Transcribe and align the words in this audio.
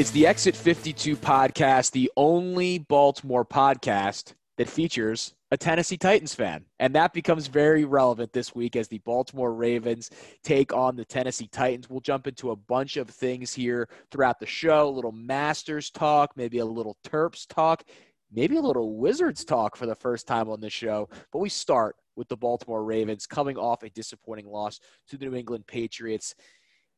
It's 0.00 0.12
the 0.12 0.26
Exit 0.26 0.56
52 0.56 1.14
podcast, 1.14 1.90
the 1.90 2.10
only 2.16 2.78
Baltimore 2.78 3.44
podcast 3.44 4.32
that 4.56 4.66
features 4.66 5.34
a 5.50 5.58
Tennessee 5.58 5.98
Titans 5.98 6.34
fan. 6.34 6.64
And 6.78 6.94
that 6.94 7.12
becomes 7.12 7.48
very 7.48 7.84
relevant 7.84 8.32
this 8.32 8.54
week 8.54 8.76
as 8.76 8.88
the 8.88 9.02
Baltimore 9.04 9.52
Ravens 9.52 10.08
take 10.42 10.72
on 10.72 10.96
the 10.96 11.04
Tennessee 11.04 11.48
Titans. 11.48 11.90
We'll 11.90 12.00
jump 12.00 12.26
into 12.26 12.50
a 12.50 12.56
bunch 12.56 12.96
of 12.96 13.10
things 13.10 13.52
here 13.52 13.90
throughout 14.10 14.40
the 14.40 14.46
show 14.46 14.88
a 14.88 14.90
little 14.90 15.12
Masters 15.12 15.90
talk, 15.90 16.30
maybe 16.34 16.60
a 16.60 16.64
little 16.64 16.96
Terps 17.06 17.46
talk, 17.46 17.84
maybe 18.32 18.56
a 18.56 18.62
little 18.62 18.96
Wizards 18.96 19.44
talk 19.44 19.76
for 19.76 19.84
the 19.84 19.94
first 19.94 20.26
time 20.26 20.48
on 20.48 20.62
this 20.62 20.72
show. 20.72 21.10
But 21.30 21.40
we 21.40 21.50
start 21.50 21.94
with 22.16 22.26
the 22.28 22.38
Baltimore 22.38 22.84
Ravens 22.84 23.26
coming 23.26 23.58
off 23.58 23.82
a 23.82 23.90
disappointing 23.90 24.46
loss 24.46 24.80
to 25.08 25.18
the 25.18 25.26
New 25.26 25.36
England 25.36 25.66
Patriots. 25.66 26.34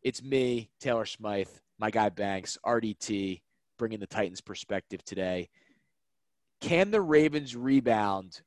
It's 0.02 0.22
me, 0.22 0.68
Taylor 0.80 1.04
Smythe, 1.04 1.48
my 1.78 1.90
guy 1.90 2.08
Banks, 2.08 2.58
RDT, 2.66 3.40
bringing 3.78 4.00
the 4.00 4.06
Titans 4.06 4.40
perspective 4.40 5.04
today. 5.04 5.48
Can 6.60 6.90
the 6.90 7.00
Ravens 7.00 7.54
rebound 7.54 8.42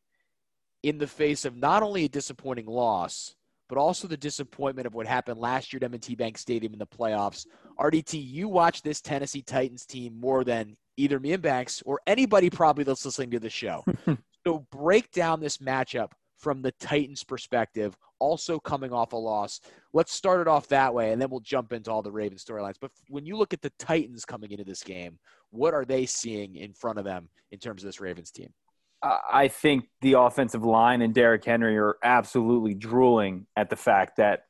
in 0.84 0.98
the 0.98 1.08
face 1.08 1.46
of 1.46 1.56
not 1.56 1.82
only 1.82 2.06
a 2.06 2.10
disappointing 2.10 2.66
loss, 2.66 3.36
but 3.70 3.78
also 3.78 4.06
the 4.08 4.18
disappointment 4.18 4.86
of 4.86 4.94
what 4.94 5.08
happened 5.08 5.40
last 5.40 5.72
year 5.72 5.80
at 5.82 5.86
M&T 5.86 6.16
Bank 6.16 6.38
Stadium 6.38 6.74
in 6.74 6.80
the 6.80 6.86
playoffs? 6.86 7.46
RDT, 7.80 8.22
you 8.22 8.50
watch 8.50 8.82
this 8.82 9.00
Tennessee 9.00 9.42
Titans 9.42 9.86
team 9.86 10.20
more 10.20 10.44
than 10.44 10.76
either 10.98 11.22
me 11.22 11.32
and 11.34 11.42
Banks 11.42 11.82
or 11.86 12.02
anybody 12.06 12.50
probably 12.50 12.84
that's 12.84 13.06
listening 13.06 13.32
to 13.32 13.40
the 13.40 13.50
show. 13.50 13.86
so 14.46 14.68
break 14.72 15.10
down 15.12 15.40
this 15.40 15.60
matchup 15.60 16.12
from 16.38 16.62
the 16.62 16.72
Titans' 16.74 17.24
perspective, 17.24 17.98
also 18.20 18.60
coming 18.60 18.92
off 18.92 19.14
a 19.14 19.18
loss. 19.18 19.62
Let's 19.94 20.14
start 20.14 20.42
it 20.42 20.48
off 20.48 20.68
that 20.70 20.94
way, 20.94 21.12
and 21.12 21.22
then 21.22 21.30
we'll 21.30 21.40
jump 21.40 21.74
into 21.74 21.92
all 21.92 22.02
the 22.02 22.12
Ravens 22.12 22.44
storylines. 22.44 22.76
But 22.80 22.92
when 23.10 23.26
you 23.26 23.38
look 23.38 23.54
at 23.54 23.62
the 23.62 23.72
Titans 23.80 24.26
coming 24.26 24.52
into 24.52 24.64
this 24.64 24.84
game, 24.84 25.20
what 25.52 25.74
are 25.74 25.86
they 25.86 26.06
seeing 26.06 26.56
in 26.56 26.74
front 26.74 27.00
of 27.00 27.06
them 27.06 27.30
in 27.52 27.60
terms 27.60 27.84
of 27.84 27.88
this 27.88 28.00
Ravens 28.00 28.32
team? 28.32 28.54
I 29.02 29.50
think 29.50 29.86
the 30.02 30.14
offensive 30.14 30.66
line 30.66 31.02
and 31.02 31.14
Derrick 31.14 31.46
Henry 31.46 31.78
are 31.78 31.98
absolutely 32.04 32.74
drooling 32.74 33.46
at 33.56 33.70
the 33.70 33.76
fact 33.76 34.18
that 34.18 34.46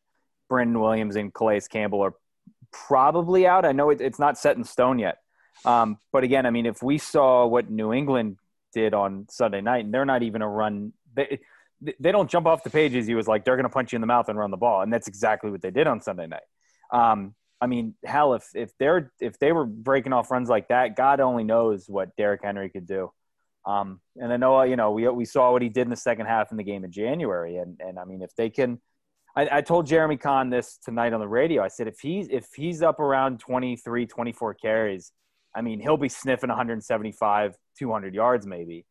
Brandon 0.48 0.80
Williams 0.80 1.16
and 1.16 1.34
Calais 1.34 1.62
Campbell 1.70 2.02
are 2.02 2.14
probably 2.72 3.48
out. 3.48 3.66
I 3.66 3.74
know 3.74 3.90
it's 3.90 4.20
not 4.20 4.38
set 4.38 4.56
in 4.56 4.64
stone 4.64 5.00
yet. 5.00 5.18
Um, 5.66 5.98
but 6.12 6.24
again, 6.24 6.46
I 6.46 6.52
mean, 6.52 6.66
if 6.66 6.82
we 6.84 6.98
saw 6.98 7.46
what 7.48 7.70
New 7.70 7.94
England 7.94 8.38
did 8.74 8.94
on 8.94 9.28
Sunday 9.30 9.62
night, 9.62 9.86
and 9.86 9.94
they're 9.94 10.06
not 10.06 10.24
even 10.24 10.42
a 10.42 10.48
run, 10.48 10.94
they, 11.14 11.40
they 11.82 12.12
don't 12.12 12.30
jump 12.30 12.48
off 12.48 12.64
the 12.64 12.70
pages. 12.70 13.06
He 13.08 13.16
was 13.16 13.28
like, 13.28 13.46
they're 13.46 13.56
going 13.56 13.66
to 13.66 13.70
punch 13.70 13.92
you 13.92 13.98
in 13.98 14.02
the 14.02 14.08
mouth 14.08 14.30
and 14.30 14.38
run 14.38 14.52
the 14.52 14.58
ball, 14.58 14.82
and 14.82 14.92
that's 14.92 15.08
exactly 15.08 15.52
what 15.52 15.62
they 15.62 15.72
did 15.72 15.88
on 15.88 16.02
Sunday 16.02 16.28
night. 16.28 16.44
Um, 16.92 17.36
I 17.62 17.68
mean, 17.68 17.96
hell, 18.04 18.34
if 18.34 18.50
if 18.54 18.72
they're 18.78 19.12
if 19.20 19.40
they 19.40 19.52
were 19.52 19.66
breaking 19.66 20.14
off 20.14 20.32
runs 20.32 20.50
like 20.50 20.70
that, 20.70 20.96
God 20.96 21.20
only 21.20 21.44
knows 21.44 21.86
what 21.88 22.16
Derrick 22.16 22.42
Henry 22.44 22.70
could 22.70 22.86
do. 22.86 23.12
Um, 23.66 24.00
and 24.16 24.32
I 24.32 24.38
know, 24.38 24.62
you 24.64 24.76
know, 24.76 24.92
we 24.92 25.08
we 25.10 25.26
saw 25.26 25.52
what 25.52 25.62
he 25.62 25.70
did 25.70 25.82
in 25.82 25.90
the 25.90 25.96
second 25.96 26.28
half 26.28 26.52
in 26.52 26.58
the 26.58 26.64
game 26.64 26.84
in 26.84 26.92
January, 26.92 27.58
and 27.58 27.80
and 27.80 27.98
I 27.98 28.06
mean, 28.06 28.22
if 28.22 28.36
they 28.36 28.50
can, 28.50 28.80
I, 29.36 29.58
I 29.58 29.62
told 29.62 29.88
Jeremy 29.88 30.18
Kahn 30.18 30.50
this 30.50 30.78
tonight 30.84 31.14
on 31.14 31.20
the 31.20 31.28
radio. 31.28 31.64
I 31.64 31.70
said 31.70 31.88
if 31.88 32.00
he's 32.00 32.28
if 32.30 32.48
he's 32.56 32.82
up 32.82 33.00
around 33.00 33.40
23, 33.40 34.06
24 34.06 34.54
carries, 34.56 35.12
I 35.56 35.62
mean, 35.62 35.80
he'll 35.80 35.98
be 35.98 36.10
sniffing 36.10 36.50
175, 36.50 37.56
200 37.78 38.14
yards 38.14 38.46
maybe 38.46 38.86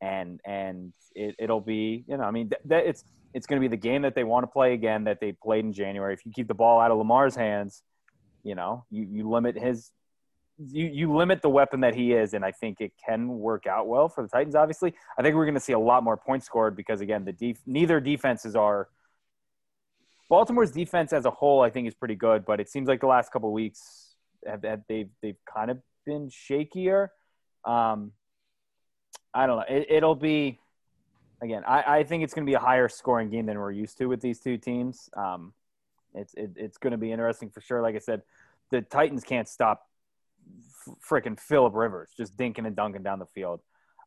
and 0.00 0.40
and 0.44 0.92
it, 1.14 1.48
will 1.48 1.60
be 1.60 2.04
you 2.06 2.16
know 2.16 2.24
I 2.24 2.30
mean 2.30 2.50
th- 2.68 2.84
it's 2.86 3.04
it's 3.34 3.46
going 3.46 3.60
to 3.60 3.68
be 3.68 3.68
the 3.68 3.80
game 3.80 4.02
that 4.02 4.14
they 4.14 4.24
want 4.24 4.42
to 4.44 4.48
play 4.48 4.72
again 4.74 5.04
that 5.04 5.20
they 5.20 5.32
played 5.32 5.64
in 5.64 5.72
January. 5.72 6.14
If 6.14 6.26
you 6.26 6.32
keep 6.34 6.48
the 6.48 6.54
ball 6.54 6.80
out 6.80 6.90
of 6.90 6.98
Lamar's 6.98 7.36
hands, 7.36 7.82
you 8.42 8.54
know 8.54 8.84
you, 8.90 9.06
you 9.10 9.28
limit 9.28 9.56
his 9.56 9.90
you 10.58 10.86
you 10.86 11.14
limit 11.14 11.42
the 11.42 11.48
weapon 11.48 11.80
that 11.80 11.94
he 11.94 12.12
is, 12.12 12.34
and 12.34 12.44
I 12.44 12.52
think 12.52 12.80
it 12.80 12.92
can 13.04 13.28
work 13.28 13.66
out 13.66 13.86
well 13.86 14.08
for 14.08 14.22
the 14.22 14.28
Titans. 14.28 14.54
Obviously, 14.54 14.94
I 15.18 15.22
think 15.22 15.34
we're 15.34 15.46
going 15.46 15.54
to 15.54 15.60
see 15.60 15.72
a 15.72 15.78
lot 15.78 16.02
more 16.02 16.16
points 16.16 16.46
scored 16.46 16.76
because 16.76 17.00
again 17.00 17.24
the 17.24 17.32
def- 17.32 17.62
neither 17.66 18.00
defenses 18.00 18.54
are. 18.54 18.88
Baltimore's 20.28 20.70
defense 20.70 21.12
as 21.12 21.24
a 21.24 21.30
whole, 21.30 21.60
I 21.60 21.70
think, 21.70 21.88
is 21.88 21.94
pretty 21.94 22.14
good, 22.14 22.44
but 22.46 22.60
it 22.60 22.68
seems 22.68 22.86
like 22.86 23.00
the 23.00 23.08
last 23.08 23.32
couple 23.32 23.52
weeks 23.52 24.14
have, 24.46 24.62
have 24.62 24.82
they've 24.88 25.08
they've 25.22 25.38
kind 25.52 25.70
of 25.70 25.78
been 26.06 26.28
shakier. 26.28 27.08
Um, 27.64 28.12
I 29.32 29.46
don't 29.46 29.58
know. 29.58 29.64
It, 29.68 30.02
will 30.02 30.14
be 30.14 30.58
again. 31.42 31.62
I, 31.66 31.98
I 31.98 32.04
think 32.04 32.24
it's 32.24 32.34
going 32.34 32.44
to 32.44 32.50
be 32.50 32.54
a 32.54 32.60
higher 32.60 32.88
scoring 32.88 33.30
game 33.30 33.46
than 33.46 33.58
we're 33.58 33.70
used 33.70 33.98
to 33.98 34.06
with 34.06 34.20
these 34.20 34.40
two 34.40 34.58
teams. 34.58 35.08
Um, 35.16 35.52
it's 36.14 36.34
it, 36.34 36.50
it's 36.56 36.78
going 36.78 36.92
to 36.92 36.98
be 36.98 37.12
interesting 37.12 37.50
for 37.50 37.60
sure. 37.60 37.82
Like 37.82 37.94
I 37.94 38.00
said, 38.00 38.22
the 38.70 38.82
Titans 38.82 39.24
can't 39.24 39.48
stop 39.48 39.86
freaking 41.08 41.38
Philip 41.38 41.74
Rivers 41.74 42.10
just 42.16 42.36
dinking 42.36 42.66
and 42.66 42.74
dunking 42.74 43.02
down 43.02 43.18
the 43.18 43.26
field. 43.26 43.60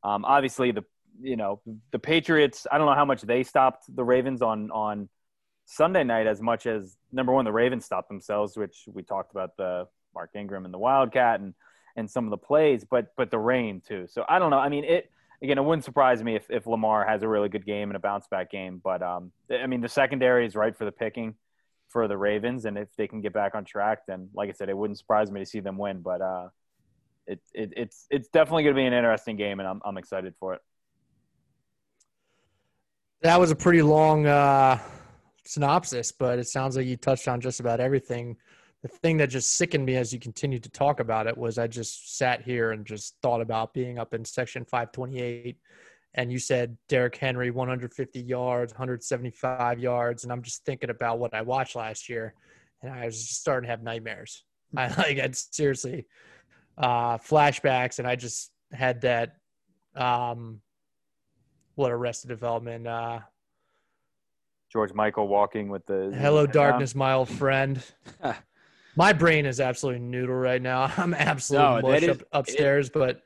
Um, 0.03 0.25
obviously, 0.25 0.71
the 0.71 0.83
you 1.21 1.37
know 1.37 1.61
the 1.91 1.99
Patriots. 1.99 2.67
I 2.71 2.77
don't 2.77 2.87
know 2.87 2.95
how 2.95 3.05
much 3.05 3.21
they 3.21 3.43
stopped 3.43 3.83
the 3.95 4.03
Ravens 4.03 4.41
on 4.41 4.71
on 4.71 5.09
Sunday 5.65 6.03
night 6.03 6.27
as 6.27 6.41
much 6.41 6.65
as 6.65 6.97
number 7.11 7.31
one 7.31 7.45
the 7.45 7.51
Ravens 7.51 7.85
stopped 7.85 8.09
themselves, 8.09 8.57
which 8.57 8.83
we 8.87 9.03
talked 9.03 9.31
about 9.31 9.55
the 9.57 9.87
Mark 10.13 10.31
Ingram 10.35 10.65
and 10.65 10.73
the 10.73 10.79
Wildcat 10.79 11.39
and 11.39 11.53
and 11.95 12.09
some 12.09 12.25
of 12.25 12.31
the 12.31 12.37
plays, 12.37 12.85
but 12.89 13.13
but 13.15 13.31
the 13.31 13.39
rain 13.39 13.81
too. 13.87 14.07
So 14.07 14.25
I 14.27 14.39
don't 14.39 14.51
know. 14.51 14.59
I 14.59 14.69
mean, 14.69 14.83
it 14.83 15.11
again, 15.43 15.57
it 15.57 15.63
wouldn't 15.63 15.83
surprise 15.83 16.23
me 16.23 16.35
if, 16.35 16.49
if 16.49 16.65
Lamar 16.65 17.05
has 17.05 17.21
a 17.21 17.27
really 17.27 17.49
good 17.49 17.65
game 17.65 17.89
and 17.89 17.97
a 17.97 17.99
bounce 17.99 18.25
back 18.27 18.49
game. 18.49 18.79
But 18.81 19.03
um, 19.03 19.31
I 19.51 19.67
mean, 19.67 19.81
the 19.81 19.89
secondary 19.89 20.45
is 20.45 20.55
right 20.55 20.75
for 20.75 20.85
the 20.85 20.91
picking 20.91 21.35
for 21.89 22.07
the 22.07 22.17
Ravens, 22.17 22.65
and 22.65 22.77
if 22.77 22.87
they 22.97 23.07
can 23.07 23.21
get 23.21 23.33
back 23.33 23.53
on 23.53 23.65
track, 23.65 23.99
then 24.07 24.29
like 24.33 24.49
I 24.49 24.53
said, 24.53 24.69
it 24.69 24.77
wouldn't 24.77 24.97
surprise 24.97 25.29
me 25.29 25.41
to 25.41 25.45
see 25.45 25.59
them 25.59 25.77
win. 25.77 26.01
But 26.01 26.21
uh, 26.21 26.47
it, 27.27 27.39
it 27.53 27.73
it's 27.75 28.07
it's 28.09 28.29
definitely 28.29 28.63
going 28.63 28.75
to 28.75 28.79
be 28.81 28.85
an 28.85 28.93
interesting 28.93 29.35
game, 29.35 29.59
and 29.59 29.67
I'm 29.67 29.81
I'm 29.83 29.97
excited 29.97 30.33
for 30.39 30.53
it. 30.55 30.61
That 33.21 33.39
was 33.39 33.51
a 33.51 33.55
pretty 33.55 33.81
long 33.81 34.25
uh, 34.25 34.79
synopsis, 35.45 36.11
but 36.11 36.39
it 36.39 36.47
sounds 36.47 36.75
like 36.75 36.85
you 36.85 36.97
touched 36.97 37.27
on 37.27 37.41
just 37.41 37.59
about 37.59 37.79
everything 37.79 38.37
the 38.83 38.89
thing 38.89 39.15
that 39.17 39.27
just 39.27 39.53
sickened 39.53 39.85
me 39.85 39.95
as 39.95 40.13
you 40.13 40.19
continued 40.19 40.61
to 40.63 40.69
talk 40.69 40.99
about 40.99 41.25
it 41.25 41.37
was 41.37 41.57
I 41.57 41.67
just 41.67 42.17
sat 42.17 42.41
here 42.41 42.71
and 42.71 42.85
just 42.85 43.15
thought 43.21 43.39
about 43.39 43.73
being 43.73 43.97
up 43.97 44.13
in 44.13 44.25
section 44.25 44.65
528 44.65 45.57
and 46.15 46.31
you 46.31 46.37
said 46.37 46.77
Derrick 46.89 47.15
Henry 47.15 47.49
150 47.49 48.19
yards, 48.19 48.73
175 48.73 49.79
yards 49.79 50.23
and 50.23 50.33
I'm 50.33 50.41
just 50.41 50.65
thinking 50.65 50.89
about 50.89 51.17
what 51.17 51.33
I 51.33 51.41
watched 51.41 51.77
last 51.77 52.09
year 52.09 52.35
and 52.81 52.91
I 52.91 53.05
was 53.05 53.17
just 53.17 53.39
starting 53.39 53.67
to 53.67 53.71
have 53.71 53.81
nightmares. 53.81 54.43
I 54.77 54.87
like 54.89 55.17
had 55.17 55.35
seriously 55.35 56.05
uh 56.77 57.17
flashbacks 57.19 57.99
and 57.99 58.07
I 58.07 58.15
just 58.17 58.51
had 58.73 59.01
that 59.01 59.37
um 59.95 60.59
what 61.75 61.91
arrested 61.91 62.27
development 62.27 62.85
uh 62.87 63.19
George 64.71 64.91
Michael 64.93 65.27
walking 65.27 65.69
with 65.69 65.85
the 65.85 66.11
Hello 66.19 66.45
darkness 66.47 66.95
my 66.95 67.13
old 67.13 67.29
friend. 67.29 67.81
My 68.95 69.11
brain 69.11 69.45
is 69.45 69.59
absolutely 69.59 70.01
noodle 70.01 70.35
right 70.35 70.61
now. 70.61 70.91
I'm 70.97 71.13
absolutely 71.13 71.81
no, 71.81 71.89
mush 71.89 72.03
is, 72.03 72.09
up, 72.09 72.27
upstairs, 72.31 72.87
it, 72.87 72.93
but 72.93 73.21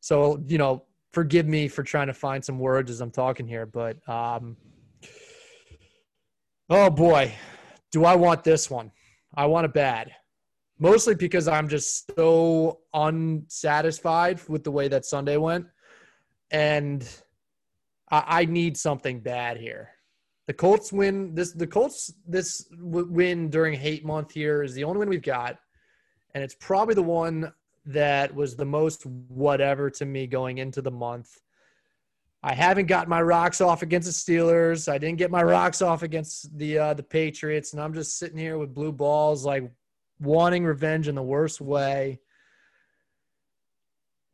so 0.00 0.42
you 0.46 0.58
know, 0.58 0.84
forgive 1.12 1.46
me 1.46 1.68
for 1.68 1.82
trying 1.82 2.08
to 2.08 2.14
find 2.14 2.44
some 2.44 2.58
words 2.58 2.90
as 2.90 3.00
I'm 3.00 3.10
talking 3.10 3.46
here, 3.46 3.66
but 3.66 3.96
um, 4.08 4.56
oh 6.68 6.90
boy, 6.90 7.34
do 7.90 8.04
I 8.04 8.16
want 8.16 8.44
this 8.44 8.70
one? 8.70 8.90
I 9.34 9.46
want 9.46 9.64
it 9.64 9.72
bad. 9.72 10.12
Mostly 10.78 11.14
because 11.14 11.46
I'm 11.46 11.68
just 11.68 12.10
so 12.16 12.80
unsatisfied 12.92 14.40
with 14.48 14.64
the 14.64 14.70
way 14.70 14.88
that 14.88 15.04
Sunday 15.04 15.36
went, 15.36 15.66
and 16.50 17.08
I, 18.10 18.24
I 18.26 18.44
need 18.46 18.76
something 18.76 19.20
bad 19.20 19.58
here. 19.58 19.90
The 20.46 20.52
Colts 20.52 20.92
win 20.92 21.34
this. 21.34 21.52
The 21.52 21.66
Colts 21.66 22.12
this 22.26 22.66
win 22.78 23.48
during 23.48 23.78
hate 23.78 24.04
month 24.04 24.32
here 24.32 24.62
is 24.62 24.74
the 24.74 24.84
only 24.84 24.98
win 24.98 25.08
we've 25.08 25.22
got, 25.22 25.58
and 26.34 26.42
it's 26.42 26.56
probably 26.58 26.94
the 26.94 27.02
one 27.02 27.52
that 27.86 28.34
was 28.34 28.56
the 28.56 28.64
most 28.64 29.06
whatever 29.06 29.90
to 29.90 30.04
me 30.04 30.26
going 30.26 30.58
into 30.58 30.82
the 30.82 30.90
month. 30.90 31.40
I 32.42 32.54
haven't 32.54 32.86
got 32.86 33.08
my 33.08 33.22
rocks 33.22 33.60
off 33.60 33.82
against 33.82 34.26
the 34.26 34.32
Steelers. 34.32 34.90
I 34.90 34.98
didn't 34.98 35.18
get 35.18 35.30
my 35.30 35.44
rocks 35.44 35.80
off 35.80 36.02
against 36.02 36.58
the 36.58 36.78
uh, 36.78 36.94
the 36.94 37.04
Patriots, 37.04 37.72
and 37.72 37.80
I'm 37.80 37.94
just 37.94 38.18
sitting 38.18 38.38
here 38.38 38.58
with 38.58 38.74
blue 38.74 38.92
balls, 38.92 39.44
like 39.44 39.70
wanting 40.18 40.64
revenge 40.64 41.06
in 41.06 41.14
the 41.14 41.22
worst 41.22 41.60
way. 41.60 42.20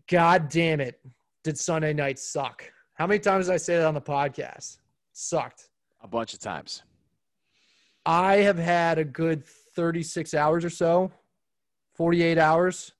God 0.06 0.49
damn 0.49 0.81
it! 0.81 1.00
Did 1.44 1.58
Sunday 1.58 1.93
night 1.93 2.19
suck? 2.19 2.64
How 2.94 3.06
many 3.06 3.20
times 3.20 3.46
did 3.46 3.55
I 3.55 3.58
say 3.58 3.76
that 3.76 3.87
on 3.87 3.94
the 3.94 4.00
podcast? 4.00 4.78
sucked. 5.19 5.68
A 6.00 6.08
bunch 6.08 6.34
of 6.34 6.40
times. 6.40 6.82
I 8.06 8.36
have 8.36 8.58
had 8.58 8.98
a 8.98 9.04
good 9.04 9.44
36 9.44 10.34
hours 10.34 10.64
or 10.64 10.70
so, 10.70 11.12
48 11.94 12.38
hours 12.38 12.92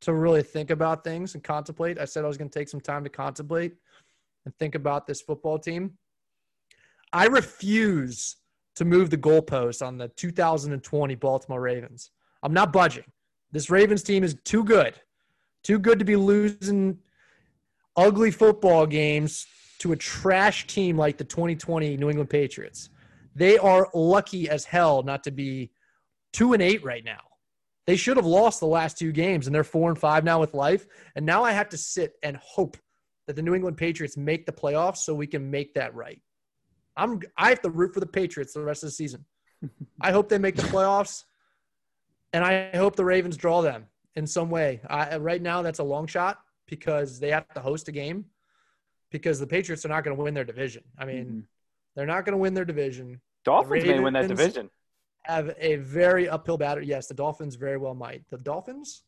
to 0.00 0.12
really 0.12 0.42
think 0.42 0.70
about 0.70 1.04
things 1.04 1.34
and 1.34 1.42
contemplate. 1.42 1.98
I 1.98 2.04
said 2.04 2.24
I 2.24 2.28
was 2.28 2.36
going 2.36 2.50
to 2.50 2.58
take 2.58 2.68
some 2.68 2.80
time 2.80 3.04
to 3.04 3.10
contemplate 3.10 3.74
and 4.44 4.54
think 4.56 4.74
about 4.74 5.06
this 5.06 5.20
football 5.20 5.58
team. 5.58 5.92
I 7.12 7.26
refuse 7.26 8.36
to 8.76 8.84
move 8.84 9.10
the 9.10 9.18
goalpost 9.18 9.84
on 9.84 9.98
the 9.98 10.08
2020 10.08 11.14
Baltimore 11.16 11.60
Ravens. 11.60 12.10
I'm 12.42 12.52
not 12.52 12.72
budging. 12.72 13.04
This 13.50 13.70
Ravens 13.70 14.02
team 14.02 14.22
is 14.22 14.36
too 14.44 14.62
good, 14.62 14.94
too 15.62 15.78
good 15.78 15.98
to 15.98 16.04
be 16.04 16.16
losing 16.16 16.98
ugly 17.96 18.30
football 18.30 18.86
games 18.86 19.46
to 19.78 19.92
a 19.92 19.96
trash 19.96 20.66
team 20.66 20.96
like 20.96 21.18
the 21.18 21.24
2020 21.24 21.96
New 21.96 22.10
England 22.10 22.30
Patriots. 22.30 22.90
They 23.34 23.58
are 23.58 23.88
lucky 23.94 24.48
as 24.48 24.64
hell 24.64 25.02
not 25.02 25.24
to 25.24 25.30
be 25.30 25.70
two 26.32 26.52
and 26.52 26.62
eight 26.62 26.84
right 26.84 27.04
now. 27.04 27.20
They 27.86 27.96
should 27.96 28.16
have 28.16 28.26
lost 28.26 28.60
the 28.60 28.66
last 28.66 28.98
two 28.98 29.12
games, 29.12 29.46
and 29.46 29.54
they're 29.54 29.64
four 29.64 29.88
and 29.88 29.98
five 29.98 30.22
now 30.22 30.40
with 30.40 30.52
life. 30.52 30.86
And 31.16 31.24
now 31.24 31.42
I 31.42 31.52
have 31.52 31.70
to 31.70 31.78
sit 31.78 32.14
and 32.22 32.36
hope 32.36 32.76
that 33.26 33.36
the 33.36 33.42
New 33.42 33.54
England 33.54 33.76
Patriots 33.76 34.16
make 34.16 34.44
the 34.44 34.52
playoffs 34.52 34.98
so 34.98 35.14
we 35.14 35.26
can 35.26 35.50
make 35.50 35.74
that 35.74 35.94
right. 35.94 36.20
I'm 36.96 37.20
I 37.36 37.48
have 37.50 37.62
to 37.62 37.70
root 37.70 37.94
for 37.94 38.00
the 38.00 38.06
Patriots 38.06 38.52
the 38.52 38.62
rest 38.62 38.82
of 38.82 38.88
the 38.88 38.92
season. 38.92 39.24
I 40.00 40.12
hope 40.12 40.28
they 40.28 40.38
make 40.38 40.56
the 40.56 40.62
playoffs, 40.62 41.24
and 42.32 42.44
I 42.44 42.76
hope 42.76 42.96
the 42.96 43.04
Ravens 43.04 43.36
draw 43.36 43.62
them 43.62 43.86
in 44.16 44.26
some 44.26 44.50
way. 44.50 44.80
I, 44.88 45.16
right 45.16 45.40
now, 45.40 45.62
that's 45.62 45.78
a 45.78 45.84
long 45.84 46.06
shot 46.06 46.40
because 46.66 47.20
they 47.20 47.30
have 47.30 47.48
to 47.54 47.60
host 47.60 47.88
a 47.88 47.92
game 47.92 48.26
because 49.10 49.40
the 49.40 49.46
Patriots 49.46 49.84
are 49.84 49.88
not 49.88 50.04
going 50.04 50.16
to 50.16 50.22
win 50.22 50.34
their 50.34 50.44
division. 50.44 50.82
I 50.98 51.04
mean, 51.04 51.24
mm-hmm. 51.24 51.40
they're 51.94 52.06
not 52.06 52.24
going 52.24 52.32
to 52.32 52.38
win 52.38 52.54
their 52.54 52.64
division. 52.64 53.20
Dolphins 53.44 53.84
the 53.84 53.92
may 53.92 54.00
win 54.00 54.14
that 54.14 54.28
division. 54.28 54.70
Have 55.22 55.54
a 55.58 55.76
very 55.76 56.28
uphill 56.28 56.58
battle. 56.58 56.82
Yes, 56.84 57.06
the 57.06 57.14
Dolphins 57.14 57.54
very 57.54 57.76
well 57.76 57.94
might. 57.94 58.22
The 58.30 58.38
Dolphins 58.38 59.02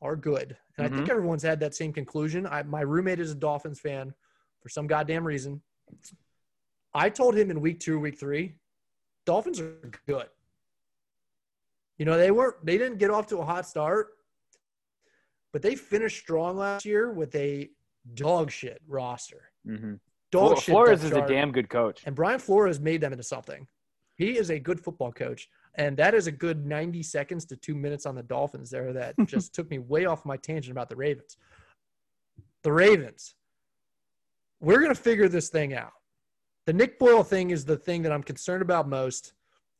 are 0.00 0.16
good, 0.16 0.56
and 0.76 0.84
mm-hmm. 0.86 0.94
I 0.94 0.96
think 0.96 1.02
mm-hmm. 1.02 1.10
everyone's 1.10 1.42
had 1.42 1.60
that 1.60 1.74
same 1.74 1.92
conclusion. 1.92 2.46
I, 2.46 2.62
my 2.62 2.80
roommate 2.80 3.20
is 3.20 3.32
a 3.32 3.34
Dolphins 3.34 3.80
fan 3.80 4.14
for 4.60 4.68
some 4.68 4.86
goddamn 4.86 5.26
reason. 5.26 5.60
I 6.94 7.10
told 7.10 7.36
him 7.36 7.50
in 7.50 7.60
week 7.60 7.80
two, 7.80 7.98
week 7.98 8.18
three, 8.18 8.54
Dolphins 9.24 9.60
are 9.60 9.90
good. 10.06 10.26
You 11.98 12.04
know, 12.04 12.16
they 12.16 12.30
weren't 12.30 12.64
they 12.64 12.78
didn't 12.78 12.98
get 12.98 13.10
off 13.10 13.26
to 13.28 13.38
a 13.38 13.44
hot 13.44 13.66
start, 13.66 14.08
but 15.52 15.62
they 15.62 15.74
finished 15.74 16.18
strong 16.18 16.56
last 16.56 16.84
year 16.84 17.12
with 17.12 17.34
a 17.34 17.70
dog 18.14 18.50
shit 18.50 18.80
roster. 18.86 19.50
Mm-hmm. 19.66 19.94
Dog 20.30 20.54
Fl- 20.54 20.60
shit. 20.60 20.72
Flores 20.72 21.04
is 21.04 21.12
a 21.12 21.26
damn 21.26 21.52
good 21.52 21.68
coach. 21.68 22.02
And 22.04 22.14
Brian 22.14 22.38
Flores 22.38 22.80
made 22.80 23.00
them 23.00 23.12
into 23.12 23.24
something. 23.24 23.66
He 24.16 24.36
is 24.36 24.50
a 24.50 24.58
good 24.58 24.80
football 24.80 25.12
coach. 25.12 25.48
And 25.76 25.96
that 25.96 26.12
is 26.12 26.26
a 26.26 26.32
good 26.32 26.66
90 26.66 27.02
seconds 27.02 27.44
to 27.46 27.56
two 27.56 27.74
minutes 27.74 28.04
on 28.04 28.14
the 28.14 28.22
Dolphins 28.22 28.68
there 28.68 28.92
that 28.92 29.14
just 29.26 29.54
took 29.54 29.70
me 29.70 29.78
way 29.78 30.06
off 30.06 30.26
my 30.26 30.36
tangent 30.36 30.72
about 30.72 30.88
the 30.88 30.96
Ravens. 30.96 31.36
The 32.64 32.72
Ravens, 32.72 33.34
we're 34.60 34.80
going 34.80 34.94
to 34.94 35.00
figure 35.00 35.28
this 35.28 35.48
thing 35.48 35.74
out. 35.74 35.92
The 36.66 36.72
Nick 36.72 36.98
Boyle 36.98 37.22
thing 37.22 37.50
is 37.50 37.64
the 37.64 37.76
thing 37.76 38.02
that 38.02 38.12
I'm 38.12 38.22
concerned 38.22 38.60
about 38.60 38.88
most 38.88 39.32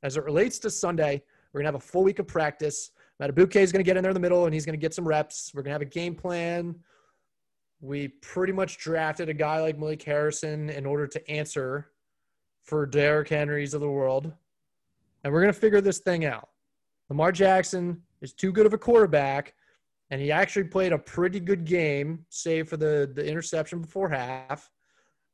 as 0.02 0.16
it 0.16 0.24
relates 0.24 0.58
to 0.60 0.70
Sunday. 0.70 1.20
We're 1.52 1.60
going 1.60 1.72
to 1.72 1.78
have 1.78 1.82
a 1.82 1.86
full 1.86 2.04
week 2.04 2.20
of 2.20 2.28
practice. 2.28 2.92
Madubuike 3.20 3.56
is 3.56 3.72
going 3.72 3.84
to 3.84 3.88
get 3.88 3.96
in 3.96 4.02
there 4.02 4.10
in 4.10 4.14
the 4.14 4.20
middle 4.20 4.44
and 4.44 4.54
he's 4.54 4.64
going 4.64 4.78
to 4.78 4.80
get 4.80 4.94
some 4.94 5.06
reps. 5.06 5.50
We're 5.52 5.62
going 5.62 5.70
to 5.70 5.74
have 5.74 5.82
a 5.82 5.86
game 5.86 6.14
plan. 6.14 6.76
We 7.80 8.08
pretty 8.08 8.52
much 8.52 8.78
drafted 8.78 9.28
a 9.28 9.34
guy 9.34 9.60
like 9.60 9.78
Malik 9.78 10.02
Harrison 10.02 10.70
in 10.70 10.84
order 10.84 11.06
to 11.06 11.30
answer 11.30 11.92
for 12.64 12.86
Derrick 12.86 13.28
Henry's 13.28 13.74
of 13.74 13.80
the 13.80 13.88
world. 13.88 14.32
And 15.22 15.32
we're 15.32 15.40
going 15.40 15.52
to 15.52 15.58
figure 15.58 15.80
this 15.80 15.98
thing 15.98 16.24
out. 16.24 16.48
Lamar 17.08 17.32
Jackson 17.32 18.02
is 18.20 18.32
too 18.32 18.52
good 18.52 18.66
of 18.66 18.74
a 18.74 18.78
quarterback, 18.78 19.54
and 20.10 20.20
he 20.20 20.30
actually 20.30 20.64
played 20.64 20.92
a 20.92 20.98
pretty 20.98 21.40
good 21.40 21.64
game, 21.64 22.24
save 22.28 22.68
for 22.68 22.76
the, 22.76 23.10
the 23.14 23.24
interception 23.24 23.80
before 23.80 24.08
half. 24.08 24.70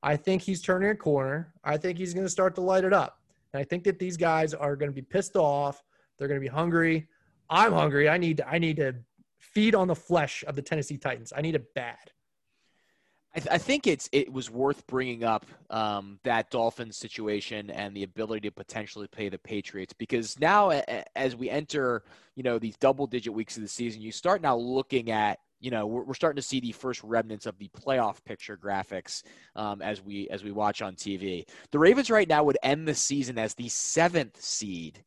I 0.02 0.16
think 0.16 0.42
he's 0.42 0.60
turning 0.60 0.90
a 0.90 0.94
corner. 0.94 1.54
I 1.64 1.78
think 1.78 1.98
he's 1.98 2.12
going 2.12 2.26
to 2.26 2.30
start 2.30 2.54
to 2.56 2.60
light 2.60 2.84
it 2.84 2.92
up. 2.92 3.20
And 3.52 3.60
I 3.60 3.64
think 3.64 3.84
that 3.84 3.98
these 3.98 4.16
guys 4.16 4.52
are 4.52 4.76
going 4.76 4.90
to 4.90 4.94
be 4.94 5.02
pissed 5.02 5.36
off. 5.36 5.82
They're 6.18 6.28
going 6.28 6.40
to 6.40 6.44
be 6.44 6.54
hungry. 6.54 7.08
I'm 7.48 7.72
hungry. 7.72 8.08
I 8.08 8.18
need 8.18 8.42
I 8.46 8.58
need 8.58 8.76
to 8.76 8.94
feed 9.38 9.74
on 9.74 9.88
the 9.88 9.94
flesh 9.94 10.44
of 10.46 10.56
the 10.56 10.62
Tennessee 10.62 10.98
Titans. 10.98 11.32
I 11.34 11.40
need 11.40 11.54
it 11.54 11.72
bad. 11.74 12.10
I, 13.36 13.40
th- 13.40 13.52
I, 13.52 13.58
think 13.58 13.86
it's 13.88 14.08
it 14.12 14.32
was 14.32 14.48
worth 14.48 14.86
bringing 14.86 15.24
up 15.24 15.44
um, 15.68 16.20
that 16.22 16.50
Dolphins 16.50 16.96
situation 16.96 17.68
and 17.70 17.96
the 17.96 18.04
ability 18.04 18.48
to 18.48 18.52
potentially 18.52 19.08
play 19.08 19.28
the 19.28 19.38
Patriots 19.38 19.92
because 19.92 20.38
now 20.38 20.70
a- 20.70 21.18
as 21.18 21.34
we 21.34 21.50
enter 21.50 22.04
you 22.36 22.44
know 22.44 22.58
these 22.58 22.76
double 22.76 23.06
digit 23.06 23.32
weeks 23.32 23.56
of 23.56 23.62
the 23.62 23.68
season, 23.68 24.02
you 24.02 24.12
start 24.12 24.40
now 24.40 24.56
looking 24.56 25.10
at 25.10 25.40
you 25.60 25.70
know 25.70 25.86
we're, 25.86 26.02
we're 26.02 26.14
starting 26.14 26.36
to 26.36 26.46
see 26.46 26.60
the 26.60 26.72
first 26.72 27.02
remnants 27.02 27.46
of 27.46 27.58
the 27.58 27.68
playoff 27.68 28.22
picture 28.24 28.56
graphics 28.56 29.24
um, 29.56 29.82
as 29.82 30.00
we 30.00 30.28
as 30.28 30.44
we 30.44 30.52
watch 30.52 30.80
on 30.80 30.94
TV. 30.94 31.44
The 31.72 31.78
Ravens 31.78 32.10
right 32.10 32.28
now 32.28 32.44
would 32.44 32.58
end 32.62 32.86
the 32.86 32.94
season 32.94 33.36
as 33.38 33.54
the 33.54 33.68
seventh 33.68 34.40
seed 34.40 35.02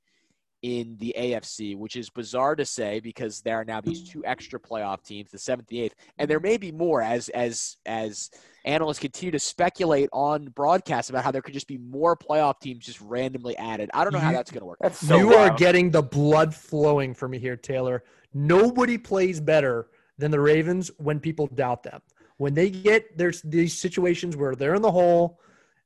in 0.64 0.98
the 1.00 1.14
AFC, 1.18 1.78
which 1.78 1.96
is 1.96 2.10
bizarre 2.10 2.56
to 2.56 2.66
say 2.66 3.00
because 3.00 3.42
there 3.42 3.58
are 3.58 3.66
now 3.66 3.80
these 3.80 4.10
two 4.10 4.26
extra 4.26 4.60
playoff 4.60 5.04
teams, 5.04 5.30
the 5.32 5.38
seventh, 5.38 5.68
the 5.68 5.82
eighth, 5.82 5.96
and 6.18 6.30
there 6.30 6.40
may 6.40 6.58
be 6.58 6.72
more 6.72 7.02
as 7.02 7.30
as 7.30 7.78
as 7.86 8.32
analysts 8.66 9.00
continue 9.00 9.32
to 9.32 9.40
speculate 9.40 10.10
on 10.12 10.46
broadcasts 10.50 11.10
about 11.10 11.24
how 11.24 11.32
there 11.32 11.42
could 11.42 11.54
just 11.54 11.68
be 11.68 11.78
more 11.78 12.18
playoff 12.18 12.60
teams 12.60 12.86
just 12.86 13.00
randomly 13.02 13.56
added. 13.58 13.90
I 13.94 14.04
don't 14.04 14.14
know 14.14 14.20
how 14.20 14.32
that's 14.32 14.52
going 14.52 14.62
to 14.62 14.66
work. 14.66 14.80
So 14.94 15.18
you 15.18 15.28
wild. 15.28 15.52
are 15.52 15.56
getting 15.56 15.92
the 15.92 16.02
blood 16.02 16.54
flowing 16.54 17.14
for 17.14 17.28
me 17.28 17.38
here, 17.38 17.56
Taylor. 17.56 18.04
Nobody 18.34 18.98
plays 18.98 19.40
better 19.40 19.88
than 20.18 20.32
the 20.32 20.40
Ravens 20.40 20.90
when 20.98 21.20
people 21.20 21.48
doubt 21.48 21.84
them. 21.84 22.02
When 22.38 22.54
they 22.54 22.70
get 22.70 23.18
there's 23.18 23.42
these 23.44 23.78
situations 23.78 24.36
where 24.36 24.56
they're 24.56 24.76
in 24.76 24.82
the 24.82 24.92
hole 24.92 25.40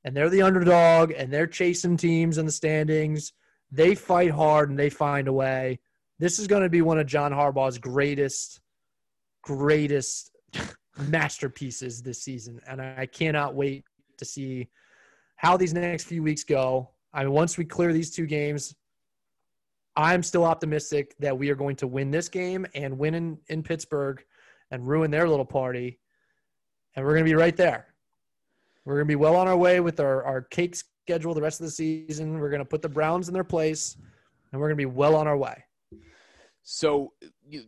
and 0.05 0.15
they're 0.15 0.29
the 0.29 0.41
underdog 0.41 1.11
and 1.11 1.31
they're 1.31 1.47
chasing 1.47 1.97
teams 1.97 2.37
in 2.37 2.45
the 2.45 2.51
standings 2.51 3.33
they 3.71 3.95
fight 3.95 4.31
hard 4.31 4.69
and 4.69 4.77
they 4.77 4.89
find 4.89 5.27
a 5.27 5.33
way. 5.33 5.79
This 6.19 6.39
is 6.39 6.47
going 6.47 6.63
to 6.63 6.69
be 6.69 6.81
one 6.81 6.99
of 6.99 7.07
John 7.07 7.31
Harbaugh's 7.31 7.77
greatest, 7.77 8.59
greatest 9.41 10.31
masterpieces 10.97 12.01
this 12.01 12.21
season. 12.21 12.59
And 12.67 12.81
I 12.81 13.05
cannot 13.05 13.55
wait 13.55 13.85
to 14.17 14.25
see 14.25 14.69
how 15.37 15.57
these 15.57 15.73
next 15.73 16.03
few 16.03 16.21
weeks 16.21 16.43
go. 16.43 16.91
I 17.13 17.23
mean, 17.23 17.33
once 17.33 17.57
we 17.57 17.65
clear 17.65 17.93
these 17.93 18.11
two 18.11 18.25
games, 18.25 18.75
I'm 19.95 20.23
still 20.23 20.45
optimistic 20.45 21.15
that 21.19 21.37
we 21.37 21.49
are 21.49 21.55
going 21.55 21.75
to 21.77 21.87
win 21.87 22.11
this 22.11 22.29
game 22.29 22.65
and 22.75 22.97
win 22.97 23.15
in, 23.15 23.37
in 23.47 23.63
Pittsburgh 23.63 24.23
and 24.69 24.87
ruin 24.87 25.11
their 25.11 25.27
little 25.27 25.45
party. 25.45 25.99
And 26.95 27.05
we're 27.05 27.13
going 27.13 27.25
to 27.25 27.29
be 27.29 27.35
right 27.35 27.57
there. 27.57 27.87
We're 28.85 28.95
going 28.95 29.07
to 29.07 29.11
be 29.11 29.15
well 29.15 29.35
on 29.35 29.47
our 29.47 29.57
way 29.57 29.79
with 29.79 29.99
our, 29.99 30.23
our 30.23 30.41
cakes 30.41 30.83
schedule 31.11 31.33
the 31.33 31.41
rest 31.41 31.59
of 31.59 31.65
the 31.65 31.71
season. 31.71 32.39
We're 32.39 32.49
going 32.49 32.59
to 32.59 32.65
put 32.65 32.81
the 32.81 32.89
Browns 32.89 33.27
in 33.27 33.33
their 33.33 33.43
place, 33.43 33.97
and 34.51 34.61
we're 34.61 34.67
going 34.67 34.77
to 34.77 34.81
be 34.81 34.85
well 34.85 35.15
on 35.15 35.27
our 35.27 35.37
way. 35.37 35.65
So, 36.63 37.11
you, 37.45 37.63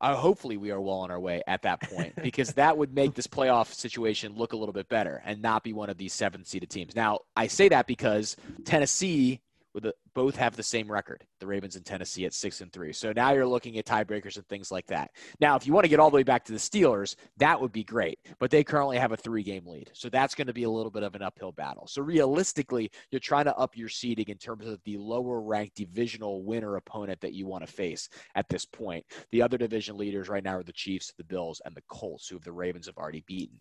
uh, 0.00 0.14
hopefully, 0.14 0.56
we 0.56 0.70
are 0.70 0.80
well 0.80 1.00
on 1.00 1.10
our 1.10 1.20
way 1.20 1.42
at 1.46 1.62
that 1.62 1.82
point 1.82 2.14
because 2.22 2.54
that 2.54 2.78
would 2.78 2.94
make 2.94 3.14
this 3.14 3.26
playoff 3.26 3.72
situation 3.74 4.34
look 4.34 4.54
a 4.54 4.56
little 4.56 4.72
bit 4.72 4.88
better 4.88 5.22
and 5.26 5.42
not 5.42 5.62
be 5.62 5.74
one 5.74 5.90
of 5.90 5.98
these 5.98 6.14
seven 6.14 6.42
seeded 6.42 6.70
teams. 6.70 6.96
Now, 6.96 7.18
I 7.36 7.48
say 7.48 7.68
that 7.68 7.86
because 7.86 8.34
Tennessee 8.64 9.40
with 9.78 9.84
the, 9.84 9.94
both 10.14 10.34
have 10.36 10.56
the 10.56 10.62
same 10.62 10.90
record, 10.90 11.24
the 11.38 11.46
Ravens 11.46 11.76
and 11.76 11.84
Tennessee 11.84 12.26
at 12.26 12.34
six 12.34 12.60
and 12.60 12.72
three. 12.72 12.92
So 12.92 13.12
now 13.12 13.32
you're 13.32 13.46
looking 13.46 13.78
at 13.78 13.86
tiebreakers 13.86 14.36
and 14.36 14.46
things 14.48 14.72
like 14.72 14.86
that. 14.88 15.12
Now, 15.40 15.54
if 15.54 15.66
you 15.66 15.72
want 15.72 15.84
to 15.84 15.88
get 15.88 16.00
all 16.00 16.10
the 16.10 16.16
way 16.16 16.24
back 16.24 16.44
to 16.46 16.52
the 16.52 16.58
Steelers, 16.58 17.14
that 17.36 17.60
would 17.60 17.70
be 17.70 17.84
great, 17.84 18.18
but 18.40 18.50
they 18.50 18.64
currently 18.64 18.98
have 18.98 19.12
a 19.12 19.16
three 19.16 19.44
game 19.44 19.66
lead. 19.66 19.90
So 19.94 20.08
that's 20.08 20.34
going 20.34 20.48
to 20.48 20.52
be 20.52 20.64
a 20.64 20.70
little 20.70 20.90
bit 20.90 21.04
of 21.04 21.14
an 21.14 21.22
uphill 21.22 21.52
battle. 21.52 21.86
So 21.86 22.02
realistically, 22.02 22.90
you're 23.10 23.20
trying 23.20 23.44
to 23.44 23.56
up 23.56 23.76
your 23.76 23.88
seeding 23.88 24.28
in 24.28 24.38
terms 24.38 24.66
of 24.66 24.80
the 24.84 24.96
lower 24.96 25.40
ranked 25.40 25.76
divisional 25.76 26.42
winner 26.42 26.74
opponent 26.76 27.20
that 27.20 27.34
you 27.34 27.46
want 27.46 27.64
to 27.64 27.72
face 27.72 28.08
at 28.34 28.48
this 28.48 28.64
point. 28.64 29.04
The 29.30 29.42
other 29.42 29.58
division 29.58 29.96
leaders 29.96 30.28
right 30.28 30.42
now 30.42 30.56
are 30.56 30.64
the 30.64 30.72
Chiefs, 30.72 31.12
the 31.16 31.24
Bills, 31.24 31.62
and 31.64 31.74
the 31.76 31.82
Colts, 31.88 32.28
who 32.28 32.40
the 32.40 32.50
Ravens 32.52 32.86
have 32.86 32.96
already 32.96 33.22
beaten. 33.28 33.58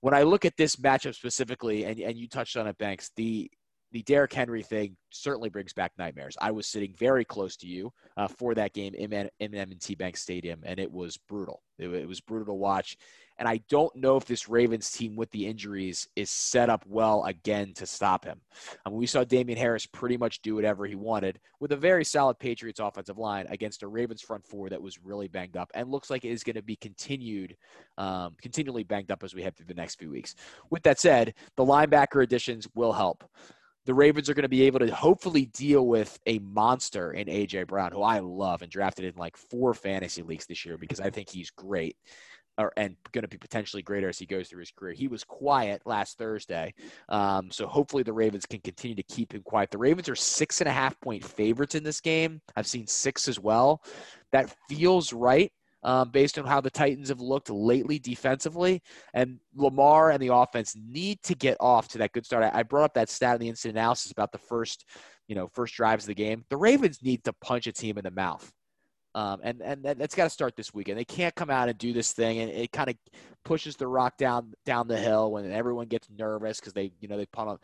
When 0.00 0.14
I 0.14 0.22
look 0.22 0.44
at 0.44 0.56
this 0.56 0.74
matchup 0.74 1.14
specifically, 1.14 1.84
and, 1.84 2.00
and 2.00 2.16
you 2.16 2.26
touched 2.26 2.56
on 2.56 2.66
it, 2.66 2.76
Banks, 2.78 3.12
the 3.14 3.48
the 3.92 4.02
Derrick 4.02 4.32
Henry 4.32 4.62
thing 4.62 4.96
certainly 5.10 5.50
brings 5.50 5.74
back 5.74 5.92
nightmares. 5.98 6.36
I 6.40 6.50
was 6.50 6.66
sitting 6.66 6.94
very 6.94 7.24
close 7.24 7.56
to 7.58 7.66
you 7.66 7.92
uh, 8.16 8.26
for 8.26 8.54
that 8.54 8.72
game 8.72 8.94
in, 8.94 9.30
M&T 9.38 9.94
Bank 9.96 10.16
Stadium, 10.16 10.60
and 10.64 10.80
it 10.80 10.90
was 10.90 11.18
brutal. 11.18 11.62
It, 11.78 11.88
it, 11.88 12.08
was 12.08 12.20
brutal 12.20 12.46
to 12.46 12.54
watch. 12.54 12.96
And 13.38 13.48
I 13.48 13.60
don't 13.68 13.94
know 13.96 14.16
if 14.16 14.24
this 14.24 14.48
Ravens 14.48 14.90
team 14.90 15.16
with 15.16 15.30
the 15.30 15.46
injuries 15.46 16.08
is 16.16 16.30
set 16.30 16.70
up 16.70 16.84
well 16.86 17.24
again 17.24 17.72
to 17.74 17.86
stop 17.86 18.24
him. 18.24 18.40
I 18.84 18.88
mean, 18.88 18.98
we 18.98 19.06
saw 19.06 19.24
Damien 19.24 19.58
Harris 19.58 19.84
pretty 19.84 20.16
much 20.16 20.40
do 20.42 20.54
whatever 20.54 20.86
he 20.86 20.94
wanted 20.94 21.40
with 21.60 21.72
a 21.72 21.76
very 21.76 22.04
solid 22.04 22.38
Patriots 22.38 22.80
offensive 22.80 23.18
line 23.18 23.46
against 23.48 23.82
a 23.82 23.88
Ravens 23.88 24.22
front 24.22 24.46
four 24.46 24.68
that 24.70 24.80
was 24.80 25.02
really 25.02 25.28
banged 25.28 25.56
up 25.56 25.70
and 25.74 25.90
looks 25.90 26.08
like 26.08 26.24
it 26.24 26.30
is 26.30 26.44
going 26.44 26.56
to 26.56 26.62
be 26.62 26.76
continued, 26.76 27.56
um, 27.98 28.36
continually 28.40 28.84
banged 28.84 29.10
up 29.10 29.22
as 29.22 29.34
we 29.34 29.42
head 29.42 29.56
through 29.56 29.66
the 29.66 29.74
next 29.74 29.98
few 29.98 30.10
weeks. 30.10 30.34
With 30.70 30.82
that 30.84 31.00
said, 31.00 31.34
the 31.56 31.64
linebacker 31.64 32.22
additions 32.22 32.68
will 32.74 32.92
help 32.92 33.24
the 33.86 33.94
Ravens 33.94 34.28
are 34.30 34.34
going 34.34 34.42
to 34.42 34.48
be 34.48 34.62
able 34.62 34.80
to 34.80 34.94
hopefully 34.94 35.46
deal 35.46 35.86
with 35.86 36.18
a 36.26 36.38
monster 36.40 37.12
in 37.12 37.26
AJ 37.26 37.66
Brown, 37.66 37.92
who 37.92 38.02
I 38.02 38.20
love 38.20 38.62
and 38.62 38.70
drafted 38.70 39.04
in 39.04 39.14
like 39.16 39.36
four 39.36 39.74
fantasy 39.74 40.22
leagues 40.22 40.46
this 40.46 40.64
year 40.64 40.78
because 40.78 41.00
I 41.00 41.10
think 41.10 41.28
he's 41.30 41.50
great. 41.50 41.96
or, 42.58 42.72
and 42.76 42.96
going 43.12 43.22
to 43.22 43.28
be 43.28 43.38
potentially 43.38 43.82
greater 43.82 44.08
as 44.08 44.18
he 44.18 44.26
goes 44.26 44.48
through 44.48 44.60
his 44.60 44.70
career. 44.70 44.92
He 44.92 45.08
was 45.08 45.24
quiet 45.24 45.82
last 45.86 46.18
Thursday, 46.18 46.74
um, 47.08 47.50
so 47.50 47.66
hopefully 47.66 48.02
the 48.02 48.12
Ravens 48.12 48.46
can 48.46 48.60
continue 48.60 48.94
to 48.96 49.02
keep 49.04 49.32
him 49.34 49.42
quiet. 49.42 49.70
The 49.70 49.78
Ravens 49.78 50.08
are 50.08 50.14
six 50.14 50.60
and 50.60 50.68
a 50.68 50.72
half 50.72 50.98
point 51.00 51.24
favorites 51.24 51.74
in 51.74 51.82
this 51.82 52.00
game. 52.00 52.40
I've 52.54 52.66
seen 52.66 52.86
six 52.86 53.26
as 53.26 53.40
well. 53.40 53.82
That 54.32 54.54
feels 54.68 55.12
right. 55.12 55.50
Um, 55.84 56.10
based 56.10 56.38
on 56.38 56.46
how 56.46 56.60
the 56.60 56.70
Titans 56.70 57.08
have 57.08 57.20
looked 57.20 57.50
lately 57.50 57.98
defensively. 57.98 58.82
And 59.14 59.40
Lamar 59.56 60.12
and 60.12 60.22
the 60.22 60.32
offense 60.32 60.76
need 60.76 61.20
to 61.24 61.34
get 61.34 61.56
off 61.58 61.88
to 61.88 61.98
that 61.98 62.12
good 62.12 62.24
start. 62.24 62.44
I, 62.44 62.60
I 62.60 62.62
brought 62.62 62.84
up 62.84 62.94
that 62.94 63.08
stat 63.08 63.34
in 63.34 63.40
the 63.40 63.48
instant 63.48 63.76
analysis 63.76 64.12
about 64.12 64.30
the 64.30 64.38
first, 64.38 64.84
you 65.26 65.34
know, 65.34 65.48
first 65.48 65.74
drives 65.74 66.04
of 66.04 66.08
the 66.08 66.14
game. 66.14 66.44
The 66.50 66.56
Ravens 66.56 67.02
need 67.02 67.24
to 67.24 67.32
punch 67.32 67.66
a 67.66 67.72
team 67.72 67.98
in 67.98 68.04
the 68.04 68.12
mouth. 68.12 68.48
Um, 69.14 69.40
and 69.42 69.60
and 69.60 69.84
that's 69.84 70.14
got 70.14 70.24
to 70.24 70.30
start 70.30 70.56
this 70.56 70.72
weekend. 70.72 70.98
They 70.98 71.04
can't 71.04 71.34
come 71.34 71.50
out 71.50 71.68
and 71.68 71.76
do 71.76 71.92
this 71.92 72.12
thing, 72.12 72.38
and 72.38 72.50
it 72.50 72.72
kind 72.72 72.88
of 72.88 72.96
pushes 73.44 73.76
the 73.76 73.86
rock 73.86 74.16
down 74.16 74.54
down 74.64 74.88
the 74.88 74.96
hill 74.96 75.32
when 75.32 75.50
everyone 75.52 75.86
gets 75.86 76.08
nervous 76.16 76.60
because 76.60 76.72
they 76.72 76.92
you 77.00 77.08
know 77.08 77.18
they 77.18 77.26
punt 77.26 77.60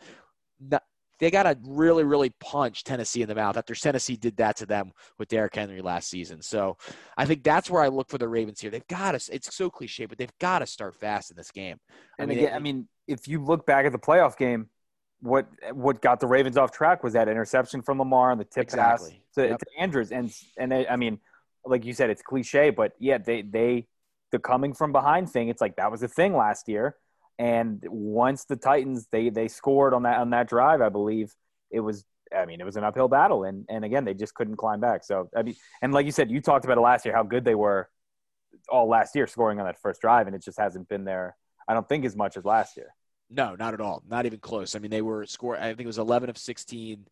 on. 0.71 0.79
They 1.19 1.31
got 1.31 1.43
to 1.43 1.57
really 1.63 2.03
really 2.03 2.31
punch 2.39 2.83
Tennessee 2.83 3.21
in 3.21 3.27
the 3.27 3.35
mouth 3.35 3.57
after 3.57 3.75
Tennessee 3.75 4.15
did 4.15 4.37
that 4.37 4.57
to 4.57 4.65
them 4.65 4.91
with 5.17 5.27
Derrick 5.27 5.55
Henry 5.55 5.81
last 5.81 6.09
season. 6.09 6.41
So 6.41 6.77
I 7.17 7.25
think 7.25 7.43
that's 7.43 7.69
where 7.69 7.81
I 7.81 7.87
look 7.87 8.09
for 8.09 8.17
the 8.17 8.27
Ravens 8.27 8.59
here. 8.59 8.71
They've 8.71 8.87
got 8.87 9.19
to. 9.19 9.33
It's 9.33 9.55
so 9.55 9.69
cliche, 9.69 10.05
but 10.05 10.17
they've 10.17 10.37
got 10.39 10.59
to 10.59 10.65
start 10.65 10.95
fast 10.95 11.31
in 11.31 11.37
this 11.37 11.51
game. 11.51 11.77
I 12.17 12.23
and 12.23 12.29
mean, 12.29 12.39
again, 12.39 12.53
I 12.53 12.59
mean, 12.59 12.87
if 13.07 13.27
you 13.27 13.43
look 13.43 13.65
back 13.65 13.85
at 13.85 13.91
the 13.91 13.99
playoff 13.99 14.37
game, 14.37 14.69
what 15.21 15.47
what 15.73 16.01
got 16.01 16.19
the 16.19 16.27
Ravens 16.27 16.57
off 16.57 16.71
track 16.71 17.03
was 17.03 17.13
that 17.13 17.27
interception 17.27 17.81
from 17.81 17.99
Lamar 17.99 18.31
and 18.31 18.39
the 18.39 18.45
tip 18.45 18.63
exactly. 18.63 19.11
pass 19.11 19.35
to, 19.35 19.47
yep. 19.49 19.59
to 19.59 19.65
Andrews, 19.77 20.11
and 20.11 20.33
and 20.57 20.71
they, 20.71 20.87
I 20.87 20.95
mean 20.95 21.19
like 21.65 21.85
you 21.85 21.93
said, 21.93 22.09
it's 22.09 22.21
cliche, 22.21 22.69
but 22.69 22.93
yeah, 22.99 23.17
they 23.17 23.41
they 23.41 23.87
the 24.31 24.39
coming 24.39 24.73
from 24.73 24.91
behind 24.91 25.29
thing. 25.29 25.49
It's 25.49 25.61
like 25.61 25.75
that 25.77 25.91
was 25.91 26.03
a 26.03 26.07
thing 26.07 26.35
last 26.35 26.67
year, 26.67 26.95
and 27.39 27.81
once 27.87 28.43
the 28.43 28.57
Titans 28.57 29.07
they 29.11 29.29
they 29.29 29.47
scored 29.47 29.93
on 29.93 30.03
that 30.03 30.19
on 30.19 30.29
that 30.31 30.47
drive, 30.47 30.81
I 30.81 30.89
believe 30.89 31.33
it 31.71 31.79
was. 31.79 32.05
I 32.35 32.45
mean, 32.45 32.61
it 32.61 32.63
was 32.63 32.75
an 32.75 32.83
uphill 32.83 33.07
battle, 33.07 33.45
and 33.45 33.65
and 33.69 33.83
again, 33.83 34.05
they 34.05 34.13
just 34.13 34.35
couldn't 34.35 34.57
climb 34.57 34.81
back. 34.81 35.03
So 35.03 35.29
I 35.35 35.41
mean, 35.41 35.55
and 35.81 35.93
like 35.93 36.05
you 36.05 36.11
said, 36.11 36.29
you 36.29 36.41
talked 36.41 36.65
about 36.65 36.77
it 36.77 36.81
last 36.81 37.05
year, 37.05 37.15
how 37.15 37.23
good 37.23 37.43
they 37.43 37.55
were 37.55 37.89
all 38.67 38.87
last 38.87 39.15
year 39.15 39.25
scoring 39.25 39.59
on 39.59 39.65
that 39.65 39.81
first 39.81 40.01
drive, 40.01 40.27
and 40.27 40.35
it 40.35 40.43
just 40.43 40.59
hasn't 40.59 40.89
been 40.89 41.05
there. 41.05 41.35
I 41.67 41.73
don't 41.73 41.87
think 41.87 42.05
as 42.05 42.15
much 42.15 42.37
as 42.37 42.45
last 42.45 42.77
year. 42.77 42.93
No, 43.31 43.55
not 43.55 43.73
at 43.73 43.81
all. 43.81 44.03
Not 44.07 44.25
even 44.25 44.39
close. 44.39 44.75
I 44.75 44.79
mean, 44.79 44.91
they 44.91 45.01
were 45.01 45.25
score. 45.25 45.55
I 45.55 45.67
think 45.67 45.81
it 45.81 45.87
was 45.87 45.99
11 45.99 46.29
of 46.29 46.37
16, 46.37 47.07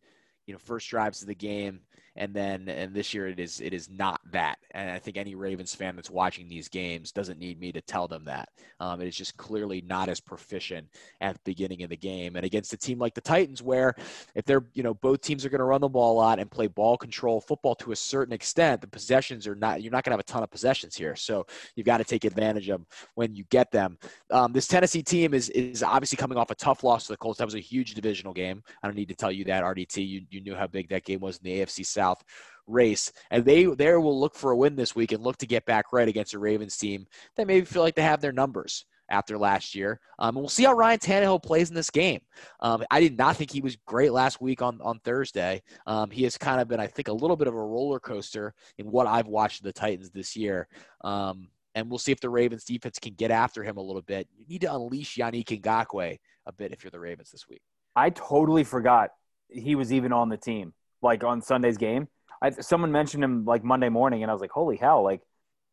you 0.46 0.52
know, 0.52 0.58
first 0.58 0.88
drives 0.88 1.22
of 1.22 1.28
the 1.28 1.34
game 1.34 1.80
and 2.18 2.34
then 2.34 2.68
and 2.68 2.92
this 2.92 3.14
year 3.14 3.28
it 3.28 3.38
is 3.38 3.60
it 3.60 3.72
is 3.72 3.88
not 3.88 4.20
that. 4.32 4.58
And 4.72 4.90
i 4.90 4.98
think 4.98 5.16
any 5.16 5.34
ravens 5.34 5.74
fan 5.74 5.96
that's 5.96 6.10
watching 6.10 6.48
these 6.48 6.68
games 6.68 7.12
doesn't 7.12 7.38
need 7.38 7.58
me 7.58 7.72
to 7.72 7.80
tell 7.80 8.06
them 8.06 8.24
that. 8.24 8.50
Um, 8.80 9.00
it 9.00 9.06
is 9.06 9.16
just 9.16 9.36
clearly 9.36 9.82
not 9.86 10.08
as 10.08 10.20
proficient 10.20 10.86
at 11.20 11.34
the 11.36 11.40
beginning 11.44 11.82
of 11.84 11.90
the 11.90 11.96
game. 11.96 12.36
And 12.36 12.44
against 12.44 12.72
a 12.72 12.76
team 12.76 12.98
like 12.98 13.14
the 13.14 13.20
titans 13.20 13.62
where 13.62 13.94
if 14.34 14.44
they're 14.44 14.64
you 14.74 14.82
know 14.82 14.94
both 14.94 15.20
teams 15.20 15.44
are 15.46 15.48
going 15.48 15.60
to 15.60 15.64
run 15.64 15.80
the 15.80 15.88
ball 15.88 16.12
a 16.12 16.18
lot 16.18 16.38
and 16.40 16.50
play 16.50 16.66
ball 16.66 16.98
control 16.98 17.40
football 17.40 17.74
to 17.76 17.92
a 17.92 17.96
certain 17.96 18.32
extent 18.34 18.80
the 18.80 18.86
possessions 18.86 19.46
are 19.46 19.54
not 19.54 19.80
you're 19.80 19.92
not 19.92 20.04
going 20.04 20.10
to 20.10 20.14
have 20.14 20.20
a 20.20 20.24
ton 20.24 20.42
of 20.42 20.50
possessions 20.50 20.96
here. 20.96 21.14
So 21.14 21.46
you've 21.76 21.86
got 21.86 21.98
to 21.98 22.04
take 22.04 22.24
advantage 22.24 22.68
of 22.68 22.80
them 22.80 22.86
when 23.14 23.34
you 23.34 23.44
get 23.50 23.70
them. 23.70 23.96
Um, 24.30 24.52
this 24.52 24.66
tennessee 24.66 25.02
team 25.02 25.34
is 25.34 25.50
is 25.50 25.84
obviously 25.84 26.16
coming 26.16 26.36
off 26.36 26.50
a 26.50 26.56
tough 26.56 26.82
loss 26.82 27.06
to 27.06 27.12
the 27.12 27.16
colts. 27.16 27.38
That 27.38 27.44
was 27.44 27.54
a 27.54 27.60
huge 27.60 27.94
divisional 27.94 28.32
game. 28.32 28.62
I 28.82 28.88
don't 28.88 28.96
need 28.96 29.08
to 29.08 29.14
tell 29.14 29.30
you 29.30 29.44
that 29.44 29.62
rdt 29.62 30.08
you, 30.08 30.22
you 30.30 30.40
knew 30.40 30.56
how 30.56 30.66
big 30.66 30.88
that 30.88 31.04
game 31.04 31.20
was 31.20 31.38
in 31.38 31.44
the 31.44 31.60
afc 31.64 31.86
south 31.86 32.07
South 32.08 32.24
race. 32.66 33.12
And 33.30 33.44
they 33.44 33.64
there 33.64 34.00
will 34.00 34.18
look 34.18 34.34
for 34.34 34.50
a 34.50 34.56
win 34.56 34.76
this 34.76 34.94
week 34.94 35.12
and 35.12 35.22
look 35.22 35.38
to 35.38 35.46
get 35.46 35.64
back 35.64 35.92
right 35.92 36.08
against 36.08 36.34
a 36.34 36.38
Ravens 36.38 36.76
team 36.76 37.06
that 37.36 37.46
maybe 37.46 37.64
feel 37.64 37.82
like 37.82 37.94
they 37.94 38.02
have 38.02 38.20
their 38.20 38.32
numbers 38.32 38.84
after 39.10 39.38
last 39.38 39.74
year. 39.74 40.00
Um, 40.18 40.36
and 40.36 40.42
we'll 40.42 40.50
see 40.50 40.64
how 40.64 40.74
Ryan 40.74 40.98
Tannehill 40.98 41.42
plays 41.42 41.70
in 41.70 41.74
this 41.74 41.88
game. 41.88 42.20
Um, 42.60 42.84
I 42.90 43.00
did 43.00 43.16
not 43.16 43.36
think 43.36 43.50
he 43.50 43.62
was 43.62 43.76
great 43.86 44.12
last 44.12 44.38
week 44.40 44.60
on, 44.60 44.78
on 44.82 44.98
Thursday. 44.98 45.62
Um, 45.86 46.10
he 46.10 46.24
has 46.24 46.36
kind 46.36 46.60
of 46.60 46.68
been, 46.68 46.78
I 46.78 46.86
think, 46.86 47.08
a 47.08 47.12
little 47.12 47.36
bit 47.36 47.48
of 47.48 47.54
a 47.54 47.64
roller 47.64 48.00
coaster 48.00 48.52
in 48.76 48.90
what 48.90 49.06
I've 49.06 49.26
watched 49.26 49.62
the 49.62 49.72
Titans 49.72 50.10
this 50.10 50.36
year. 50.36 50.68
Um, 51.02 51.48
and 51.74 51.88
we'll 51.88 51.98
see 51.98 52.12
if 52.12 52.20
the 52.20 52.28
Ravens 52.28 52.64
defense 52.64 52.98
can 52.98 53.14
get 53.14 53.30
after 53.30 53.62
him 53.62 53.78
a 53.78 53.82
little 53.82 54.02
bit. 54.02 54.28
You 54.36 54.44
need 54.46 54.60
to 54.60 54.74
unleash 54.74 55.16
Yannick 55.16 55.62
Ngakoue 55.62 56.18
a 56.44 56.52
bit 56.52 56.72
if 56.72 56.84
you're 56.84 56.90
the 56.90 57.00
Ravens 57.00 57.30
this 57.30 57.48
week. 57.48 57.62
I 57.96 58.10
totally 58.10 58.64
forgot 58.64 59.12
he 59.48 59.74
was 59.74 59.90
even 59.90 60.12
on 60.12 60.28
the 60.28 60.36
team 60.36 60.74
like 61.02 61.24
on 61.24 61.42
Sunday's 61.42 61.76
game. 61.76 62.08
I, 62.40 62.50
someone 62.50 62.92
mentioned 62.92 63.24
him 63.24 63.44
like 63.44 63.64
Monday 63.64 63.88
morning, 63.88 64.22
and 64.22 64.30
I 64.30 64.34
was 64.34 64.40
like, 64.40 64.50
"Holy 64.50 64.76
hell!" 64.76 65.02
Like, 65.02 65.22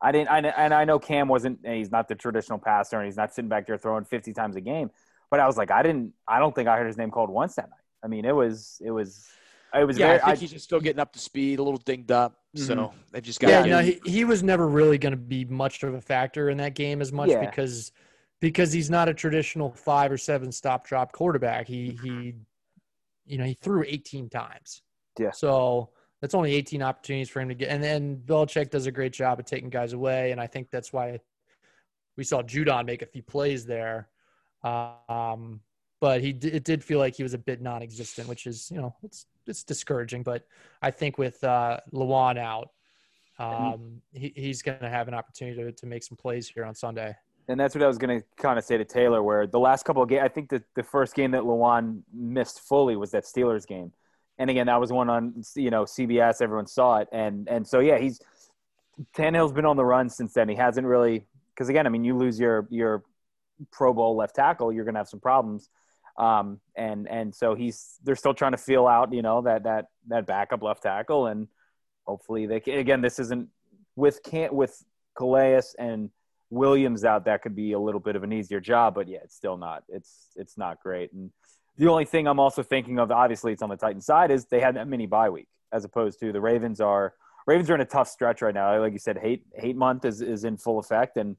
I 0.02 0.12
didn't. 0.12 0.30
I, 0.30 0.40
and 0.40 0.74
I 0.74 0.86
know 0.86 1.00
Cam 1.00 1.28
wasn't. 1.28 1.60
He's 1.64 1.92
not 1.92 2.08
the 2.08 2.16
traditional 2.16 2.60
passer, 2.60 2.98
and 2.98 3.06
he's 3.06 3.18
not 3.18 3.34
sitting 3.34 3.50
back 3.50 3.68
there 3.68 3.78
throwing 3.78 4.06
fifty 4.06 4.34
times 4.34 4.56
a 4.56 4.62
game. 4.62 4.90
But 5.30 5.40
I 5.40 5.48
was 5.48 5.58
like, 5.58 5.72
I 5.72 5.84
didn't. 5.84 6.14
I 6.28 6.40
don't 6.40 6.54
think 6.54 6.68
I 6.68 6.78
heard 6.78 6.88
his 6.88 6.98
name 6.98 7.12
called 7.12 7.30
once 7.30 7.56
that 7.56 7.70
night. 7.70 7.80
I 8.04 8.08
mean, 8.08 8.26
it 8.26 8.36
was. 8.36 8.82
It 8.84 8.92
was. 8.92 9.28
It 9.74 9.86
was. 9.86 9.98
Yeah, 9.98 10.08
very, 10.08 10.20
I 10.22 10.26
think 10.26 10.38
I, 10.38 10.40
he's 10.40 10.52
just 10.52 10.66
still 10.66 10.80
getting 10.80 11.00
up 11.00 11.14
to 11.14 11.20
speed, 11.20 11.60
a 11.60 11.64
little 11.64 11.80
dinged 11.80 12.12
up. 12.12 12.40
Mm-hmm. 12.56 12.66
So 12.66 12.94
they've 13.12 13.24
just 13.24 13.40
got. 13.40 13.50
Yeah, 13.50 13.66
no, 13.66 13.80
he, 13.80 14.00
he 14.06 14.24
was 14.26 14.42
never 14.42 14.68
really 14.68 14.98
going 14.98 15.12
to 15.12 15.18
be 15.18 15.46
much 15.46 15.84
of 15.84 15.94
a 15.94 16.02
factor 16.02 16.50
in 16.50 16.58
that 16.58 16.74
game 16.74 17.02
as 17.02 17.12
much 17.12 17.30
yeah. 17.30 17.46
because 17.46 17.92
because 18.40 18.72
he's 18.72 18.90
not 18.90 19.10
a 19.10 19.14
traditional 19.14 19.72
five 19.72 20.12
or 20.12 20.18
seven 20.18 20.52
stop 20.52 20.88
drop 20.88 21.12
quarterback. 21.12 21.68
He 21.68 21.98
he, 22.02 22.34
you 23.26 23.38
know, 23.38 23.44
he 23.44 23.54
threw 23.54 23.84
eighteen 23.88 24.30
times. 24.30 24.82
Yeah. 25.20 25.32
So 25.32 25.90
that's 26.22 26.34
only 26.34 26.54
18 26.54 26.82
opportunities 26.82 27.30
for 27.30 27.42
him 27.42 27.50
to 27.50 27.56
get. 27.56 27.70
And 27.70 27.84
then 27.84 28.22
Belichick 28.26 28.70
does 28.70 28.86
a 28.86 28.92
great 28.92 29.14
job 29.14 29.40
of 29.40 29.46
taking 29.46 29.70
guys 29.70 29.94
away. 29.94 30.32
And 30.32 30.42
I 30.42 30.48
think 30.48 30.70
that's 30.72 30.92
why 30.92 31.20
we 32.18 32.24
saw 32.24 32.42
Judon 32.42 32.86
make 32.86 33.02
a 33.02 33.06
few 33.06 33.24
plays 33.24 33.66
there. 33.66 34.10
Um, 34.64 35.62
but 36.02 36.22
he 36.22 36.30
it 36.30 36.64
did 36.64 36.84
feel 36.84 37.00
like 37.00 37.16
he 37.16 37.24
was 37.24 37.34
a 37.34 37.38
bit 37.38 37.62
non-existent, 37.62 38.28
which 38.28 38.48
is 38.48 38.70
you 38.70 38.78
know 38.78 38.96
it's 39.04 39.28
it's 39.48 39.64
discouraging. 39.64 40.24
But 40.24 40.46
I 40.82 40.92
think 40.92 41.18
with 41.18 41.44
uh, 41.44 41.80
Lewan 41.94 42.38
out, 42.38 42.70
um, 43.40 44.02
he, 44.14 44.34
he's 44.36 44.62
going 44.62 44.80
to 44.80 44.90
have 44.90 45.08
an 45.08 45.14
opportunity 45.14 45.64
to, 45.64 45.72
to 45.72 45.86
make 45.86 46.04
some 46.04 46.18
plays 46.18 46.50
here 46.50 46.66
on 46.66 46.76
Sunday. 46.76 47.16
And 47.48 47.60
that's 47.60 47.76
what 47.76 47.84
I 47.84 47.88
was 47.88 47.98
going 47.98 48.20
to 48.20 48.26
kind 48.38 48.58
of 48.58 48.66
say 48.66 48.78
to 48.78 48.86
Taylor, 48.86 49.22
where 49.22 49.46
the 49.46 49.60
last 49.60 49.84
couple 49.84 50.02
of 50.02 50.10
games, 50.10 50.24
I 50.24 50.30
think 50.30 50.50
that 50.50 50.64
the 50.76 50.84
first 50.84 51.14
game 51.16 51.32
that 51.32 51.44
Lewan 51.44 52.02
missed 52.12 52.62
fully 52.62 52.96
was 52.96 53.12
that 53.12 53.24
Steelers 53.24 53.68
game 53.68 53.92
and 54.38 54.50
again, 54.50 54.68
that 54.68 54.80
was 54.80 54.92
one 54.92 55.10
on 55.10 55.44
you 55.56 55.70
know 55.70 55.84
CBS. 55.84 56.42
Everyone 56.42 56.68
saw 56.68 56.98
it, 56.98 57.08
and 57.12 57.48
and 57.48 57.68
so 57.68 57.80
yeah, 57.80 57.98
he's 57.98 58.20
Tannehill's 59.16 59.54
been 59.54 59.66
on 59.66 59.78
the 59.78 59.86
run 59.86 60.10
since 60.10 60.34
then. 60.34 60.50
He 60.50 60.56
hasn't 60.56 60.88
really 60.88 61.26
because 61.54 61.70
again, 61.70 61.86
I 61.86 61.90
mean, 61.90 62.04
you 62.04 62.18
lose 62.18 62.40
your 62.40 62.68
your 62.70 63.04
Pro 63.72 63.94
Bowl 63.94 64.16
left 64.16 64.36
tackle, 64.36 64.72
you're 64.72 64.84
going 64.84 64.96
to 64.96 65.00
have 65.00 65.08
some 65.08 65.20
problems. 65.20 65.70
Um, 66.18 66.60
and 66.76 67.08
and 67.10 67.36
so 67.36 67.56
he's 67.56 67.98
they're 68.04 68.16
still 68.16 68.34
trying 68.34 68.54
to 68.54 68.58
feel 68.58 68.88
out, 68.88 69.14
you 69.14 69.22
know, 69.22 69.42
that 69.42 69.64
that 69.64 69.88
that 70.08 70.26
backup 70.26 70.64
left 70.64 70.84
tackle, 70.84 71.28
and 71.28 71.48
hopefully 72.06 72.46
they 72.46 72.60
can, 72.60 72.78
again. 72.78 73.02
This 73.02 73.20
isn't 73.20 73.50
with 73.96 74.24
can't 74.24 74.54
with 74.54 74.82
Calais 75.18 75.62
and 75.78 76.10
Williams 76.50 77.04
out. 77.04 77.26
That 77.26 77.42
could 77.42 77.56
be 77.56 77.74
a 77.74 77.80
little 77.80 78.00
bit 78.00 78.16
of 78.16 78.24
an 78.24 78.32
easier 78.32 78.62
job, 78.62 78.96
but 78.96 79.10
yeah, 79.10 79.20
it's 79.24 79.36
still 79.36 79.58
not. 79.58 79.84
It's 79.90 80.30
it's 80.38 80.58
not 80.58 80.82
great, 80.82 81.12
and 81.12 81.32
the 81.78 81.88
only 81.88 82.06
thing 82.06 82.28
I'm 82.28 82.40
also 82.40 82.64
thinking 82.64 83.00
of, 83.00 83.12
obviously, 83.12 83.54
it's 83.54 83.62
on 83.62 83.70
the 83.70 83.78
Titan 83.78 84.02
side, 84.02 84.32
is 84.32 84.46
they 84.46 84.60
had 84.60 84.76
that 84.76 84.88
mini 84.88 85.08
bye 85.08 85.30
week 85.30 85.48
as 85.72 85.86
opposed 85.86 86.20
to 86.20 86.32
the 86.32 86.42
Ravens 86.42 86.80
are. 86.80 87.14
Ravens 87.48 87.70
are 87.70 87.76
in 87.76 87.82
a 87.82 87.86
tough 87.86 88.08
stretch 88.08 88.42
right 88.42 88.54
now. 88.54 88.80
Like 88.80 88.94
you 88.94 89.00
said, 89.00 89.18
hate 89.18 89.46
hate 89.54 89.76
month 89.76 90.06
is, 90.06 90.22
is 90.22 90.46
in 90.46 90.58
full 90.58 90.80
effect, 90.80 91.18
and 91.18 91.36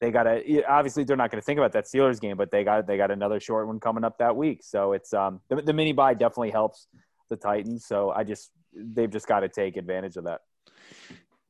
they 0.00 0.10
got 0.10 0.24
to 0.24 0.64
obviously 0.64 1.04
they're 1.04 1.16
not 1.16 1.30
going 1.30 1.40
to 1.40 1.44
think 1.44 1.58
about 1.58 1.72
that 1.72 1.84
Steelers 1.84 2.20
game, 2.20 2.36
but 2.36 2.50
they 2.50 2.64
got 2.64 2.86
they 2.86 2.96
got 2.96 3.10
another 3.10 3.40
short 3.40 3.66
one 3.66 3.80
coming 3.80 4.04
up 4.04 4.18
that 4.18 4.36
week. 4.36 4.62
So 4.62 4.92
it's 4.92 5.14
um 5.14 5.40
the, 5.48 5.62
the 5.62 5.72
mini 5.72 5.92
bye 5.92 6.14
definitely 6.14 6.50
helps 6.50 6.88
the 7.30 7.36
Titans. 7.36 7.86
So 7.86 8.10
I 8.10 8.24
just 8.24 8.50
they've 8.74 9.08
just 9.10 9.26
got 9.26 9.40
to 9.40 9.48
take 9.48 9.76
advantage 9.76 10.16
of 10.16 10.24
that 10.24 10.40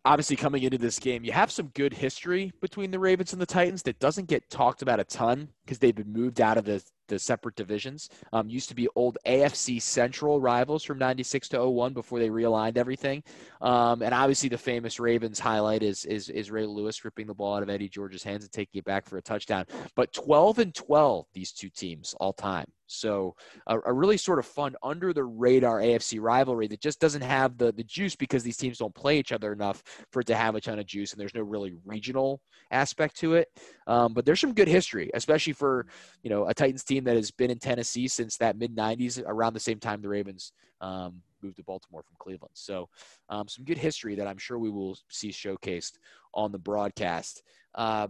obviously 0.04 0.36
coming 0.36 0.62
into 0.62 0.78
this 0.78 0.98
game, 0.98 1.24
you 1.24 1.32
have 1.32 1.50
some 1.50 1.68
good 1.68 1.92
history 1.92 2.52
between 2.60 2.90
the 2.90 2.98
Ravens 2.98 3.32
and 3.32 3.40
the 3.40 3.46
Titans 3.46 3.82
that 3.82 3.98
doesn't 3.98 4.28
get 4.28 4.50
talked 4.50 4.82
about 4.82 5.00
a 5.00 5.04
ton 5.04 5.48
because 5.64 5.78
they've 5.78 5.94
been 5.94 6.12
moved 6.12 6.40
out 6.40 6.58
of 6.58 6.64
the 6.64 6.82
the 7.12 7.18
separate 7.18 7.54
divisions. 7.56 8.08
Um, 8.32 8.48
used 8.48 8.70
to 8.70 8.74
be 8.74 8.88
old 8.96 9.18
AFC 9.26 9.82
Central 9.82 10.40
rivals 10.40 10.82
from 10.82 10.98
96 10.98 11.50
to 11.50 11.68
01 11.68 11.92
before 11.92 12.18
they 12.18 12.30
realigned 12.30 12.78
everything. 12.78 13.22
Um, 13.60 14.02
and 14.02 14.14
obviously 14.14 14.48
the 14.48 14.56
famous 14.56 14.98
Ravens 14.98 15.38
highlight 15.38 15.82
is, 15.82 16.06
is, 16.06 16.30
is 16.30 16.50
Ray 16.50 16.64
Lewis 16.64 17.04
ripping 17.04 17.26
the 17.26 17.34
ball 17.34 17.56
out 17.56 17.62
of 17.62 17.68
Eddie 17.68 17.90
George's 17.90 18.22
hands 18.22 18.44
and 18.44 18.52
taking 18.52 18.78
it 18.78 18.84
back 18.84 19.06
for 19.06 19.18
a 19.18 19.22
touchdown. 19.22 19.66
But 19.94 20.12
12 20.14 20.58
and 20.60 20.74
12, 20.74 21.26
these 21.34 21.52
two 21.52 21.68
teams 21.68 22.14
all 22.18 22.32
time. 22.32 22.66
So 22.92 23.34
a, 23.66 23.78
a, 23.86 23.92
really 23.92 24.16
sort 24.16 24.38
of 24.38 24.46
fun 24.46 24.74
under 24.82 25.12
the 25.12 25.24
radar 25.24 25.80
AFC 25.80 26.20
rivalry 26.20 26.66
that 26.68 26.80
just 26.80 27.00
doesn't 27.00 27.22
have 27.22 27.58
the 27.58 27.72
the 27.72 27.84
juice 27.84 28.16
because 28.16 28.42
these 28.42 28.56
teams 28.56 28.78
don't 28.78 28.94
play 28.94 29.18
each 29.18 29.32
other 29.32 29.52
enough 29.52 29.82
for 30.10 30.20
it 30.20 30.26
to 30.26 30.36
have 30.36 30.54
a 30.54 30.60
ton 30.60 30.78
of 30.78 30.86
juice, 30.86 31.12
and 31.12 31.20
there's 31.20 31.34
no 31.34 31.42
really 31.42 31.74
regional 31.84 32.40
aspect 32.70 33.16
to 33.20 33.34
it. 33.34 33.48
Um, 33.86 34.14
but 34.14 34.24
there's 34.24 34.40
some 34.40 34.54
good 34.54 34.68
history, 34.68 35.10
especially 35.14 35.52
for 35.52 35.86
you 36.22 36.30
know 36.30 36.46
a 36.46 36.54
Titans 36.54 36.84
team 36.84 37.04
that 37.04 37.16
has 37.16 37.30
been 37.30 37.50
in 37.50 37.58
Tennessee 37.58 38.08
since 38.08 38.36
that 38.38 38.56
mid 38.56 38.76
'90s, 38.76 39.22
around 39.26 39.54
the 39.54 39.60
same 39.60 39.78
time 39.78 40.02
the 40.02 40.08
Ravens 40.08 40.52
um, 40.80 41.22
moved 41.42 41.56
to 41.56 41.62
Baltimore 41.62 42.02
from 42.02 42.16
Cleveland. 42.18 42.52
So 42.54 42.88
um, 43.28 43.48
some 43.48 43.64
good 43.64 43.78
history 43.78 44.14
that 44.16 44.26
I'm 44.26 44.38
sure 44.38 44.58
we 44.58 44.70
will 44.70 44.96
see 45.08 45.30
showcased 45.30 45.92
on 46.34 46.52
the 46.52 46.58
broadcast. 46.58 47.42
Uh, 47.74 48.08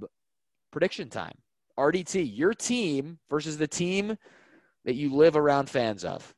prediction 0.71 1.09
time. 1.09 1.35
RDT, 1.79 2.31
your 2.37 2.55
team 2.55 3.19
versus 3.31 3.57
the 3.57 3.67
team 3.67 4.17
that 4.85 4.95
you 4.95 5.15
live 5.15 5.37
around 5.37 5.71
fans 5.71 6.05
of. 6.05 6.35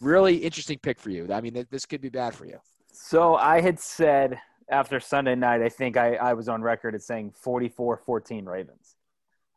Really 0.00 0.36
interesting 0.36 0.78
pick 0.78 0.98
for 0.98 1.10
you. 1.10 1.28
I 1.32 1.40
mean, 1.40 1.66
this 1.70 1.86
could 1.86 2.00
be 2.00 2.08
bad 2.08 2.34
for 2.34 2.46
you. 2.46 2.58
So 2.92 3.36
I 3.36 3.60
had 3.60 3.80
said 3.80 4.38
after 4.68 5.00
Sunday 5.00 5.34
night, 5.34 5.62
I 5.62 5.68
think 5.68 5.96
I, 5.96 6.14
I 6.16 6.34
was 6.34 6.48
on 6.48 6.62
record 6.62 6.94
as 6.94 7.06
saying 7.06 7.32
44 7.40 7.98
14 7.98 8.44
Ravens. 8.44 8.96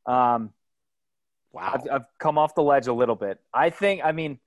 Um, 0.05 0.51
wow. 1.51 1.71
I've, 1.73 1.91
I've 1.91 2.05
come 2.19 2.37
off 2.37 2.55
the 2.55 2.63
ledge 2.63 2.87
a 2.87 2.93
little 2.93 3.15
bit. 3.15 3.39
I 3.53 3.69
think, 3.69 4.01
I 4.03 4.11
mean, 4.11 4.39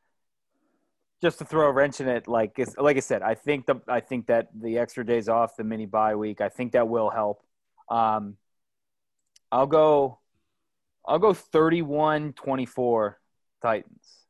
just 1.23 1.39
to 1.39 1.45
throw 1.45 1.69
a 1.69 1.73
wrench 1.73 2.01
in 2.01 2.09
it, 2.09 2.27
like 2.27 2.59
like 2.79 2.97
I 2.97 3.01
said, 3.01 3.21
I 3.21 3.35
think 3.35 3.67
the 3.67 3.81
I 3.87 4.01
think 4.01 4.29
that 4.29 4.49
the 4.59 4.79
extra 4.79 5.05
days 5.05 5.29
off, 5.29 5.55
the 5.55 5.65
mini 5.65 5.85
bye 5.85 6.15
week, 6.15 6.41
I 6.41 6.49
think 6.49 6.73
that 6.73 6.89
will 6.89 7.11
help. 7.11 7.43
Um, 7.91 8.37
I'll 9.53 9.67
go, 9.67 10.19
I'll 11.07 11.19
go 11.19 11.33
31-24 11.33 13.15
Titans. 13.61 14.27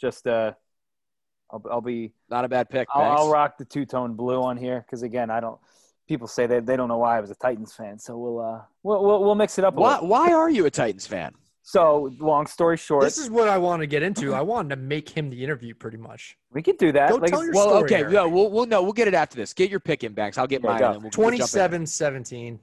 Just 0.00 0.26
uh, 0.26 0.52
I'll, 1.50 1.62
I'll 1.70 1.80
be 1.80 2.12
not 2.30 2.44
a 2.44 2.48
bad 2.48 2.70
pick. 2.70 2.88
I'll, 2.94 3.18
I'll 3.18 3.30
rock 3.30 3.58
the 3.58 3.64
two 3.64 3.84
tone 3.84 4.14
blue 4.14 4.42
on 4.42 4.56
here 4.56 4.84
because 4.86 5.02
again, 5.02 5.30
I 5.30 5.40
don't. 5.40 5.58
People 6.08 6.26
say 6.26 6.46
they, 6.46 6.58
they 6.60 6.76
don't 6.76 6.88
know 6.88 6.98
why 6.98 7.18
I 7.18 7.20
was 7.20 7.30
a 7.30 7.36
Titans 7.36 7.72
fan, 7.72 7.98
so 7.98 8.18
we'll 8.18 8.40
uh 8.40 8.60
we'll 8.82 9.04
we'll, 9.04 9.24
we'll 9.24 9.34
mix 9.34 9.58
it 9.58 9.64
up. 9.64 9.74
why 9.74 9.98
why 10.00 10.32
are 10.32 10.50
you 10.50 10.66
a 10.66 10.70
Titans 10.70 11.06
fan? 11.06 11.34
So 11.62 12.10
long 12.18 12.46
story 12.46 12.76
short, 12.76 13.04
this 13.04 13.18
is 13.18 13.30
what 13.30 13.48
I 13.48 13.58
want 13.58 13.80
to 13.80 13.86
get 13.86 14.02
into. 14.02 14.34
I 14.34 14.40
wanted 14.40 14.70
to 14.70 14.76
make 14.76 15.08
him 15.08 15.30
the 15.30 15.44
interview 15.44 15.74
pretty 15.74 15.98
much. 15.98 16.36
We 16.52 16.62
could 16.62 16.78
do 16.78 16.90
that. 16.92 17.10
Go 17.10 17.16
like, 17.16 17.30
tell 17.30 17.44
your 17.44 17.52
well, 17.52 17.68
story, 17.68 17.84
okay, 17.84 18.00
Eric. 18.00 18.12
no, 18.12 18.28
we'll, 18.28 18.50
we'll 18.50 18.66
no, 18.66 18.82
we'll 18.82 18.92
get 18.92 19.06
it 19.06 19.14
after 19.14 19.36
this. 19.36 19.52
Get 19.52 19.70
your 19.70 19.78
pick 19.78 20.02
in, 20.02 20.12
Banks. 20.12 20.36
I'll 20.38 20.48
get 20.48 20.64
Yeah, 20.64 20.70
mine. 20.70 20.78
go. 20.80 20.86
And 20.86 21.04
then 21.04 21.10
we'll, 21.16 21.30
27-17. 21.30 22.58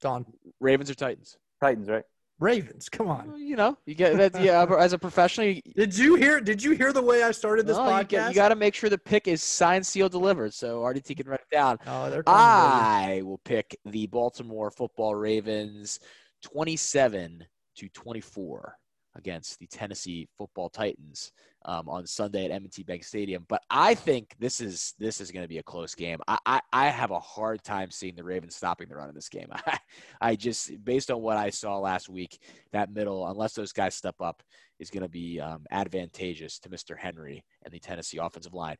Don. 0.00 0.26
Ravens 0.60 0.90
or 0.90 0.94
Titans? 0.94 1.38
Titans, 1.60 1.88
right? 1.88 2.04
Ravens, 2.40 2.88
come 2.88 3.08
on. 3.08 3.34
You 3.38 3.56
know, 3.56 3.76
you 3.86 3.94
get 3.94 4.16
that. 4.16 4.42
Yeah, 4.42 4.64
as 4.78 4.92
a 4.92 4.98
professional, 4.98 5.46
you, 5.46 5.62
Did 5.76 5.96
you 5.96 6.16
hear 6.16 6.40
did 6.40 6.62
you 6.62 6.72
hear 6.72 6.92
the 6.92 7.02
way 7.02 7.22
I 7.22 7.30
started 7.30 7.66
this 7.66 7.76
no, 7.76 7.84
you, 7.84 7.90
podcast? 7.90 8.08
get- 8.08 8.28
you 8.30 8.34
got 8.34 8.48
to 8.48 8.56
make 8.56 8.74
sure 8.74 8.90
the 8.90 8.98
pick 8.98 9.28
is 9.28 9.42
signed, 9.42 9.86
sealed, 9.86 10.12
delivered. 10.12 10.52
So 10.52 10.80
RDT 10.80 11.16
can 11.16 11.28
write 11.28 11.40
it 11.40 11.54
down. 11.54 11.78
oh, 11.86 12.10
they're 12.10 12.22
coming. 12.22 12.40
I 12.40 13.22
will 13.24 13.40
pick 13.44 13.78
the 13.84 14.06
Baltimore 14.08 14.70
Football 14.70 15.14
Ravens 15.14 16.00
27 16.42 17.44
to 17.76 17.88
24 17.88 18.76
against 19.14 19.58
the 19.58 19.66
Tennessee 19.66 20.28
Football 20.36 20.68
Titans 20.68 21.32
um, 21.64 21.88
on 21.88 22.06
Sunday 22.06 22.44
at 22.44 22.50
M&T 22.50 22.82
Bank 22.82 23.04
Stadium. 23.04 23.44
But 23.48 23.62
I 23.70 23.94
think 23.94 24.34
this 24.38 24.60
is 24.60 24.94
this 24.98 25.20
is 25.20 25.30
going 25.30 25.44
to 25.44 25.48
be 25.48 25.58
a 25.58 25.62
close 25.62 25.94
game. 25.94 26.18
I, 26.26 26.38
I, 26.44 26.60
I 26.72 26.88
have 26.88 27.10
a 27.10 27.20
hard 27.20 27.62
time 27.62 27.90
seeing 27.90 28.14
the 28.14 28.24
Ravens 28.24 28.56
stopping 28.56 28.88
the 28.88 28.96
run 28.96 29.08
in 29.08 29.14
this 29.14 29.28
game. 29.28 29.48
I, 29.52 29.78
I 30.20 30.36
just 30.36 30.84
based 30.84 31.10
on 31.10 31.20
what 31.20 31.36
I 31.36 31.50
saw 31.50 31.78
last 31.78 32.08
week, 32.08 32.40
that 32.72 32.92
middle, 32.92 33.26
unless 33.28 33.54
those 33.54 33.72
guys 33.72 33.94
step 33.94 34.16
up, 34.20 34.42
is 34.78 34.90
going 34.90 35.02
to 35.02 35.08
be 35.08 35.40
um, 35.40 35.64
advantageous 35.70 36.58
to 36.60 36.68
Mr. 36.68 36.98
Henry 36.98 37.44
and 37.64 37.72
the 37.72 37.78
Tennessee 37.78 38.18
offensive 38.18 38.54
line. 38.54 38.76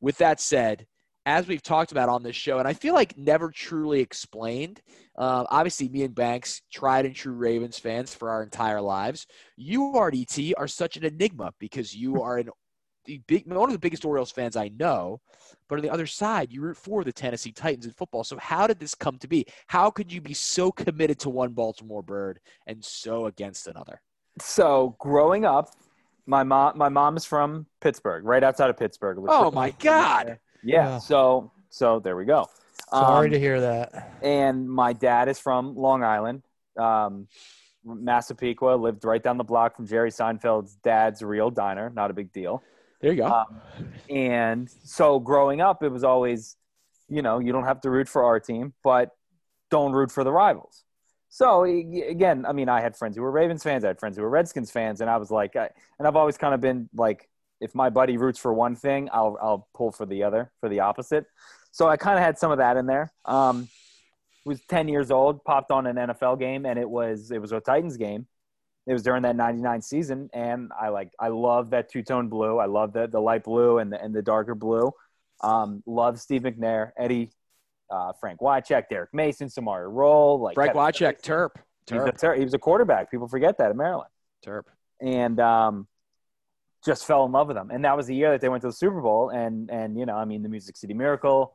With 0.00 0.18
that 0.18 0.40
said, 0.40 0.86
as 1.26 1.46
we've 1.46 1.62
talked 1.62 1.92
about 1.92 2.08
on 2.08 2.22
this 2.22 2.36
show, 2.36 2.58
and 2.58 2.68
I 2.68 2.74
feel 2.74 2.94
like 2.94 3.16
never 3.16 3.50
truly 3.50 4.00
explained. 4.00 4.82
Um, 5.16 5.46
obviously, 5.50 5.88
me 5.88 6.02
and 6.02 6.14
Banks, 6.14 6.62
tried 6.72 7.06
and 7.06 7.14
true 7.14 7.32
Ravens 7.32 7.78
fans 7.78 8.14
for 8.14 8.30
our 8.30 8.42
entire 8.42 8.80
lives. 8.80 9.26
You, 9.56 9.92
RDT, 9.94 10.52
are 10.56 10.68
such 10.68 10.96
an 10.96 11.04
enigma 11.04 11.52
because 11.58 11.94
you 11.94 12.22
are 12.22 12.38
an 12.38 12.50
the 13.04 13.20
big 13.26 13.46
one 13.52 13.68
of 13.68 13.72
the 13.72 13.78
biggest 13.78 14.04
Orioles 14.04 14.30
fans 14.30 14.56
I 14.56 14.68
know. 14.68 15.20
But 15.68 15.76
on 15.76 15.82
the 15.82 15.90
other 15.90 16.06
side, 16.06 16.52
you 16.52 16.62
root 16.62 16.76
for 16.76 17.04
the 17.04 17.12
Tennessee 17.12 17.52
Titans 17.52 17.86
in 17.86 17.92
football. 17.92 18.24
So 18.24 18.38
how 18.38 18.66
did 18.66 18.80
this 18.80 18.94
come 18.94 19.18
to 19.18 19.28
be? 19.28 19.46
How 19.66 19.90
could 19.90 20.12
you 20.12 20.20
be 20.20 20.34
so 20.34 20.72
committed 20.72 21.18
to 21.20 21.30
one 21.30 21.52
Baltimore 21.52 22.02
bird 22.02 22.40
and 22.66 22.82
so 22.84 23.26
against 23.26 23.66
another? 23.66 24.00
So 24.40 24.96
growing 24.98 25.44
up, 25.44 25.70
my 26.26 26.42
mom 26.42 26.78
my 26.78 26.88
mom 26.88 27.16
is 27.16 27.24
from 27.24 27.66
Pittsburgh, 27.80 28.24
right 28.24 28.42
outside 28.42 28.70
of 28.70 28.76
Pittsburgh. 28.76 29.18
Oh 29.28 29.50
my 29.50 29.70
God! 29.70 30.38
Yeah. 30.64 30.88
Yeah. 30.88 30.98
So 30.98 31.52
so 31.70 32.00
there 32.00 32.16
we 32.16 32.24
go. 32.24 32.48
Sorry 32.90 33.26
Um, 33.26 33.32
to 33.32 33.38
hear 33.40 33.60
that. 33.60 34.12
and 34.22 34.68
my 34.68 34.92
dad 34.92 35.28
is 35.28 35.38
from 35.38 35.74
Long 35.76 36.02
Island, 36.04 36.42
um, 36.78 37.28
Massapequa. 37.84 38.76
Lived 38.76 39.04
right 39.04 39.22
down 39.22 39.36
the 39.38 39.44
block 39.44 39.76
from 39.76 39.86
Jerry 39.86 40.10
Seinfeld's 40.10 40.76
dad's 40.76 41.22
real 41.22 41.50
diner. 41.50 41.90
Not 41.90 42.10
a 42.10 42.14
big 42.14 42.32
deal. 42.32 42.62
There 43.00 43.12
you 43.12 43.18
go. 43.18 43.26
Um, 43.26 43.60
and 44.08 44.70
so 44.84 45.18
growing 45.18 45.60
up, 45.60 45.82
it 45.82 45.90
was 45.90 46.04
always, 46.04 46.56
you 47.08 47.22
know, 47.22 47.38
you 47.38 47.52
don't 47.52 47.64
have 47.64 47.80
to 47.82 47.90
root 47.90 48.08
for 48.08 48.24
our 48.24 48.40
team, 48.40 48.72
but 48.82 49.10
don't 49.70 49.92
root 49.92 50.10
for 50.10 50.24
the 50.24 50.32
rivals. 50.32 50.84
So 51.28 51.64
again, 51.64 52.46
I 52.46 52.52
mean, 52.52 52.68
I 52.68 52.80
had 52.80 52.96
friends 52.96 53.16
who 53.16 53.22
were 53.22 53.30
Ravens 53.30 53.62
fans, 53.64 53.84
I 53.84 53.88
had 53.88 53.98
friends 53.98 54.16
who 54.16 54.22
were 54.22 54.30
Redskins 54.30 54.70
fans, 54.70 55.00
and 55.00 55.10
I 55.10 55.16
was 55.16 55.30
like, 55.32 55.56
I, 55.56 55.68
and 55.98 56.06
I've 56.06 56.14
always 56.16 56.38
kind 56.38 56.54
of 56.54 56.60
been 56.60 56.88
like, 56.94 57.28
if 57.60 57.74
my 57.74 57.90
buddy 57.90 58.16
roots 58.16 58.38
for 58.38 58.52
one 58.52 58.76
thing, 58.76 59.08
I'll 59.12 59.38
I'll 59.40 59.68
pull 59.74 59.92
for 59.92 60.06
the 60.06 60.22
other, 60.22 60.50
for 60.60 60.68
the 60.68 60.80
opposite. 60.80 61.26
So 61.70 61.88
I 61.88 61.96
kind 61.96 62.18
of 62.18 62.24
had 62.24 62.38
some 62.38 62.52
of 62.52 62.58
that 62.58 62.76
in 62.76 62.86
there. 62.86 63.12
Um, 63.24 63.68
was 64.44 64.60
10 64.68 64.88
years 64.88 65.10
old, 65.10 65.42
popped 65.44 65.70
on 65.70 65.86
an 65.86 65.96
NFL 65.96 66.38
game, 66.38 66.66
and 66.66 66.78
it 66.78 66.88
was 66.88 67.30
it 67.30 67.40
was 67.40 67.52
a 67.52 67.60
Titans 67.60 67.96
game. 67.96 68.26
It 68.86 68.92
was 68.92 69.02
during 69.02 69.22
that 69.22 69.34
'99 69.34 69.80
season, 69.80 70.28
and 70.34 70.70
I 70.78 70.90
like 70.90 71.10
I 71.18 71.28
love 71.28 71.70
that 71.70 71.90
two 71.90 72.02
tone 72.02 72.28
blue. 72.28 72.58
I 72.58 72.66
love 72.66 72.92
the 72.92 73.06
the 73.06 73.20
light 73.20 73.44
blue 73.44 73.78
and 73.78 73.90
the 73.90 74.02
and 74.02 74.14
the 74.14 74.20
darker 74.20 74.54
blue. 74.54 74.92
Um, 75.40 75.82
love 75.86 76.20
Steve 76.20 76.42
McNair, 76.42 76.92
Eddie, 76.98 77.30
uh, 77.90 78.12
Frank 78.20 78.40
Wycheck, 78.40 78.88
Derrick 78.90 79.14
Mason, 79.14 79.48
Samari 79.48 79.90
Rolle, 79.90 80.38
like 80.40 80.54
Frank 80.54 80.74
Wycheck, 80.74 81.22
Terp. 81.22 81.50
He's 81.90 82.02
a 82.02 82.12
ter- 82.12 82.34
he 82.34 82.44
was 82.44 82.52
a 82.54 82.58
quarterback. 82.58 83.10
People 83.10 83.26
forget 83.26 83.56
that 83.58 83.70
in 83.70 83.76
Maryland, 83.78 84.10
Terp. 84.44 84.64
and 85.00 85.40
um, 85.40 85.88
just 86.84 87.06
fell 87.06 87.24
in 87.24 87.32
love 87.32 87.48
with 87.48 87.56
them. 87.56 87.70
And 87.70 87.84
that 87.84 87.96
was 87.96 88.06
the 88.06 88.14
year 88.14 88.30
that 88.32 88.40
they 88.40 88.48
went 88.48 88.60
to 88.62 88.68
the 88.68 88.72
Super 88.72 89.00
Bowl. 89.00 89.30
And 89.30 89.70
and 89.70 89.98
you 89.98 90.06
know, 90.06 90.16
I 90.16 90.24
mean, 90.24 90.42
the 90.42 90.48
Music 90.48 90.76
City 90.76 90.94
Miracle 90.94 91.54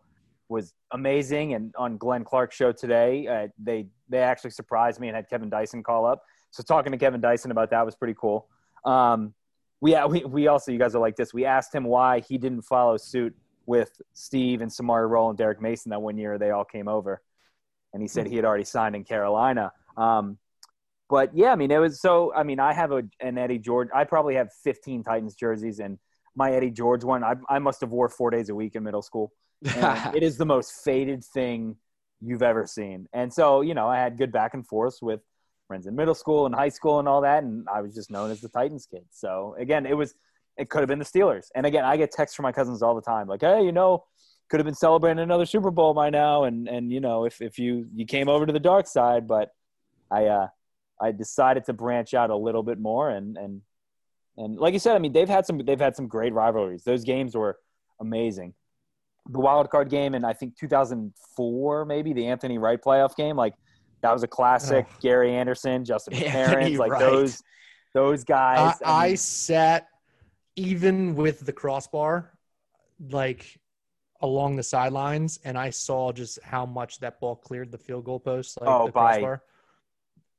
was 0.50 0.74
amazing. 0.92 1.54
And 1.54 1.74
on 1.78 1.98
Glenn 1.98 2.24
Clark's 2.24 2.56
show 2.56 2.72
today, 2.72 3.28
uh, 3.28 3.48
they 3.58 3.88
they 4.10 4.20
actually 4.20 4.52
surprised 4.52 5.00
me 5.00 5.08
and 5.08 5.16
had 5.16 5.30
Kevin 5.30 5.50
Dyson 5.50 5.84
call 5.84 6.06
up. 6.06 6.24
So 6.52 6.64
talking 6.64 6.92
to 6.92 6.98
Kevin 6.98 7.22
Dyson 7.22 7.52
about 7.52 7.70
that 7.70 7.86
was 7.86 7.96
pretty 7.96 8.16
cool. 8.20 8.48
Um, 8.86 9.34
we, 9.82 9.96
we 10.06 10.26
we 10.26 10.48
also 10.48 10.72
you 10.72 10.80
guys 10.80 10.96
are 10.96 11.00
like 11.00 11.16
this. 11.16 11.34
We 11.34 11.46
asked 11.46 11.74
him 11.74 11.84
why 11.84 12.22
he 12.22 12.38
didn't 12.38 12.64
follow 12.64 12.98
suit 12.98 13.36
with 13.66 14.02
Steve 14.14 14.62
and 14.62 14.72
Samari 14.72 15.08
Rolle 15.08 15.30
and 15.30 15.38
Derrick 15.38 15.62
Mason 15.62 15.92
that 15.92 16.02
one 16.02 16.18
year 16.18 16.38
they 16.40 16.50
all 16.50 16.66
came 16.66 16.88
over, 16.88 17.22
and 17.94 18.02
he 18.02 18.08
said 18.08 18.28
he 18.28 18.36
had 18.36 18.46
already 18.46 18.64
signed 18.64 18.96
in 18.96 19.04
Carolina. 19.04 19.72
Um, 19.96 20.38
but 21.10 21.36
yeah, 21.36 21.52
I 21.52 21.56
mean, 21.56 21.72
it 21.72 21.80
was 21.80 22.00
so. 22.00 22.34
I 22.36 22.44
mean, 22.44 22.60
I 22.60 22.74
have 22.74 22.92
a, 22.92 23.04
an 23.20 23.38
Eddie 23.38 23.60
George. 23.60 23.90
I 23.94 24.04
probably 24.04 24.36
have 24.36 24.50
15 24.64 25.04
Titans 25.04 25.36
jerseys, 25.36 25.80
and 25.80 25.98
my 26.36 26.54
Eddie 26.54 26.72
George 26.72 27.04
one, 27.04 27.24
I, 27.24 27.36
I 27.50 27.60
must 27.60 27.82
have 27.82 27.90
wore 27.90 28.10
four 28.10 28.30
days 28.30 28.50
a 28.50 28.56
week 28.56 28.76
in 28.76 28.84
middle 28.84 29.02
school. 29.02 29.34
And 29.76 30.16
it 30.16 30.24
is 30.24 30.38
the 30.38 30.46
most 30.46 30.72
faded 30.84 31.24
thing 31.24 31.76
you've 32.22 32.44
ever 32.44 32.66
seen. 32.66 33.08
And 33.14 33.34
so, 33.34 33.62
you 33.62 33.74
know, 33.74 33.88
I 33.88 33.98
had 33.98 34.18
good 34.18 34.32
back 34.32 34.54
and 34.54 34.66
forth 34.66 35.00
with 35.02 35.22
friends 35.68 35.88
in 35.88 35.96
middle 35.96 36.16
school 36.16 36.46
and 36.46 36.54
high 36.54 36.70
school 36.70 37.00
and 37.00 37.08
all 37.08 37.22
that, 37.22 37.44
and 37.44 37.68
I 37.74 37.82
was 37.82 37.94
just 37.94 38.12
known 38.12 38.32
as 38.32 38.42
the 38.42 38.50
Titans 38.50 38.86
kid. 38.86 39.06
So 39.12 39.56
again, 39.60 39.86
it 39.86 39.98
was 39.98 40.14
it 40.58 40.70
could 40.70 40.80
have 40.80 40.90
been 40.90 41.00
the 41.00 41.06
Steelers. 41.06 41.48
And 41.56 41.66
again, 41.66 41.86
I 41.86 41.98
get 41.98 42.12
texts 42.12 42.36
from 42.36 42.44
my 42.44 42.52
cousins 42.52 42.82
all 42.82 42.96
the 42.96 43.02
time, 43.02 43.28
like, 43.28 43.42
hey, 43.42 43.64
you 43.64 43.72
know, 43.72 44.04
could 44.50 44.60
have 44.60 44.66
been 44.66 44.76
celebrating 44.76 45.20
another 45.20 45.46
Super 45.46 45.72
Bowl 45.72 45.94
by 45.94 46.10
now, 46.10 46.44
and 46.44 46.68
and 46.68 46.92
you 46.92 47.00
know, 47.00 47.26
if 47.26 47.42
if 47.42 47.60
you 47.60 47.88
you 47.94 48.06
came 48.06 48.30
over 48.30 48.46
to 48.46 48.54
the 48.54 48.60
dark 48.60 48.88
side, 48.88 49.28
but 49.28 49.50
I 50.12 50.26
uh 50.26 50.48
I 51.02 51.12
decided 51.12 51.66
to 51.66 51.74
branch 51.74 52.14
out 52.14 52.30
a 52.30 52.36
little 52.36 52.64
bit 52.64 52.80
more 52.80 53.10
and 53.10 53.38
and 53.38 53.62
and 54.38 54.58
like 54.58 54.74
you 54.74 54.80
said, 54.80 54.96
I 54.96 55.00
mean 55.00 55.12
they've 55.14 55.28
had 55.30 55.46
some 55.46 55.58
they've 55.60 55.80
had 55.80 55.96
some 55.96 56.08
great 56.08 56.34
rivalries. 56.34 56.84
Those 56.84 57.04
games 57.04 57.36
were 57.36 57.58
amazing. 58.00 58.54
The 59.30 59.40
wild 59.40 59.70
card 59.70 59.90
game 59.90 60.16
in 60.16 60.24
I 60.26 60.34
think 60.34 60.56
2004 60.58 61.86
maybe 61.86 62.14
the 62.14 62.28
Anthony 62.28 62.58
Wright 62.58 62.82
playoff 62.82 63.16
game 63.16 63.36
like 63.36 63.54
that 64.02 64.14
was 64.14 64.24
a 64.24 64.28
classic. 64.28 64.86
Ugh. 64.90 65.02
Gary 65.02 65.36
Anderson, 65.36 65.84
Justin 65.84 66.14
Terrence, 66.18 66.78
like 66.78 66.92
Wright. 66.94 67.02
those 67.02 67.44
those 67.94 68.24
guys. 68.24 68.76
I 68.86 69.08
mean, 69.10 69.18
sat 69.18 69.88
even 70.56 71.16
with 71.16 71.46
the 71.46 71.52
crossbar, 71.54 72.32
like 73.12 73.60
along 74.22 74.56
the 74.58 74.64
sidelines, 74.64 75.40
and 75.44 75.58
I 75.58 75.70
saw 75.70 76.12
just 76.12 76.40
how 76.44 76.66
much 76.66 77.00
that 77.00 77.20
ball 77.20 77.36
cleared 77.36 77.72
the 77.72 77.78
field 77.78 78.06
goal 78.06 78.20
post. 78.20 78.60
Like 78.62 78.70
Oh, 78.70 78.86
the 78.88 78.92
by- 78.92 79.38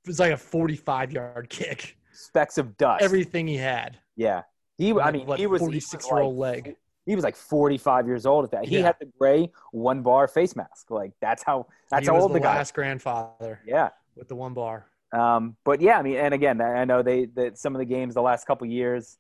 was 0.07 0.19
like 0.21 0.33
a 0.33 0.37
45 0.37 1.13
yard 1.13 1.49
kick. 1.49 1.97
specks 2.13 2.59
of 2.59 2.77
dust. 2.77 3.03
Everything 3.03 3.47
he 3.47 3.57
had. 3.57 3.99
yeah, 4.17 4.43
he. 4.77 4.93
I 4.99 5.11
mean, 5.11 5.27
what, 5.27 5.39
he 5.39 5.47
was 5.47 5.61
46 5.61 6.07
year 6.11 6.21
old 6.21 6.37
like- 6.37 6.67
leg. 6.67 6.77
He 7.07 7.15
was 7.17 7.25
like 7.25 7.35
45 7.35 8.07
years 8.07 8.27
old 8.27 8.45
at 8.45 8.51
that. 8.53 8.67
He 8.67 8.77
Yeah. 8.79 8.85
had 8.87 8.97
the 9.01 9.07
gray 9.19 9.51
one 9.73 10.03
bar 10.03 10.29
face 10.29 10.55
mask. 10.55 10.91
Like 10.91 11.13
that's 11.21 11.43
how 11.43 11.67
that's 11.91 12.03
he 12.03 12.09
how 12.09 12.15
was 12.15 12.23
old 12.25 12.31
the 12.33 12.35
the 12.35 12.41
guy. 12.41 12.57
last 12.57 12.75
grandfather 12.75 13.61
Yeah. 13.67 13.89
with 14.15 14.29
the 14.29 14.37
one 14.37 14.53
bar. 14.55 14.87
Um, 15.13 15.57
but 15.65 15.81
yeah, 15.81 15.99
I 15.99 16.03
mean, 16.03 16.17
and 16.19 16.33
again, 16.35 16.61
I 16.61 16.85
know 16.85 17.03
they 17.03 17.25
that 17.35 17.59
some 17.59 17.75
of 17.75 17.81
the 17.81 17.85
games 17.87 18.15
the 18.15 18.23
last 18.23 18.47
couple 18.47 18.67
years. 18.69 19.19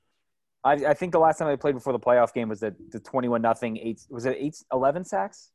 I, 0.62 0.72
I 0.74 0.94
think 0.94 1.12
the 1.12 1.18
last 1.18 1.38
time 1.38 1.48
they 1.48 1.56
played 1.56 1.74
before 1.74 1.94
the 1.94 1.98
playoff 1.98 2.34
game 2.34 2.48
was 2.50 2.60
the, 2.60 2.76
the 2.90 3.00
21 3.00 3.40
nothing 3.40 3.78
eight 3.78 4.02
was 4.10 4.26
it 4.26 4.36
eight 4.38 4.62
11 4.72 5.04
sacks 5.04 5.50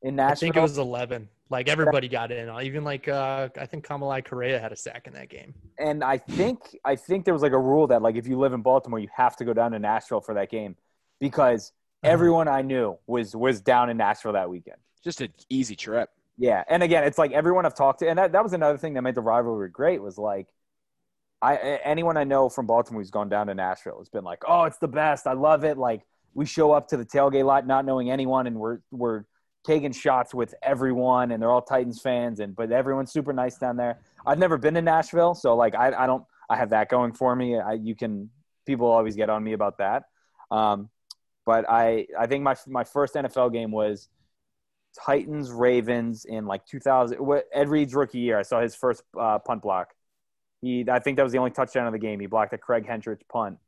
in 0.00 0.14
Nashville. 0.16 0.32
I 0.32 0.34
think 0.36 0.56
it 0.56 0.60
was 0.62 0.78
11. 0.78 1.28
Like 1.50 1.68
everybody 1.68 2.08
got 2.08 2.30
in. 2.30 2.48
Even 2.62 2.84
like 2.84 3.08
uh, 3.08 3.48
I 3.58 3.66
think 3.66 3.86
Kamalei 3.86 4.24
Correa 4.24 4.58
had 4.60 4.72
a 4.72 4.76
sack 4.76 5.06
in 5.06 5.12
that 5.14 5.28
game. 5.30 5.54
And 5.78 6.04
I 6.04 6.18
think 6.18 6.58
I 6.84 6.94
think 6.96 7.24
there 7.24 7.34
was 7.34 7.42
like 7.42 7.52
a 7.52 7.58
rule 7.58 7.86
that 7.88 8.02
like 8.02 8.16
if 8.16 8.26
you 8.26 8.38
live 8.38 8.52
in 8.52 8.62
Baltimore, 8.62 8.98
you 8.98 9.08
have 9.16 9.36
to 9.36 9.44
go 9.44 9.54
down 9.54 9.72
to 9.72 9.78
Nashville 9.78 10.20
for 10.20 10.34
that 10.34 10.50
game 10.50 10.76
because 11.20 11.72
Uh-huh. 12.02 12.12
everyone 12.12 12.48
I 12.48 12.62
knew 12.62 12.98
was 13.06 13.34
was 13.34 13.60
down 13.60 13.90
in 13.90 13.96
Nashville 13.96 14.34
that 14.34 14.48
weekend. 14.50 14.76
Just 15.02 15.20
an 15.20 15.32
easy 15.48 15.74
trip. 15.74 16.10
Yeah, 16.36 16.62
and 16.68 16.82
again, 16.84 17.02
it's 17.04 17.18
like 17.18 17.32
everyone 17.32 17.66
I've 17.66 17.74
talked 17.74 17.98
to, 18.00 18.08
and 18.08 18.16
that, 18.18 18.30
that 18.32 18.44
was 18.44 18.52
another 18.52 18.78
thing 18.78 18.94
that 18.94 19.02
made 19.02 19.16
the 19.16 19.20
rivalry 19.20 19.70
great 19.70 20.00
was 20.00 20.18
like, 20.18 20.46
I 21.42 21.56
anyone 21.84 22.16
I 22.16 22.24
know 22.24 22.48
from 22.48 22.66
Baltimore 22.66 23.00
who's 23.00 23.10
gone 23.10 23.28
down 23.28 23.46
to 23.48 23.54
Nashville 23.54 23.98
has 23.98 24.08
been 24.08 24.22
like, 24.24 24.42
oh, 24.46 24.64
it's 24.64 24.78
the 24.78 24.88
best, 24.88 25.26
I 25.26 25.32
love 25.32 25.64
it. 25.64 25.78
Like 25.78 26.02
we 26.34 26.46
show 26.46 26.72
up 26.72 26.88
to 26.88 26.96
the 26.96 27.04
tailgate 27.04 27.44
lot 27.44 27.66
not 27.66 27.84
knowing 27.84 28.10
anyone, 28.10 28.46
and 28.46 28.56
we're 28.56 28.78
we're 28.92 29.24
taking 29.68 29.92
shots 29.92 30.32
with 30.34 30.54
everyone, 30.62 31.30
and 31.30 31.42
they're 31.42 31.50
all 31.50 31.60
Titans 31.60 32.00
fans, 32.00 32.40
and 32.40 32.56
but 32.56 32.72
everyone's 32.72 33.12
super 33.12 33.34
nice 33.34 33.58
down 33.58 33.76
there. 33.76 34.00
I've 34.26 34.38
never 34.38 34.56
been 34.56 34.74
to 34.74 34.82
Nashville, 34.82 35.34
so 35.34 35.54
like 35.54 35.74
I 35.74 35.92
I 35.92 36.06
don't 36.06 36.24
I 36.48 36.56
have 36.56 36.70
that 36.70 36.88
going 36.88 37.12
for 37.12 37.36
me. 37.36 37.58
I, 37.58 37.74
you 37.74 37.94
can 37.94 38.30
people 38.66 38.86
always 38.86 39.14
get 39.14 39.28
on 39.28 39.44
me 39.44 39.52
about 39.52 39.78
that. 39.78 40.04
Um, 40.50 40.88
but 41.44 41.68
I 41.68 42.06
I 42.18 42.26
think 42.26 42.42
my 42.42 42.56
my 42.66 42.84
first 42.84 43.14
NFL 43.14 43.52
game 43.52 43.70
was 43.70 44.08
Titans 45.04 45.50
Ravens 45.50 46.24
in 46.24 46.46
like 46.46 46.64
2000 46.64 47.18
Ed 47.52 47.68
Reed's 47.68 47.94
rookie 47.94 48.20
year. 48.20 48.38
I 48.38 48.42
saw 48.42 48.62
his 48.62 48.74
first 48.74 49.02
uh, 49.20 49.38
punt 49.38 49.60
block. 49.60 49.92
He 50.62 50.86
I 50.90 50.98
think 50.98 51.18
that 51.18 51.24
was 51.24 51.32
the 51.32 51.38
only 51.38 51.50
touchdown 51.50 51.86
of 51.86 51.92
the 51.92 51.98
game. 51.98 52.20
He 52.20 52.26
blocked 52.26 52.54
a 52.54 52.58
Craig 52.58 52.86
Hentrich 52.86 53.20
punt, 53.30 53.58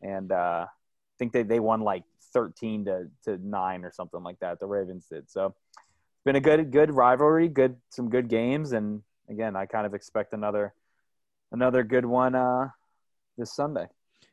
and 0.00 0.30
uh, 0.30 0.66
think 1.20 1.32
they 1.32 1.44
they 1.44 1.60
won 1.60 1.82
like 1.82 2.02
13 2.32 2.86
to 2.86 3.08
to 3.24 3.38
nine 3.46 3.84
or 3.84 3.92
something 3.92 4.22
like 4.22 4.40
that. 4.40 4.58
The 4.58 4.66
Ravens 4.66 5.06
did 5.06 5.30
so. 5.30 5.46
It's 5.46 6.24
been 6.24 6.36
a 6.36 6.40
good 6.40 6.72
good 6.72 6.90
rivalry, 6.90 7.46
good 7.48 7.76
some 7.90 8.08
good 8.08 8.28
games, 8.28 8.72
and 8.72 9.02
again 9.28 9.54
I 9.54 9.66
kind 9.66 9.86
of 9.86 9.94
expect 9.94 10.32
another 10.32 10.74
another 11.52 11.84
good 11.84 12.06
one 12.06 12.34
uh, 12.34 12.70
this 13.36 13.54
Sunday. 13.54 13.86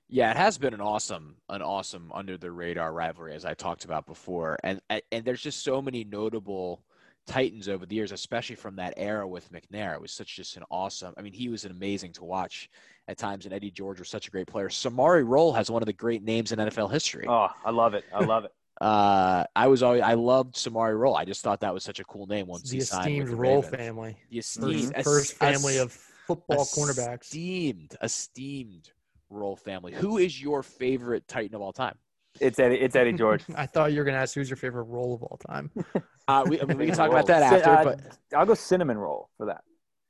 Yeah, 0.10 0.32
it 0.32 0.38
has 0.38 0.58
been 0.58 0.74
an 0.74 0.80
awesome, 0.80 1.36
an 1.50 1.62
awesome 1.62 2.12
under 2.14 2.38
the 2.38 2.50
radar 2.50 2.94
rivalry 2.94 3.34
as 3.34 3.44
I 3.44 3.54
talked 3.54 3.84
about 3.84 4.08
before, 4.08 4.58
and 4.64 4.80
and 4.90 5.26
there's 5.26 5.42
just 5.42 5.64
so 5.64 5.82
many 5.82 6.06
notable 6.06 6.82
Titans 7.28 7.68
over 7.70 7.86
the 7.86 7.94
years, 7.96 8.12
especially 8.12 8.56
from 8.56 8.76
that 8.78 8.94
era 8.98 9.28
with 9.28 9.52
McNair. 9.52 9.94
It 9.94 10.02
was 10.02 10.12
such 10.12 10.36
just 10.36 10.58
an 10.58 10.64
awesome. 10.72 11.14
I 11.18 11.22
mean, 11.22 11.34
he 11.34 11.50
was 11.50 11.66
an 11.66 11.72
amazing 11.72 12.14
to 12.14 12.24
watch 12.24 12.70
at 13.08 13.18
times, 13.18 13.46
and 13.46 13.54
Eddie 13.54 13.70
George 13.72 14.00
was 14.00 14.10
such 14.10 14.28
a 14.28 14.32
great 14.32 14.48
player. 14.48 14.70
Samari 14.70 15.28
Rolle 15.28 15.54
has 15.54 15.70
one 15.70 15.82
of 15.82 15.86
the 15.86 15.94
great 15.94 16.24
names 16.24 16.52
in 16.52 16.60
NFL 16.60 16.92
history. 16.92 17.26
Oh, 17.28 17.50
I 17.64 17.70
love 17.72 17.94
it! 17.94 18.06
I 18.14 18.24
love 18.24 18.46
it. 18.46 18.54
Uh, 18.80 19.44
I 19.56 19.68
was 19.68 19.82
always 19.82 20.04
I 20.04 20.14
loved 20.14 20.56
Samari 20.56 20.98
Rolle. 20.98 21.16
I 21.16 21.26
just 21.26 21.42
thought 21.42 21.62
that 21.62 21.74
was 21.74 21.84
such 21.84 22.00
a 22.00 22.04
cool 22.04 22.28
name 22.28 22.46
once 22.48 22.70
the 22.70 22.76
he 22.78 22.82
signed 22.82 23.02
esteemed 23.08 23.24
with 23.24 23.32
the 23.32 23.36
Rolle 23.36 23.62
Ravens. 23.64 23.76
family. 23.76 24.18
The 24.30 24.38
First, 24.38 24.58
esteemed, 24.58 25.04
first 25.04 25.34
family 25.34 25.76
es- 25.78 25.82
of 25.82 25.92
football 26.28 26.66
cornerbacks. 26.66 27.22
Esteemed, 27.24 27.96
esteemed 28.02 28.92
Rolle 29.30 29.56
family. 29.56 29.94
Who 29.94 30.18
is 30.20 30.40
your 30.42 30.62
favorite 30.64 31.28
Titan 31.28 31.56
of 31.56 31.62
all 31.62 31.74
time? 31.74 31.98
It's 32.40 32.60
Eddie. 32.60 32.76
It's 32.76 32.96
Eddie 32.96 33.14
George. 33.14 33.44
I 33.56 33.66
thought 33.66 33.92
you 33.94 34.00
were 34.00 34.06
gonna 34.06 34.18
ask 34.18 34.36
who's 34.36 34.50
your 34.50 34.58
favorite 34.58 34.84
role 34.84 35.14
of 35.16 35.24
all 35.24 35.38
time. 35.48 35.72
Uh, 36.30 36.44
we, 36.46 36.60
I 36.62 36.66
mean, 36.66 36.78
we 36.78 36.86
can 36.88 36.94
talk 36.94 37.10
about 37.10 37.26
that 37.28 37.42
after. 37.42 37.70
uh, 37.70 37.84
But 37.86 38.18
I'll 38.38 38.46
go 38.46 38.54
cinnamon 38.54 38.98
roll 38.98 39.30
for 39.38 39.46
that. 39.46 39.62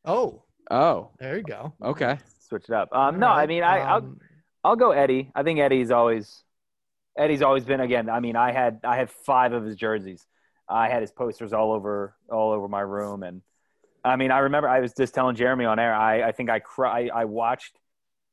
Oh, 0.03 0.41
oh, 0.71 1.11
there 1.19 1.37
you 1.37 1.43
go. 1.43 1.73
okay. 1.79 2.17
Switch 2.39 2.63
it 2.63 2.71
up. 2.71 2.89
Um, 2.91 3.19
no, 3.19 3.27
All 3.27 3.37
I 3.37 3.45
mean 3.45 3.61
I 3.61 3.81
I'll, 3.81 3.97
Um, 3.97 4.19
I'll 4.63 4.75
go 4.75 4.93
Eddie. 4.93 5.31
I 5.35 5.43
think 5.43 5.59
Eddie's 5.59 5.91
always 5.91 6.43
Eddie's 7.19 7.43
always 7.43 7.65
been 7.65 7.81
again. 7.81 8.09
I 8.09 8.19
mean 8.19 8.35
I 8.35 8.51
had 8.51 8.79
I 8.83 8.95
had 8.95 9.11
five 9.11 9.53
of 9.53 9.63
his 9.63 9.75
jerseys. 9.75 10.25
I 10.67 10.89
had 10.89 11.01
his 11.01 11.11
posters 11.11 11.53
all 11.53 11.71
over 11.71 12.15
all 12.31 12.51
over 12.51 12.67
my 12.67 12.81
room, 12.81 13.21
and 13.21 13.43
I 14.03 14.15
mean 14.15 14.31
I 14.31 14.39
remember 14.39 14.67
I 14.69 14.79
was 14.79 14.93
just 14.93 15.13
telling 15.13 15.35
Jeremy 15.35 15.65
on 15.65 15.77
air. 15.77 15.93
I 15.93 16.23
I 16.23 16.31
think 16.31 16.49
I 16.49 16.57
cry. 16.57 17.11
I 17.13 17.25
watched 17.25 17.77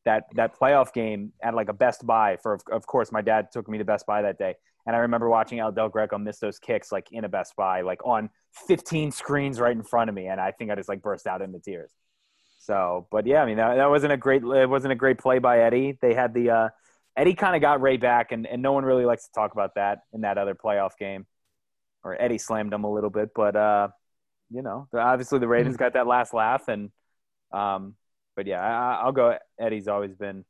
that 0.05 0.25
that 0.35 0.59
playoff 0.59 0.93
game 0.93 1.33
at 1.43 1.55
like 1.55 1.69
a 1.69 1.73
Best 1.73 2.07
Buy 2.07 2.37
for 2.43 2.59
of 2.71 2.87
course 2.87 3.11
my 3.11 3.23
dad 3.23 3.49
took 3.53 3.69
me 3.69 3.79
to 3.79 3.85
Best 3.85 4.07
Buy 4.07 4.23
that 4.23 4.39
day. 4.39 4.55
And 4.87 4.95
I 4.95 4.99
remember 5.01 5.31
watching 5.31 5.61
Al 5.61 5.73
Del 5.73 5.89
Greco 5.89 6.19
miss 6.19 6.39
those 6.39 6.59
kicks 6.59 6.93
like 6.93 7.09
in 7.11 7.25
a 7.25 7.29
Best 7.29 7.57
Buy, 7.57 7.81
like 7.81 8.05
on 8.05 8.29
15 8.67 9.13
screens 9.13 9.59
right 9.59 9.75
in 9.75 9.83
front 9.83 10.11
of 10.11 10.15
me, 10.15 10.27
and 10.27 10.41
I 10.41 10.51
think 10.51 10.71
I 10.71 10.75
just 10.75 10.89
like 10.89 11.03
burst 11.03 11.27
out 11.27 11.41
into 11.41 11.59
tears. 11.59 11.91
So, 12.59 13.07
but 13.11 13.27
yeah, 13.27 13.43
I 13.43 13.47
mean 13.47 13.57
that, 13.57 13.77
that 13.77 13.89
wasn't 13.89 14.13
a 14.13 14.17
great 14.17 14.43
it 14.43 14.69
wasn't 14.69 14.93
a 14.93 14.97
great 14.97 15.19
play 15.19 15.39
by 15.39 15.61
Eddie. 15.61 15.99
They 16.01 16.15
had 16.15 16.35
the 16.35 16.51
uh, 16.51 16.69
Eddie 17.17 17.35
kind 17.35 17.57
of 17.57 17.63
got 17.63 17.81
Ray 17.81 17.97
back, 17.97 18.33
and, 18.33 18.47
and 18.47 18.63
no 18.63 18.73
one 18.73 18.85
really 18.85 19.05
likes 19.05 19.27
to 19.27 19.33
talk 19.33 19.53
about 19.53 19.77
that 19.77 20.01
in 20.13 20.23
that 20.23 20.37
other 20.39 20.55
playoff 20.55 20.97
game, 20.99 21.27
or 22.03 22.21
Eddie 22.21 22.39
slammed 22.39 22.73
him 22.73 22.85
a 22.85 22.93
little 22.93 23.11
bit, 23.11 23.31
but 23.35 23.57
uh, 23.57 23.89
you 24.51 24.63
know, 24.63 24.89
obviously 24.95 25.39
the 25.39 25.49
Ravens 25.49 25.77
got 25.77 25.95
that 25.95 26.07
last 26.07 26.35
laugh, 26.35 26.69
and 26.69 26.91
um, 27.53 27.95
but 28.37 28.47
yeah, 28.47 28.61
I, 28.61 29.03
I'll 29.05 29.13
go. 29.13 29.37
Eddie's 29.59 29.89
always 29.89 30.15
been, 30.15 30.45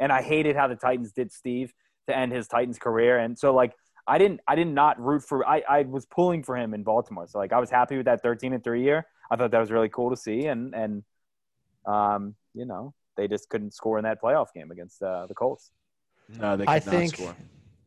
and 0.00 0.12
I 0.12 0.22
hated 0.22 0.56
how 0.56 0.68
the 0.68 0.76
Titans 0.76 1.12
did 1.12 1.32
Steve 1.32 1.72
to 2.08 2.16
end 2.16 2.32
his 2.32 2.48
Titans 2.48 2.78
career, 2.78 3.18
and 3.18 3.38
so 3.38 3.54
like 3.54 3.72
I 4.06 4.18
didn't 4.18 4.40
I 4.48 4.54
did 4.54 4.68
not 4.68 5.00
root 5.00 5.22
for 5.22 5.46
I 5.46 5.62
I 5.68 5.82
was 5.82 6.06
pulling 6.06 6.42
for 6.42 6.56
him 6.56 6.74
in 6.74 6.82
Baltimore, 6.82 7.26
so 7.28 7.38
like 7.38 7.52
I 7.52 7.60
was 7.60 7.70
happy 7.70 7.96
with 7.96 8.06
that 8.06 8.22
13 8.22 8.52
and 8.52 8.64
three 8.64 8.82
year. 8.82 9.06
I 9.30 9.36
thought 9.36 9.50
that 9.50 9.60
was 9.60 9.70
really 9.70 9.88
cool 9.90 10.10
to 10.10 10.16
see, 10.16 10.46
and 10.46 10.74
and 10.74 11.02
um, 11.86 12.34
you 12.54 12.64
know, 12.64 12.94
they 13.16 13.28
just 13.28 13.48
couldn't 13.48 13.74
score 13.74 13.98
in 13.98 14.04
that 14.04 14.20
playoff 14.22 14.48
game 14.54 14.70
against 14.70 15.02
uh, 15.02 15.26
the 15.26 15.34
Colts. 15.34 15.70
No, 16.38 16.56
they 16.56 16.64
could 16.64 16.70
I 16.70 16.74
not 16.74 16.84
think 16.84 17.16
score. 17.16 17.36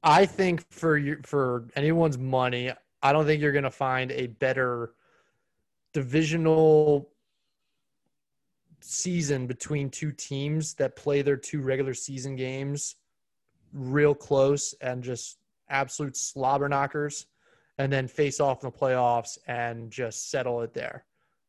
I 0.04 0.26
think 0.26 0.66
for 0.72 0.98
you, 0.98 1.20
for 1.24 1.68
anyone's 1.76 2.18
money, 2.18 2.72
I 3.04 3.14
don't 3.14 3.26
think 3.26 3.42
you're 3.42 3.52
going 3.52 3.64
to 3.64 3.72
find 3.72 4.12
a 4.12 4.28
better 4.28 4.94
divisional 5.94 7.11
season 8.84 9.48
between 9.48 9.90
two 9.90 10.12
teams 10.12 10.74
that 10.76 10.96
play 10.96 11.22
their 11.22 11.38
two 11.38 11.62
regular 11.62 11.94
season 11.94 12.36
games 12.36 12.96
real 13.74 14.14
close 14.14 14.74
and 14.82 15.04
just 15.04 15.38
absolute 15.70 16.18
slobber 16.18 16.68
knockers 16.68 17.28
and 17.78 17.92
then 17.92 18.08
face 18.08 18.40
off 18.40 18.64
in 18.64 18.70
the 18.70 18.78
playoffs 18.78 19.38
and 19.48 19.90
just 19.92 20.30
settle 20.30 20.62
it 20.62 20.74
there. 20.74 21.06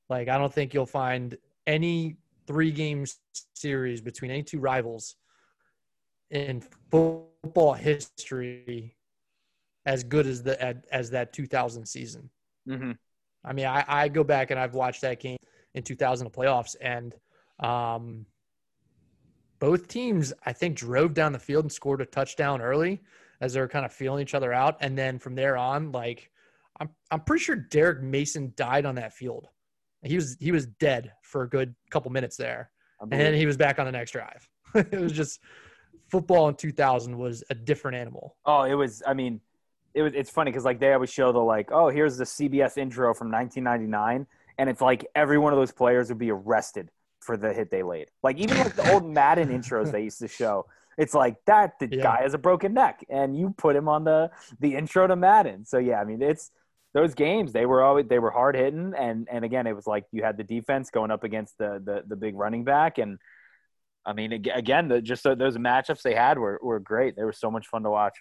Like 0.09 0.29
I 0.29 0.39
don't 0.39 0.53
think 0.53 0.73
you'll 0.73 0.87
find 0.87 1.37
any 1.67 2.17
three 2.47 2.71
game 2.71 3.05
series 3.55 4.01
between 4.01 4.31
any 4.31 4.43
two 4.43 4.61
rivals 4.61 5.17
in 6.31 6.63
football 6.91 7.75
history 7.75 8.97
as 9.85 10.05
good 10.05 10.27
as 10.27 10.43
the 10.43 10.83
as 10.93 11.11
that 11.11 11.33
2000 11.33 11.87
season. 11.87 12.31
Mm-hmm. 12.69 12.93
I 13.45 13.53
mean, 13.53 13.67
I, 13.67 13.85
I 13.89 14.09
go 14.09 14.23
back 14.23 14.51
and 14.51 14.61
I've 14.61 14.75
watched 14.75 15.01
that 15.01 15.21
game 15.21 15.39
in 15.75 15.83
2000 15.83 16.33
playoffs, 16.33 16.77
and 16.81 17.15
um, 17.63 18.27
both 19.59 19.87
teams 19.87 20.33
I 20.45 20.53
think 20.53 20.77
drove 20.77 21.15
down 21.15 21.33
the 21.33 21.39
field 21.39 21.65
and 21.65 21.73
scored 21.73 22.01
a 22.01 22.07
touchdown 22.07 22.61
early 22.61 23.01
as 23.41 23.55
they 23.55 23.61
were 23.61 23.69
kind 23.69 23.85
of 23.85 23.93
feeling 23.93 24.23
each 24.23 24.35
other 24.35 24.53
out, 24.53 24.77
and 24.81 24.99
then 24.99 25.19
from 25.19 25.35
there 25.35 25.57
on, 25.57 25.93
like 25.93 26.31
I'm 26.81 26.91
I'm 27.11 27.21
pretty 27.21 27.45
sure 27.45 27.57
Derrick 27.57 28.03
Mason 28.03 28.53
died 28.57 28.87
on 28.87 28.97
that 28.97 29.13
field. 29.13 29.49
He 30.03 30.17
was 30.17 30.37
he 30.41 30.51
was 30.51 30.67
dead 30.67 31.13
for 31.23 31.43
a 31.43 31.49
good 31.49 31.75
couple 31.91 32.11
minutes 32.11 32.37
there, 32.37 32.71
and 33.01 33.11
then 33.11 33.35
he 33.35 33.47
was 33.47 33.57
back 33.57 33.79
on 33.79 33.87
the 33.87 33.93
next 33.93 34.11
drive. 34.11 34.49
it 34.75 35.01
was 35.01 35.13
just 35.13 35.41
football 36.09 36.49
in 36.49 36.55
2000 36.57 37.17
was 37.17 37.45
a 37.49 37.55
different 37.55 37.97
animal. 37.97 38.37
Oh, 38.45 38.63
it 38.63 38.75
was. 38.75 39.03
I 39.07 39.15
mean, 39.15 39.41
it 39.95 40.03
was. 40.03 40.13
It's 40.15 40.31
funny 40.31 40.51
because 40.51 40.65
like 40.65 40.81
they 40.81 40.93
always 40.93 41.13
show 41.13 41.31
the 41.31 41.39
like, 41.39 41.71
oh, 41.71 41.89
here's 41.89 42.17
the 42.17 42.25
CBS 42.25 42.79
intro 42.79 43.15
from 43.15 43.31
1999, 43.31 44.27
and 44.59 44.69
it's 44.69 44.81
like 44.81 45.07
every 45.15 45.39
one 45.39 45.53
of 45.53 45.59
those 45.59 45.73
players 45.73 46.09
would 46.09 46.19
be 46.19 46.33
arrested 46.33 46.91
for 47.23 47.37
the 47.37 47.53
hit 47.53 47.71
they 47.71 47.83
laid. 47.83 48.09
Like 48.23 48.39
even 48.39 48.59
like 48.59 48.75
the 48.75 48.91
old 48.93 49.09
Madden 49.09 49.49
intros 49.49 49.91
they 49.91 50.03
used 50.03 50.19
to 50.21 50.29
show. 50.29 50.67
It's 50.99 51.15
like 51.15 51.37
that 51.47 51.79
the 51.79 51.89
Yeah. 51.91 52.03
guy 52.03 52.23
has 52.23 52.35
a 52.35 52.39
broken 52.39 52.75
neck, 52.75 53.05
and 53.09 53.37
you 53.37 53.55
put 53.57 53.77
him 53.77 53.89
on 53.89 54.05
the 54.05 54.31
the 54.61 54.75
intro 54.77 55.07
to 55.07 55.17
Madden. 55.17 55.65
So 55.65 55.79
yeah, 55.79 56.01
I 56.01 56.05
mean 56.05 56.21
it's 56.23 56.51
those 56.95 57.15
games. 57.15 57.53
They 57.53 57.65
were 57.65 57.83
always 57.83 58.07
they 58.09 58.19
were 58.19 58.31
hard 58.31 58.55
hitting, 58.57 58.93
and 58.97 59.27
and 59.31 59.45
again 59.45 59.67
it 59.67 59.75
was 59.75 59.87
like 59.87 60.05
you 60.13 60.23
had 60.23 60.37
the 60.37 60.45
defense 60.45 60.91
going 60.91 61.11
up 61.11 61.25
against 61.25 61.57
the 61.59 61.81
the, 61.83 62.03
the 62.07 62.17
big 62.17 62.35
running 62.37 62.65
back, 62.65 62.99
and 62.99 63.19
I 64.05 64.13
mean 64.13 64.33
again 64.33 64.89
the, 64.89 65.01
just 65.01 65.23
those 65.23 65.57
matchups 65.57 66.03
they 66.03 66.15
had 66.15 66.39
were 66.39 66.61
were 66.63 66.81
great. 66.81 67.17
They 67.17 67.25
were 67.25 67.33
so 67.33 67.51
much 67.51 67.67
fun 67.69 67.85
to 67.85 67.91
watch. 67.91 68.19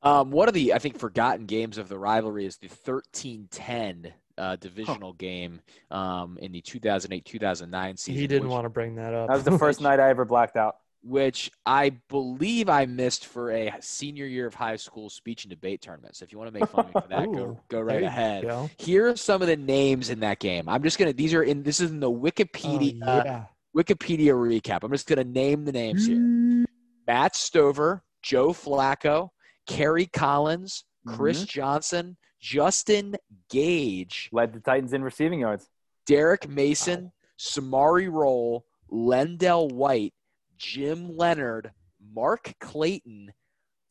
Um, 0.00 0.30
one 0.30 0.46
of 0.46 0.54
the 0.54 0.74
I 0.74 0.78
think 0.78 0.96
forgotten 0.98 1.46
games 1.46 1.76
of 1.76 1.88
the 1.88 1.98
rivalry 1.98 2.46
is 2.46 2.56
the 2.58 2.68
13-10 2.68 4.12
uh, 4.38 4.56
divisional 4.56 5.12
game 5.14 5.60
um, 5.90 6.38
in 6.40 6.52
the 6.52 6.62
2008-2009 6.62 7.98
season. 7.98 8.14
He 8.20 8.26
didn't 8.26 8.44
which, 8.44 8.52
want 8.52 8.64
to 8.64 8.70
bring 8.70 8.94
that 8.96 9.12
up. 9.14 9.28
That 9.28 9.34
was 9.34 9.44
the 9.44 9.58
first 9.64 9.80
night 9.80 10.00
I 10.00 10.08
ever 10.10 10.24
blacked 10.24 10.56
out. 10.56 10.76
which 11.02 11.50
I 11.66 11.90
believe 12.08 12.68
I 12.68 12.86
missed 12.86 13.26
for 13.26 13.50
a 13.52 13.72
senior 13.80 14.26
year 14.26 14.46
of 14.46 14.54
high 14.54 14.76
school 14.76 15.10
speech 15.10 15.44
and 15.44 15.50
debate 15.50 15.80
tournament. 15.82 16.16
So 16.16 16.24
if 16.24 16.32
you 16.32 16.38
want 16.38 16.52
to 16.52 16.58
make 16.58 16.68
fun 16.68 16.86
of 16.86 16.94
me 16.94 17.00
for 17.00 17.08
that, 17.08 17.32
go 17.32 17.40
Ooh, 17.40 17.60
go 17.68 17.84
there 17.84 17.84
right 17.84 18.00
you 18.00 18.06
ahead. 18.06 18.42
go. 18.44 18.70
Here 18.78 19.08
are 19.08 19.16
some 19.16 19.40
of 19.42 19.48
the 19.48 19.56
names 19.56 20.10
in 20.10 20.20
that 20.20 20.38
game. 20.40 20.68
I'm 20.68 20.82
just 20.82 20.98
gonna. 20.98 21.12
These 21.12 21.34
are 21.34 21.42
in. 21.42 21.62
This 21.62 21.80
is 21.80 21.90
in 21.90 22.00
the 22.00 22.10
Oh, 22.10 22.16
Wikipedia 22.16 23.24
yeah. 23.24 23.44
Wikipedia 23.76 24.32
recap. 24.34 24.82
I'm 24.82 24.90
just 24.92 25.06
gonna 25.06 25.24
name 25.24 25.64
the 25.64 25.72
names 25.72 26.06
here. 26.06 26.64
Matt 27.06 27.36
Stover, 27.36 28.02
Joe 28.22 28.48
Flacco, 28.50 29.28
Kerry 29.66 30.06
Collins, 30.06 30.84
Chris 31.14 31.38
mm-hmm. 31.38 31.46
Johnson, 31.46 32.16
Justin 32.40 33.16
Gage, 33.50 34.28
Led 34.32 34.52
the 34.52 34.60
Titans 34.60 34.92
in 34.92 35.02
receiving 35.02 35.40
yards. 35.40 35.68
Derrick 36.06 36.48
Mason, 36.48 37.12
Samari 37.38 38.10
Rolle, 38.10 38.64
LenDale 38.90 39.72
White, 39.72 40.14
Jim 40.56 41.16
Leonhard, 41.16 41.70
Mark 42.14 42.54
Clayton, 42.60 43.32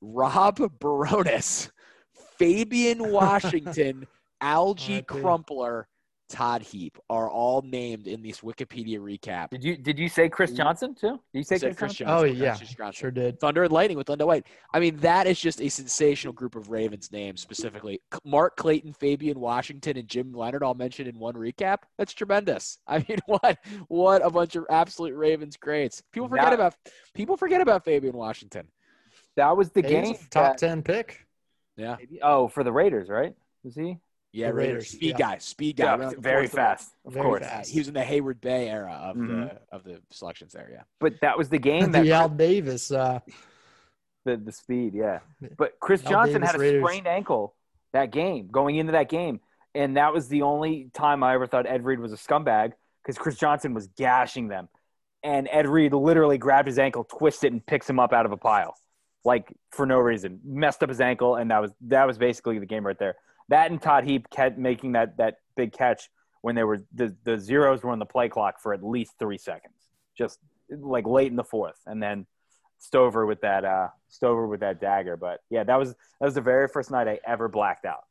Rob 0.02 0.58
Bironas, 0.58 1.70
Fabian 2.38 3.12
Washington, 3.12 4.08
Alge 4.42 4.90
R.I.P. 4.90 5.02
Crumpler, 5.04 5.88
Todd 6.30 6.62
Heap 6.62 6.98
are 7.10 7.30
all 7.30 7.62
named 7.62 8.08
in 8.08 8.22
this 8.22 8.42
Wikipedia 8.42 9.00
recap. 9.00 9.50
Did 9.50 9.64
you 9.64 9.78
did 9.78 9.98
you 9.98 10.10
say 10.10 10.28
Chris 10.30 10.52
Johnson 10.52 10.94
too? 10.94 11.20
Did 11.34 11.40
you 11.40 11.44
say 11.44 11.60
Chris, 11.60 11.76
Chris 11.78 11.94
Johnson? 11.94 12.08
Oh 12.18 12.24
yeah, 12.24 12.56
Chris 12.58 12.74
Johnson. 12.74 13.00
sure 13.00 13.12
did. 13.12 13.40
Thunder 13.40 13.64
and 13.64 13.72
Lightning 13.72 13.98
with 13.98 14.08
LenDale 14.08 14.28
White. 14.28 14.48
I 14.74 14.80
mean, 14.80 14.98
that 14.98 15.26
is 15.28 15.40
just 15.40 15.62
a 15.62 15.70
sensational 15.70 16.34
group 16.34 16.56
of 16.56 16.70
Ravens 16.70 17.12
names 17.12 17.42
specifically. 17.42 18.02
Mark 18.26 18.56
Clayton, 18.58 18.94
Fabian 18.94 19.40
Washington, 19.40 19.98
and 19.98 20.08
Jim 20.08 20.34
Leonhard 20.34 20.64
all 20.64 20.74
mentioned 20.74 21.08
in 21.08 21.18
one 21.18 21.36
recap. 21.36 21.78
That's 21.98 22.14
tremendous. 22.14 22.78
I 22.88 23.00
mean, 23.08 23.20
what 23.26 23.58
what 23.88 24.26
a 24.26 24.30
bunch 24.30 24.56
of 24.56 24.66
absolute 24.70 25.16
Ravens 25.16 25.56
greats. 25.58 26.02
People 26.12 26.28
forget 26.30 26.48
Now- 26.48 26.54
about 26.56 26.76
people 27.14 27.38
forget 27.38 27.62
about 27.62 27.86
Fabian 27.86 28.16
Washington. 28.18 28.68
That 29.36 29.56
was 29.56 29.70
the 29.70 29.82
Hey, 29.82 30.00
he's 30.02 30.18
game. 30.18 30.28
top 30.32 30.58
that- 30.58 30.58
ten 30.58 30.84
pick. 30.84 31.26
Yeah, 31.78 31.98
Oh, 32.24 32.48
for 32.48 32.64
the 32.64 32.72
Raiders, 32.72 33.08
right? 33.08 33.36
Was 33.64 33.76
he? 33.76 34.00
Yeah, 34.38 34.48
The 34.48 34.54
Raiders. 34.54 34.74
Raiders, 34.74 34.88
Speed 34.90 35.10
yeah. 35.10 35.18
guy, 35.18 35.38
speed 35.40 35.76
guy. 35.78 35.84
Yeah, 35.86 35.96
Ran 36.06 36.22
very 36.22 36.48
fast. 36.48 36.94
Of 37.06 37.14
Very 37.14 37.26
course. 37.26 37.44
fast. 37.44 37.70
He 37.72 37.80
was 37.80 37.88
in 37.88 37.94
the 37.94 38.02
Heyward-Bey 38.02 38.70
era 38.70 38.94
of 38.94 39.16
Mhm. 39.18 39.28
the 39.50 39.76
of 39.76 39.84
the 39.84 40.02
selections 40.12 40.54
there. 40.54 40.70
Yeah. 40.72 40.84
But 41.00 41.20
that 41.22 41.38
was 41.38 41.50
the 41.50 41.58
game 41.60 41.92
that 41.92 42.04
the 42.04 42.12
Al 42.14 42.30
Davis. 42.30 42.92
Uh, 42.92 43.20
the, 44.26 44.38
the 44.38 44.52
speed, 44.52 44.94
yeah. 44.94 45.20
But 45.58 45.80
Chris 45.80 46.04
Al 46.06 46.12
Johnson 46.12 46.42
Davis 46.42 46.48
had 46.52 46.56
a 46.56 46.60
Raiders. 46.60 46.84
sprained 46.84 47.08
ankle 47.08 47.56
that 47.94 48.12
game, 48.12 48.50
going 48.52 48.76
into 48.76 48.92
that 48.92 49.10
game. 49.10 49.40
And 49.74 49.96
that 49.98 50.14
was 50.14 50.28
the 50.28 50.42
only 50.42 50.90
time 50.94 51.24
I 51.24 51.34
ever 51.34 51.48
thought 51.48 51.66
Ed 51.66 51.86
Reed 51.86 52.00
was 52.00 52.12
a 52.12 52.18
scumbag 52.18 52.74
because 53.04 53.18
Chris 53.18 53.38
Johnson 53.38 53.74
was 53.74 53.88
gashing 53.88 54.48
them. 54.50 54.68
And 55.24 55.48
Ed 55.52 55.68
Reed 55.68 55.94
literally 55.94 56.38
grabbed 56.38 56.68
his 56.68 56.78
ankle, 56.80 57.04
twisted, 57.06 57.48
it, 57.48 57.54
and 57.54 57.66
picks 57.66 57.90
him 57.90 58.00
up 58.00 58.12
out 58.14 58.26
of 58.26 58.32
a 58.32 58.38
pile. 58.38 58.76
Like 59.24 59.52
for 59.72 59.86
no 59.86 59.98
reason. 60.00 60.40
Messed 60.44 60.84
up 60.84 60.90
his 60.90 61.02
ankle, 61.02 61.36
and 61.36 61.52
that 61.52 61.60
was 61.62 61.72
that 61.82 62.06
was 62.06 62.18
basically 62.18 62.60
the 62.60 62.66
game 62.66 62.86
right 62.86 62.98
there. 62.98 63.16
That 63.50 63.72
and 63.72 63.82
Todd 63.82 64.04
Heap 64.04 64.30
kept 64.30 64.58
making 64.58 64.94
that 64.94 65.18
that 65.18 65.36
big 65.56 65.72
catch 65.72 66.10
when 66.42 66.56
they 66.56 66.64
were 66.64 66.84
the, 66.94 67.16
the 67.24 67.40
zeros 67.40 67.84
were 67.84 67.92
on 67.92 68.00
the 68.00 68.06
play 68.06 68.30
clock 68.30 68.62
for 68.62 68.74
at 68.74 68.84
least 68.84 69.14
three 69.20 69.38
seconds. 69.38 69.76
Just 70.18 70.40
like 70.70 71.06
late 71.06 71.28
in 71.28 71.36
the 71.36 71.44
fourth. 71.44 71.80
And 71.86 72.02
then 72.02 72.26
Stover 72.80 73.26
with 73.26 73.42
that 73.42 73.66
uh 73.66 73.88
Stover 74.10 74.48
with 74.48 74.60
that 74.60 74.80
dagger. 74.80 75.18
But 75.18 75.42
yeah, 75.50 75.64
that 75.64 75.78
was 75.78 75.90
that 75.90 76.26
was 76.26 76.36
the 76.36 76.42
very 76.42 76.68
first 76.68 76.92
night 76.92 77.08
I 77.08 77.20
ever 77.26 77.48
blacked 77.48 77.86
out. 77.86 78.04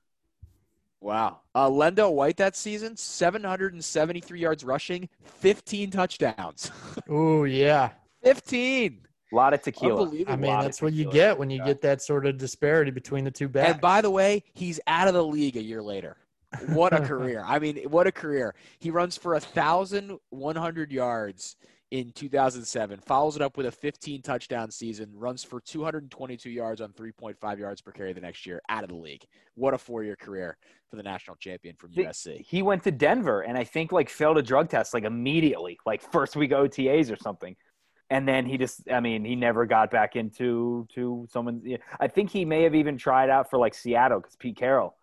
Wow. 1.01 1.41
Uh, 1.55 1.69
LenDale 1.69 2.13
White 2.15 2.39
that 2.39 2.57
season, 2.57 2.97
773 2.97 4.41
yards 4.41 4.65
rushing, 4.65 5.09
15 5.25 5.91
touchdowns. 5.91 6.71
oh 7.09 7.45
yeah. 7.45 7.91
15. 8.25 9.06
A 9.33 9.35
lot 9.35 9.53
of 9.55 9.63
tequila. 9.63 10.09
I 10.29 10.37
mean, 10.37 10.61
that's 10.61 10.81
what 10.81 10.93
you 10.93 11.11
get 11.11 11.37
when 11.39 11.51
you 11.51 11.59
Yeah. 11.59 11.67
get 11.67 11.81
that 11.83 12.01
sort 12.03 12.27
of 12.27 12.39
disparity 12.39 12.91
between 12.91 13.25
the 13.25 13.31
two 13.31 13.49
backs. 13.49 13.73
And 13.73 13.81
by 13.81 14.01
the 14.01 14.11
way, 14.11 14.45
he's 14.55 14.79
out 14.87 15.09
of 15.09 15.15
the 15.15 15.25
league 15.25 15.57
a 15.57 15.63
year 15.63 15.83
later. 15.83 16.17
What 16.69 16.93
a 16.93 17.01
career. 17.07 17.43
I 17.45 17.59
mean, 17.59 17.77
what 17.91 18.07
a 18.07 18.13
career. 18.13 18.55
He 18.79 18.91
runs 18.91 19.17
for 19.17 19.35
a 19.35 19.41
1,100 20.31 20.93
yards 20.93 21.57
in 21.93 22.11
2007, 22.13 22.99
follows 23.01 23.37
it 23.37 23.43
up 23.43 23.57
with 23.57 23.67
a 23.67 23.71
15 23.71 24.21
touchdown 24.23 24.71
season, 24.73 25.09
runs 25.15 25.45
for 25.45 25.61
222 25.61 26.51
yards 26.51 26.81
on 26.81 26.93
3.5 26.93 27.59
yards 27.61 27.81
per 27.81 27.93
carry 27.93 28.13
the 28.13 28.21
next 28.21 28.45
year, 28.45 28.61
out 28.69 28.83
of 28.83 28.89
the 28.91 28.97
league. 28.97 29.25
What 29.55 29.73
a 29.73 29.79
four 29.79 30.03
year 30.03 30.17
career 30.17 30.57
for 30.91 30.97
the 30.97 31.03
national 31.05 31.37
champion 31.37 31.77
from 31.77 31.93
The- 31.93 32.05
USC. 32.07 32.45
He 32.45 32.61
went 32.63 32.83
to 32.85 32.91
Denver 32.91 33.43
and 33.43 33.57
I 33.57 33.63
think 33.65 33.93
like 33.93 34.09
failed 34.09 34.37
a 34.39 34.43
drug 34.43 34.69
test 34.69 34.95
like 34.95 35.05
immediately, 35.05 35.79
like 35.87 36.03
first 36.13 36.35
week 36.35 36.51
OTAs 36.51 37.11
or 37.13 37.17
something. 37.17 37.55
And 38.09 38.27
then 38.29 38.47
he 38.47 38.57
just 38.59 38.91
I 38.91 39.01
mean, 39.01 39.25
he 39.25 39.35
never 39.37 39.67
got 39.67 39.91
back 39.91 40.17
into 40.17 40.87
to 40.95 41.27
someone. 41.31 41.63
I 41.99 42.09
think 42.09 42.31
he 42.31 42.45
may 42.45 42.63
have 42.63 42.75
even 42.75 42.99
tried 42.99 43.31
out 43.31 43.51
for 43.51 43.59
like 43.59 43.75
Seattle 43.75 44.21
cuz 44.21 44.37
Pete 44.37 44.57
Carroll 44.57 44.97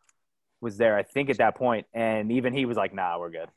was 0.61 0.77
there 0.77 0.95
I 0.97 1.03
think 1.03 1.29
at 1.29 1.37
that 1.39 1.55
point 1.55 1.85
and 1.93 2.31
even 2.31 2.53
he 2.53 2.65
was 2.65 2.77
like, 2.77 2.93
"Nah, 2.93 3.19
we're 3.19 3.29
good." 3.29 3.49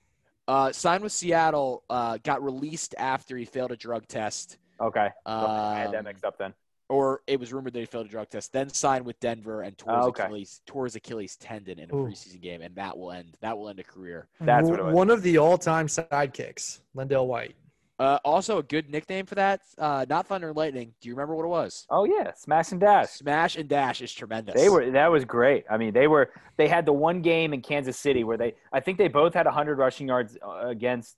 Uh, 0.49 0.73
signed 0.73 1.03
with 1.03 1.13
Seattle, 1.13 1.83
uh, 1.91 2.19
got 2.23 2.43
released 2.43 2.95
after 2.99 3.37
he 3.37 3.45
failed 3.45 3.73
a 3.73 3.77
drug 3.77 4.07
test. 4.07 4.59
Okay. 4.81 5.09
I 5.27 5.79
had 5.81 5.91
that 5.93 5.99
Um, 5.99 6.05
mixed 6.05 6.25
up 6.25 6.39
then. 6.39 6.55
or 6.89 7.23
it 7.27 7.41
was 7.41 7.53
rumored 7.53 7.73
that 7.73 7.81
he 7.81 7.87
failed 7.87 8.07
a 8.07 8.09
drug 8.09 8.29
test. 8.31 8.53
Then 8.53 8.69
signed 8.69 9.05
with 9.05 9.19
Denver 9.19 9.63
and 9.63 9.77
tore, 9.77 9.97
his, 9.97 10.05
Oh, 10.05 10.09
okay. 10.09 10.25
Achilles, 10.25 10.63
tore 10.67 10.85
his 10.85 10.95
Achilles 10.95 11.37
tendon 11.37 11.79
in 11.81 11.91
a 11.91 11.95
Ooh. 11.95 12.07
preseason 12.07 12.41
game, 12.41 12.63
and 12.63 12.77
that 12.77 12.97
will 12.97 13.11
end. 13.13 13.37
That 13.41 13.59
will 13.59 13.69
end 13.69 13.81
a 13.81 13.85
career. 13.85 14.29
That's 14.41 14.69
W- 14.69 14.71
what 14.71 14.81
it 14.81 14.85
was. 14.85 14.95
One 14.95 15.11
of 15.11 15.23
the 15.23 15.39
all-time 15.39 15.89
sidekicks, 15.89 16.81
LenDale 16.97 17.27
White. 17.27 17.57
Uh, 17.99 18.19
also, 18.25 18.59
a 18.59 18.63
good 18.63 18.91
nickname 18.91 19.25
for 19.25 19.37
that. 19.37 19.63
Uh, 19.79 20.05
not 20.09 20.27
Thunder 20.27 20.49
and 20.49 20.57
Lightning. 20.57 20.93
Do 21.01 21.09
you 21.09 21.15
remember 21.15 21.35
what 21.35 21.45
it 21.45 21.49
was? 21.49 21.87
Oh 21.89 22.05
yeah, 22.05 22.33
smash 22.35 22.71
and 22.73 22.81
dash. 22.81 23.09
Smash 23.09 23.57
and 23.57 23.69
Dash 23.69 24.03
is 24.03 24.13
tremendous. 24.13 24.55
They 24.55 24.69
were 24.69 24.91
that 24.91 25.11
was 25.11 25.25
great. 25.25 25.65
I 25.71 25.79
mean, 25.79 25.95
they 25.95 26.07
were 26.07 26.31
they 26.59 26.69
had 26.69 26.85
the 26.85 26.93
one 26.93 27.23
game 27.23 27.55
in 27.55 27.63
Kansas 27.63 27.99
City 27.99 28.23
where 28.23 28.37
they 28.37 28.55
I 28.71 28.81
think 28.81 28.99
they 28.99 29.09
both 29.09 29.33
had 29.33 29.47
100 29.47 29.79
rushing 29.79 30.09
yards 30.09 30.37
uh, 30.47 30.69
against 30.69 31.17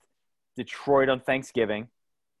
Detroit 0.55 1.09
on 1.09 1.19
Thanksgiving. 1.19 1.89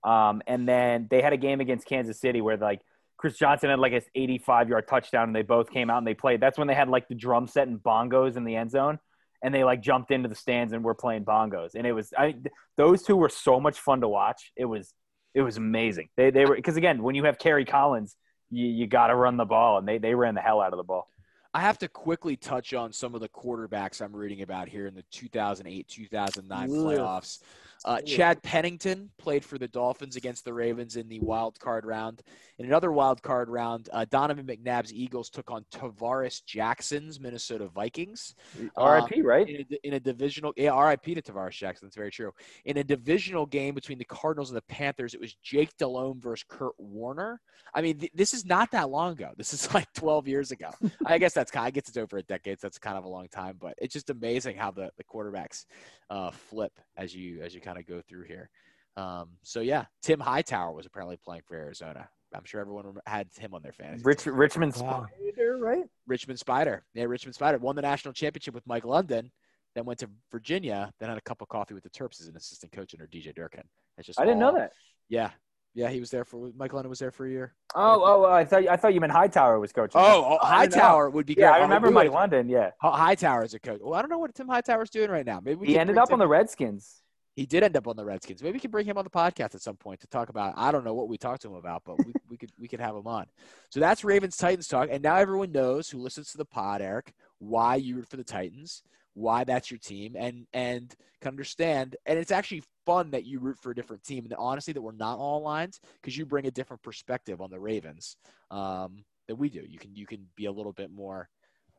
Um, 0.05 0.41
and 0.47 0.65
then 0.67 1.07
they 1.09 1.21
had 1.21 1.33
a 1.33 1.37
game 1.37 1.59
against 1.59 1.85
Kansas 1.85 2.17
City 2.17 2.39
where 2.39 2.55
like 2.55 2.79
Chris 3.17 3.37
Johnson 3.37 3.69
had 3.69 3.79
like 3.79 3.91
an 3.91 4.01
85 4.15 4.69
yard 4.69 4.87
touchdown 4.87 5.27
and 5.27 5.35
they 5.35 5.41
both 5.41 5.69
came 5.69 5.89
out 5.89 5.97
and 5.97 6.07
they 6.07 6.13
played. 6.13 6.39
That's 6.39 6.57
when 6.57 6.69
they 6.69 6.75
had 6.75 6.87
like 6.87 7.09
the 7.09 7.15
drum 7.15 7.47
set 7.47 7.67
and 7.67 7.77
bongos 7.77 8.37
in 8.37 8.45
the 8.45 8.55
end 8.55 8.71
zone 8.71 8.99
and 9.41 9.53
they 9.53 9.63
like 9.63 9.81
jumped 9.81 10.11
into 10.11 10.29
the 10.29 10.35
stands 10.35 10.73
and 10.73 10.83
were 10.83 10.95
playing 10.95 11.25
bongos. 11.25 11.75
And 11.75 11.85
it 11.85 11.93
was 11.93 12.13
I 12.17 12.35
those 12.77 13.03
two 13.03 13.15
were 13.15 13.29
so 13.29 13.59
much 13.59 13.79
fun 13.79 14.01
to 14.01 14.07
watch. 14.07 14.51
It 14.55 14.65
was 14.65 14.93
it 15.33 15.41
was 15.41 15.57
amazing. 15.57 16.09
They 16.17 16.31
they 16.31 16.45
were 16.45 16.55
because 16.55 16.77
again, 16.77 17.03
when 17.03 17.15
you 17.15 17.25
have 17.25 17.37
Kerry 17.37 17.65
Collins, 17.65 18.15
you, 18.49 18.67
you 18.67 18.87
got 18.87 19.07
to 19.07 19.15
run 19.15 19.37
the 19.37 19.45
ball 19.45 19.77
and 19.77 19.87
they 19.87 19.97
they 19.97 20.15
ran 20.15 20.35
the 20.35 20.41
hell 20.41 20.61
out 20.61 20.73
of 20.73 20.77
the 20.77 20.83
ball. 20.83 21.09
I 21.53 21.61
have 21.61 21.79
to 21.79 21.87
quickly 21.87 22.35
touch 22.35 22.73
on 22.73 22.93
some 22.93 23.15
of 23.15 23.21
the 23.21 23.29
quarterbacks 23.29 24.01
I'm 24.01 24.15
reading 24.15 24.43
about 24.43 24.69
here 24.69 24.85
in 24.85 24.93
the 24.93 25.03
2008 25.11 25.87
2009 25.87 26.63
Ugh. 26.63 26.69
playoffs. 26.69 27.39
Uh, 27.85 28.01
Chad 28.01 28.41
Pennington 28.43 29.09
played 29.17 29.43
for 29.43 29.57
the 29.57 29.67
Dolphins 29.67 30.15
against 30.15 30.43
the 30.45 30.53
Ravens 30.53 30.95
in 30.95 31.07
the 31.07 31.19
wild 31.19 31.59
card 31.59 31.85
round. 31.85 32.21
In 32.57 32.65
another 32.65 32.91
wild 32.91 33.21
card 33.21 33.49
round, 33.49 33.89
uh, 33.93 34.05
Donovan 34.09 34.45
McNabb's 34.45 34.93
Eagles 34.93 35.29
took 35.29 35.49
on 35.49 35.65
Tarvaris 35.71 36.43
Jackson's 36.45 37.19
Minnesota 37.19 37.67
Vikings. 37.67 38.35
RIP, 38.77 39.23
right? 39.23 39.47
in 39.47 39.65
a, 39.71 39.87
in 39.87 39.93
a 39.93 39.99
divisional 39.99 40.53
yeah 40.57 40.77
RIP 40.77 41.03
to 41.03 41.21
Tarvaris 41.21 41.51
Jackson 41.51 41.87
that's 41.87 41.95
very 41.95 42.11
true 42.11 42.31
in 42.65 42.77
a 42.77 42.83
divisional 42.83 43.45
game 43.45 43.73
between 43.75 43.97
the 43.97 44.05
Cardinals 44.05 44.49
and 44.49 44.57
the 44.57 44.61
Panthers 44.63 45.13
it 45.13 45.19
was 45.19 45.33
Jake 45.35 45.75
Delhomme 45.77 46.19
versus 46.19 46.45
Kurt 46.47 46.73
Warner 46.77 47.41
I 47.73 47.81
mean 47.81 47.97
th- 47.99 48.11
this 48.13 48.33
is 48.33 48.45
not 48.45 48.71
that 48.71 48.89
long 48.89 49.13
ago 49.13 49.31
this 49.37 49.53
is 49.53 49.73
like 49.73 49.91
12 49.93 50.27
years 50.27 50.51
ago 50.51 50.69
I 51.05 51.17
guess 51.17 51.33
that's 51.33 51.51
kind 51.51 51.65
I 51.65 51.71
guess 51.71 51.87
it's 51.87 51.97
over 51.97 52.17
a 52.17 52.23
decade 52.23 52.59
so 52.59 52.67
that's 52.67 52.77
kind 52.77 52.97
of 52.97 53.03
a 53.03 53.09
long 53.09 53.27
time 53.27 53.57
but 53.59 53.73
it's 53.77 53.93
just 53.93 54.09
amazing 54.09 54.57
how 54.57 54.71
the, 54.71 54.91
the 54.97 55.03
quarterbacks 55.03 55.65
uh, 56.09 56.31
flip 56.31 56.73
as 56.97 57.15
you 57.15 57.41
as 57.41 57.53
you 57.53 57.61
kind 57.61 57.68
of 57.77 57.85
go 57.85 58.01
through 58.07 58.23
here 58.23 58.49
um, 58.97 59.29
so 59.43 59.59
yeah 59.59 59.85
Tim 60.01 60.19
Hightower 60.19 60.71
was 60.73 60.85
apparently 60.85 61.17
playing 61.17 61.43
for 61.45 61.55
Arizona 61.55 62.09
I'm 62.33 62.45
sure 62.45 62.61
everyone 62.61 62.85
had 63.07 63.27
him 63.39 63.53
on 63.55 63.61
their 63.63 63.71
fantasy 63.71 64.03
Rich, 64.03 64.23
team. 64.23 64.35
Richmond 64.35 64.75
Wow. 64.77 65.07
Spider, 65.19 65.57
right? 65.57 65.85
Richmond 66.05 66.37
Spider. 66.37 66.85
Yeah, 66.93 67.05
Richmond 67.05 67.33
Spider 67.33 67.57
won 67.57 67.75
the 67.75 67.81
national 67.81 68.13
championship 68.13 68.53
with 68.53 68.67
Mike 68.67 68.85
London, 68.85 69.31
then 69.73 69.85
went 69.85 69.97
to 70.01 70.09
Virginia, 70.31 70.91
then 70.99 71.09
had 71.09 71.17
a 71.17 71.21
cup 71.21 71.41
of 71.41 71.47
coffee 71.47 71.73
with 71.73 71.81
the 71.81 71.89
Terps 71.89 72.21
as 72.21 72.27
an 72.27 72.35
assistant 72.35 72.71
coach 72.71 72.93
under 72.93 73.07
DJ 73.07 73.33
Durkin. 73.33 73.63
It's 73.97 74.05
just 74.05 74.19
I 74.19 74.25
didn't 74.25 74.37
know 74.39 74.53
that. 74.53 74.73
Yeah, 75.07 75.31
yeah, 75.73 75.89
he 75.89 75.99
was 75.99 76.11
there 76.11 76.23
for 76.23 76.51
Mike 76.55 76.71
London 76.71 76.91
was 76.91 76.99
there 76.99 77.09
for 77.09 77.25
a 77.25 77.31
year. 77.31 77.55
Oh, 77.73 77.99
oh, 78.03 78.31
I 78.31 78.45
thought 78.45 78.67
I 78.67 78.75
thought 78.77 78.93
you 78.93 78.99
meant 79.01 79.11
Hightower 79.13 79.59
was 79.59 79.71
coaching. 79.71 79.99
Oh, 79.99 80.37
oh 80.39 80.45
I. 80.45 80.57
Hightower 80.57 81.09
would 81.09 81.25
be 81.25 81.33
great. 81.33 81.45
yeah, 81.45 81.51
I 81.53 81.59
Oh, 81.59 81.63
remember 81.63 81.87
we 81.87 81.95
Mike 81.95 82.11
London. 82.11 82.47
Yeah, 82.47 82.69
Hi- 82.79 82.95
Hightower 82.95 83.43
is 83.43 83.55
a 83.55 83.59
coach. 83.59 83.79
Well, 83.81 83.95
I 83.95 84.01
don't 84.03 84.09
know 84.11 84.19
what 84.19 84.35
Tim 84.35 84.47
Hightower's 84.47 84.91
doing 84.91 85.09
right 85.09 85.25
now. 85.25 85.39
Maybe 85.43 85.55
we 85.61 85.67
he 85.69 85.79
ended 85.79 85.95
bring 85.95 86.03
up 86.03 86.13
on 86.13 86.19
the 86.19 86.27
Redskins. 86.27 87.01
He 87.39 87.45
did 87.45 87.63
end 87.63 87.77
up 87.77 87.87
on 87.87 87.95
the 87.95 88.03
Redskins. 88.03 88.43
Maybe 88.43 88.57
we 88.57 88.59
can 88.59 88.69
bring 88.69 88.85
him 88.85 88.97
on 88.97 89.05
the 89.05 89.09
podcast 89.09 89.55
at 89.55 89.61
some 89.61 89.77
point 89.77 90.01
to 90.01 90.07
talk 90.07 90.27
about. 90.27 90.55
I 90.57 90.73
don't 90.73 90.83
know 90.83 90.93
what 90.93 91.07
we 91.07 91.17
talked 91.17 91.41
to 91.43 91.47
him 91.47 91.53
about, 91.53 91.83
but 91.85 91.97
we, 92.05 92.11
we 92.29 92.35
could 92.35 92.51
we 92.59 92.67
could 92.67 92.81
have 92.81 92.97
him 92.97 93.07
on. 93.07 93.27
So 93.69 93.79
that's 93.79 94.03
Ravens 94.03 94.35
Titans 94.35 94.67
talk, 94.67 94.89
and 94.91 95.01
now 95.01 95.15
everyone 95.15 95.53
knows 95.53 95.89
who 95.89 95.99
listens 95.99 96.31
to 96.31 96.37
the 96.37 96.43
pod, 96.43 96.81
Eric, 96.81 97.13
why 97.37 97.77
you 97.77 97.95
root 97.95 98.09
for 98.09 98.17
the 98.17 98.25
Titans, 98.25 98.83
why 99.13 99.45
that's 99.45 99.71
your 99.71 99.77
team, 99.77 100.17
and 100.19 100.47
and 100.51 100.93
can 101.21 101.29
understand. 101.29 101.95
And 102.05 102.19
it's 102.19 102.31
actually 102.31 102.61
fun 102.85 103.11
that 103.11 103.23
you 103.23 103.39
root 103.39 103.57
for 103.57 103.71
a 103.71 103.75
different 103.75 104.03
team, 104.03 104.25
and 104.25 104.33
honestly, 104.37 104.73
that 104.73 104.81
we're 104.81 104.91
not 104.91 105.17
all 105.17 105.39
aligned 105.39 105.79
because 106.01 106.17
you 106.17 106.25
bring 106.25 106.45
a 106.45 106.51
different 106.51 106.83
perspective 106.83 107.39
on 107.39 107.51
the 107.51 107.59
Ravens 107.59 108.17
um, 108.51 109.05
than 109.29 109.37
we 109.37 109.47
do. 109.47 109.63
You 109.65 109.79
can 109.79 109.95
you 109.95 110.05
can 110.05 110.27
be 110.35 110.47
a 110.47 110.51
little 110.51 110.73
bit 110.73 110.91
more 110.91 111.29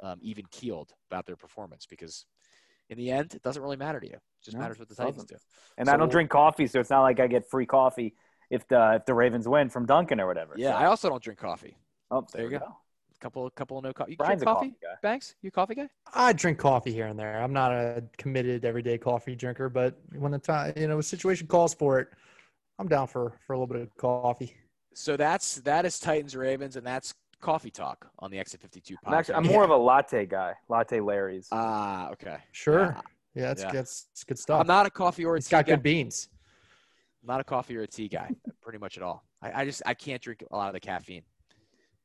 um, 0.02 0.18
even 0.22 0.46
keeled 0.50 0.94
about 1.10 1.26
their 1.26 1.36
performance 1.36 1.84
because 1.84 2.24
in 2.90 2.98
the 2.98 3.10
end, 3.10 3.34
it 3.34 3.42
doesn't 3.42 3.62
really 3.62 3.76
matter 3.76 4.00
to 4.00 4.06
you. 4.06 4.14
It 4.14 4.20
just 4.44 4.56
No, 4.56 4.62
matters 4.62 4.78
what 4.78 4.88
the 4.88 4.94
it 4.94 4.98
Titans 4.98 5.24
do. 5.24 5.36
And 5.78 5.86
So 5.88 5.94
I 5.94 5.96
don't 5.96 6.10
drink 6.10 6.28
coffee, 6.30 6.66
so 6.66 6.80
it's 6.80 6.90
not 6.90 7.02
like 7.02 7.20
I 7.20 7.26
get 7.28 7.48
free 7.48 7.66
coffee 7.66 8.14
if 8.50 8.66
the 8.68 8.96
if 8.96 9.06
the 9.06 9.14
Ravens 9.14 9.48
win 9.48 9.70
from 9.70 9.86
Dunkin' 9.86 10.20
or 10.20 10.26
whatever. 10.26 10.54
Yeah, 10.56 10.72
So- 10.72 10.76
I 10.78 10.86
also 10.86 11.08
don't 11.08 11.22
drink 11.22 11.38
coffee. 11.38 11.76
oh, 12.10 12.26
there 12.32 12.42
you 12.44 12.50
go. 12.58 12.76
couple, 13.20 13.48
couple 13.50 13.76
of 13.78 13.84
no 13.84 13.92
coffee. 13.92 14.12
You 14.12 14.16
Brian's 14.16 14.40
drink 14.42 14.50
a 14.50 14.54
coffee, 14.54 14.68
coffee 14.70 14.78
guy. 14.82 14.94
Banks? 15.02 15.34
You 15.42 15.48
a 15.48 15.50
coffee 15.50 15.74
guy? 15.74 15.88
I 16.14 16.32
drink 16.32 16.58
coffee 16.58 16.92
here 16.92 17.06
and 17.06 17.18
there. 17.18 17.40
I'm 17.42 17.52
not 17.52 17.70
a 17.72 18.02
committed 18.18 18.64
everyday 18.64 18.96
coffee 18.98 19.36
drinker, 19.36 19.68
but 19.68 19.98
when 20.18 20.32
the 20.32 20.38
time, 20.38 20.72
you 20.76 20.88
know, 20.88 20.98
a 20.98 21.02
situation 21.02 21.46
calls 21.46 21.74
for 21.74 22.00
it, 22.00 22.08
I'm 22.78 22.88
down 22.88 23.06
for 23.08 23.38
for 23.46 23.52
a 23.52 23.56
little 23.58 23.66
bit 23.72 23.82
of 23.82 23.94
coffee. 23.96 24.56
So 24.94 25.16
that's 25.16 25.56
that 25.60 25.84
is 25.84 25.98
Titans 26.00 26.34
Ravens, 26.34 26.76
and 26.76 26.86
that's 26.86 27.14
coffee 27.40 27.70
talk 27.70 28.08
on 28.18 28.30
the 28.30 28.38
Exit 28.38 28.60
52 28.60 28.94
podcast. 28.94 28.98
I'm 29.06 29.14
actually 29.14 29.34
I'm 29.36 29.46
more 29.46 29.64
of 29.64 29.70
a 29.70 29.76
latte 29.76 30.26
guy. 30.26 30.54
Latte 30.68 31.00
Larry's. 31.00 31.48
Ah, 31.52 32.10
okay. 32.10 32.36
Sure. 32.52 32.80
Yeah. 32.96 33.00
Yeah, 33.34 33.42
that's 33.48 33.62
Yeah. 33.62 33.72
that's, 33.72 34.02
that's 34.04 34.24
good 34.24 34.38
stuff. 34.38 34.60
I'm 34.60 34.66
not 34.66 34.86
a 34.86 34.90
coffee 34.90 35.24
or 35.24 35.34
a 35.34 35.38
it's 35.38 35.48
tea 35.48 35.52
got 35.52 35.66
guy. 35.66 35.72
good 35.72 35.82
beans. 35.82 36.28
not 37.22 37.40
a 37.40 37.44
coffee 37.44 37.76
or 37.76 37.82
a 37.82 37.86
tea 37.86 38.08
guy, 38.08 38.30
pretty 38.62 38.78
much 38.78 38.96
at 38.96 39.02
all. 39.02 39.24
I, 39.42 39.62
I 39.62 39.64
just 39.64 39.82
I 39.86 39.94
can't 39.94 40.20
drink 40.20 40.42
a 40.50 40.56
lot 40.56 40.68
of 40.68 40.74
the 40.74 40.80
caffeine. 40.80 41.22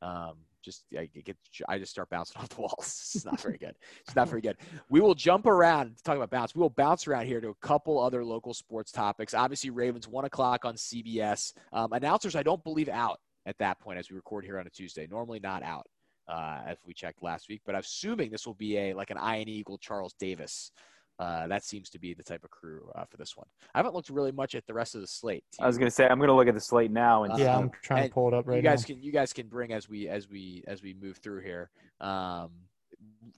Um, 0.02 0.36
just 0.64 0.84
I 0.98 1.06
get 1.06 1.38
I 1.70 1.78
just 1.80 1.92
start 1.92 2.10
bouncing 2.10 2.38
off 2.42 2.50
the 2.50 2.62
walls. 2.62 3.12
It's 3.16 3.26
not 3.26 3.40
very 3.42 3.58
good. 3.58 3.76
It's 4.02 4.16
not 4.16 4.28
very 4.30 4.42
good. 4.42 4.58
We 4.90 5.00
will 5.00 5.16
jump 5.16 5.46
around. 5.46 5.96
Talking 6.04 6.22
about 6.22 6.32
bounce, 6.32 6.56
we 6.56 6.62
will 6.62 6.70
bounce 6.70 7.08
around 7.08 7.26
here 7.28 7.40
to 7.42 7.50
a 7.50 7.56
couple 7.56 8.00
other 8.00 8.24
local 8.24 8.54
sports 8.54 8.92
topics. 8.92 9.34
Obviously, 9.34 9.70
Ravens 9.70 10.08
one 10.08 10.26
o'clock 10.26 10.66
on 10.66 10.76
CBS. 10.76 11.54
Um, 11.74 11.94
announcers, 11.94 12.36
I 12.36 12.44
don't 12.44 12.64
believe 12.64 12.90
out 12.90 13.20
at 13.46 13.58
that 13.60 13.80
point 13.80 14.00
as 14.00 14.10
we 14.10 14.16
record 14.16 14.46
here 14.46 14.60
on 14.60 14.68
a 14.68 14.70
Tuesday. 14.70 15.08
Normally 15.10 15.40
not 15.40 15.64
out. 15.64 15.88
Uh, 16.28 16.60
as 16.66 16.78
we 16.88 16.92
checked 16.92 17.22
last 17.22 17.50
week, 17.50 17.62
but 17.68 17.76
I'm 17.76 17.82
assuming 17.82 18.32
this 18.32 18.48
will 18.48 18.56
be 18.56 18.80
a 18.80 18.96
like 18.96 19.12
an 19.12 19.18
Ian 19.18 19.48
Eagle 19.48 19.78
Charles 19.78 20.16
Davis. 20.20 20.72
Uh, 21.20 21.46
that 21.46 21.64
seems 21.64 21.88
to 21.92 22.00
be 22.00 22.16
the 22.16 22.24
type 22.24 22.44
of 22.44 22.50
crew 22.50 22.90
uh, 22.96 23.06
for 23.06 23.18
this 23.18 23.38
one. 23.38 23.46
I 23.76 23.78
haven't 23.78 23.94
looked 23.94 24.10
really 24.10 24.32
much 24.32 24.56
at 24.56 24.66
the 24.66 24.74
rest 24.74 24.96
of 24.96 25.02
the 25.02 25.08
slate. 25.08 25.44
I 25.60 25.68
was 25.68 25.78
gonna 25.78 25.92
say 25.92 26.08
I'm 26.08 26.20
gonna 26.20 26.36
look 26.36 26.48
at 26.48 26.56
the 26.56 26.60
slate 26.60 26.90
now 26.90 27.26
and 27.26 27.34
Uh, 27.34 27.38
yeah, 27.38 27.58
I'm 27.60 27.70
trying 27.84 28.02
and 28.06 28.10
to 28.10 28.14
pull 28.16 28.28
it 28.28 28.34
up 28.34 28.48
right 28.48 28.56
you 28.56 28.64
guys 28.64 28.82
now. 28.82 28.96
can 28.96 29.04
you 29.04 29.12
guys 29.12 29.34
can 29.34 29.48
bring 29.48 29.72
as 29.72 29.88
we 29.88 30.08
as 30.10 30.28
we 30.28 30.64
as 30.68 30.82
we 30.82 30.96
move 30.96 31.18
through 31.18 31.42
here. 31.42 31.70
Um, 32.02 32.50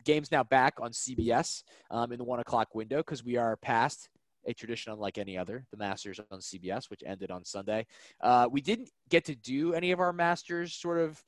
games 0.06 0.32
now 0.32 0.44
back 0.46 0.76
on 0.82 0.92
CBS 0.92 1.64
um, 1.92 2.14
in 2.14 2.20
the 2.20 2.24
one 2.24 2.40
o'clock 2.40 2.74
window 2.74 2.98
because 3.00 3.26
we 3.26 3.36
are 3.36 3.58
past 3.58 4.08
a 4.48 4.54
tradition 4.54 4.94
unlike 4.94 5.18
any 5.18 5.38
other, 5.38 5.66
the 5.72 5.78
Masters 5.78 6.20
on 6.32 6.40
CBS, 6.40 6.90
which 6.90 7.04
ended 7.06 7.30
on 7.30 7.44
Sunday. 7.46 7.86
Uh, 8.22 8.48
we 8.50 8.62
didn't 8.62 8.90
get 9.10 9.26
to 9.26 9.36
do 9.36 9.74
any 9.74 9.92
of 9.92 10.00
our 10.00 10.14
Masters 10.14 10.74
sort 10.74 10.98
of 10.98 11.24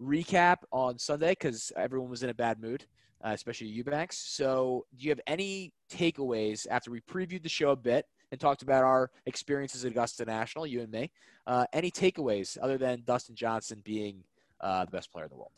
recap 0.00 0.56
on 0.72 0.98
Sunday 0.98 1.30
because 1.30 1.72
everyone 1.76 2.08
was 2.08 2.22
in 2.22 2.30
a 2.30 2.34
bad 2.34 2.60
mood, 2.60 2.86
uh, 3.24 3.30
especially 3.30 3.66
Eubanks. 3.66 4.16
So, 4.16 4.86
do 4.96 5.04
you 5.04 5.10
have 5.10 5.20
any 5.26 5.72
takeaways 5.92 6.66
after 6.70 6.90
we 6.90 7.00
previewed 7.00 7.42
the 7.42 7.48
show 7.48 7.70
a 7.70 7.76
bit 7.76 8.06
and 8.30 8.40
talked 8.40 8.62
about 8.62 8.84
our 8.84 9.10
experiences 9.26 9.84
at 9.84 9.90
Augusta 9.90 10.24
National, 10.24 10.66
you 10.66 10.80
and 10.80 10.90
me? 10.90 11.10
Uh, 11.46 11.66
any 11.72 11.90
takeaways 11.90 12.56
other 12.62 12.78
than 12.78 13.02
Dustin 13.04 13.34
Johnson 13.34 13.82
being 13.84 14.22
uh, 14.60 14.84
the 14.84 14.90
best 14.90 15.12
player 15.12 15.24
in 15.24 15.30
the 15.30 15.36
world? 15.36 15.52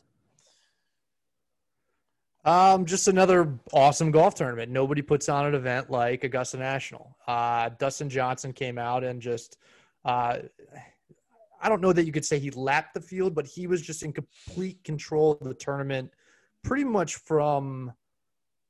Um, 2.45 2.85
just 2.85 3.07
another 3.07 3.57
awesome 3.71 4.11
golf 4.11 4.35
tournament. 4.35 4.71
Nobody 4.71 5.01
puts 5.01 5.29
on 5.29 5.45
an 5.45 5.55
event 5.55 5.89
like 5.89 6.23
Augusta 6.23 6.57
National. 6.57 7.15
Uh, 7.25 7.69
Dustin 7.79 8.09
Johnson 8.09 8.51
came 8.51 8.77
out 8.77 9.03
and 9.03 9.21
just, 9.21 9.57
uh, 10.03 10.39
I 11.61 11.69
don't 11.69 11.81
know 11.81 11.93
that 11.93 12.05
you 12.05 12.11
could 12.11 12.25
say 12.25 12.39
he 12.39 12.51
lapped 12.51 12.95
the 12.95 13.01
field, 13.01 13.33
but 13.33 13.45
he 13.45 13.65
was 13.65 13.81
just 13.81 14.03
in 14.03 14.11
complete 14.11 14.83
control 14.83 15.37
of 15.39 15.47
the 15.47 15.53
tournament 15.53 16.11
pretty 16.63 16.83
much 16.83 17.15
from 17.15 17.93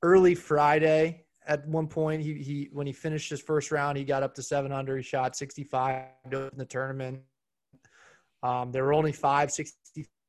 early 0.04 0.36
Friday. 0.36 1.26
At 1.48 1.68
one 1.68 1.88
point, 1.88 2.22
he, 2.22 2.36
he 2.36 2.70
when 2.72 2.88
he 2.88 2.94
finished 2.94 3.30
his 3.30 3.42
first 3.42 3.72
round, 3.72 3.98
he 3.98 4.04
got 4.04 4.24
up 4.24 4.36
to 4.36 4.44
seven 4.44 4.72
under. 4.72 4.96
He 4.96 5.04
shot 5.04 5.36
65 5.36 6.06
in 6.32 6.50
the 6.56 6.66
tournament. 6.66 7.22
Um, 8.44 8.72
there 8.72 8.84
were 8.84 8.94
only 8.94 9.12
five 9.12 9.52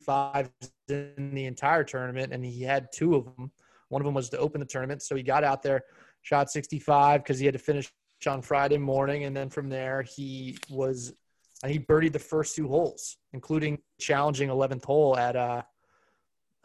65s 0.07 0.51
in 0.89 1.35
the 1.35 1.47
entire 1.47 1.85
tournament, 1.85 2.33
and 2.33 2.45
he 2.45 2.63
had 2.63 2.89
two 2.93 3.15
of 3.15 3.25
them. 3.25 3.51
One 3.89 4.01
of 4.01 4.07
them 4.07 4.15
was 4.15 4.29
to 4.31 4.39
open 4.39 4.61
the 4.61 4.67
tournament, 4.67 5.03
so 5.03 5.15
he 5.15 5.23
got 5.23 5.45
out 5.45 5.63
there, 5.63 5.83
shot 6.23 6.51
65 6.51 7.23
because 7.23 7.39
he 7.39 7.47
had 7.47 7.55
to 7.55 7.59
finish 7.59 7.91
on 8.27 8.43
Friday 8.43 8.79
morning, 8.79 9.25
and 9.25 9.37
then 9.37 9.51
from 9.51 9.69
there 9.69 10.03
he 10.03 10.57
was 10.71 11.13
and 11.63 11.73
he 11.73 11.79
birdied 11.79 12.13
the 12.13 12.19
first 12.19 12.55
two 12.55 12.69
holes, 12.69 13.17
including 13.33 13.79
challenging 13.99 14.51
11th 14.51 14.85
hole 14.85 15.17
at 15.17 15.35
uh, 15.35 15.63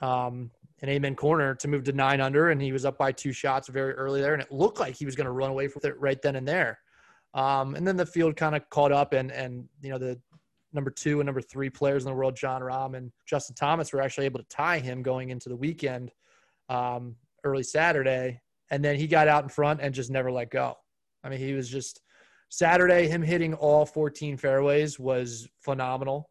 um, 0.02 0.52
an 0.82 0.89
Amen 0.89 1.15
corner 1.15 1.56
to 1.56 1.67
move 1.69 1.86
to 1.86 1.93
nine 1.93 2.19
under, 2.19 2.49
and 2.49 2.62
he 2.62 2.73
was 2.73 2.86
up 2.86 2.97
by 2.97 3.12
two 3.12 3.32
shots 3.32 3.69
very 3.69 3.93
early 3.93 4.21
there, 4.21 4.34
and 4.34 4.41
it 4.41 4.52
looked 4.52 4.80
like 4.80 4.95
he 4.95 5.06
was 5.06 5.15
going 5.15 5.25
to 5.25 5.32
run 5.32 5.52
away 5.52 5.67
with 5.73 5.86
it 5.86 5.97
right 5.99 6.21
then 6.21 6.36
and 6.36 6.47
there. 6.47 6.80
Um, 7.34 7.75
and 7.75 7.88
then 7.88 7.95
the 7.95 8.06
field 8.06 8.36
kind 8.36 8.56
of 8.56 8.69
caught 8.69 8.91
up, 8.91 9.13
and 9.13 9.32
and 9.32 9.69
you 9.82 9.89
know 9.89 9.97
the 9.97 10.19
number 10.73 10.91
two 10.91 11.19
and 11.19 11.25
number 11.25 11.41
three 11.41 11.69
players 11.69 12.03
in 12.03 12.10
the 12.10 12.15
world, 12.15 12.36
Jon 12.36 12.62
Rahm 12.62 12.95
and 12.95 13.12
Justin 13.25 13.55
Thomas, 13.55 13.91
were 13.91 14.01
actually 14.01 14.25
able 14.25 14.39
to 14.39 14.45
tie 14.49 14.79
him 14.79 15.01
going 15.01 15.29
into 15.29 15.49
the 15.49 15.55
weekend, 15.55 16.12
um, 16.69 17.15
early 17.43 17.63
Saturday, 17.63 18.41
and 18.71 18.84
then 18.84 18.95
he 18.95 19.08
got 19.08 19.27
out 19.27 19.43
in 19.43 19.49
front 19.49 19.82
and 19.82 19.93
just 19.93 20.12
never 20.12 20.32
let 20.32 20.51
go. 20.51 20.75
I 21.23 21.29
mean, 21.29 21.39
he 21.39 21.53
was 21.53 21.69
just 21.69 22.01
Saturday. 22.49 23.08
Him 23.08 23.21
hitting 23.21 23.53
all 23.53 23.86
14 23.86 24.38
fairways 24.38 24.99
was 24.99 25.47
phenomenal. 25.62 26.29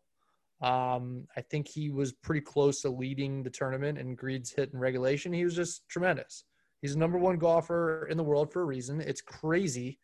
Um, 0.61 1.27
I 1.37 1.41
think 1.41 1.69
he 1.69 1.91
was 1.91 2.13
pretty 2.13 2.41
close 2.41 2.83
to 2.83 2.91
leading 2.91 3.43
the 3.43 3.51
tournament 3.51 3.99
in 3.99 4.17
greens 4.17 4.51
hit 4.51 4.73
and 4.73 4.81
regulation. 4.81 5.33
He 5.33 5.45
was 5.45 5.55
just 5.55 5.89
tremendous. 5.89 6.45
He's 6.83 6.95
the 6.95 6.99
number 6.99 7.19
one 7.19 7.39
golfer 7.39 8.07
in 8.11 8.17
the 8.17 8.25
world 8.25 8.53
for 8.53 8.63
a 8.63 8.67
reason. 8.67 9.01
It's 9.01 9.21
crazy. 9.21 9.99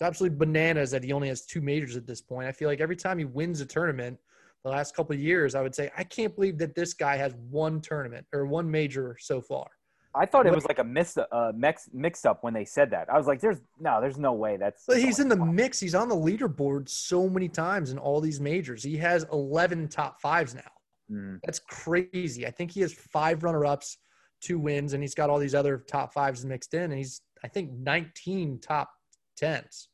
It's 0.00 0.06
absolutely 0.06 0.38
bananas 0.38 0.90
that 0.92 1.04
he 1.04 1.12
only 1.12 1.28
has 1.28 1.44
two 1.44 1.60
majors 1.60 1.94
at 1.94 2.06
this 2.06 2.22
point. 2.22 2.48
I 2.48 2.52
feel 2.52 2.70
like 2.70 2.80
every 2.80 2.96
time 2.96 3.18
he 3.18 3.26
wins 3.26 3.60
a 3.60 3.66
tournament, 3.66 4.18
the 4.64 4.70
last 4.70 4.96
couple 4.96 5.14
of 5.14 5.20
years, 5.20 5.54
I 5.54 5.60
would 5.60 5.74
say 5.74 5.90
I 5.94 6.04
can't 6.04 6.34
believe 6.34 6.56
that 6.56 6.74
this 6.74 6.94
guy 6.94 7.16
has 7.16 7.34
one 7.50 7.82
tournament 7.82 8.26
or 8.32 8.46
one 8.46 8.70
major 8.70 9.18
so 9.20 9.42
far. 9.42 9.66
I 10.14 10.24
thought 10.24 10.46
it 10.46 10.54
was 10.54 10.64
like 10.64 10.78
a 10.78 10.84
mix, 10.84 11.18
uh, 11.18 11.52
mix, 11.54 11.90
mix 11.92 12.24
up 12.24 12.42
when 12.42 12.54
they 12.54 12.64
said 12.64 12.90
that. 12.92 13.10
I 13.12 13.18
was 13.18 13.26
like, 13.26 13.40
"There's 13.40 13.58
no, 13.78 14.00
there's 14.00 14.16
no 14.16 14.32
way 14.32 14.56
that's." 14.56 14.84
But 14.86 15.02
he's 15.02 15.20
in 15.20 15.28
the 15.28 15.36
mix. 15.36 15.78
He's 15.78 15.94
on 15.94 16.08
the 16.08 16.16
leaderboard 16.16 16.88
so 16.88 17.28
many 17.28 17.50
times 17.50 17.92
in 17.92 17.98
all 17.98 18.22
these 18.22 18.40
majors. 18.40 18.82
He 18.82 18.96
has 18.96 19.26
11 19.30 19.88
top 19.88 20.18
fives 20.18 20.54
now. 20.54 20.72
Mm. 21.12 21.40
That's 21.44 21.58
crazy. 21.58 22.46
I 22.46 22.50
think 22.50 22.70
he 22.70 22.80
has 22.80 22.94
five 22.94 23.44
runner 23.44 23.66
ups, 23.66 23.98
two 24.40 24.58
wins, 24.58 24.94
and 24.94 25.02
he's 25.02 25.14
got 25.14 25.28
all 25.28 25.38
these 25.38 25.54
other 25.54 25.84
top 25.86 26.14
fives 26.14 26.42
mixed 26.42 26.72
in. 26.72 26.84
And 26.84 26.94
he's, 26.94 27.20
I 27.44 27.48
think, 27.48 27.70
19 27.72 28.60
top 28.60 28.90
tens 29.36 29.89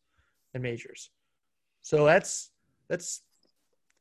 in 0.57 0.63
majors. 0.63 1.11
So 1.83 2.05
that's 2.05 2.51
that's 2.89 3.23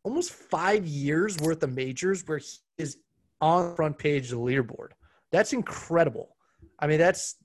almost 0.04 0.32
five 0.32 0.86
years 0.86 1.38
worth 1.40 1.62
of 1.64 1.74
majors 1.74 2.28
where 2.28 2.40
he 2.40 2.48
is 2.78 2.98
on 3.42 3.70
the 3.70 3.76
front 3.76 3.98
page 3.98 4.32
of 4.32 4.40
the 4.40 4.44
leaderboard. 4.44 4.90
That's 5.32 5.54
incredible. 5.54 6.36
I 6.80 6.88
mean, 6.88 7.00
that's 7.00 7.36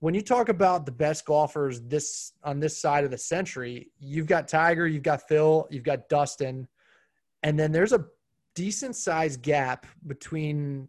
when 0.00 0.14
you 0.14 0.20
talk 0.20 0.48
about 0.48 0.86
the 0.86 0.92
best 0.92 1.24
golfers 1.24 1.80
this 1.82 2.32
on 2.44 2.60
this 2.60 2.78
side 2.78 3.04
of 3.04 3.10
the 3.10 3.18
century, 3.18 3.90
you've 3.98 4.26
got 4.26 4.48
Tiger, 4.48 4.86
you've 4.86 5.02
got 5.02 5.26
Phil, 5.28 5.66
you've 5.70 5.84
got 5.84 6.08
Dustin, 6.08 6.68
and 7.42 7.58
then 7.58 7.72
there's 7.72 7.92
a 7.92 8.04
decent 8.54 8.96
sized 8.96 9.42
gap 9.42 9.86
between 10.06 10.88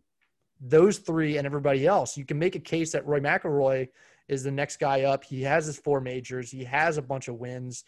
those 0.59 0.97
three 0.97 1.37
and 1.37 1.45
everybody 1.45 1.85
else. 1.85 2.17
You 2.17 2.25
can 2.25 2.39
make 2.39 2.55
a 2.55 2.59
case 2.59 2.91
that 2.93 3.05
Rory 3.05 3.21
McIlroy 3.21 3.89
is 4.27 4.43
the 4.43 4.51
next 4.51 4.77
guy 4.77 5.03
up. 5.03 5.23
He 5.23 5.41
has 5.43 5.65
his 5.65 5.77
four 5.77 6.01
majors. 6.01 6.51
He 6.51 6.63
has 6.63 6.97
a 6.97 7.01
bunch 7.01 7.27
of 7.27 7.35
wins. 7.35 7.83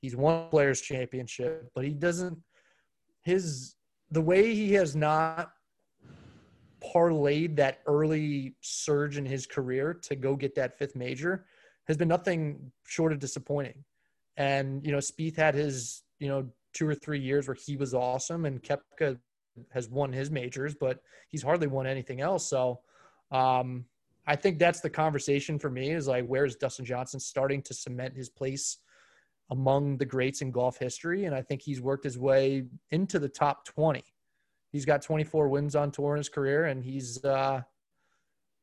He's 0.00 0.16
won 0.16 0.48
players 0.50 0.80
championship, 0.80 1.70
but 1.74 1.84
he 1.84 1.92
doesn't 1.92 2.38
his 3.22 3.74
the 4.10 4.22
way 4.22 4.54
he 4.54 4.72
has 4.74 4.96
not 4.96 5.50
parlayed 6.80 7.56
that 7.56 7.80
early 7.86 8.54
surge 8.60 9.18
in 9.18 9.26
his 9.26 9.46
career 9.46 9.92
to 9.92 10.14
go 10.14 10.36
get 10.36 10.54
that 10.54 10.78
fifth 10.78 10.94
major 10.94 11.44
has 11.88 11.96
been 11.96 12.08
nothing 12.08 12.70
short 12.86 13.12
of 13.12 13.18
disappointing. 13.18 13.84
And 14.36 14.84
you 14.84 14.92
know, 14.92 14.98
Spieth 14.98 15.36
had 15.36 15.54
his 15.54 16.02
you 16.20 16.28
know 16.28 16.46
two 16.74 16.88
or 16.88 16.94
three 16.94 17.20
years 17.20 17.48
where 17.48 17.56
he 17.66 17.76
was 17.76 17.94
awesome, 17.94 18.44
and 18.44 18.62
Koepka 18.62 19.18
has 19.72 19.88
won 19.88 20.12
his 20.12 20.30
majors, 20.30 20.74
but 20.74 21.00
he's 21.28 21.42
hardly 21.42 21.66
won 21.66 21.86
anything 21.86 22.20
else. 22.20 22.48
So 22.48 22.80
um, 23.32 23.84
I 24.28 24.36
think 24.36 24.58
that's 24.58 24.80
the 24.80 24.90
conversation 24.90 25.58
for 25.58 25.70
me 25.70 25.90
is 25.90 26.06
like, 26.06 26.26
where's 26.26 26.54
Dustin 26.54 26.84
Johnson 26.84 27.18
starting 27.18 27.62
to 27.62 27.72
cement 27.72 28.14
his 28.14 28.28
place 28.28 28.76
among 29.50 29.96
the 29.96 30.04
greats 30.04 30.42
in 30.42 30.50
golf 30.50 30.76
history? 30.78 31.24
And 31.24 31.34
I 31.34 31.40
think 31.40 31.62
he's 31.62 31.80
worked 31.80 32.04
his 32.04 32.18
way 32.18 32.66
into 32.90 33.18
the 33.18 33.28
top 33.30 33.64
20. 33.64 34.04
He's 34.70 34.84
got 34.84 35.00
24 35.00 35.48
wins 35.48 35.74
on 35.74 35.90
tour 35.90 36.12
in 36.12 36.18
his 36.18 36.28
career, 36.28 36.66
and 36.66 36.84
he's 36.84 37.24
uh, 37.24 37.62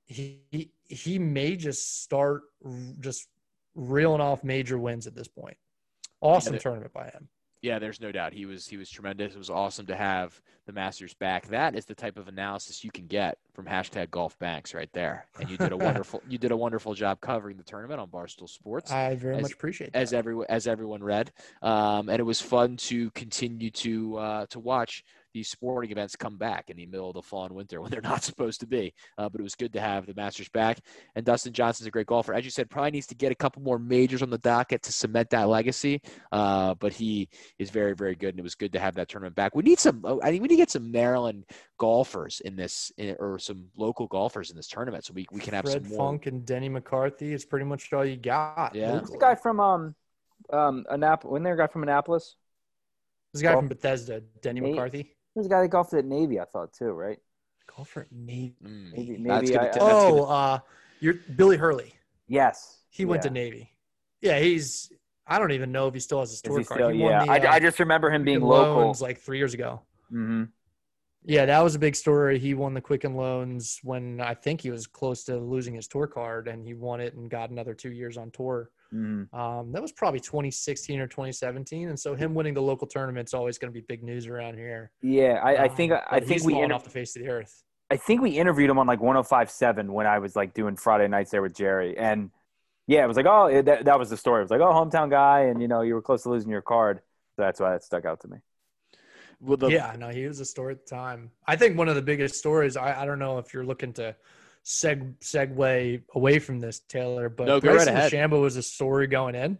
he 0.05 0.41
he- 0.51 0.71
he 0.87 1.17
may 1.17 1.55
just 1.55 2.03
start 2.03 2.43
just 2.99 3.27
reeling 3.73 4.21
off 4.21 4.43
major 4.43 4.77
wins 4.77 5.07
at 5.07 5.15
this 5.15 5.27
point. 5.27 5.57
Awesome 6.21 6.53
Yeah, 6.53 6.59
tournament 6.59 6.93
by 6.93 7.05
him. 7.09 7.27
Yeah, 7.61 7.79
there's 7.79 7.99
no 7.99 8.11
doubt. 8.11 8.33
He 8.33 8.45
was 8.45 8.67
he 8.67 8.77
was 8.77 8.89
tremendous. 8.89 9.33
It 9.33 9.37
was 9.37 9.49
awesome 9.49 9.87
to 9.87 9.95
have 9.95 10.39
the 10.67 10.73
Masters 10.73 11.13
back. 11.15 11.47
That 11.47 11.75
is 11.75 11.85
the 11.85 11.95
type 11.95 12.17
of 12.17 12.27
analysis 12.27 12.83
you 12.83 12.91
can 12.91 13.07
get 13.07 13.37
from 13.53 13.65
hashtag 13.65 14.11
Golf 14.11 14.37
Banks 14.37 14.73
right 14.73 14.89
there. 14.93 15.25
And 15.39 15.49
you 15.49 15.57
did 15.57 15.71
a 15.71 15.77
wonderful 15.87 16.21
you 16.27 16.37
did 16.37 16.51
a 16.51 16.57
wonderful 16.57 16.93
job 16.93 17.21
covering 17.21 17.57
the 17.57 17.63
tournament 17.63 17.99
on 17.99 18.07
Barstool 18.07 18.49
Sports. 18.49 18.91
I 18.91 19.15
very 19.15 19.37
As- 19.37 19.41
much 19.43 19.53
appreciate 19.53 19.93
that. 19.93 19.99
as 19.99 20.13
every 20.13 20.37
as 20.47 20.67
everyone 20.67 21.03
read, 21.03 21.31
um, 21.63 22.09
and 22.09 22.19
it 22.19 22.23
was 22.23 22.41
fun 22.41 22.77
to 22.77 23.09
continue 23.11 23.71
to 23.71 24.17
uh, 24.17 24.45
to 24.47 24.59
watch 24.59 25.03
these 25.35 25.49
sporting 25.49 25.91
events 25.91 26.15
come 26.15 26.37
back 26.37 26.69
in 26.69 26.77
the 26.77 26.85
middle 26.85 27.09
of 27.09 27.13
the 27.13 27.21
fall 27.21 27.43
and 27.43 27.53
winter 27.53 27.81
when 27.81 27.91
they're 27.91 28.01
not 28.01 28.23
supposed 28.23 28.61
to 28.61 28.65
be. 28.65 28.93
Uh, 29.17 29.27
but 29.27 29.41
it 29.41 29.43
was 29.43 29.53
good 29.53 29.73
to 29.73 29.81
have 29.81 30.05
the 30.07 30.13
Masters 30.15 30.47
back. 30.49 30.79
And 31.13 31.25
Dustin 31.25 31.51
Johnson's 31.51 31.87
a 31.87 31.91
great 31.91 32.07
golfer. 32.07 32.33
As 32.33 32.45
you 32.45 32.49
said, 32.49 32.69
probably 32.69 32.91
needs 32.91 33.07
to 33.07 33.15
get 33.15 33.33
a 33.33 33.35
couple 33.35 33.61
more 33.61 33.77
majors 33.77 34.21
on 34.21 34.29
the 34.29 34.37
docket 34.37 34.81
to 34.83 34.93
cement 34.93 35.29
that 35.31 35.49
legacy. 35.49 36.01
Uh, 36.31 36.73
but 36.75 36.93
he 36.93 37.27
is 37.59 37.69
very, 37.69 37.93
very 37.93 38.15
good, 38.15 38.29
and 38.29 38.39
it 38.39 38.43
was 38.43 38.55
good 38.55 38.71
to 38.71 38.79
have 38.79 38.95
that 38.95 39.09
tournament 39.09 39.35
back. 39.35 39.55
We 39.55 39.63
need 39.63 39.79
some. 39.79 40.05
I 40.23 40.31
mean, 40.31 40.41
we 40.41 40.47
need 40.47 40.55
to 40.55 40.61
get 40.61 40.71
some 40.71 40.89
Maryland 40.89 41.43
golfers 41.77 42.39
in 42.39 42.55
this, 42.55 42.93
in, 42.97 43.17
or 43.19 43.37
some 43.37 43.65
local 43.75 44.07
golfers 44.07 44.49
in 44.49 44.55
this 44.55 44.67
tournament, 44.67 45.03
so 45.03 45.11
we, 45.13 45.27
we 45.33 45.41
can 45.41 45.53
have 45.53 45.65
Fred 45.65 45.83
some 45.83 45.89
more. 45.89 46.11
Funk 46.11 46.27
and 46.27 46.45
Denny 46.45 46.69
McCarthy 46.69 47.33
is 47.33 47.43
pretty 47.43 47.65
much 47.65 47.91
all 47.91 48.05
you 48.05 48.15
got. 48.15 48.73
Yeah. 48.73 48.99
Who's 48.99 49.09
the 49.09 49.17
guy 49.17 49.35
from 49.35 49.59
um 49.59 49.95
um 50.53 50.85
Annapolis? 50.89 51.31
Wasn't 51.31 51.43
there 51.43 51.55
a 51.55 51.57
guy 51.57 51.67
from 51.67 51.83
Annapolis? 51.83 52.37
This 53.35 53.41
guy 53.41 53.53
from 53.53 53.67
Bethesda, 53.67 54.21
Denny 54.41 54.61
Nate- 54.61 54.71
McCarthy. 54.71 55.14
There's 55.35 55.47
a 55.47 55.49
guy 55.49 55.61
that 55.61 55.67
golfed 55.67 55.93
at 55.93 56.05
Navy, 56.05 56.39
I 56.39 56.45
thought 56.45 56.73
too, 56.73 56.91
right? 56.91 57.19
Golfer 57.75 58.01
at 58.01 58.11
Navy. 58.11 58.55
Mm, 58.63 58.91
Maybe- 58.93 59.17
maybe 59.17 59.51
gonna- 59.51 59.67
I- 59.67 59.71
Oh, 59.81 60.09
gonna- 60.11 60.23
uh, 60.23 60.59
you're 61.01 61.15
Billy 61.35 61.57
Hurley. 61.57 61.93
Yes. 62.27 62.79
He 62.89 63.03
went 63.05 63.21
to 63.23 63.29
Navy. 63.29 63.71
Yeah, 64.21 64.39
he's. 64.39 64.91
I 65.27 65.39
don't 65.39 65.51
even 65.51 65.71
know 65.71 65.87
if 65.87 65.93
he 65.93 65.99
still 65.99 66.19
has 66.19 66.29
his 66.31 66.41
tour 66.41 66.59
he 66.59 66.63
card. 66.65 66.77
still? 66.79 66.89
He 66.89 66.99
Yeah, 66.99 67.25
the, 67.25 67.31
I, 67.31 67.37
uh, 67.39 67.51
I 67.53 67.59
just 67.59 67.79
remember 67.79 68.09
him 68.11 68.23
being 68.23 68.41
local. 68.41 68.83
Loans 68.83 69.01
like 69.01 69.19
three 69.19 69.37
years 69.37 69.53
ago. 69.53 69.81
hmm 70.09 70.43
Yeah, 71.23 71.45
that 71.47 71.61
was 71.63 71.73
a 71.75 71.79
big 71.79 71.95
story. 71.95 72.37
He 72.39 72.53
won 72.53 72.73
the 72.75 72.81
Quicken 72.81 73.15
Loans 73.15 73.79
when 73.83 74.21
I 74.21 74.35
think 74.35 74.61
he 74.61 74.69
was 74.69 74.85
close 74.87 75.23
to 75.25 75.37
losing 75.37 75.73
his 75.73 75.87
tour 75.87 76.05
card, 76.07 76.47
and 76.47 76.63
he 76.65 76.75
won 76.75 77.01
it 77.01 77.15
and 77.15 77.29
got 77.29 77.49
another 77.49 77.73
two 77.73 77.91
years 77.91 78.15
on 78.17 78.29
tour. 78.31 78.69
Hmm 78.91 79.29
Um, 79.33 79.71
that 79.73 79.81
was 79.81 79.91
probably 79.91 80.19
2016 80.21 80.99
or 80.99 81.07
2017, 81.07 81.89
and 81.89 81.99
so 81.99 82.15
him 82.15 82.33
winning 82.35 82.53
the 82.53 82.61
local 82.61 82.87
tournament's 82.87 83.33
always 83.33 83.57
going 83.57 83.71
to 83.73 83.77
be 83.79 83.85
big 83.87 84.03
news 84.03 84.27
around 84.27 84.55
here. 84.55 84.91
Yeah, 85.01 85.39
I, 85.43 85.65
I 85.65 85.67
Um, 85.67 85.67
think 85.67 85.93
I 86.09 86.19
think 86.19 86.29
he's 86.29 86.43
we 86.43 86.53
fallen 86.53 86.61
inter- 86.61 86.75
off 86.75 86.83
the 86.83 86.89
face 86.89 87.15
of 87.15 87.21
the 87.23 87.29
earth. 87.29 87.63
I 87.89 87.97
think 87.97 88.21
we 88.21 88.31
interviewed 88.37 88.69
him 88.69 88.79
on 88.79 88.87
like 88.87 88.99
105.7 88.99 89.89
when 89.89 90.07
I 90.07 90.19
was 90.19 90.35
like 90.35 90.53
doing 90.53 90.75
Friday 90.75 91.07
nights 91.07 91.31
there 91.31 91.41
with 91.41 91.55
Jerry, 91.55 91.97
and 91.97 92.31
yeah, 92.87 93.03
it 93.03 93.07
was 93.07 93.17
like, 93.17 93.27
oh, 93.27 93.47
it, 93.47 93.65
that, 93.65 93.85
that 93.85 93.99
was 93.99 94.09
the 94.09 94.17
story. 94.17 94.41
It 94.41 94.45
was 94.45 94.51
like, 94.51 94.61
oh, 94.61 94.73
hometown 94.73 95.09
guy, 95.09 95.41
and 95.43 95.61
you 95.61 95.67
know, 95.67 95.81
you 95.81 95.95
were 95.95 96.01
close 96.01 96.23
to 96.23 96.29
losing 96.29 96.51
your 96.51 96.61
card. 96.63 97.01
So 97.35 97.43
that's 97.43 97.59
why 97.59 97.75
it 97.75 97.83
stuck 97.83 98.05
out 98.05 98.21
to 98.21 98.27
me. 98.27 98.37
well, 99.39 99.57
the, 99.57 99.71
yeah, 99.71 99.95
no, 99.97 100.09
he 100.09 100.27
was 100.27 100.39
a 100.39 100.45
story 100.45 100.73
at 100.73 100.85
the 100.85 100.95
time. 100.95 101.31
I 101.47 101.55
think 101.55 101.77
one 101.77 101.89
of 101.89 101.95
the 101.95 102.01
biggest 102.01 102.35
stories. 102.35 102.77
I, 102.77 103.01
I 103.01 103.05
don't 103.05 103.19
know 103.19 103.37
if 103.39 103.53
you're 103.53 103.65
looking 103.65 103.93
to 103.93 104.15
seg 104.65 105.17
segue 105.19 106.01
away 106.15 106.39
from 106.39 106.59
this, 106.59 106.79
Taylor, 106.79 107.29
but 107.29 107.47
No, 107.47 107.53
right 107.55 107.63
Bryson 107.63 107.93
ahead. 107.93 108.11
DeChambeau 108.11 108.41
was 108.41 108.57
a 108.57 108.63
story 108.63 109.07
going 109.07 109.35
in, 109.35 109.57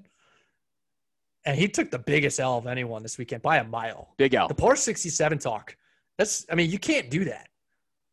and 1.45 1.58
he 1.58 1.68
took 1.68 1.91
the 1.91 1.99
biggest 1.99 2.39
L 2.39 2.58
of 2.58 2.66
anyone 2.66 3.03
this 3.03 3.18
weekend 3.18 3.41
by 3.41 3.58
a 3.58 3.64
mile. 3.64 4.14
Big 4.18 4.34
L. 4.34 4.47
The 4.47 4.56
par 4.56 4.76
67 4.76 5.38
talk. 5.38 5.78
That's, 6.18 6.45
I 6.51 6.56
mean, 6.56 6.72
you 6.72 6.80
can't 6.80 7.10
do 7.12 7.26
that. 7.26 7.49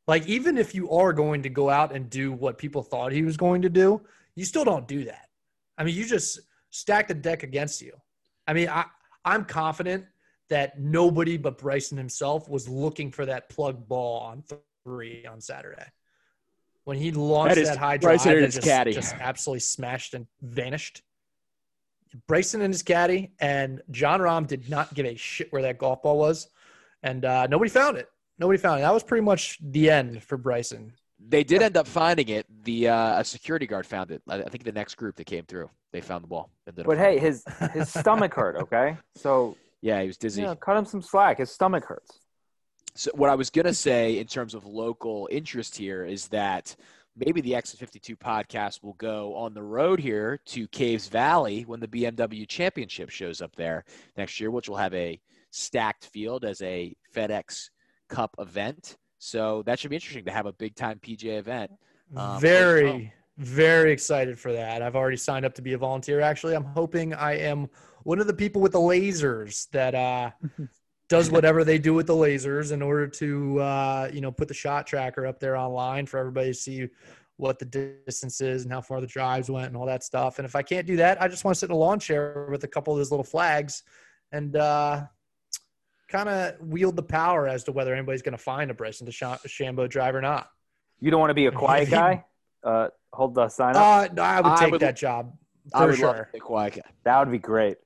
Like, 0.07 0.26
even 0.26 0.59
if 0.59 0.74
you 0.74 0.90
are 0.90 1.12
going 1.12 1.43
to 1.45 1.49
go 1.49 1.70
out 1.70 1.95
and 1.95 2.11
do 2.11 2.32
what 2.32 2.59
people 2.59 2.82
thought 2.82 3.12
he 3.12 3.22
was 3.22 3.36
going 3.36 3.62
to 3.62 3.70
do, 3.70 4.03
you 4.34 4.45
still 4.45 4.64
don't 4.64 4.86
do 4.86 5.05
that. 5.05 5.28
I 5.78 5.84
mean, 5.84 5.95
you 5.95 6.05
just 6.05 6.40
stack 6.70 7.09
the 7.09 7.14
deck 7.14 7.43
against 7.43 7.80
you. 7.80 7.93
I 8.47 8.53
mean, 8.53 8.68
I, 8.68 8.84
I'm 9.24 9.45
confident 9.45 10.05
that 10.51 10.78
nobody 10.78 11.38
but 11.38 11.57
Bryson 11.57 11.97
himself 11.97 12.49
was 12.49 12.68
looking 12.68 13.11
for 13.11 13.24
that 13.26 13.49
plug 13.49 13.88
ball 13.88 14.20
on 14.20 14.45
three 14.84 15.24
on 15.24 15.40
Saturday. 15.40 15.86
When 16.85 16.97
he 16.97 17.12
launched 17.12 17.55
That 17.57 17.64
that, 17.64 17.70
is 17.72 17.76
high 17.76 17.97
drive, 17.97 18.22
that 18.24 18.41
just, 18.51 18.62
caddy. 18.62 18.93
just 18.93 19.14
absolutely 19.14 19.61
smashed 19.61 20.14
and 20.14 20.26
vanished. 20.41 21.03
Bryson 22.26 22.61
and 22.61 22.72
his 22.74 22.83
caddy 22.83 23.33
and 23.41 23.80
Jon 23.91 24.20
Rahm 24.20 24.47
did 24.47 24.68
not 24.68 24.93
give 24.93 25.07
a 25.07 25.16
shit 25.16 25.51
where 25.53 25.62
that 25.62 25.78
golf 25.78 26.03
ball 26.03 26.18
was, 26.18 26.49
and 27.03 27.24
uh, 27.24 27.47
nobody 27.47 27.70
found 27.70 27.97
it. 27.97 28.09
Nobody 28.39 28.59
found 28.59 28.80
it. 28.80 28.83
That 28.83 28.93
was 28.93 29.03
pretty 29.03 29.22
much 29.24 29.59
the 29.62 29.91
end 29.91 30.22
for 30.22 30.37
Bryson. 30.37 30.93
They 31.24 31.45
did 31.45 31.62
end 31.62 31.76
up 31.76 31.87
finding 31.87 32.28
it. 32.28 32.47
The 32.64 32.89
uh, 32.89 33.20
a 33.20 33.24
security 33.24 33.66
guard 33.66 33.87
found 33.87 34.11
it. 34.11 34.20
I 34.28 34.43
I 34.43 34.49
think 34.49 34.64
the 34.64 34.72
next 34.72 34.97
group 34.97 35.16
that 35.16 35.24
came 35.24 35.45
through, 35.45 35.70
they 35.93 36.01
found 36.01 36.24
the 36.24 36.28
ball. 36.28 36.51
Ended 36.66 36.85
But 36.85 36.99
hey, 36.99 37.18
his 37.18 37.45
his 37.72 37.89
stomach 37.89 38.35
hurt. 38.35 38.57
Okay, 38.57 38.97
so 39.14 39.57
yeah, 39.80 40.01
he 40.01 40.09
was 40.09 40.16
dizzy. 40.18 40.43
you 40.43 40.49
know, 40.49 40.57
cut 40.57 40.76
him 40.76 40.85
some 40.85 41.01
slack. 41.01 41.39
His 41.39 41.51
stomach 41.51 41.85
hurts. 41.85 42.18
So 42.95 43.11
what 43.14 43.30
I 43.30 43.34
was 43.34 43.51
gonna 43.51 43.74
say 43.74 44.18
in 44.18 44.26
terms 44.26 44.55
of 44.55 44.66
local 44.66 45.28
interest 45.30 45.76
here 45.76 46.05
is 46.05 46.28
that 46.28 46.76
maybe 47.16 47.40
the 47.40 47.55
Exit 47.55 47.80
52 47.80 48.16
podcast 48.16 48.82
will 48.82 48.95
go 48.95 49.34
on 49.34 49.55
the 49.55 49.62
road 49.62 50.01
here 50.01 50.40
to 50.47 50.66
Caves 50.68 51.09
Valley 51.09 51.62
when 51.62 51.80
the 51.80 51.88
BMW 51.88 52.49
Championship 52.49 53.11
shows 53.11 53.40
up 53.43 53.55
there 53.57 53.84
next 54.16 54.40
year, 54.40 54.51
which 54.51 54.68
will 54.68 54.76
have 54.76 54.95
a 54.95 55.20
stacked 55.51 56.07
field 56.07 56.45
as 56.45 56.61
a 56.62 56.95
FedEx 57.14 57.70
Cup 58.09 58.34
event. 58.38 58.97
So 59.18 59.62
that 59.66 59.78
should 59.78 59.90
be 59.90 59.97
interesting 59.97 60.24
to 60.24 60.32
have 60.32 60.47
a 60.47 60.53
big 60.53 60.74
time 60.74 60.99
PJ 60.99 61.24
event. 61.24 61.70
Um, 62.16 62.40
very, 62.40 63.12
very 63.38 63.93
excited 63.93 64.38
for 64.38 64.53
that. 64.53 64.82
I've 64.82 64.97
already 64.97 65.16
signed 65.16 65.45
up 65.45 65.55
to 65.55 65.62
be 65.62 65.74
a 65.74 65.78
volunteer. 65.78 66.20
Actually, 66.20 66.55
I'm 66.55 66.64
hoping 66.64 67.14
I 67.14 67.38
am 67.38 67.68
one 68.03 68.18
of 68.18 68.26
the 68.26 68.34
people 68.34 68.61
with 68.61 68.72
the 68.72 68.80
lasers 68.80 69.70
that 69.70 69.95
uh, 69.95 70.30
does 71.12 71.30
whatever 71.30 71.62
they 71.62 71.76
do 71.76 71.92
with 71.92 72.06
the 72.06 72.14
lasers 72.14 72.72
in 72.72 72.80
order 72.80 73.06
to, 73.06 73.60
uh, 73.60 74.08
you 74.14 74.22
know, 74.22 74.32
put 74.32 74.48
the 74.48 74.54
shot 74.54 74.86
tracker 74.86 75.26
up 75.26 75.38
there 75.38 75.58
online 75.58 76.06
for 76.06 76.16
everybody 76.18 76.48
to 76.48 76.54
see 76.54 76.88
what 77.36 77.58
the 77.58 77.66
distance 77.66 78.40
is 78.40 78.62
and 78.64 78.72
how 78.72 78.80
far 78.80 78.98
the 78.98 79.06
drives 79.06 79.50
went 79.50 79.66
and 79.66 79.76
all 79.76 79.84
that 79.84 80.02
stuff. 80.02 80.38
And 80.38 80.46
if 80.46 80.56
I 80.56 80.62
can't 80.62 80.86
do 80.86 80.96
that, 80.96 81.20
I 81.20 81.28
just 81.28 81.44
want 81.44 81.54
to 81.54 81.58
sit 81.58 81.68
in 81.68 81.76
a 81.76 81.78
lawn 81.78 81.98
chair 81.98 82.48
with 82.50 82.64
a 82.64 82.66
couple 82.66 82.94
of 82.94 82.98
those 82.98 83.10
little 83.10 83.24
flags 83.24 83.82
and 84.32 84.56
uh, 84.56 85.02
kind 86.08 86.30
of 86.30 86.58
wield 86.62 86.96
the 86.96 87.02
power 87.02 87.46
as 87.46 87.62
to 87.64 87.72
whether 87.72 87.92
anybody's 87.92 88.22
going 88.22 88.32
to 88.32 88.42
find 88.42 88.70
a 88.70 88.74
Bryson 88.74 89.06
DeChambeau 89.06 89.90
drive 89.90 90.14
or 90.14 90.22
not. 90.22 90.48
You 90.98 91.10
don't 91.10 91.20
want 91.20 91.28
to 91.28 91.34
be 91.34 91.44
a 91.44 91.52
quiet 91.64 91.90
guy. 91.90 92.24
Uh, 92.64 92.88
hold 93.12 93.34
the 93.34 93.50
sign 93.50 93.76
up. 93.76 93.82
Uh, 93.82 94.14
no, 94.14 94.22
I 94.22 94.40
would 94.40 94.52
I 94.52 94.56
take 94.56 94.72
would- 94.72 94.80
that 94.80 94.96
job 94.96 95.36
for 95.72 95.76
I 95.76 95.80
would 95.84 95.98
love 95.98 96.16
sure. 96.16 96.24
to 96.24 96.32
be 96.32 96.38
quiet. 96.38 96.80
that 97.04 97.18
would 97.18 97.30
be 97.30 97.38
great. 97.38 97.76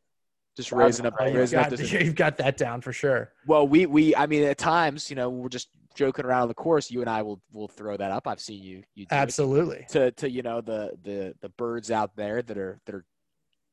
Just 0.56 0.72
raising 0.72 1.04
up, 1.04 1.16
great. 1.16 1.34
You've 1.34 1.52
up 1.54 1.70
got, 1.70 1.78
this 1.78 1.92
you've 1.92 2.14
got 2.14 2.38
that 2.38 2.56
down 2.56 2.80
for 2.80 2.92
sure. 2.92 3.32
Well, 3.46 3.68
we 3.68 3.86
we 3.86 4.16
I 4.16 4.26
mean 4.26 4.42
at 4.44 4.56
times, 4.56 5.10
you 5.10 5.16
know, 5.16 5.28
we're 5.28 5.50
just 5.50 5.68
joking 5.94 6.24
around 6.24 6.42
on 6.42 6.48
the 6.48 6.54
course. 6.54 6.90
You 6.90 7.02
and 7.02 7.10
I 7.10 7.22
will 7.22 7.42
will 7.52 7.68
throw 7.68 7.96
that 7.96 8.10
up. 8.10 8.26
I've 8.26 8.40
seen 8.40 8.62
you 8.62 8.82
you 8.94 9.06
Absolutely. 9.10 9.84
to 9.90 10.12
to 10.12 10.30
you 10.30 10.42
know 10.42 10.62
the 10.62 10.96
the 11.02 11.34
the 11.42 11.50
birds 11.50 11.90
out 11.90 12.16
there 12.16 12.40
that 12.40 12.56
are 12.56 12.80
that 12.86 12.94
are 12.94 13.04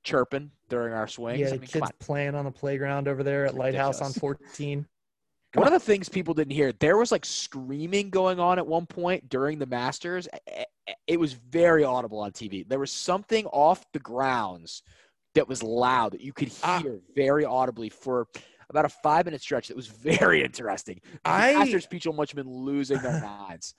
chirping 0.03 0.51
during 0.69 0.93
our 0.93 1.07
swings. 1.07 1.39
Yeah, 1.39 1.47
I 1.47 1.51
mean, 1.51 1.61
kids 1.61 1.83
on. 1.83 1.89
playing 1.99 2.35
on 2.35 2.43
the 2.43 2.51
playground 2.51 3.07
over 3.07 3.23
there 3.23 3.45
at 3.45 3.55
Lighthouse 3.55 4.01
on 4.01 4.07
Ridiculous. 4.07 4.39
14. 4.41 4.85
One 5.55 5.67
of 5.67 5.73
the 5.73 5.79
things 5.79 6.09
people 6.09 6.33
didn't 6.33 6.53
hear, 6.53 6.71
there 6.71 6.97
was 6.97 7.11
like 7.11 7.25
screaming 7.25 8.09
going 8.09 8.39
on 8.39 8.57
at 8.57 8.65
one 8.65 8.87
point 8.87 9.29
during 9.29 9.59
the 9.59 9.67
Masters. 9.67 10.27
It 11.05 11.19
was 11.19 11.33
very 11.33 11.83
audible 11.83 12.19
on 12.19 12.31
TV. 12.31 12.67
There 12.67 12.79
was 12.79 12.91
something 12.91 13.45
off 13.45 13.85
the 13.93 13.99
grounds 13.99 14.81
that 15.35 15.47
was 15.47 15.63
loud 15.63 16.13
that 16.13 16.21
you 16.21 16.33
could 16.33 16.51
Ah. 16.63 16.79
hear 16.81 16.99
very 17.15 17.45
audibly 17.45 17.89
for 17.89 18.27
about 18.69 18.85
a 18.85 18.89
five 18.89 19.25
minute 19.25 19.41
stretch. 19.41 19.67
That 19.67 19.77
was 19.77 19.87
very 19.87 20.43
interesting. 20.43 21.01
I- 21.25 21.53
must 21.55 22.31
have 22.31 22.35
been 22.35 22.49
losing 22.53 22.99
their 23.01 23.21
minds. 23.21 23.75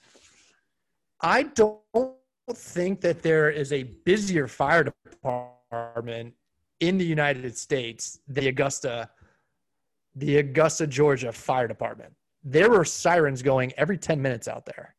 I 1.20 1.44
don't 1.44 1.80
think 2.52 3.00
that 3.00 3.22
there 3.22 3.50
is 3.50 3.72
a 3.72 3.84
busier 4.04 4.46
fire 4.46 4.84
department 4.84 6.34
in 6.80 6.98
the 6.98 7.04
United 7.04 7.56
States 7.56 8.20
the 8.28 8.48
Augusta, 8.48 9.10
the 10.14 10.38
Augusta, 10.38 10.86
Georgia 10.86 11.32
Fire 11.32 11.66
Department. 11.68 12.12
There 12.42 12.68
were 12.68 12.84
sirens 12.84 13.42
going 13.42 13.72
every 13.76 13.96
10 13.96 14.20
minutes 14.20 14.48
out 14.48 14.66
there. 14.66 14.94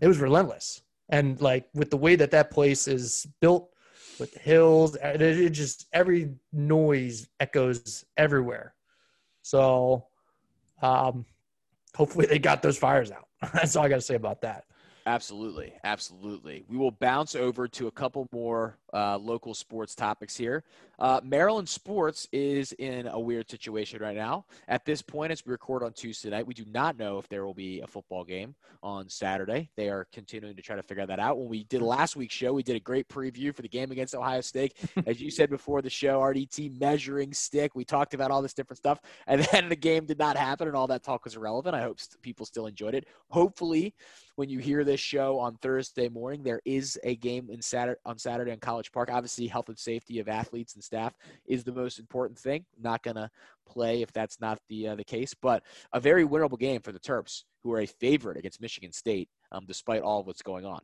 It 0.00 0.06
was 0.06 0.18
relentless. 0.18 0.82
And 1.08 1.40
like 1.40 1.68
with 1.74 1.90
the 1.90 1.96
way 1.96 2.16
that 2.16 2.30
that 2.32 2.50
place 2.50 2.86
is 2.88 3.26
built 3.40 3.70
with 4.18 4.32
the 4.32 4.40
hills, 4.40 4.96
it, 4.96 5.20
it 5.20 5.50
just 5.50 5.86
every 5.92 6.34
noise 6.52 7.28
echoes 7.40 8.04
everywhere. 8.16 8.74
So 9.42 10.06
um, 10.82 11.24
hopefully 11.94 12.26
they 12.26 12.38
got 12.38 12.62
those 12.62 12.78
fires 12.78 13.10
out. 13.10 13.28
That's 13.52 13.76
all 13.76 13.84
I 13.84 13.88
got 13.88 13.96
to 13.96 14.00
say 14.00 14.14
about 14.14 14.42
that. 14.42 14.64
Absolutely, 15.06 15.74
absolutely. 15.84 16.64
We 16.66 16.78
will 16.78 16.90
bounce 16.90 17.34
over 17.34 17.68
to 17.68 17.88
a 17.88 17.90
couple 17.90 18.26
more 18.32 18.78
uh, 18.94 19.18
local 19.18 19.52
sports 19.52 19.94
topics 19.94 20.34
here. 20.34 20.64
Uh, 20.98 21.20
Maryland 21.22 21.68
sports 21.68 22.26
is 22.32 22.72
in 22.78 23.08
a 23.08 23.20
weird 23.20 23.50
situation 23.50 24.00
right 24.00 24.16
now. 24.16 24.46
At 24.66 24.86
this 24.86 25.02
point, 25.02 25.30
as 25.30 25.44
we 25.44 25.52
record 25.52 25.82
on 25.82 25.92
Tuesday 25.92 26.30
night, 26.30 26.46
we 26.46 26.54
do 26.54 26.64
not 26.72 26.96
know 26.96 27.18
if 27.18 27.28
there 27.28 27.44
will 27.44 27.52
be 27.52 27.80
a 27.80 27.86
football 27.86 28.24
game 28.24 28.54
on 28.82 29.08
Saturday. 29.10 29.68
They 29.76 29.90
are 29.90 30.06
continuing 30.10 30.56
to 30.56 30.62
try 30.62 30.76
to 30.76 30.82
figure 30.82 31.04
that 31.04 31.18
out. 31.18 31.38
When 31.38 31.48
we 31.48 31.64
did 31.64 31.82
last 31.82 32.16
week's 32.16 32.34
show, 32.34 32.54
we 32.54 32.62
did 32.62 32.76
a 32.76 32.80
great 32.80 33.06
preview 33.08 33.54
for 33.54 33.60
the 33.60 33.68
game 33.68 33.90
against 33.90 34.14
Ohio 34.14 34.40
State. 34.40 34.74
As 35.06 35.20
you 35.20 35.30
said 35.30 35.50
before 35.50 35.82
the 35.82 35.90
show, 35.90 36.20
RDT 36.20 36.80
measuring 36.80 37.34
stick. 37.34 37.74
We 37.74 37.84
talked 37.84 38.14
about 38.14 38.30
all 38.30 38.40
this 38.40 38.54
different 38.54 38.78
stuff, 38.78 39.00
and 39.26 39.42
then 39.52 39.68
the 39.68 39.76
game 39.76 40.06
did 40.06 40.18
not 40.18 40.38
happen, 40.38 40.66
and 40.66 40.76
all 40.76 40.86
that 40.86 41.02
talk 41.02 41.24
was 41.24 41.36
irrelevant. 41.36 41.74
I 41.74 41.82
hope 41.82 41.98
people 42.22 42.46
still 42.46 42.66
enjoyed 42.66 42.94
it. 42.94 43.06
Hopefully, 43.28 43.94
when 44.36 44.48
you 44.48 44.58
hear 44.58 44.84
this 44.84 45.00
show 45.00 45.38
on 45.38 45.56
Thursday 45.56 46.08
morning, 46.08 46.42
there 46.42 46.60
is 46.64 46.98
a 47.04 47.16
game 47.16 47.48
in 47.50 47.62
Saturday 47.62 48.00
on 48.04 48.18
Saturday 48.18 48.50
in 48.50 48.58
College 48.58 48.90
Park. 48.90 49.10
Obviously, 49.12 49.46
health 49.46 49.68
and 49.68 49.78
safety 49.78 50.18
of 50.18 50.28
athletes 50.28 50.74
and 50.74 50.82
staff 50.82 51.14
is 51.46 51.64
the 51.64 51.72
most 51.72 51.98
important 51.98 52.38
thing. 52.38 52.64
Not 52.80 53.02
gonna 53.02 53.30
play 53.66 54.02
if 54.02 54.12
that's 54.12 54.40
not 54.40 54.58
the 54.68 54.88
uh, 54.88 54.94
the 54.96 55.04
case, 55.04 55.34
but 55.34 55.62
a 55.92 56.00
very 56.00 56.26
winnable 56.26 56.58
game 56.58 56.80
for 56.80 56.92
the 56.92 56.98
Terps, 56.98 57.44
who 57.62 57.72
are 57.72 57.80
a 57.80 57.86
favorite 57.86 58.36
against 58.36 58.60
Michigan 58.60 58.92
State, 58.92 59.28
um, 59.54 59.64
despite 59.66 60.02
all 60.02 60.20
of 60.20 60.26
what's 60.26 60.42
going 60.42 60.66
on. 60.66 60.80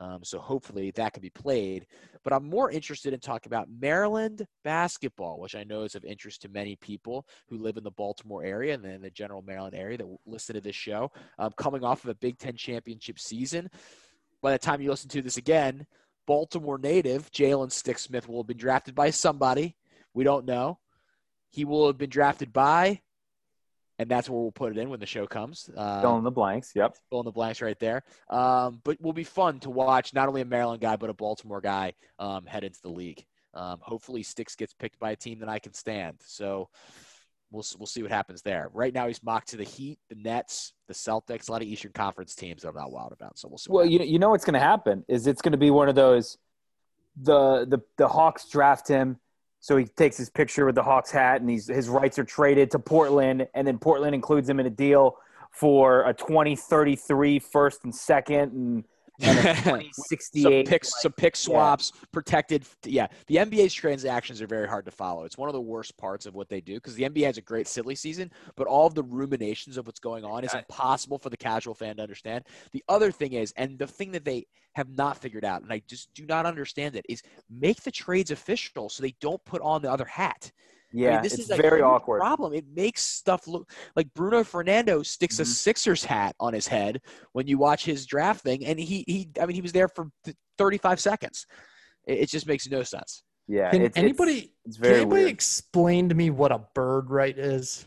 Um, 0.00 0.24
so 0.24 0.38
hopefully 0.38 0.90
that 0.92 1.12
can 1.12 1.20
be 1.20 1.30
played. 1.30 1.86
But 2.24 2.32
I'm 2.32 2.48
more 2.48 2.70
interested 2.70 3.12
in 3.12 3.20
talking 3.20 3.50
about 3.50 3.68
Maryland 3.80 4.46
basketball, 4.64 5.38
which 5.38 5.54
I 5.54 5.62
know 5.64 5.82
is 5.82 5.94
of 5.94 6.04
interest 6.04 6.42
to 6.42 6.48
many 6.48 6.76
people 6.76 7.26
who 7.48 7.58
live 7.58 7.76
in 7.76 7.84
the 7.84 7.90
Baltimore 7.90 8.42
area 8.42 8.74
and 8.74 8.84
then 8.84 9.02
the 9.02 9.10
general 9.10 9.42
Maryland 9.42 9.74
area 9.74 9.98
that 9.98 10.06
listen 10.26 10.54
to 10.54 10.60
this 10.60 10.74
show. 10.74 11.12
Um, 11.38 11.52
coming 11.56 11.84
off 11.84 12.02
of 12.04 12.10
a 12.10 12.14
Big 12.14 12.38
Ten 12.38 12.56
championship 12.56 13.18
season, 13.18 13.70
by 14.42 14.52
the 14.52 14.58
time 14.58 14.80
you 14.80 14.90
listen 14.90 15.10
to 15.10 15.22
this 15.22 15.36
again, 15.36 15.86
Baltimore 16.26 16.78
native 16.78 17.30
Jalen 17.30 17.70
Sticksmith 17.70 18.26
will 18.26 18.40
have 18.40 18.46
been 18.46 18.56
drafted 18.56 18.94
by 18.94 19.10
somebody. 19.10 19.76
We 20.14 20.24
don't 20.24 20.46
know. 20.46 20.78
He 21.50 21.64
will 21.64 21.86
have 21.86 21.98
been 21.98 22.10
drafted 22.10 22.52
by 22.52 23.02
and 23.98 24.10
that's 24.10 24.28
where 24.28 24.40
we'll 24.40 24.52
put 24.52 24.72
it 24.72 24.78
in 24.78 24.90
when 24.90 25.00
the 25.00 25.06
show 25.06 25.26
comes. 25.26 25.70
Uh, 25.76 26.00
fill 26.00 26.18
in 26.18 26.24
the 26.24 26.30
blanks. 26.30 26.72
Yep. 26.74 26.96
Fill 27.10 27.20
in 27.20 27.24
the 27.24 27.32
blanks 27.32 27.62
right 27.62 27.78
there. 27.78 28.02
Um, 28.28 28.80
but 28.84 29.00
will 29.00 29.12
be 29.12 29.24
fun 29.24 29.60
to 29.60 29.70
watch 29.70 30.12
not 30.14 30.28
only 30.28 30.40
a 30.40 30.44
Maryland 30.44 30.80
guy 30.80 30.96
but 30.96 31.10
a 31.10 31.14
Baltimore 31.14 31.60
guy 31.60 31.94
um, 32.18 32.46
head 32.46 32.64
into 32.64 32.80
the 32.82 32.90
league. 32.90 33.24
Um, 33.54 33.78
hopefully, 33.80 34.22
Sticks 34.22 34.56
gets 34.56 34.74
picked 34.74 34.98
by 34.98 35.12
a 35.12 35.16
team 35.16 35.38
that 35.40 35.48
I 35.48 35.58
can 35.58 35.72
stand. 35.72 36.16
So 36.26 36.68
we'll 37.50 37.64
we'll 37.78 37.86
see 37.86 38.02
what 38.02 38.10
happens 38.10 38.42
there. 38.42 38.68
Right 38.72 38.92
now, 38.92 39.06
he's 39.06 39.22
mocked 39.22 39.50
to 39.50 39.56
the 39.56 39.64
Heat, 39.64 39.98
the 40.08 40.16
Nets, 40.16 40.72
the 40.88 40.94
Celtics, 40.94 41.48
a 41.48 41.52
lot 41.52 41.62
of 41.62 41.68
Eastern 41.68 41.92
Conference 41.92 42.34
teams 42.34 42.62
that 42.62 42.68
I'm 42.68 42.74
not 42.74 42.90
wild 42.90 43.12
about. 43.12 43.38
So 43.38 43.48
we'll 43.48 43.58
see. 43.58 43.70
Well, 43.70 43.86
you 43.86 44.00
you 44.00 44.18
know 44.18 44.30
what's 44.30 44.44
going 44.44 44.54
to 44.54 44.60
happen 44.60 45.04
is 45.08 45.26
it's 45.26 45.40
going 45.40 45.52
to 45.52 45.58
be 45.58 45.70
one 45.70 45.88
of 45.88 45.94
those. 45.94 46.36
The 47.22 47.64
the 47.64 47.78
the 47.96 48.08
Hawks 48.08 48.48
draft 48.48 48.88
him 48.88 49.20
so 49.64 49.78
he 49.78 49.86
takes 49.86 50.18
his 50.18 50.28
picture 50.28 50.66
with 50.66 50.74
the 50.74 50.82
Hawks 50.82 51.10
hat, 51.10 51.40
and 51.40 51.48
he's, 51.48 51.68
his 51.68 51.88
rights 51.88 52.18
are 52.18 52.24
traded 52.24 52.70
to 52.72 52.78
Portland, 52.78 53.48
and 53.54 53.66
then 53.66 53.78
Portland 53.78 54.14
includes 54.14 54.46
him 54.46 54.60
in 54.60 54.66
a 54.66 54.70
deal 54.70 55.16
for 55.52 56.06
a 56.06 56.12
2033 56.12 57.38
first 57.38 57.82
and 57.84 57.94
second, 57.94 58.52
and, 58.52 58.84
2068. 59.20 60.42
some 60.42 60.72
picks, 60.72 60.92
like, 60.92 61.02
some 61.02 61.12
pick 61.12 61.36
swaps, 61.36 61.92
yeah. 61.94 62.00
protected. 62.12 62.64
Yeah, 62.84 63.06
the 63.26 63.36
NBA's 63.36 63.72
transactions 63.72 64.42
are 64.42 64.46
very 64.46 64.68
hard 64.68 64.84
to 64.86 64.90
follow. 64.90 65.24
It's 65.24 65.38
one 65.38 65.48
of 65.48 65.52
the 65.52 65.60
worst 65.60 65.96
parts 65.96 66.26
of 66.26 66.34
what 66.34 66.48
they 66.48 66.60
do 66.60 66.74
because 66.74 66.94
the 66.94 67.04
NBA 67.04 67.24
has 67.26 67.38
a 67.38 67.42
great 67.42 67.68
silly 67.68 67.94
season, 67.94 68.30
but 68.56 68.66
all 68.66 68.86
of 68.86 68.94
the 68.94 69.04
ruminations 69.04 69.76
of 69.76 69.86
what's 69.86 70.00
going 70.00 70.24
on 70.24 70.44
is 70.44 70.54
impossible 70.54 71.18
for 71.18 71.30
the 71.30 71.36
casual 71.36 71.74
fan 71.74 71.96
to 71.96 72.02
understand. 72.02 72.44
The 72.72 72.82
other 72.88 73.12
thing 73.12 73.34
is, 73.34 73.52
and 73.56 73.78
the 73.78 73.86
thing 73.86 74.10
that 74.12 74.24
they 74.24 74.46
have 74.74 74.88
not 74.88 75.16
figured 75.18 75.44
out, 75.44 75.62
and 75.62 75.72
I 75.72 75.82
just 75.86 76.12
do 76.14 76.26
not 76.26 76.46
understand 76.46 76.96
it, 76.96 77.06
is 77.08 77.22
make 77.48 77.82
the 77.82 77.92
trades 77.92 78.30
official 78.30 78.88
so 78.88 79.02
they 79.02 79.14
don't 79.20 79.44
put 79.44 79.62
on 79.62 79.82
the 79.82 79.90
other 79.90 80.04
hat. 80.04 80.50
Yeah, 80.96 81.08
I 81.08 81.12
mean, 81.14 81.22
this 81.22 81.40
is 81.40 81.50
a 81.50 81.56
very 81.56 81.82
awkward 81.82 82.20
problem. 82.20 82.54
It 82.54 82.66
makes 82.72 83.02
stuff 83.02 83.48
look 83.48 83.68
like 83.96 84.14
Bruno 84.14 84.44
Fernando 84.44 85.02
sticks 85.02 85.34
mm-hmm. 85.34 85.42
a 85.42 85.46
Sixers 85.46 86.04
hat 86.04 86.36
on 86.38 86.54
his 86.54 86.68
head 86.68 87.00
when 87.32 87.48
you 87.48 87.58
watch 87.58 87.84
his 87.84 88.06
draft 88.06 88.42
thing, 88.42 88.64
and 88.64 88.78
he 88.78 89.04
he 89.08 89.28
I 89.40 89.46
mean 89.46 89.56
he 89.56 89.60
was 89.60 89.72
there 89.72 89.88
for 89.88 90.08
35 90.56 91.00
seconds. 91.00 91.46
It, 92.06 92.20
it 92.20 92.28
just 92.28 92.46
makes 92.46 92.68
no 92.70 92.84
sense. 92.84 93.24
Yeah, 93.48 93.72
can 93.72 93.82
it's, 93.82 93.96
anybody 93.96 94.52
it's, 94.64 94.76
it's 94.76 94.78
can 94.78 94.94
anybody 94.94 95.22
weird. 95.22 95.32
explain 95.32 96.10
to 96.10 96.14
me 96.14 96.30
what 96.30 96.52
a 96.52 96.60
bird 96.76 97.10
right 97.10 97.36
is? 97.36 97.84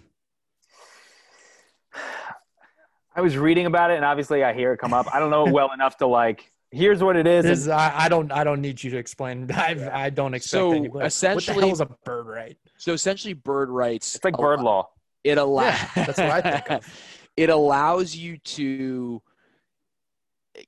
I 3.16 3.22
was 3.22 3.38
reading 3.38 3.68
about 3.68 3.90
it, 3.90 3.96
and 3.96 4.04
obviously 4.04 4.44
I 4.44 4.54
hear 4.54 4.74
it 4.74 4.80
come 4.80 4.94
up. 4.94 5.08
I 5.16 5.20
don't 5.20 5.32
know 5.32 5.48
it 5.48 5.54
well 5.54 5.72
enough 5.72 5.96
to 6.00 6.08
like 6.08 6.52
here's 6.72 7.04
what 7.04 7.16
it 7.16 7.28
is. 7.28 7.46
is 7.46 7.68
I, 7.68 8.06
I, 8.06 8.10
don't 8.10 8.32
I 8.32 8.44
don't 8.44 8.62
need 8.62 8.84
you 8.84 8.92
to 8.92 8.98
explain. 8.98 9.50
I, 9.54 10.06
I 10.06 10.10
don't 10.10 10.34
expect 10.34 10.52
so 10.52 10.72
anybody. 10.72 11.06
Essentially, 11.06 11.56
what 11.56 11.62
the 11.62 11.68
hell 11.68 11.74
is 11.74 11.82
a 11.82 11.86
bird 12.06 12.28
right? 12.28 12.58
So 12.78 12.94
essentially, 12.94 13.34
bird 13.34 13.70
rights. 13.70 14.16
It's 14.16 14.24
like 14.24 14.38
bird 14.38 14.62
law. 14.62 14.90
It 15.24 15.38
allows. 15.38 15.74
Yeah, 15.74 16.06
that's 16.06 16.18
what 16.18 16.30
I 16.30 16.42
think 16.42 16.72
of. 16.72 17.04
it 17.38 17.50
allows 17.50 18.16
you 18.16 18.38
to 18.38 19.22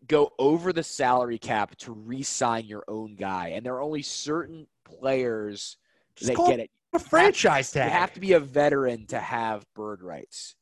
go 0.08 0.32
over 0.38 0.72
the 0.72 0.84
salary 0.84 1.40
cap 1.40 1.76
to 1.78 1.92
re-sign 1.92 2.66
your 2.66 2.84
own 2.88 3.16
guy, 3.16 3.50
and 3.50 3.66
there 3.66 3.76
are 3.76 3.82
only 3.82 4.02
certain 4.02 4.68
players 4.86 5.78
Just 6.16 6.34
that 6.34 6.38
get 6.48 6.60
it. 6.60 6.72
A 6.94 7.00
franchise 7.00 7.72
tag. 7.72 7.92
You 7.92 7.98
have 7.98 8.14
to 8.14 8.20
be 8.20 8.34
a 8.34 8.40
veteran 8.40 9.06
to 9.08 9.20
have 9.20 9.64
bird 9.76 10.02
rights. 10.02 10.56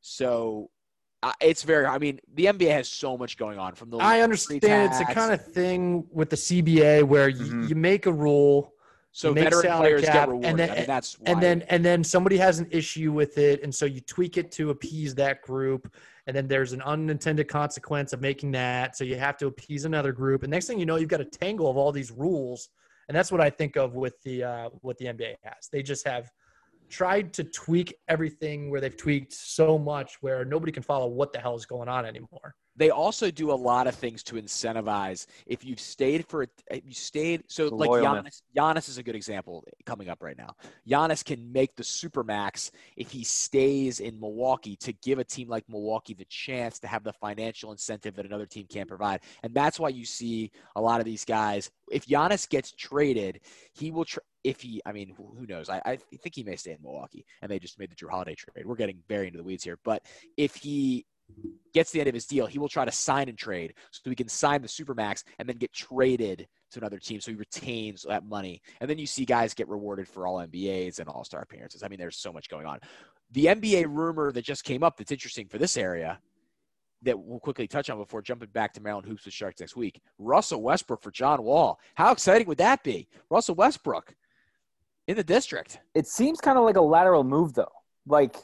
So 0.00 0.70
it's 1.40 1.62
very. 1.62 1.86
I 1.86 1.98
mean, 1.98 2.20
the 2.34 2.46
NBA 2.46 2.70
has 2.70 2.88
so 2.88 3.16
much 3.16 3.36
going 3.36 3.58
on. 3.58 3.74
From 3.74 3.90
the 3.90 3.98
I 3.98 4.20
understand 4.20 4.62
it's 4.62 4.98
the 4.98 5.06
kind 5.06 5.32
of 5.32 5.44
thing 5.44 6.06
with 6.10 6.30
the 6.30 6.36
CBA 6.36 7.04
where 7.04 7.28
you, 7.28 7.44
mm-hmm. 7.44 7.68
you 7.68 7.74
make 7.74 8.06
a 8.06 8.12
rule. 8.12 8.72
So 9.12 9.32
veteran 9.32 9.76
players 9.76 10.04
cap, 10.04 10.12
get 10.12 10.28
rewarded. 10.28 10.50
And 10.50 10.58
then, 10.58 10.70
I 10.70 10.74
mean, 10.74 10.86
that's 10.86 11.16
and 11.24 11.40
then 11.40 11.62
and 11.68 11.84
then 11.84 12.02
somebody 12.02 12.36
has 12.38 12.58
an 12.58 12.66
issue 12.72 13.12
with 13.12 13.38
it, 13.38 13.62
and 13.62 13.72
so 13.72 13.86
you 13.86 14.00
tweak 14.00 14.36
it 14.38 14.50
to 14.52 14.70
appease 14.70 15.14
that 15.14 15.40
group. 15.42 15.94
And 16.26 16.34
then 16.34 16.48
there's 16.48 16.72
an 16.72 16.82
unintended 16.82 17.48
consequence 17.48 18.12
of 18.12 18.20
making 18.20 18.50
that, 18.52 18.96
so 18.96 19.04
you 19.04 19.16
have 19.16 19.36
to 19.36 19.46
appease 19.46 19.84
another 19.84 20.10
group. 20.10 20.42
And 20.42 20.50
next 20.50 20.66
thing 20.66 20.80
you 20.80 20.86
know, 20.86 20.96
you've 20.96 21.10
got 21.10 21.20
a 21.20 21.24
tangle 21.24 21.70
of 21.70 21.76
all 21.76 21.92
these 21.92 22.10
rules. 22.10 22.70
And 23.08 23.16
that's 23.16 23.30
what 23.30 23.40
I 23.40 23.50
think 23.50 23.76
of 23.76 23.94
with 23.94 24.20
the 24.22 24.42
uh, 24.42 24.68
what 24.80 24.98
the 24.98 25.06
NBA 25.06 25.36
has. 25.42 25.68
They 25.70 25.82
just 25.82 26.06
have 26.06 26.30
tried 26.88 27.32
to 27.34 27.44
tweak 27.44 27.94
everything 28.08 28.70
where 28.70 28.80
they've 28.80 28.96
tweaked 28.96 29.32
so 29.32 29.78
much 29.78 30.18
where 30.20 30.44
nobody 30.44 30.72
can 30.72 30.82
follow 30.82 31.08
what 31.08 31.32
the 31.32 31.38
hell 31.38 31.54
is 31.54 31.66
going 31.66 31.88
on 31.88 32.06
anymore. 32.06 32.54
They 32.76 32.90
also 32.90 33.30
do 33.30 33.52
a 33.52 33.54
lot 33.54 33.86
of 33.86 33.94
things 33.94 34.24
to 34.24 34.34
incentivize. 34.34 35.26
If 35.46 35.64
you've 35.64 35.78
stayed 35.78 36.26
for, 36.26 36.42
if 36.42 36.82
you 36.84 36.92
stayed, 36.92 37.44
so 37.46 37.68
like 37.68 37.88
Giannis, 37.88 38.42
Giannis 38.56 38.88
is 38.88 38.98
a 38.98 39.02
good 39.02 39.14
example 39.14 39.64
coming 39.86 40.08
up 40.08 40.20
right 40.20 40.36
now. 40.36 40.56
Giannis 40.88 41.24
can 41.24 41.52
make 41.52 41.76
the 41.76 41.84
super 41.84 42.24
max 42.24 42.72
if 42.96 43.12
he 43.12 43.22
stays 43.22 44.00
in 44.00 44.18
Milwaukee 44.18 44.74
to 44.76 44.92
give 44.92 45.20
a 45.20 45.24
team 45.24 45.48
like 45.48 45.64
Milwaukee 45.68 46.14
the 46.14 46.24
chance 46.24 46.80
to 46.80 46.88
have 46.88 47.04
the 47.04 47.12
financial 47.12 47.70
incentive 47.70 48.16
that 48.16 48.26
another 48.26 48.46
team 48.46 48.66
can't 48.68 48.88
provide. 48.88 49.20
And 49.44 49.54
that's 49.54 49.78
why 49.78 49.90
you 49.90 50.04
see 50.04 50.50
a 50.74 50.80
lot 50.80 50.98
of 50.98 51.04
these 51.04 51.24
guys. 51.24 51.70
If 51.92 52.06
Giannis 52.06 52.48
gets 52.48 52.72
traded, 52.72 53.40
he 53.72 53.92
will. 53.92 54.04
Tra- 54.04 54.22
if 54.44 54.60
he, 54.60 54.80
I 54.84 54.92
mean, 54.92 55.14
who 55.16 55.46
knows? 55.46 55.68
I, 55.68 55.80
I 55.84 55.96
think 55.96 56.34
he 56.34 56.44
may 56.44 56.56
stay 56.56 56.72
in 56.72 56.78
Milwaukee, 56.82 57.24
and 57.42 57.50
they 57.50 57.58
just 57.58 57.78
made 57.78 57.90
the 57.90 57.96
Jrue 57.96 58.10
Holiday 58.10 58.34
trade. 58.34 58.66
We're 58.66 58.76
getting 58.76 58.98
very 59.08 59.26
into 59.26 59.38
the 59.38 59.44
weeds 59.44 59.64
here, 59.64 59.78
but 59.84 60.04
if 60.36 60.54
he 60.54 61.06
gets 61.72 61.90
the 61.90 62.00
end 62.00 62.08
of 62.08 62.14
his 62.14 62.26
deal, 62.26 62.46
he 62.46 62.58
will 62.58 62.68
try 62.68 62.84
to 62.84 62.92
sign 62.92 63.28
and 63.28 63.38
trade 63.38 63.74
so 63.90 64.10
he 64.10 64.14
can 64.14 64.28
sign 64.28 64.62
the 64.62 64.68
supermax 64.68 65.24
and 65.38 65.48
then 65.48 65.56
get 65.56 65.72
traded 65.72 66.46
to 66.70 66.78
another 66.78 66.98
team 66.98 67.20
so 67.20 67.30
he 67.30 67.36
retains 67.36 68.02
that 68.02 68.26
money. 68.26 68.60
And 68.80 68.88
then 68.88 68.98
you 68.98 69.06
see 69.06 69.24
guys 69.24 69.54
get 69.54 69.68
rewarded 69.68 70.06
for 70.06 70.26
all 70.26 70.36
NBAs 70.36 70.98
and 70.98 71.08
all 71.08 71.24
star 71.24 71.40
appearances. 71.40 71.82
I 71.82 71.88
mean, 71.88 71.98
there's 71.98 72.18
so 72.18 72.32
much 72.32 72.48
going 72.48 72.66
on. 72.66 72.78
The 73.32 73.46
NBA 73.46 73.86
rumor 73.88 74.30
that 74.32 74.44
just 74.44 74.64
came 74.64 74.82
up 74.82 74.96
that's 74.96 75.10
interesting 75.10 75.48
for 75.48 75.58
this 75.58 75.76
area 75.76 76.20
that 77.02 77.18
we'll 77.18 77.40
quickly 77.40 77.66
touch 77.66 77.90
on 77.90 77.98
before 77.98 78.22
jumping 78.22 78.48
back 78.50 78.72
to 78.74 78.80
Maryland 78.80 79.06
Hoops 79.08 79.24
with 79.24 79.34
Sharks 79.34 79.60
next 79.60 79.76
week. 79.76 80.00
Russell 80.18 80.62
Westbrook 80.62 81.02
for 81.02 81.10
John 81.10 81.42
Wall. 81.42 81.78
How 81.94 82.12
exciting 82.12 82.46
would 82.48 82.58
that 82.58 82.82
be? 82.82 83.08
Russell 83.30 83.54
Westbrook 83.54 84.14
in 85.06 85.16
the 85.16 85.24
district. 85.24 85.80
It 85.94 86.06
seems 86.06 86.40
kind 86.40 86.58
of 86.58 86.64
like 86.64 86.76
a 86.76 86.82
lateral 86.82 87.24
move, 87.24 87.54
though. 87.54 87.72
Like, 88.06 88.36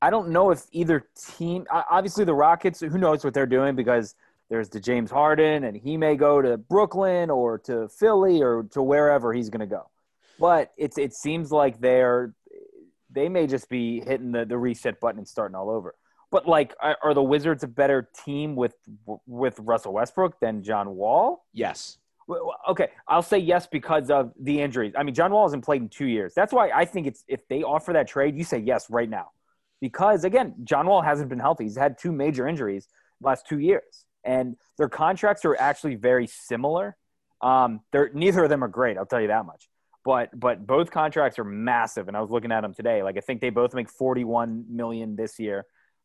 I 0.00 0.10
don't 0.10 0.30
know 0.30 0.50
if 0.50 0.62
either 0.72 1.08
team. 1.36 1.66
Obviously, 1.70 2.24
the 2.24 2.34
Rockets. 2.34 2.80
Who 2.80 2.98
knows 2.98 3.24
what 3.24 3.34
they're 3.34 3.46
doing 3.46 3.74
because 3.74 4.14
there's 4.48 4.68
the 4.68 4.80
James 4.80 5.10
Harden, 5.10 5.64
and 5.64 5.76
he 5.76 5.96
may 5.96 6.16
go 6.16 6.40
to 6.40 6.56
Brooklyn 6.56 7.30
or 7.30 7.58
to 7.60 7.88
Philly 7.88 8.42
or 8.42 8.64
to 8.72 8.82
wherever 8.82 9.32
he's 9.32 9.50
going 9.50 9.60
to 9.60 9.66
go. 9.66 9.90
But 10.38 10.72
it's 10.76 10.98
it 10.98 11.14
seems 11.14 11.50
like 11.50 11.80
they're 11.80 12.34
they 13.10 13.28
may 13.28 13.46
just 13.46 13.68
be 13.68 14.00
hitting 14.00 14.32
the, 14.32 14.44
the 14.44 14.58
reset 14.58 15.00
button 15.00 15.18
and 15.18 15.26
starting 15.28 15.54
all 15.54 15.70
over. 15.70 15.94
But 16.30 16.46
like, 16.46 16.74
are, 16.80 16.96
are 17.02 17.14
the 17.14 17.22
Wizards 17.22 17.64
a 17.64 17.68
better 17.68 18.08
team 18.24 18.54
with 18.54 18.74
with 19.26 19.58
Russell 19.58 19.94
Westbrook 19.94 20.38
than 20.40 20.62
John 20.62 20.94
Wall? 20.94 21.44
Yes. 21.52 21.98
Okay, 22.68 22.88
I'll 23.06 23.22
say 23.22 23.38
yes 23.38 23.66
because 23.66 24.10
of 24.10 24.32
the 24.38 24.60
injuries. 24.60 24.92
I 24.96 25.02
mean, 25.02 25.14
John 25.14 25.32
Wall 25.32 25.46
hasn't 25.46 25.64
played 25.64 25.80
in 25.82 25.88
two 25.88 26.06
years. 26.06 26.34
That's 26.34 26.52
why 26.52 26.70
I 26.70 26.84
think 26.84 27.06
it's 27.06 27.24
if 27.26 27.46
they 27.48 27.62
offer 27.62 27.94
that 27.94 28.06
trade, 28.06 28.36
you 28.36 28.44
say 28.44 28.58
yes 28.58 28.90
right 28.90 29.08
now 29.08 29.30
because 29.80 30.24
again, 30.24 30.54
John 30.64 30.86
Wall 30.86 31.02
hasn't 31.02 31.28
been 31.28 31.38
healthy. 31.38 31.64
He's 31.64 31.76
had 31.76 31.98
two 31.98 32.12
major 32.12 32.46
injuries 32.46 32.88
last 33.20 33.46
two 33.46 33.58
years, 33.58 34.04
and 34.24 34.56
their 34.76 34.88
contracts 34.88 35.44
are 35.44 35.56
actually 35.56 35.94
very 35.94 36.26
similar. 36.26 36.96
Um, 37.40 37.80
they're 37.92 38.10
neither 38.12 38.44
of 38.44 38.50
them 38.50 38.64
are 38.64 38.68
great. 38.68 38.98
I'll 38.98 39.06
tell 39.06 39.20
you 39.20 39.28
that 39.28 39.46
much. 39.46 39.68
But 40.04 40.38
but 40.38 40.66
both 40.66 40.90
contracts 40.90 41.38
are 41.38 41.44
massive, 41.44 42.08
and 42.08 42.16
I 42.16 42.20
was 42.20 42.30
looking 42.30 42.52
at 42.52 42.62
them 42.62 42.74
today. 42.74 43.02
Like 43.02 43.16
I 43.16 43.20
think 43.20 43.40
they 43.40 43.50
both 43.50 43.74
make 43.74 43.90
forty 43.90 44.24
one 44.24 44.64
million 44.68 45.16
this 45.16 45.38
year, 45.38 45.64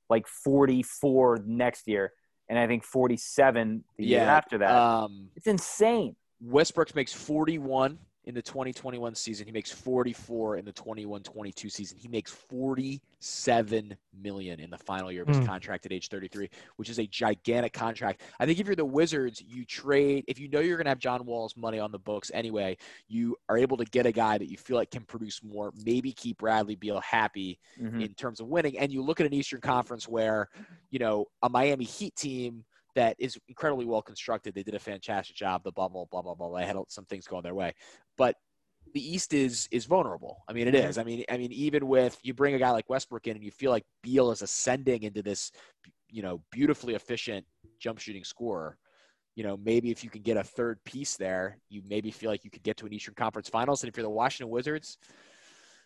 like 0.10 0.28
forty 0.28 0.84
four 0.84 1.40
next 1.46 1.88
year, 1.88 2.12
and 2.50 2.60
I 2.60 2.68
think 2.68 2.84
forty 2.84 3.18
seven 3.18 3.84
the 3.98 4.06
yeah, 4.06 4.20
year 4.20 4.30
after 4.30 4.58
that. 4.60 4.72
Um, 4.72 5.30
it's 5.36 5.48
insane. 5.48 6.16
Westbrook 6.42 6.96
makes 6.96 7.14
forty 7.14 7.58
one 7.58 8.00
in 8.26 8.34
the 8.34 8.42
2021 8.42 9.16
season. 9.16 9.46
He 9.46 9.52
makes 9.52 9.72
44 9.72 10.58
in 10.58 10.66
the 10.66 10.72
21-22 10.74 11.70
season. 11.72 11.98
He 11.98 12.08
makes 12.08 12.32
47 12.32 13.98
million 14.22 14.60
in 14.60 14.70
the 14.70 14.78
final 14.78 15.12
year 15.12 15.24
of 15.24 15.28
his 15.28 15.40
Hmm. 15.40 15.46
contract 15.46 15.86
at 15.86 15.92
age 15.92 16.08
33, 16.08 16.50
which 16.78 16.90
is 16.90 17.00
a 17.00 17.08
gigantic 17.08 17.74
contract. 17.74 18.22
I 18.40 18.46
think 18.46 18.60
if 18.60 18.66
you're 18.66 18.76
the 18.76 18.86
Wizards, 18.86 19.42
you 19.42 19.66
trade 19.66 20.24
if 20.28 20.40
you 20.40 20.48
know 20.48 20.60
you're 20.62 20.78
going 20.78 20.86
to 20.86 20.92
have 20.92 21.00
John 21.00 21.26
Wall's 21.26 21.58
money 21.58 21.80
on 21.80 21.92
the 21.92 22.00
books 22.00 22.32
anyway, 22.34 22.78
you 23.08 23.36
are 23.50 23.58
able 23.58 23.78
to 23.78 23.86
get 23.86 24.06
a 24.06 24.12
guy 24.12 24.38
that 24.38 24.50
you 24.50 24.58
feel 24.58 24.78
like 24.78 24.92
can 24.92 25.04
produce 25.04 25.44
more, 25.44 25.74
maybe 25.86 26.12
keep 26.14 26.38
Bradley 26.38 26.76
Beal 26.76 27.02
happy 27.02 27.60
Mhm. 27.80 28.02
in 28.02 28.14
terms 28.14 28.40
of 28.40 28.48
winning. 28.48 28.78
And 28.78 28.92
you 28.92 29.02
look 29.02 29.20
at 29.20 29.26
an 29.28 29.34
Eastern 29.34 29.62
Conference 29.62 30.08
where, 30.08 30.50
you 30.92 31.00
know, 31.00 31.26
a 31.42 31.50
Miami 31.50 31.86
Heat 31.86 32.16
team 32.16 32.64
that 32.96 33.16
is 33.20 33.38
incredibly 33.48 33.86
well 33.86 34.02
constructed. 34.02 34.54
They 34.54 34.64
did 34.64 34.76
a 34.76 34.80
fantastic 34.80 35.36
job. 35.36 35.64
The 35.64 35.72
bubble, 35.72 36.08
blah 36.12 36.22
blah 36.22 36.36
blah. 36.36 36.58
They 36.58 36.66
had 36.66 36.78
some 36.88 37.06
things 37.06 37.28
going 37.28 37.44
their 37.44 37.56
way, 37.56 37.74
but 38.18 38.36
the 38.94 39.14
East 39.14 39.34
is 39.34 39.68
is 39.72 39.86
vulnerable. 39.86 40.44
I 40.48 40.54
mean, 40.54 40.68
it 40.68 40.76
mm-hmm. 40.76 40.90
is. 40.90 40.98
I 40.98 41.04
mean, 41.04 41.24
I 41.30 41.38
mean, 41.38 41.52
even 41.52 41.88
with 41.88 42.18
you 42.24 42.34
bring 42.34 42.54
a 42.54 42.60
guy 42.60 42.72
like 42.72 42.90
Westbrook 42.90 43.28
in, 43.28 43.36
and 43.36 43.44
you 43.44 43.52
feel 43.52 43.72
like 43.72 43.86
Beal 44.02 44.32
is 44.32 44.42
ascending 44.42 45.04
into 45.04 45.22
this, 45.22 45.52
you 46.10 46.22
know, 46.22 46.42
beautifully 46.52 46.96
efficient 46.96 47.46
jump 47.80 48.00
shooting 48.00 48.24
scorer. 48.24 48.78
You 49.36 49.44
know, 49.44 49.58
maybe 49.58 49.90
if 49.90 50.04
you 50.04 50.12
can 50.12 50.22
get 50.22 50.38
a 50.38 50.44
third 50.44 50.84
piece 50.84 51.18
there, 51.18 51.58
you 51.70 51.82
maybe 51.88 52.12
feel 52.12 52.30
like 52.30 52.44
you 52.44 52.52
could 52.52 52.62
get 52.62 52.78
to 52.78 52.86
an 52.86 52.94
Eastern 52.94 53.16
Conference 53.16 53.50
Finals. 53.50 53.82
And 53.82 53.90
if 53.90 53.98
you're 53.98 54.04
the 54.04 54.10
Washington 54.10 54.52
Wizards, 54.52 55.00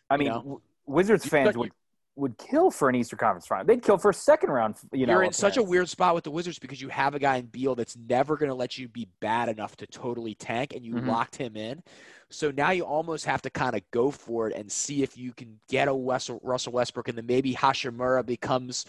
I 0.10 0.16
you 0.16 0.20
mean, 0.20 0.28
know. 0.28 0.62
Wizards 0.86 1.26
fans 1.26 1.56
would 1.56 1.72
would 2.18 2.38
kill 2.38 2.72
for 2.72 2.90
an 2.90 2.96
Eastern 2.96 3.20
Conference 3.20 3.46
final. 3.46 3.66
They'd 3.66 3.82
kill 3.84 3.98
for 4.00 4.10
a 4.10 4.14
second 4.14 4.50
round. 4.50 4.76
You 4.92 5.06
know, 5.06 5.14
you're 5.14 5.24
in 5.24 5.32
such 5.34 5.58
a 5.58 5.64
weird 5.64 5.88
spot 5.88 6.16
with 6.16 6.24
the 6.24 6.32
Wizards 6.32 6.58
because 6.58 6.82
you 6.82 6.90
have 6.90 7.14
a 7.14 7.20
guy 7.20 7.38
in 7.38 7.46
Beal 7.46 7.76
that's 7.76 7.96
never 7.96 8.36
going 8.38 8.50
to 8.50 8.56
let 8.56 8.78
you 8.78 8.88
be 8.88 9.08
bad 9.20 9.50
enough 9.50 9.76
to 9.78 9.88
totally 9.88 10.34
tank, 10.34 10.74
and 10.76 10.84
you 10.84 10.96
Mhm. 10.96 11.08
locked 11.08 11.36
him 11.36 11.56
in. 11.56 11.84
So 12.30 12.50
now 12.52 12.72
you 12.72 12.84
almost 12.84 13.26
have 13.26 13.42
to 13.44 13.50
kind 13.52 13.76
of 13.76 13.84
go 13.92 14.10
for 14.10 14.50
it 14.50 14.56
and 14.56 14.70
see 14.72 15.04
if 15.04 15.16
you 15.16 15.32
can 15.32 15.60
get 15.70 15.88
a 15.88 15.94
Russell, 15.94 16.40
Russell 16.44 16.74
Westbrook, 16.74 17.08
and 17.08 17.18
then 17.18 17.28
maybe 17.28 17.54
Hachimura 17.54 18.26
becomes 18.26 18.86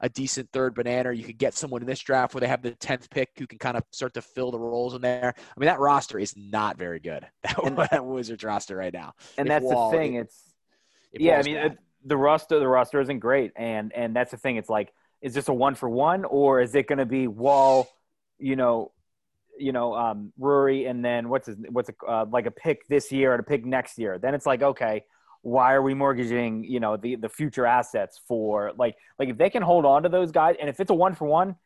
a 0.00 0.08
decent 0.08 0.50
third 0.52 0.74
banana. 0.74 1.10
Or 1.10 1.12
you 1.12 1.22
could 1.22 1.38
get 1.38 1.54
someone 1.54 1.80
in 1.82 1.86
this 1.86 2.00
draft 2.00 2.34
where 2.34 2.40
they 2.40 2.48
have 2.48 2.62
the 2.62 2.72
tenth 2.72 3.08
pick 3.10 3.30
who 3.38 3.46
can 3.46 3.58
kind 3.60 3.76
of 3.76 3.84
start 3.92 4.12
to 4.14 4.22
fill 4.22 4.50
the 4.50 4.58
roles 4.58 4.94
in 4.94 5.00
there. 5.00 5.32
I 5.36 5.60
mean, 5.60 5.68
that 5.68 5.78
roster 5.78 6.18
is 6.18 6.36
not 6.36 6.76
very 6.76 6.98
good. 6.98 7.24
That, 7.44 7.58
And- 7.64 7.78
that 7.78 8.04
Wizards 8.04 8.42
roster 8.42 8.74
right 8.76 8.92
now. 8.92 9.12
and 9.38 9.46
if 9.46 9.50
that's 9.52 9.64
Wall- 9.64 9.92
the 9.92 9.96
thing. 9.98 10.14
if- 10.14 10.26
it's 11.12 11.22
yeah. 11.22 11.38
I 11.38 11.42
mean, 11.42 11.56
it, 11.56 11.78
the 12.04 12.16
roster 12.16 12.58
the 12.58 12.68
roster 12.68 13.00
isn't 13.00 13.20
great, 13.20 13.52
and 13.56 13.92
and 13.92 14.14
that's 14.14 14.30
the 14.30 14.36
thing. 14.36 14.56
It's 14.56 14.68
like, 14.68 14.92
is 15.20 15.34
this 15.34 15.48
a 15.48 15.52
one 15.52 15.74
for 15.74 15.88
one, 15.88 16.24
or 16.24 16.60
is 16.60 16.74
it 16.74 16.86
going 16.86 16.98
to 16.98 17.06
be 17.06 17.26
Wall, 17.26 17.88
you 18.38 18.56
know, 18.56 18.92
you 19.58 19.72
know, 19.72 19.94
um, 19.94 20.32
Rory, 20.38 20.86
and 20.86 21.04
then 21.04 21.28
what's 21.28 21.46
his 21.46 21.56
what's 21.70 21.90
a, 21.90 22.06
uh, 22.06 22.26
like 22.30 22.46
a 22.46 22.50
pick 22.50 22.86
this 22.88 23.12
year 23.12 23.32
and 23.32 23.40
a 23.40 23.44
pick 23.44 23.64
next 23.64 23.98
year? 23.98 24.18
Then 24.18 24.34
it's 24.34 24.46
like, 24.46 24.62
okay, 24.62 25.04
why 25.42 25.74
are 25.74 25.82
we 25.82 25.94
mortgaging, 25.94 26.64
you 26.64 26.80
know, 26.80 26.96
the 26.96 27.16
the 27.16 27.28
future 27.28 27.66
assets 27.66 28.20
for 28.26 28.72
like 28.76 28.96
like 29.18 29.28
if 29.28 29.38
they 29.38 29.50
can 29.50 29.62
hold 29.62 29.84
on 29.84 30.02
to 30.04 30.08
those 30.08 30.32
guys, 30.32 30.56
and 30.60 30.68
if 30.68 30.80
it's 30.80 30.90
a 30.90 30.94
one 30.94 31.14
for 31.14 31.26
one, 31.26 31.56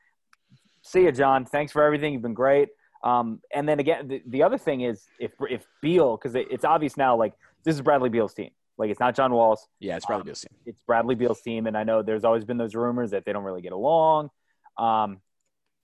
see 0.83 1.03
you, 1.03 1.13
John. 1.13 1.45
Thanks 1.45 1.73
for 1.73 1.83
everything. 1.83 2.13
You've 2.13 2.23
been 2.23 2.35
great. 2.35 2.69
Um, 3.03 3.41
and 3.55 3.69
then 3.69 3.79
again, 3.79 4.09
the, 4.09 4.23
the 4.27 4.43
other 4.43 4.59
thing 4.59 4.81
is 4.81 5.05
if 5.21 5.33
if 5.49 5.67
Beal, 5.81 6.17
because 6.17 6.35
it, 6.35 6.49
it's 6.51 6.65
obvious 6.65 6.97
now, 6.97 7.17
like 7.17 7.35
this 7.65 7.75
is 7.75 7.83
Bradley 7.83 8.09
Beal's 8.09 8.35
team. 8.35 8.51
Like 8.79 8.91
it's 8.91 9.01
not 9.01 9.15
John 9.15 9.33
Wall's. 9.33 9.67
yeah, 9.81 9.97
it's 9.97 10.05
probably 10.05 10.23
um, 10.23 10.27
Beal's 10.27 10.41
team. 10.41 10.59
It's 10.67 10.81
Bradley 10.87 11.15
Beal's 11.15 11.41
team, 11.41 11.67
and 11.67 11.77
I 11.77 11.85
know 11.85 12.03
there's 12.03 12.25
always 12.25 12.45
been 12.45 12.59
those 12.59 12.75
rumors 12.75 13.13
that 13.13 13.25
they 13.25 13.33
don't 13.33 13.45
really 13.45 13.63
get 13.63 13.73
along. 13.73 14.31
Um, 14.77 15.21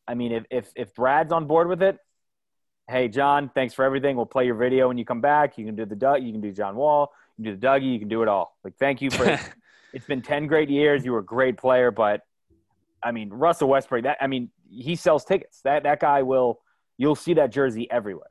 I 0.07 0.14
mean, 0.14 0.32
if 0.32 0.45
if 0.51 0.70
if 0.76 0.95
Brad's 0.95 1.32
on 1.32 1.47
board 1.47 1.68
with 1.68 1.82
it, 1.82 1.99
hey 2.88 3.09
John, 3.09 3.51
thanks 3.55 3.74
for 3.74 3.84
everything. 3.84 4.16
We'll 4.16 4.26
play 4.26 4.47
your 4.47 4.57
video 4.57 4.88
when 4.88 4.99
you 4.99 5.05
come 5.05 5.20
back. 5.20 5.57
You 5.57 5.64
can 5.64 5.74
do 5.74 5.86
the 5.86 5.97
Doug, 5.97 6.22
you 6.22 6.32
can 6.32 6.40
do 6.40 6.53
John 6.53 6.76
Wall, 6.76 7.12
you 7.38 7.45
can 7.45 7.55
do 7.55 7.61
the 7.61 7.66
Dougie, 7.66 7.93
you 7.93 7.99
can 7.99 8.09
do 8.09 8.22
it 8.22 8.28
all. 8.28 8.57
Like 8.64 8.76
thank 8.78 9.01
you 9.01 9.11
for 9.11 9.38
it's 9.93 10.07
been 10.07 10.22
10 10.22 10.47
great 10.47 10.68
years. 10.68 11.05
You 11.05 11.12
were 11.12 11.20
a 11.20 11.24
great 11.24 11.57
player, 11.57 11.90
but 11.90 12.22
I 13.03 13.12
mean, 13.12 13.30
Russell 13.30 13.68
Westbrook, 13.68 14.05
that 14.05 14.18
I 14.20 14.26
mean, 14.26 14.51
he 14.68 14.97
sells 14.97 15.24
tickets. 15.24 15.61
That 15.62 15.84
that 15.84 16.01
guy 16.01 16.22
will 16.22 16.61
you'll 16.99 17.16
see 17.16 17.34
that 17.34 17.51
jersey 17.51 17.90
everywhere. 17.90 18.26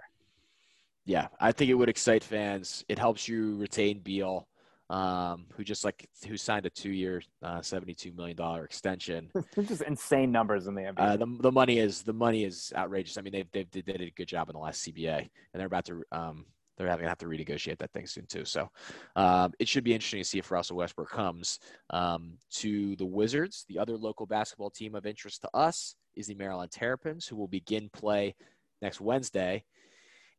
Yeah, 1.05 1.27
I 1.39 1.51
think 1.51 1.71
it 1.71 1.73
would 1.73 1.89
excite 1.89 2.23
fans. 2.23 2.85
It 2.87 2.99
helps 2.99 3.27
you 3.27 3.57
retain 3.57 3.99
Beal, 3.99 4.47
um, 4.91 5.45
who 5.53 5.63
just 5.63 5.85
like 5.85 6.07
who 6.27 6.35
signed 6.35 6.65
a 6.65 6.69
two-year, 6.69 7.21
uh, 7.41 7.61
seventy-two 7.61 8.11
million 8.11 8.35
dollar 8.35 8.65
extension. 8.65 9.31
They're 9.55 9.63
just 9.63 9.81
insane 9.83 10.31
numbers 10.31 10.67
in 10.67 10.75
the 10.75 10.81
NBA. 10.81 10.93
Uh, 10.97 11.17
the 11.17 11.37
the 11.39 11.51
money 11.51 11.79
is 11.79 12.03
the 12.03 12.13
money 12.13 12.43
is 12.43 12.73
outrageous. 12.75 13.17
I 13.17 13.21
mean, 13.21 13.31
they've 13.31 13.51
they've 13.51 13.71
they 13.71 13.81
did 13.81 14.01
a 14.01 14.11
good 14.11 14.27
job 14.27 14.49
in 14.49 14.53
the 14.53 14.59
last 14.59 14.85
CBA, 14.85 15.19
and 15.19 15.29
they're 15.53 15.67
about 15.67 15.85
to 15.85 16.03
um, 16.11 16.45
they're 16.77 16.89
having 16.89 17.05
to 17.05 17.09
have 17.09 17.17
to 17.19 17.25
renegotiate 17.25 17.77
that 17.77 17.93
thing 17.93 18.05
soon 18.05 18.25
too. 18.25 18.43
So 18.43 18.69
um, 19.15 19.53
it 19.59 19.67
should 19.67 19.85
be 19.85 19.93
interesting 19.93 20.21
to 20.21 20.27
see 20.27 20.39
if 20.39 20.51
Russell 20.51 20.77
Westbrook 20.77 21.09
comes 21.09 21.59
um, 21.91 22.33
to 22.55 22.97
the 22.97 23.05
Wizards. 23.05 23.65
The 23.69 23.79
other 23.79 23.97
local 23.97 24.25
basketball 24.25 24.71
team 24.71 24.95
of 24.95 25.05
interest 25.05 25.41
to 25.43 25.49
us 25.53 25.95
is 26.15 26.27
the 26.27 26.35
Maryland 26.35 26.71
Terrapins, 26.71 27.27
who 27.27 27.37
will 27.37 27.47
begin 27.47 27.89
play 27.93 28.35
next 28.81 28.99
Wednesday. 28.99 29.63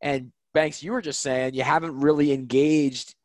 And 0.01 0.31
Banks, 0.53 0.83
you 0.83 0.91
were 0.91 1.01
just 1.01 1.21
saying 1.21 1.55
you 1.55 1.63
haven't 1.63 1.99
really 1.99 2.31
engaged 2.31 3.15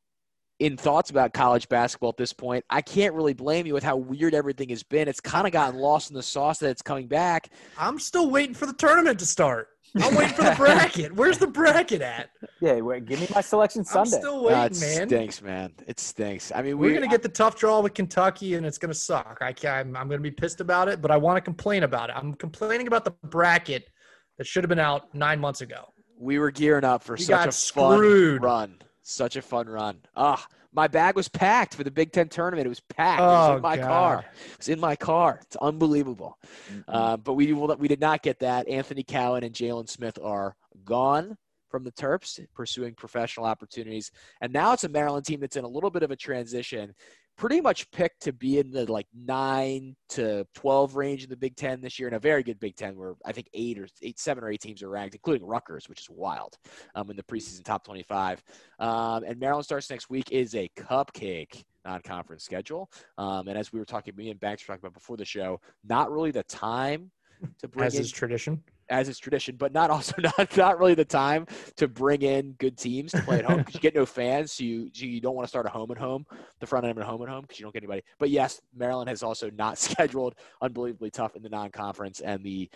in 0.58 0.76
thoughts 0.76 1.10
about 1.10 1.32
college 1.32 1.68
basketball 1.68 2.10
at 2.10 2.16
this 2.16 2.32
point. 2.32 2.64
I 2.68 2.80
can't 2.80 3.14
really 3.14 3.32
blame 3.34 3.66
you 3.66 3.74
with 3.74 3.84
how 3.84 3.96
weird 3.96 4.34
everything 4.34 4.68
has 4.70 4.82
been. 4.82 5.06
It's 5.08 5.20
kind 5.20 5.46
of 5.46 5.52
gotten 5.52 5.78
lost 5.78 6.10
in 6.10 6.16
the 6.16 6.22
sauce 6.22 6.58
that 6.58 6.70
it's 6.70 6.82
coming 6.82 7.06
back. 7.06 7.50
I'm 7.78 7.98
still 7.98 8.28
waiting 8.30 8.54
for 8.54 8.66
the 8.66 8.72
tournament 8.72 9.18
to 9.20 9.26
start. 9.26 9.68
I'm 10.02 10.14
waiting 10.16 10.34
for 10.34 10.42
the 10.42 10.54
bracket. 10.58 11.14
Where's 11.14 11.38
the 11.38 11.46
bracket 11.46 12.02
at? 12.02 12.30
yeah, 12.60 12.80
wait, 12.80 13.06
give 13.06 13.20
me 13.20 13.28
my 13.34 13.40
selection 13.40 13.84
Sunday. 13.84 14.00
I'm 14.16 14.22
Sunday. 14.22 14.26
still 14.26 14.48
Uh, 14.48 14.62
waiting, 14.62 14.76
it 14.76 14.80
man. 14.80 15.02
It 15.02 15.08
stinks, 15.08 15.42
man. 15.42 15.72
It 15.86 16.00
stinks. 16.00 16.52
I 16.54 16.60
mean, 16.62 16.76
We're 16.76 16.88
we, 16.88 16.94
gonna 16.94 17.08
get 17.08 17.22
the 17.22 17.28
tough 17.30 17.56
draw 17.56 17.80
with 17.80 17.94
Kentucky, 17.94 18.54
and 18.54 18.66
it's 18.66 18.76
gonna 18.78 18.92
suck. 18.92 19.38
I 19.40 19.52
can't, 19.52 19.88
I'm, 19.88 19.96
I'm 19.96 20.08
gonna 20.08 20.20
be 20.20 20.30
pissed 20.30 20.60
about 20.60 20.88
it, 20.88 21.00
but 21.00 21.10
I 21.10 21.16
want 21.16 21.36
to 21.38 21.40
complain 21.40 21.84
about 21.84 22.10
it. 22.10 22.16
I'm 22.16 22.34
complaining 22.34 22.86
about 22.86 23.04
the 23.04 23.12
bracket 23.24 23.88
that 24.36 24.46
should 24.46 24.62
have 24.62 24.68
been 24.68 24.78
out 24.78 25.14
nine 25.14 25.40
months 25.40 25.62
ago. 25.62 25.86
we 26.20 26.38
were 26.38 26.50
gearing 26.50 26.84
up 26.84 27.02
for 27.02 27.14
We 27.14 27.20
such 27.22 27.28
got 27.28 27.48
a 27.48 27.52
fun 27.52 28.38
run. 28.42 28.78
Such 29.10 29.36
a 29.36 29.42
fun 29.42 29.70
run. 29.70 30.00
Ah, 30.16 30.46
my 30.74 30.86
bag 30.86 31.16
was 31.16 31.28
packed 31.28 31.74
for 31.74 31.82
the 31.82 31.90
Big 31.90 32.12
Ten 32.12 32.28
tournament. 32.28 32.66
It 32.66 32.68
was 32.68 32.80
packed. 32.80 33.22
Oh, 33.22 33.24
it 33.24 33.30
was 33.30 33.48
Oh, 33.52 33.56
in 33.56 33.62
my 33.62 33.76
God. 33.78 33.86
car. 33.86 34.24
It 34.52 34.58
was 34.58 34.68
in 34.68 34.80
my 34.80 34.96
car. 34.96 35.38
It's 35.44 35.56
unbelievable. 35.56 36.36
Mm-mm. 36.70 36.84
Uh, 36.88 37.16
but 37.16 37.32
we 37.32 37.50
will, 37.54 37.74
we 37.78 37.88
did 37.88 38.00
not 38.00 38.22
get 38.22 38.38
that. 38.40 38.68
Anthony 38.68 39.02
Cowan 39.02 39.44
and 39.44 39.54
Jalen 39.54 39.88
Smith 39.88 40.18
are 40.22 40.54
gone 40.84 41.38
from 41.70 41.84
the 41.84 41.92
Terps, 41.92 42.38
pursuing 42.54 42.94
professional 42.94 43.46
opportunities, 43.46 44.10
and 44.42 44.52
now 44.52 44.74
it's 44.74 44.84
a 44.84 44.88
Maryland 44.90 45.24
team 45.24 45.40
that's 45.40 45.56
in 45.56 45.64
a 45.64 45.68
little 45.68 45.90
bit 45.90 46.02
of 46.02 46.10
a 46.10 46.16
transition. 46.16 46.94
Pretty 47.38 47.60
much 47.60 47.88
picked 47.92 48.22
to 48.22 48.32
be 48.32 48.58
in 48.58 48.72
the 48.72 48.90
like 48.90 49.06
nine 49.14 49.94
to 50.08 50.44
twelve 50.56 50.96
range 50.96 51.22
in 51.22 51.30
the 51.30 51.36
Big 51.36 51.54
Ten 51.54 51.80
this 51.80 51.96
year, 51.96 52.08
in 52.08 52.14
a 52.14 52.18
very 52.18 52.42
good 52.42 52.58
Big 52.58 52.74
Ten 52.74 52.96
where 52.96 53.14
I 53.24 53.30
think 53.30 53.48
eight 53.54 53.78
or 53.78 53.86
eight, 54.02 54.18
seven 54.18 54.42
or 54.42 54.50
eight 54.50 54.60
teams 54.60 54.82
are 54.82 54.88
ranked, 54.88 55.14
including 55.14 55.46
Rutgers, 55.46 55.88
which 55.88 56.00
is 56.00 56.10
wild, 56.10 56.58
um, 56.96 57.10
in 57.10 57.16
the 57.16 57.22
preseason 57.22 57.64
top 57.64 57.84
twenty-five. 57.84 58.42
Um, 58.80 59.22
and 59.22 59.38
Maryland 59.38 59.64
starts 59.64 59.88
next 59.88 60.10
week 60.10 60.32
is 60.32 60.56
a 60.56 60.68
cupcake 60.76 61.62
non-conference 61.84 62.42
schedule. 62.42 62.90
Um, 63.18 63.46
and 63.46 63.56
as 63.56 63.72
we 63.72 63.78
were 63.78 63.86
talking, 63.86 64.16
me 64.16 64.30
and 64.30 64.40
Banks 64.40 64.66
were 64.66 64.74
talking 64.74 64.88
about 64.88 64.94
before 64.94 65.16
the 65.16 65.24
show, 65.24 65.60
not 65.84 66.10
really 66.10 66.32
the 66.32 66.42
time 66.42 67.12
to 67.60 67.68
bring 67.68 67.86
As 67.86 67.94
in 67.94 68.00
is 68.00 68.10
tradition. 68.10 68.64
As 68.90 69.08
is 69.08 69.18
tradition, 69.18 69.56
but 69.56 69.72
not 69.72 69.90
also 69.98 70.14
not 70.18 70.56
not 70.56 70.78
really 70.78 70.94
the 70.94 71.04
time 71.04 71.46
to 71.76 71.88
bring 71.88 72.22
in 72.22 72.52
good 72.52 72.76
teams 72.76 73.12
to 73.12 73.22
play 73.22 73.38
at 73.38 73.44
home 73.44 73.58
because 73.58 73.74
you 73.74 73.80
get 73.80 73.94
no 73.94 74.06
fans, 74.06 74.52
so 74.52 74.64
you 74.64 74.90
so 74.92 75.04
you 75.04 75.20
don't 75.20 75.34
want 75.34 75.44
to 75.44 75.48
start 75.48 75.66
a 75.66 75.70
home 75.70 75.90
and 75.90 75.98
home, 75.98 76.26
the 76.60 76.66
front 76.66 76.84
end 76.84 76.98
of 76.98 76.98
a 76.98 77.06
home 77.06 77.20
and 77.22 77.30
home 77.30 77.42
because 77.42 77.58
you 77.58 77.64
don't 77.64 77.72
get 77.72 77.82
anybody. 77.82 78.02
But 78.18 78.30
yes, 78.30 78.60
Maryland 78.74 79.08
has 79.08 79.22
also 79.22 79.50
not 79.50 79.78
scheduled 79.78 80.34
unbelievably 80.62 81.10
tough 81.10 81.36
in 81.36 81.42
the 81.42 81.48
non-conference 81.48 82.20
and 82.20 82.42
the 82.44 82.70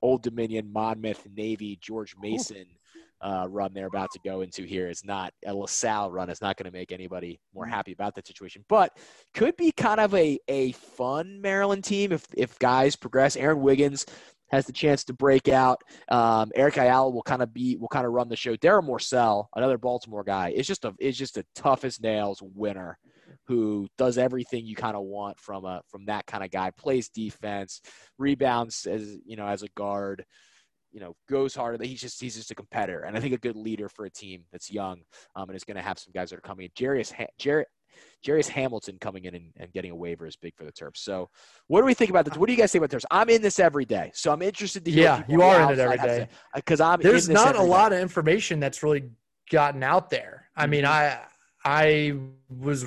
Old 0.00 0.22
Dominion, 0.22 0.72
Monmouth, 0.72 1.26
Navy, 1.34 1.76
George 1.80 2.14
Mason 2.20 2.66
uh, 3.20 3.46
run 3.48 3.72
they're 3.74 3.86
about 3.86 4.10
to 4.12 4.20
go 4.24 4.42
into 4.42 4.62
here 4.62 4.88
is 4.88 5.04
not 5.04 5.32
a 5.46 5.52
LaSalle 5.52 6.10
run 6.10 6.30
is 6.30 6.40
not 6.40 6.56
going 6.56 6.70
to 6.70 6.76
make 6.76 6.92
anybody 6.92 7.40
more 7.54 7.66
happy 7.66 7.92
about 7.92 8.14
that 8.14 8.26
situation, 8.26 8.64
but 8.68 8.96
could 9.34 9.56
be 9.56 9.72
kind 9.72 10.00
of 10.00 10.14
a 10.14 10.38
a 10.48 10.72
fun 10.72 11.40
Maryland 11.40 11.84
team 11.84 12.12
if 12.12 12.26
if 12.36 12.58
guys 12.58 12.94
progress. 12.96 13.36
Aaron 13.36 13.60
Wiggins 13.60 14.06
has 14.50 14.66
the 14.66 14.72
chance 14.72 15.04
to 15.04 15.12
break 15.12 15.48
out. 15.48 15.82
Um, 16.10 16.50
Eric 16.54 16.76
Ayala 16.76 17.10
will 17.10 17.22
kind 17.22 17.42
of 17.42 17.52
be 17.52 17.76
will 17.76 17.88
kind 17.88 18.06
of 18.06 18.12
run 18.12 18.28
the 18.28 18.36
show. 18.36 18.56
Darren 18.56 18.86
Morsell, 18.86 19.46
another 19.54 19.78
Baltimore 19.78 20.24
guy, 20.24 20.50
is 20.50 20.66
just 20.66 20.84
a 20.84 20.94
is 20.98 21.16
just 21.16 21.36
a 21.36 21.44
tough 21.54 21.84
as 21.84 22.00
nails 22.00 22.40
winner 22.42 22.98
who 23.46 23.86
does 23.96 24.18
everything 24.18 24.66
you 24.66 24.76
kind 24.76 24.96
of 24.96 25.02
want 25.02 25.38
from 25.38 25.64
a 25.64 25.82
from 25.88 26.06
that 26.06 26.26
kind 26.26 26.44
of 26.44 26.50
guy. 26.50 26.70
Plays 26.76 27.08
defense, 27.08 27.80
rebounds 28.18 28.86
as 28.86 29.16
you 29.24 29.36
know 29.36 29.46
as 29.46 29.62
a 29.62 29.68
guard. 29.76 30.24
You 30.90 31.00
know, 31.00 31.14
goes 31.28 31.54
hard. 31.54 31.82
He's 31.82 32.00
just 32.00 32.20
he's 32.20 32.36
just 32.36 32.50
a 32.50 32.54
competitor, 32.54 33.02
and 33.02 33.16
I 33.16 33.20
think 33.20 33.34
a 33.34 33.38
good 33.38 33.56
leader 33.56 33.90
for 33.90 34.06
a 34.06 34.10
team 34.10 34.44
that's 34.50 34.70
young 34.70 35.02
um, 35.36 35.48
and 35.48 35.56
is 35.56 35.64
going 35.64 35.76
to 35.76 35.82
have 35.82 35.98
some 35.98 36.12
guys 36.14 36.30
that 36.30 36.38
are 36.38 36.42
coming 36.42 36.64
in. 36.64 36.70
Jairus 36.78 37.12
ha- 37.12 37.26
Jar- 37.38 37.66
Jairus 38.26 38.48
Hamilton 38.48 38.98
coming 39.00 39.24
in 39.24 39.34
and, 39.34 39.52
and 39.56 39.72
getting 39.72 39.90
a 39.90 39.96
waiver 39.96 40.26
is 40.26 40.36
big 40.36 40.56
for 40.56 40.64
the 40.64 40.72
Terps. 40.72 40.98
So, 40.98 41.30
what 41.68 41.80
do 41.80 41.86
we 41.86 41.94
think 41.94 42.10
about 42.10 42.24
this? 42.24 42.36
What 42.36 42.46
do 42.46 42.52
you 42.52 42.58
guys 42.58 42.72
think 42.72 42.84
about 42.84 42.96
Terps? 42.96 43.04
I'm 43.10 43.28
in 43.28 43.42
this 43.42 43.58
every 43.58 43.84
day, 43.84 44.10
so 44.14 44.32
I'm 44.32 44.42
interested 44.42 44.84
to 44.84 44.90
hear. 44.90 45.04
Yeah, 45.04 45.22
you 45.28 45.42
are 45.42 45.62
in 45.62 45.70
it 45.70 45.78
every 45.78 45.98
day. 45.98 46.28
because 46.54 46.80
I'm. 46.80 47.00
There's 47.00 47.28
in 47.28 47.34
this 47.34 47.44
not 47.44 47.54
a 47.54 47.58
day. 47.58 47.64
lot 47.64 47.92
of 47.92 48.00
information 48.00 48.60
that's 48.60 48.82
really 48.82 49.04
gotten 49.50 49.82
out 49.82 50.10
there. 50.10 50.50
I 50.56 50.66
mean, 50.66 50.84
I 50.84 51.20
I 51.64 52.14
was 52.48 52.86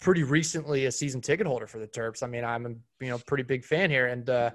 pretty 0.00 0.24
recently 0.24 0.86
a 0.86 0.92
season 0.92 1.20
ticket 1.20 1.46
holder 1.46 1.66
for 1.66 1.78
the 1.78 1.86
Terps. 1.86 2.22
I 2.22 2.26
mean, 2.26 2.44
I'm 2.44 2.66
a 2.66 3.04
you 3.04 3.10
know 3.10 3.18
pretty 3.26 3.44
big 3.44 3.64
fan 3.64 3.90
here, 3.90 4.08
and 4.08 4.28
uh, 4.28 4.50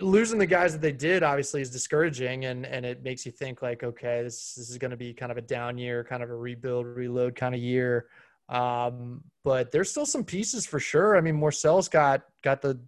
losing 0.00 0.38
the 0.38 0.46
guys 0.46 0.72
that 0.72 0.80
they 0.80 0.92
did 0.92 1.22
obviously 1.22 1.60
is 1.60 1.70
discouraging, 1.70 2.44
and 2.44 2.66
and 2.66 2.84
it 2.86 3.02
makes 3.02 3.26
you 3.26 3.32
think 3.32 3.62
like, 3.62 3.82
okay, 3.82 4.22
this 4.22 4.54
this 4.54 4.70
is 4.70 4.78
going 4.78 4.90
to 4.90 4.96
be 4.96 5.12
kind 5.12 5.32
of 5.32 5.38
a 5.38 5.42
down 5.42 5.78
year, 5.78 6.04
kind 6.04 6.22
of 6.22 6.30
a 6.30 6.36
rebuild, 6.36 6.86
reload 6.86 7.34
kind 7.34 7.54
of 7.54 7.60
year. 7.60 8.06
Um, 8.48 9.22
but 9.44 9.70
there's 9.70 9.90
still 9.90 10.06
some 10.06 10.24
pieces 10.24 10.66
for 10.66 10.80
sure. 10.80 11.16
I 11.16 11.20
mean, 11.20 11.36
Morsell's 11.36 11.88
got 11.88 12.22
got 12.42 12.62
the 12.62 12.80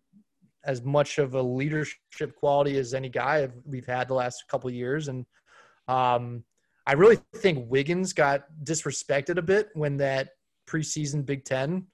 as 0.64 0.82
much 0.82 1.18
of 1.18 1.34
a 1.34 1.42
leadership 1.42 2.34
quality 2.36 2.76
as 2.78 2.92
any 2.92 3.08
guy 3.08 3.48
we've 3.64 3.86
had 3.86 4.08
the 4.08 4.14
last 4.14 4.44
couple 4.48 4.70
years, 4.70 5.08
and 5.08 5.26
um, 5.88 6.44
I 6.86 6.94
really 6.94 7.18
think 7.36 7.70
Wiggins 7.70 8.12
got 8.12 8.44
disrespected 8.62 9.38
a 9.38 9.42
bit 9.42 9.70
when 9.74 9.96
that 9.98 10.30
preseason 10.68 11.24
Big 11.24 11.44
Ten 11.44 11.86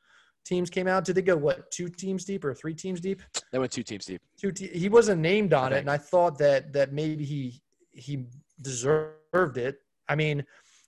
teams 0.46 0.70
came 0.70 0.86
out. 0.86 1.04
Did 1.04 1.16
they 1.16 1.22
go 1.22 1.36
what 1.36 1.70
two 1.70 1.88
teams 1.88 2.24
deep 2.24 2.44
or 2.44 2.54
three 2.54 2.74
teams 2.74 3.00
deep? 3.00 3.20
They 3.52 3.58
went 3.58 3.72
two 3.72 3.82
teams 3.82 4.06
deep. 4.06 4.22
Two. 4.38 4.52
Te- 4.52 4.68
he 4.68 4.88
wasn't 4.88 5.20
named 5.20 5.52
on 5.52 5.72
it, 5.72 5.78
and 5.78 5.90
I 5.90 5.98
thought 5.98 6.38
that 6.38 6.72
that 6.72 6.92
maybe 6.92 7.24
he 7.24 7.60
he 7.90 8.26
deserved 8.62 9.58
it. 9.58 9.78
I 10.08 10.14
mean, 10.14 10.44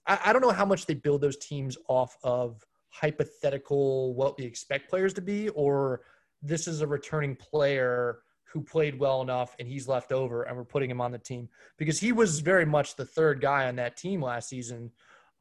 I, 0.07 0.19
I 0.27 0.33
don't 0.33 0.43
know 0.43 0.51
how 0.51 0.65
much 0.65 0.87
they 0.87 0.95
build 0.95 1.21
those 1.21 1.37
teams 1.37 1.77
off 1.89 2.17
of 2.23 2.65
hypothetical 2.91 4.15
what 4.15 4.39
we 4.39 4.45
expect 4.45 4.89
players 4.89 5.13
to 5.15 5.21
be, 5.21 5.49
or 5.51 6.03
this 6.43 6.69
is 6.69 6.81
a 6.81 6.87
returning 6.87 7.37
player 7.37 8.21
who 8.45 8.63
played 8.63 8.99
well 8.99 9.21
enough 9.21 9.55
and 9.59 9.69
he's 9.69 9.87
left 9.87 10.11
over 10.11 10.45
and 10.45 10.57
we're 10.57 10.65
putting 10.65 10.91
him 10.91 11.03
on 11.03 11.13
the 11.13 11.19
team 11.19 11.49
because 11.77 12.01
he 12.01 12.13
was 12.13 12.41
very 12.41 12.65
much 12.65 12.97
the 12.97 13.05
third 13.05 13.43
guy 13.43 13.69
on 13.69 13.77
that 13.77 13.97
team 13.97 14.23
last 14.23 14.49
season. 14.49 14.91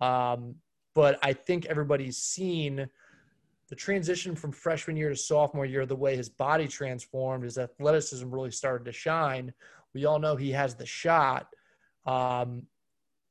Um, 0.01 0.55
but 0.93 1.17
I 1.23 1.31
think 1.31 1.65
everybody's 1.67 2.17
seen 2.17 2.89
the 3.69 3.75
transition 3.75 4.35
from 4.35 4.51
freshman 4.51 4.95
year 4.95 5.09
to 5.09 5.15
sophomore 5.15 5.65
year, 5.65 5.85
the 5.85 5.95
way 5.95 6.15
his 6.15 6.29
body 6.29 6.67
transformed, 6.67 7.43
his 7.43 7.57
athleticism 7.57 8.29
really 8.29 8.51
started 8.51 8.85
to 8.85 8.91
shine. 8.91 9.53
We 9.93 10.05
all 10.05 10.19
know 10.19 10.35
he 10.35 10.51
has 10.51 10.75
the 10.75 10.85
shot. 10.85 11.47
Um, 12.05 12.63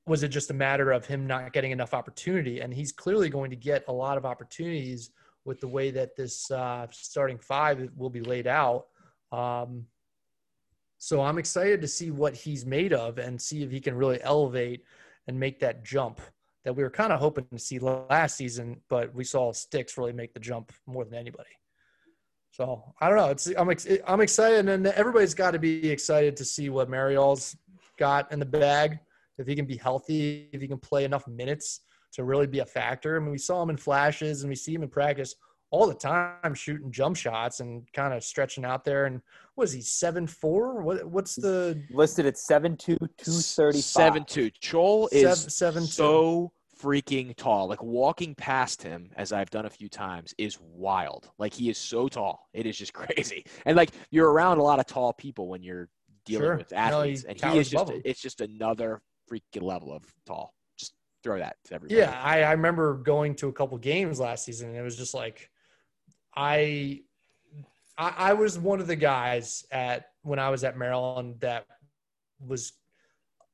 was 0.07 0.22
it 0.22 0.28
just 0.28 0.51
a 0.51 0.55
matter 0.55 0.93
of 0.93 1.07
him 1.07 1.26
not 1.26 1.53
getting 1.53 1.72
enough 1.72 1.95
opportunity? 1.95 2.61
And 2.61 2.72
he's 2.72 2.93
clearly 2.93 3.28
going 3.28 3.51
to 3.51 3.57
get 3.57 3.84
a 3.89 3.93
lot 3.93 4.18
of 4.18 4.26
opportunities 4.26 5.11
with 5.45 5.61
the 5.61 5.68
way 5.68 5.91
that 5.93 6.16
this 6.16 6.51
uh, 6.51 6.87
starting 6.91 7.39
five 7.39 7.89
will 7.97 8.11
be 8.11 8.20
laid 8.20 8.47
out. 8.47 8.87
Um, 9.32 9.87
so 10.99 11.22
I'm 11.22 11.39
excited 11.39 11.80
to 11.80 11.89
see 11.89 12.11
what 12.11 12.34
he's 12.34 12.66
made 12.66 12.93
of 12.93 13.18
and 13.18 13.41
see 13.41 13.62
if 13.62 13.70
he 13.70 13.80
can 13.80 13.95
really 13.95 14.22
elevate 14.22 14.84
and 15.26 15.39
make 15.39 15.61
that 15.61 15.84
jump 15.84 16.20
that 16.66 16.72
we 16.74 16.82
were 16.82 16.90
kind 16.90 17.12
of 17.12 17.20
hoping 17.20 17.46
to 17.52 17.58
see 17.60 17.78
last 17.78 18.36
season, 18.36 18.82
but 18.90 19.14
we 19.14 19.22
saw 19.22 19.52
Sticks 19.52 19.96
really 19.96 20.12
make 20.12 20.34
the 20.34 20.40
jump 20.40 20.72
more 20.84 21.04
than 21.04 21.14
anybody. 21.14 21.48
So 22.50 22.82
I 23.00 23.08
don't 23.08 23.18
know. 23.18 23.30
It's 23.30 23.46
I'm 23.56 23.70
ex- 23.70 23.86
I'm 24.04 24.20
excited, 24.20 24.68
and 24.68 24.84
everybody's 24.88 25.32
got 25.32 25.52
to 25.52 25.60
be 25.60 25.88
excited 25.88 26.36
to 26.38 26.44
see 26.44 26.68
what 26.68 26.90
Marial's 26.90 27.56
got 28.00 28.32
in 28.32 28.40
the 28.40 28.46
bag. 28.46 28.98
If 29.38 29.46
he 29.46 29.54
can 29.54 29.64
be 29.64 29.76
healthy, 29.76 30.48
if 30.52 30.60
he 30.60 30.66
can 30.66 30.78
play 30.78 31.04
enough 31.04 31.28
minutes 31.28 31.82
to 32.14 32.24
really 32.24 32.48
be 32.48 32.58
a 32.58 32.66
factor. 32.66 33.16
I 33.16 33.20
mean, 33.20 33.30
we 33.30 33.38
saw 33.38 33.62
him 33.62 33.70
in 33.70 33.76
flashes, 33.76 34.42
and 34.42 34.48
we 34.48 34.56
see 34.56 34.74
him 34.74 34.82
in 34.82 34.88
practice 34.88 35.36
all 35.70 35.86
the 35.86 35.94
time 35.94 36.54
shooting 36.54 36.90
jump 36.92 37.16
shots 37.16 37.60
and 37.60 37.82
kind 37.92 38.14
of 38.14 38.22
stretching 38.22 38.64
out 38.64 38.84
there. 38.84 39.06
And 39.06 39.20
was 39.56 39.72
he 39.72 39.80
seven 39.80 40.26
four? 40.26 40.82
What 40.82 41.04
what's 41.10 41.34
the 41.34 41.82
listed 41.90 42.26
at 42.26 42.38
seven 42.38 42.76
two 42.76 42.96
two 43.18 43.32
thirty 43.32 43.80
seven 43.80 44.24
two? 44.24 44.50
Chol 44.62 45.08
is 45.12 45.22
seven, 45.40 45.50
seven 45.50 45.86
so 45.86 46.52
freaking 46.80 47.34
tall. 47.36 47.68
Like 47.68 47.82
walking 47.82 48.34
past 48.34 48.82
him, 48.82 49.10
as 49.16 49.32
I've 49.32 49.50
done 49.50 49.66
a 49.66 49.70
few 49.70 49.88
times, 49.88 50.34
is 50.38 50.58
wild. 50.60 51.30
Like 51.38 51.52
he 51.54 51.68
is 51.70 51.78
so 51.78 52.06
tall, 52.08 52.48
it 52.52 52.66
is 52.66 52.76
just 52.78 52.92
crazy. 52.94 53.44
And 53.64 53.76
like 53.76 53.90
you're 54.10 54.30
around 54.30 54.58
a 54.58 54.62
lot 54.62 54.78
of 54.78 54.86
tall 54.86 55.12
people 55.12 55.48
when 55.48 55.62
you're 55.62 55.88
dealing 56.24 56.44
Sure. 56.46 56.56
with 56.56 56.72
athletes, 56.72 57.24
No, 57.24 57.34
he 57.34 57.42
and 57.42 57.52
he 57.54 57.58
is 57.60 57.70
just 57.70 57.82
above 57.82 57.94
'em. 57.94 58.02
it's 58.04 58.20
just 58.20 58.40
another 58.40 59.00
freaking 59.30 59.62
level 59.62 59.92
of 59.92 60.04
tall. 60.26 60.54
Just 60.78 60.94
throw 61.22 61.38
that 61.38 61.56
to 61.66 61.74
everybody. 61.74 61.98
Yeah, 62.00 62.20
I, 62.22 62.42
I 62.42 62.52
remember 62.52 62.94
going 62.98 63.34
to 63.36 63.48
a 63.48 63.52
couple 63.52 63.78
games 63.78 64.20
last 64.20 64.44
season, 64.44 64.68
and 64.68 64.76
it 64.76 64.82
was 64.82 64.96
just 64.96 65.14
like, 65.14 65.48
I, 66.37 67.03
I, 67.97 68.14
I 68.18 68.32
was 68.34 68.59
one 68.59 68.80
of 68.80 68.87
the 68.87 68.97
guys 68.97 69.64
at 69.70 70.11
when 70.22 70.39
I 70.39 70.51
was 70.51 70.64
at 70.64 70.76
Maryland 70.76 71.37
that 71.41 71.66
was 72.41 72.72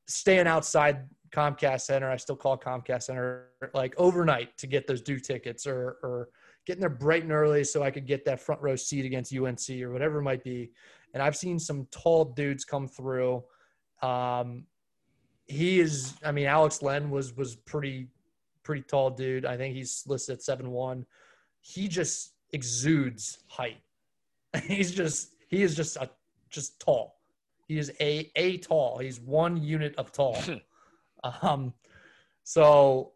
staying 0.06 0.46
outside 0.46 1.08
Comcast 1.30 1.82
Center. 1.82 2.10
I 2.10 2.16
still 2.16 2.36
call 2.36 2.58
Comcast 2.58 3.04
Center 3.04 3.50
like 3.74 3.94
overnight 3.96 4.56
to 4.58 4.66
get 4.66 4.86
those 4.86 5.00
due 5.00 5.18
tickets, 5.18 5.66
or 5.66 5.98
or 6.02 6.28
getting 6.66 6.80
there 6.80 6.90
bright 6.90 7.22
and 7.22 7.32
early 7.32 7.64
so 7.64 7.82
I 7.82 7.90
could 7.90 8.06
get 8.06 8.24
that 8.24 8.40
front 8.40 8.60
row 8.60 8.76
seat 8.76 9.04
against 9.04 9.34
UNC 9.34 9.70
or 9.82 9.92
whatever 9.92 10.18
it 10.18 10.22
might 10.22 10.44
be. 10.44 10.70
And 11.14 11.22
I've 11.22 11.36
seen 11.36 11.58
some 11.58 11.86
tall 11.90 12.24
dudes 12.24 12.64
come 12.64 12.88
through. 12.88 13.44
Um, 14.02 14.64
he 15.46 15.80
is 15.80 16.14
i 16.24 16.32
mean 16.32 16.46
alex 16.46 16.82
len 16.82 17.10
was 17.10 17.36
was 17.36 17.56
pretty 17.56 18.08
pretty 18.62 18.82
tall 18.82 19.10
dude 19.10 19.44
i 19.44 19.56
think 19.56 19.74
he's 19.74 20.02
listed 20.06 20.34
at 20.34 20.42
seven 20.42 20.70
one 20.70 21.04
he 21.60 21.88
just 21.88 22.32
exudes 22.52 23.38
height 23.48 23.78
he's 24.64 24.92
just 24.92 25.34
he 25.48 25.62
is 25.62 25.74
just 25.74 25.96
a 25.96 26.08
just 26.50 26.78
tall 26.80 27.16
he 27.68 27.78
is 27.78 27.90
a 28.00 28.30
a 28.36 28.58
tall 28.58 28.98
he's 28.98 29.20
one 29.20 29.56
unit 29.62 29.94
of 29.96 30.12
tall 30.12 30.36
um 31.42 31.72
so 32.44 33.12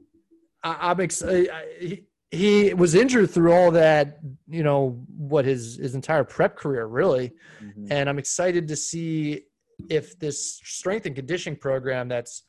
I, 0.64 0.90
i'm 0.90 1.00
excited 1.00 1.50
he, 1.78 2.04
he 2.30 2.74
was 2.74 2.94
injured 2.94 3.30
through 3.30 3.52
all 3.52 3.70
that 3.72 4.18
you 4.48 4.62
know 4.62 5.00
what 5.16 5.44
his 5.44 5.76
his 5.76 5.94
entire 5.94 6.24
prep 6.24 6.56
career 6.56 6.86
really 6.86 7.32
Mhm. 7.62 7.88
and 7.90 8.08
I'm 8.08 8.18
excited 8.18 8.68
to 8.68 8.76
see 8.76 9.44
if 9.88 10.18
this 10.18 10.60
strength 10.64 11.06
and 11.06 11.14
conditioning 11.14 11.58
program 11.58 12.08
that's 12.08 12.42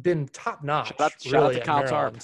been 0.00 0.28
top 0.28 0.62
notch. 0.64 0.88
Shout 0.88 1.00
out- 1.00 1.22
shout 1.22 1.42
out 1.44 1.52
to 1.54 1.60
Kyle 1.60 1.82
Tarp. 1.86 2.14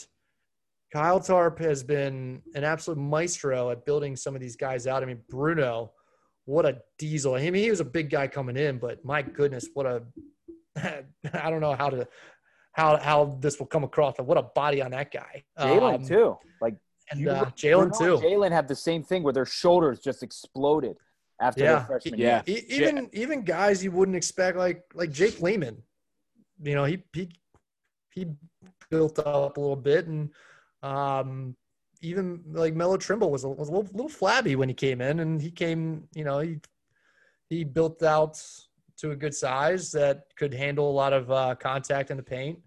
Maryland. 0.95 1.13
Kyle 1.13 1.21
Tarp 1.21 1.59
has 1.61 1.83
been 1.83 2.43
an 2.55 2.65
absolute 2.65 2.99
maestro 2.99 3.71
at 3.71 3.85
building 3.85 4.17
some 4.17 4.35
of 4.35 4.41
these 4.41 4.57
guys 4.57 4.87
out. 4.87 5.03
I 5.03 5.07
mean, 5.07 5.21
Bruno, 5.29 5.93
what 6.45 6.67
a 6.67 6.79
diesel! 6.99 7.35
I 7.35 7.51
mean, 7.51 7.63
he 7.63 7.71
was 7.71 7.81
a 7.81 7.85
big 7.85 8.11
guy 8.11 8.27
coming 8.29 8.57
in, 8.57 8.79
but 8.79 9.05
my 9.05 9.23
goodness, 9.23 9.69
what 9.75 9.87
a 9.87 10.03
I 10.77 11.51
don't 11.51 11.61
know 11.61 11.75
how 11.75 11.91
to 11.91 12.07
how 12.73 12.97
how 12.97 13.39
this 13.41 13.59
will 13.59 13.67
come 13.67 13.85
across, 13.85 14.15
but 14.17 14.27
what 14.27 14.39
a 14.39 14.43
body 14.43 14.83
on 14.83 14.91
that 14.93 15.13
guy. 15.13 15.45
Jalen 15.59 15.95
Um, 15.97 16.07
too. 16.07 16.37
Like 16.61 16.77
and 17.11 17.21
you- 17.21 17.31
uh, 17.31 17.45
Jalen 17.51 17.97
too. 17.97 18.17
Jalen 18.25 18.51
have 18.53 18.67
the 18.69 18.75
same 18.77 19.03
thing 19.03 19.23
where 19.23 19.33
their 19.33 19.47
shoulders 19.47 20.01
just 20.01 20.23
exploded 20.23 20.97
after 21.41 21.63
Yeah. 21.65 21.73
their 21.77 21.85
freshman 21.85 22.19
Yeah. 22.19 22.43
year. 22.47 22.59
E- 22.59 22.65
even 22.69 23.11
even 23.13 23.43
guys 23.43 23.85
you 23.85 23.91
wouldn't 23.93 24.17
expect 24.17 24.57
like 24.57 24.83
like 24.95 25.11
Jake 25.11 25.41
Layman, 25.41 25.83
you 26.63 26.75
know 26.75 26.85
he 26.85 27.03
he 27.13 27.29
he 28.11 28.27
built 28.91 29.19
up 29.19 29.57
a 29.57 29.61
little 29.61 29.77
bit 29.77 30.07
and 30.07 30.31
um 30.83 31.57
even 32.05 32.43
like 32.51 32.75
Melo 32.75 32.97
Trimble 32.97 33.31
was 33.31 33.45
a, 33.45 33.49
was 33.49 33.69
a 33.69 33.73
little, 33.73 33.89
little 33.93 34.09
flabby 34.09 34.57
when 34.57 34.69
he 34.69 34.75
came 34.75 35.01
in 35.01 35.21
and 35.21 35.41
he 35.41 35.51
came 35.51 36.09
you 36.15 36.25
know 36.25 36.41
he 36.41 36.59
he 37.49 37.65
built 37.65 38.03
out 38.03 38.43
to 38.97 39.11
a 39.11 39.17
good 39.17 39.35
size 39.35 39.93
that 39.93 40.25
could 40.37 40.55
handle 40.55 40.91
a 40.91 40.93
lot 40.93 41.13
of 41.13 41.31
uh, 41.31 41.55
contact 41.57 42.11
in 42.11 42.17
the 42.17 42.23
paint. 42.23 42.59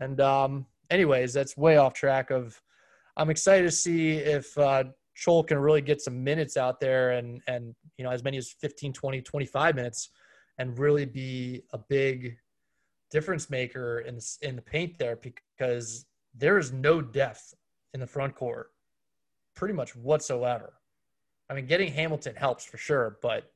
And 0.00 0.20
um 0.20 0.66
anyways 0.90 1.32
that's 1.32 1.56
way 1.56 1.76
off 1.76 1.92
track 1.94 2.30
of 2.30 2.60
I'm 3.16 3.30
excited 3.30 3.64
to 3.64 3.70
see 3.70 4.12
if 4.12 4.56
uh, 4.56 4.84
Chol 5.16 5.46
can 5.46 5.58
really 5.58 5.80
get 5.80 6.00
some 6.00 6.22
minutes 6.22 6.56
out 6.56 6.78
there 6.80 7.12
and 7.12 7.42
and 7.48 7.74
you 7.96 8.04
know 8.04 8.10
as 8.10 8.22
many 8.22 8.36
as 8.36 8.50
15 8.50 8.92
20 8.92 9.20
25 9.22 9.74
minutes 9.74 10.10
and 10.58 10.78
really 10.78 11.04
be 11.04 11.62
a 11.72 11.78
big 11.78 12.36
difference 13.10 13.50
maker 13.50 14.00
in 14.00 14.18
in 14.42 14.56
the 14.56 14.62
paint 14.62 14.98
there 14.98 15.16
because 15.16 16.06
there 16.38 16.58
is 16.58 16.72
no 16.72 17.00
depth 17.00 17.54
in 17.94 18.00
the 18.00 18.06
front 18.06 18.34
court 18.34 18.70
pretty 19.54 19.74
much 19.74 19.94
whatsoever. 19.96 20.74
I 21.50 21.54
mean 21.54 21.66
getting 21.66 21.92
Hamilton 21.92 22.36
helps 22.36 22.64
for 22.64 22.76
sure, 22.76 23.18
but 23.22 23.50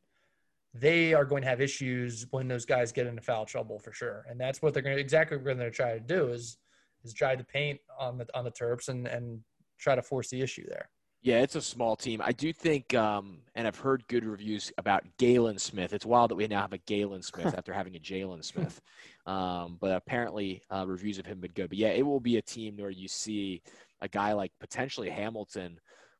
they 0.74 1.12
are 1.12 1.24
going 1.24 1.42
to 1.42 1.48
have 1.48 1.60
issues 1.60 2.26
when 2.30 2.48
those 2.48 2.64
guys 2.64 2.92
get 2.92 3.06
into 3.06 3.20
foul 3.20 3.44
trouble 3.44 3.78
for 3.78 3.92
sure. 3.92 4.24
And 4.28 4.40
that's 4.40 4.62
what 4.62 4.72
they're 4.72 4.82
going 4.82 4.96
to 4.96 5.00
exactly 5.00 5.36
what 5.36 5.44
they're 5.44 5.54
going 5.54 5.70
to 5.70 5.76
try 5.76 5.92
to 5.94 6.00
do 6.00 6.28
is 6.28 6.58
is 7.04 7.12
drive 7.12 7.38
the 7.38 7.44
paint 7.44 7.80
on 7.98 8.18
the 8.18 8.26
on 8.34 8.44
the 8.44 8.50
Terps 8.50 8.88
and 8.88 9.06
and 9.06 9.40
try 9.78 9.94
to 9.94 10.02
force 10.02 10.30
the 10.30 10.40
issue 10.40 10.66
there. 10.68 10.88
Yeah, 11.22 11.40
it's 11.40 11.54
a 11.54 11.62
small 11.62 11.94
team. 11.94 12.20
I 12.20 12.32
do 12.32 12.52
think, 12.52 12.94
um, 12.94 13.38
and 13.54 13.68
I've 13.68 13.78
heard 13.78 14.08
good 14.08 14.24
reviews 14.24 14.72
about 14.76 15.04
Galin 15.18 15.56
Smith. 15.56 15.92
It's 15.92 16.04
wild 16.04 16.32
that 16.32 16.34
we 16.34 16.48
now 16.48 16.62
have 16.62 16.72
a 16.72 16.78
Galin 16.78 17.22
Smith 17.22 17.54
after 17.56 17.72
having 17.72 17.94
a 17.94 18.00
Jalen 18.00 18.44
Smith. 18.44 18.80
Um, 19.24 19.78
but 19.80 19.92
apparently, 19.92 20.62
uh, 20.68 20.84
reviews 20.84 21.20
of 21.20 21.26
him 21.26 21.38
been 21.38 21.52
good. 21.52 21.68
But 21.68 21.78
yeah, 21.78 21.90
it 21.90 22.04
will 22.04 22.18
be 22.18 22.38
a 22.38 22.42
team 22.42 22.76
where 22.76 22.90
you 22.90 23.06
see 23.06 23.62
a 24.00 24.08
guy 24.08 24.32
like 24.32 24.50
potentially 24.58 25.10
Hamilton 25.10 25.78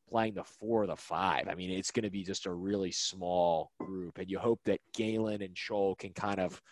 playing 0.09 0.35
the 0.35 0.45
four 0.45 0.85
or 0.85 0.87
the 0.87 0.95
five. 0.95 1.49
I 1.49 1.57
mean, 1.57 1.73
it's 1.73 1.91
going 1.91 2.05
to 2.05 2.11
be 2.11 2.23
just 2.23 2.47
a 2.47 2.53
really 2.53 2.93
small 2.93 3.73
group, 3.81 4.19
and 4.19 4.31
you 4.31 4.39
hope 4.39 4.61
that 4.67 4.79
Galin 4.95 5.43
and 5.43 5.57
Chol 5.57 5.99
can 5.99 6.13
kind 6.13 6.39
of 6.39 6.63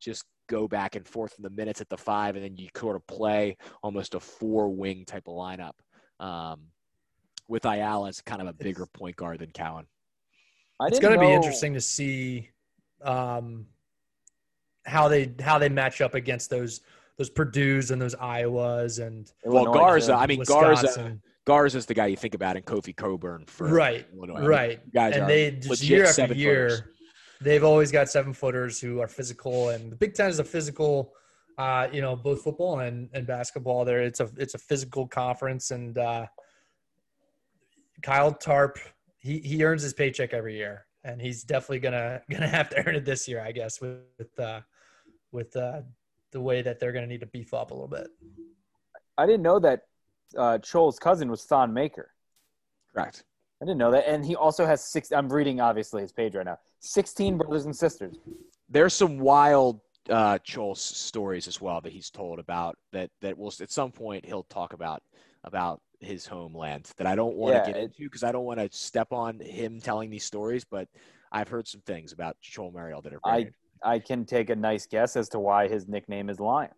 just 0.00 0.26
go 0.50 0.68
back 0.68 0.96
and 0.96 1.08
forth 1.08 1.32
in 1.38 1.42
the 1.42 1.48
minutes 1.48 1.80
at 1.80 1.88
the 1.88 1.96
five, 1.96 2.36
and 2.36 2.44
then 2.44 2.58
you 2.58 2.68
sort 2.76 2.96
of 2.96 3.06
play 3.06 3.56
almost 3.82 4.14
a 4.14 4.20
four 4.20 4.68
wing 4.68 5.06
type 5.06 5.28
of 5.28 5.34
lineup. 5.34 5.72
Um, 6.20 6.60
with 7.48 7.64
Ayala 7.64 8.08
as 8.08 8.20
kind 8.20 8.40
of 8.40 8.48
a 8.48 8.52
bigger 8.52 8.86
point 8.86 9.16
guard 9.16 9.40
than 9.40 9.50
Cowan. 9.50 9.86
I 10.80 10.86
It's 10.86 10.98
going 10.98 11.14
to 11.14 11.20
be 11.20 11.32
interesting 11.32 11.74
to 11.74 11.80
see 11.80 12.50
um, 13.02 13.66
how 14.86 15.08
they 15.08 15.32
how 15.40 15.58
they 15.58 15.68
match 15.68 16.00
up 16.00 16.14
against 16.14 16.50
those 16.50 16.80
those 17.16 17.30
Purdue's 17.30 17.90
and 17.90 18.00
those 18.00 18.14
Iowas 18.16 19.04
and 19.04 19.30
Well, 19.44 19.64
Illinois, 19.64 19.78
Garza, 19.78 20.12
too. 20.12 20.18
I 20.18 20.26
mean 20.26 20.42
Garza, 20.42 20.82
Wisconsin. 20.82 21.22
Garza 21.46 21.78
is 21.78 21.86
the 21.86 21.94
guy 21.94 22.06
you 22.06 22.16
think 22.16 22.34
about 22.34 22.56
in 22.56 22.62
Kofi 22.62 22.96
Cockburn 22.96 23.44
for 23.46 23.68
right, 23.68 24.06
Illinois. 24.16 24.36
I 24.36 24.40
mean, 24.40 24.48
right. 24.48 24.92
guys 24.92 25.16
are 25.16 25.20
and 25.20 25.28
they 25.28 25.50
just 25.52 25.68
legit 25.68 25.88
year 25.88 26.02
after 26.04 26.12
seven 26.14 26.38
year, 26.38 26.68
footers. 26.70 26.82
they've 27.40 27.64
always 27.64 27.92
got 27.92 28.08
seven 28.08 28.32
footers 28.32 28.80
who 28.80 29.00
are 29.00 29.08
physical, 29.08 29.68
and 29.68 29.92
the 29.92 29.96
Big 29.96 30.14
Ten 30.14 30.30
is 30.30 30.38
a 30.38 30.44
physical. 30.44 31.12
Uh, 31.56 31.86
you 31.92 32.00
know, 32.00 32.16
both 32.16 32.42
football 32.42 32.80
and, 32.80 33.08
and 33.12 33.28
basketball. 33.28 33.84
There, 33.84 34.00
it's 34.02 34.18
a 34.18 34.28
it's 34.36 34.54
a 34.54 34.58
physical 34.58 35.06
conference, 35.06 35.70
and 35.70 35.96
uh, 35.96 36.26
Kyle 38.04 38.32
Tarp 38.32 38.78
he 39.24 39.38
he 39.38 39.64
earns 39.64 39.82
his 39.82 39.94
paycheck 39.94 40.34
every 40.34 40.54
year, 40.54 40.84
and 41.02 41.20
he's 41.20 41.42
definitely 41.42 41.80
gonna 41.80 42.20
gonna 42.30 42.46
have 42.46 42.68
to 42.68 42.86
earn 42.86 42.94
it 42.94 43.04
this 43.04 43.26
year, 43.26 43.40
I 43.40 43.50
guess, 43.50 43.80
with 43.80 44.00
with 44.18 44.38
uh, 44.38 44.60
with 45.32 45.56
uh, 45.56 45.80
the 46.30 46.40
way 46.40 46.60
that 46.60 46.78
they're 46.78 46.92
gonna 46.92 47.06
need 47.06 47.20
to 47.20 47.26
beef 47.26 47.54
up 47.54 47.70
a 47.70 47.74
little 47.74 47.88
bit. 47.88 48.08
I 49.16 49.24
didn't 49.24 49.42
know 49.42 49.58
that 49.60 49.80
uh, 50.36 50.58
Chol's 50.58 50.98
cousin 50.98 51.30
was 51.30 51.44
Thon 51.44 51.72
Maker. 51.72 52.10
Correct. 52.92 53.24
I 53.62 53.64
didn't 53.64 53.78
know 53.78 53.92
that, 53.92 54.06
and 54.06 54.24
he 54.24 54.36
also 54.36 54.66
has 54.66 54.84
six. 54.84 55.10
I'm 55.10 55.32
reading 55.32 55.60
obviously 55.60 56.02
his 56.02 56.12
page 56.12 56.34
right 56.34 56.44
now. 56.44 56.58
Sixteen 56.80 57.38
brothers 57.38 57.64
and 57.64 57.74
sisters. 57.74 58.18
There's 58.68 58.92
some 58.92 59.18
wild 59.18 59.80
uh, 60.10 60.38
Chol 60.46 60.76
stories 60.76 61.48
as 61.48 61.62
well 61.62 61.80
that 61.80 61.92
he's 61.92 62.10
told 62.10 62.38
about 62.38 62.76
that 62.92 63.08
that 63.22 63.38
will 63.38 63.52
at 63.62 63.70
some 63.70 63.90
point 63.90 64.26
he'll 64.26 64.42
talk 64.44 64.74
about 64.74 65.02
about 65.44 65.80
his 66.00 66.26
homeland 66.26 66.90
that 66.96 67.06
I 67.06 67.14
don't 67.14 67.36
want 67.36 67.54
Yeah, 67.54 67.62
to 67.62 67.72
get 67.72 67.80
into 67.82 68.04
because 68.04 68.22
I 68.24 68.32
don't 68.32 68.44
want 68.44 68.60
to 68.60 68.68
step 68.76 69.12
on 69.12 69.40
him 69.40 69.80
telling 69.80 70.10
these 70.10 70.24
stories, 70.24 70.64
but 70.64 70.88
I've 71.32 71.48
heard 71.48 71.66
some 71.66 71.80
things 71.82 72.12
about 72.12 72.36
Chol 72.42 72.72
Marial 72.72 73.02
that 73.02 73.14
are 73.14 73.20
I- 73.24 73.50
I 73.82 73.98
can 73.98 74.24
take 74.24 74.50
a 74.50 74.56
nice 74.56 74.86
guess 74.86 75.16
as 75.16 75.28
to 75.30 75.38
why 75.38 75.68
his 75.68 75.86
nickname 75.86 76.30
is 76.30 76.40
Lion. 76.40 76.70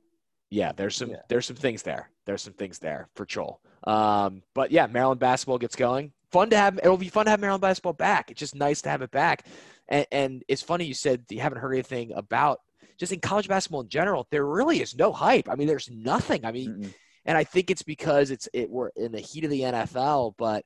Yeah, 0.51 0.73
there's 0.73 0.97
some 0.97 1.11
Yeah. 1.11 1.23
there's 1.29 1.47
some 1.47 1.57
things 1.57 1.83
there. 1.83 2.11
There's 2.25 2.43
some 2.43 2.55
things 2.55 2.79
there 2.79 3.09
for 3.14 3.27
Joel. 3.27 3.61
Um, 3.85 4.43
but 4.55 4.71
yeah, 4.71 4.87
Maryland 4.87 5.21
basketball 5.21 5.59
gets 5.59 5.77
going. 5.77 6.12
Fun 6.33 6.51
to 6.51 6.57
have. 6.57 6.79
It'll 6.79 6.97
be 6.97 7.09
fun 7.09 7.27
to 7.27 7.31
have 7.31 7.41
Maryland 7.41 7.62
basketball 7.62 7.93
back. 7.93 8.31
It's 8.31 8.41
just 8.41 8.55
nice 8.55 8.83
to 8.83 8.89
have 8.91 9.03
it 9.03 9.11
back. 9.11 9.47
And, 9.89 10.07
and 10.11 10.45
it's 10.49 10.62
funny 10.62 10.85
you 10.85 10.95
said 10.95 11.25
you 11.31 11.41
haven't 11.41 11.59
heard 11.59 11.73
anything 11.73 12.12
about 12.12 12.59
just 12.99 13.12
in 13.12 13.21
college 13.21 13.47
basketball 13.49 13.83
in 13.83 13.89
general. 13.89 14.27
There 14.31 14.45
really 14.45 14.81
is 14.81 14.97
no 14.97 15.12
hype. 15.12 15.49
I 15.49 15.55
mean, 15.55 15.69
there's 15.69 15.91
nothing. 15.91 16.45
I 16.45 16.53
mean, 16.53 16.71
Mm-mm. 16.71 16.95
And 17.27 17.37
I 17.37 17.45
think 17.45 17.70
it's 17.70 17.83
because 17.83 18.31
it's 18.31 18.49
it 18.53 18.70
we're 18.70 18.89
in 18.97 19.12
the 19.12 19.20
heat 19.20 19.45
of 19.45 19.51
the 19.51 19.61
NFL, 19.61 20.35
but 20.39 20.64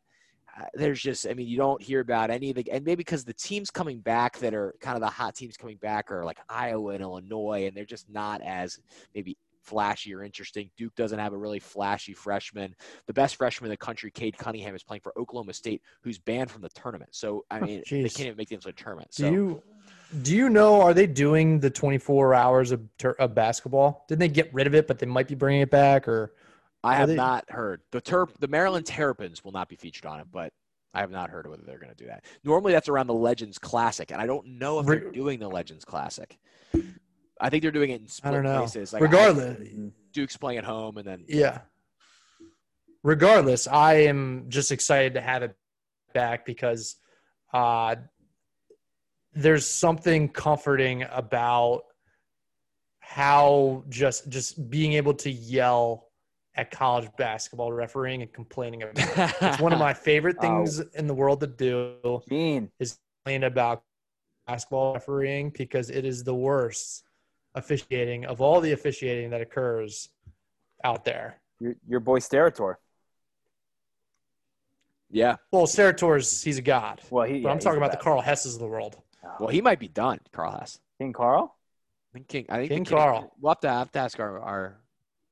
uh, 0.58 0.66
there's 0.74 1.00
just 1.00 1.26
I 1.26 1.34
mean 1.34 1.48
you 1.48 1.56
don't 1.56 1.82
hear 1.82 2.00
about 2.00 2.30
any 2.30 2.50
of 2.50 2.56
the 2.56 2.70
and 2.70 2.84
maybe 2.84 2.96
because 2.96 3.24
the 3.24 3.32
teams 3.32 3.70
coming 3.70 4.00
back 4.00 4.38
that 4.38 4.54
are 4.54 4.74
kind 4.80 4.94
of 4.94 5.00
the 5.00 5.08
hot 5.08 5.34
teams 5.34 5.56
coming 5.56 5.78
back 5.78 6.12
are 6.12 6.24
like 6.24 6.38
Iowa 6.48 6.92
and 6.92 7.02
Illinois, 7.02 7.66
and 7.66 7.76
they're 7.76 7.84
just 7.84 8.08
not 8.10 8.42
as 8.42 8.78
maybe 9.14 9.36
flashy 9.62 10.14
or 10.14 10.22
interesting. 10.22 10.70
Duke 10.76 10.94
doesn't 10.96 11.18
have 11.18 11.32
a 11.32 11.36
really 11.36 11.60
flashy 11.60 12.12
freshman. 12.12 12.74
The 13.06 13.12
best 13.12 13.36
freshman 13.36 13.68
in 13.68 13.70
the 13.70 13.76
country, 13.76 14.10
Cade 14.10 14.36
Cunningham, 14.36 14.74
is 14.74 14.82
playing 14.82 15.02
for 15.02 15.12
Oklahoma 15.18 15.52
State, 15.52 15.82
who's 16.02 16.18
banned 16.18 16.50
from 16.50 16.62
the 16.62 16.70
tournament. 16.70 17.14
So 17.14 17.44
I 17.50 17.60
mean, 17.60 17.82
they 17.88 18.02
can't 18.02 18.20
even 18.20 18.36
make 18.36 18.48
the 18.48 18.56
NCAA 18.56 18.76
tournament. 18.76 19.10
Do 19.12 19.22
So 19.22 19.30
you 19.30 19.62
do 20.22 20.34
you 20.34 20.48
know 20.48 20.80
are 20.80 20.92
they 20.92 21.06
doing 21.06 21.60
the 21.60 21.70
24 21.70 22.34
hours 22.34 22.72
of, 22.72 22.82
of 23.18 23.34
basketball? 23.34 24.04
Didn't 24.08 24.20
they 24.20 24.28
get 24.28 24.52
rid 24.52 24.66
of 24.66 24.74
it, 24.74 24.86
but 24.86 24.98
they 24.98 25.06
might 25.06 25.28
be 25.28 25.34
bringing 25.34 25.62
it 25.62 25.70
back 25.70 26.08
or 26.08 26.34
I 26.82 26.96
have 26.96 27.08
they- 27.08 27.14
not 27.16 27.50
heard 27.50 27.82
the 27.90 28.00
Terp, 28.00 28.30
the 28.38 28.48
Maryland 28.48 28.86
Terrapins 28.86 29.44
will 29.44 29.52
not 29.52 29.68
be 29.68 29.76
featured 29.76 30.06
on 30.06 30.20
it, 30.20 30.26
but 30.32 30.52
I 30.94 31.00
have 31.00 31.10
not 31.10 31.30
heard 31.30 31.46
whether 31.48 31.62
they're 31.62 31.78
going 31.78 31.90
to 31.90 31.96
do 31.96 32.06
that. 32.06 32.24
Normally, 32.42 32.72
that's 32.72 32.88
around 32.88 33.06
the 33.06 33.14
Legends 33.14 33.58
Classic, 33.58 34.10
and 34.10 34.20
I 34.20 34.26
don't 34.26 34.58
know 34.58 34.80
if 34.80 34.86
they're 34.86 35.10
doing 35.12 35.38
the 35.38 35.48
Legends 35.48 35.84
Classic. 35.84 36.36
I 37.40 37.48
think 37.48 37.62
they're 37.62 37.70
doing 37.70 37.90
it 37.90 38.00
in 38.00 38.08
split 38.08 38.34
don't 38.34 38.42
know. 38.44 38.58
places. 38.58 38.92
Like, 38.92 39.02
regardless 39.02 39.58
Mhm. 39.58 39.92
Duke's 40.12 40.36
playing 40.36 40.58
at 40.58 40.64
home, 40.64 40.96
and 40.98 41.06
then 41.06 41.24
yeah 41.28 41.60
regardless 43.02 43.66
i 43.66 43.94
am 43.94 44.44
just 44.48 44.70
excited 44.72 45.14
to 45.14 45.22
have 45.22 45.42
it 45.42 45.56
back 46.12 46.44
because 46.44 46.96
uh 47.54 47.96
there's 49.32 49.64
something 49.66 50.28
comforting 50.28 51.04
about 51.10 51.84
how 52.98 53.84
just 53.88 54.28
just 54.28 54.68
being 54.68 54.92
able 54.94 55.14
to 55.14 55.30
yell 55.30 56.09
at 56.56 56.70
college 56.70 57.08
basketball 57.16 57.72
refereeing 57.72 58.22
and 58.22 58.32
complaining 58.32 58.82
about 58.82 58.98
it. 58.98 59.34
it's 59.40 59.60
one 59.60 59.72
of 59.72 59.78
my 59.88 59.94
favorite 59.94 60.36
Oh. 60.38 60.42
things 60.42 60.80
in 60.80 61.06
the 61.06 61.14
world 61.14 61.40
to 61.40 61.46
do 61.46 62.22
Gene, 62.28 62.70
is 62.78 62.98
complain 63.24 63.44
about 63.44 63.82
basketball 64.46 64.94
refereeing 64.94 65.50
because 65.50 65.90
it 65.90 66.04
is 66.04 66.24
the 66.24 66.34
worst 66.34 67.04
officiating 67.54 68.26
of 68.26 68.40
all 68.40 68.60
the 68.60 68.72
officiating 68.72 69.30
that 69.30 69.40
occurs 69.40 70.08
out 70.84 71.04
there. 71.04 71.40
your, 71.60 71.74
your 71.88 72.00
boy 72.00 72.18
Sterator. 72.18 72.76
yeah. 75.10 75.36
Well, 75.52 75.66
Serator's 75.66 76.42
he's 76.42 76.58
a 76.58 76.62
god, 76.62 77.00
Well, 77.10 77.26
he. 77.26 77.34
but 77.34 77.48
yeah, 77.48 77.50
I'm 77.52 77.58
talking 77.58 77.78
about 77.78 77.92
the. 77.92 77.98
Karl 77.98 78.20
Hesses 78.20 78.54
of 78.54 78.60
the 78.60 78.66
world. 78.66 78.96
Well, 79.38 79.48
he 79.48 79.60
might 79.60 79.78
be 79.78 79.88
done. 79.88 80.18
Karl 80.32 80.52
Hess. 80.52 80.78
King 80.98 81.12
Karl. 81.12 81.56
I 82.12 82.14
think 82.14 82.28
King. 82.28 82.46
I 82.48 82.56
think 82.58 82.70
King 82.70 82.84
the 82.84 82.90
Karl. 82.90 83.32
We'll 83.40 83.50
have 83.52 83.60
to 83.60 83.68
have 83.70 83.92
to 83.92 83.98
ask 84.00 84.18
our, 84.18 84.40
our 84.40 84.80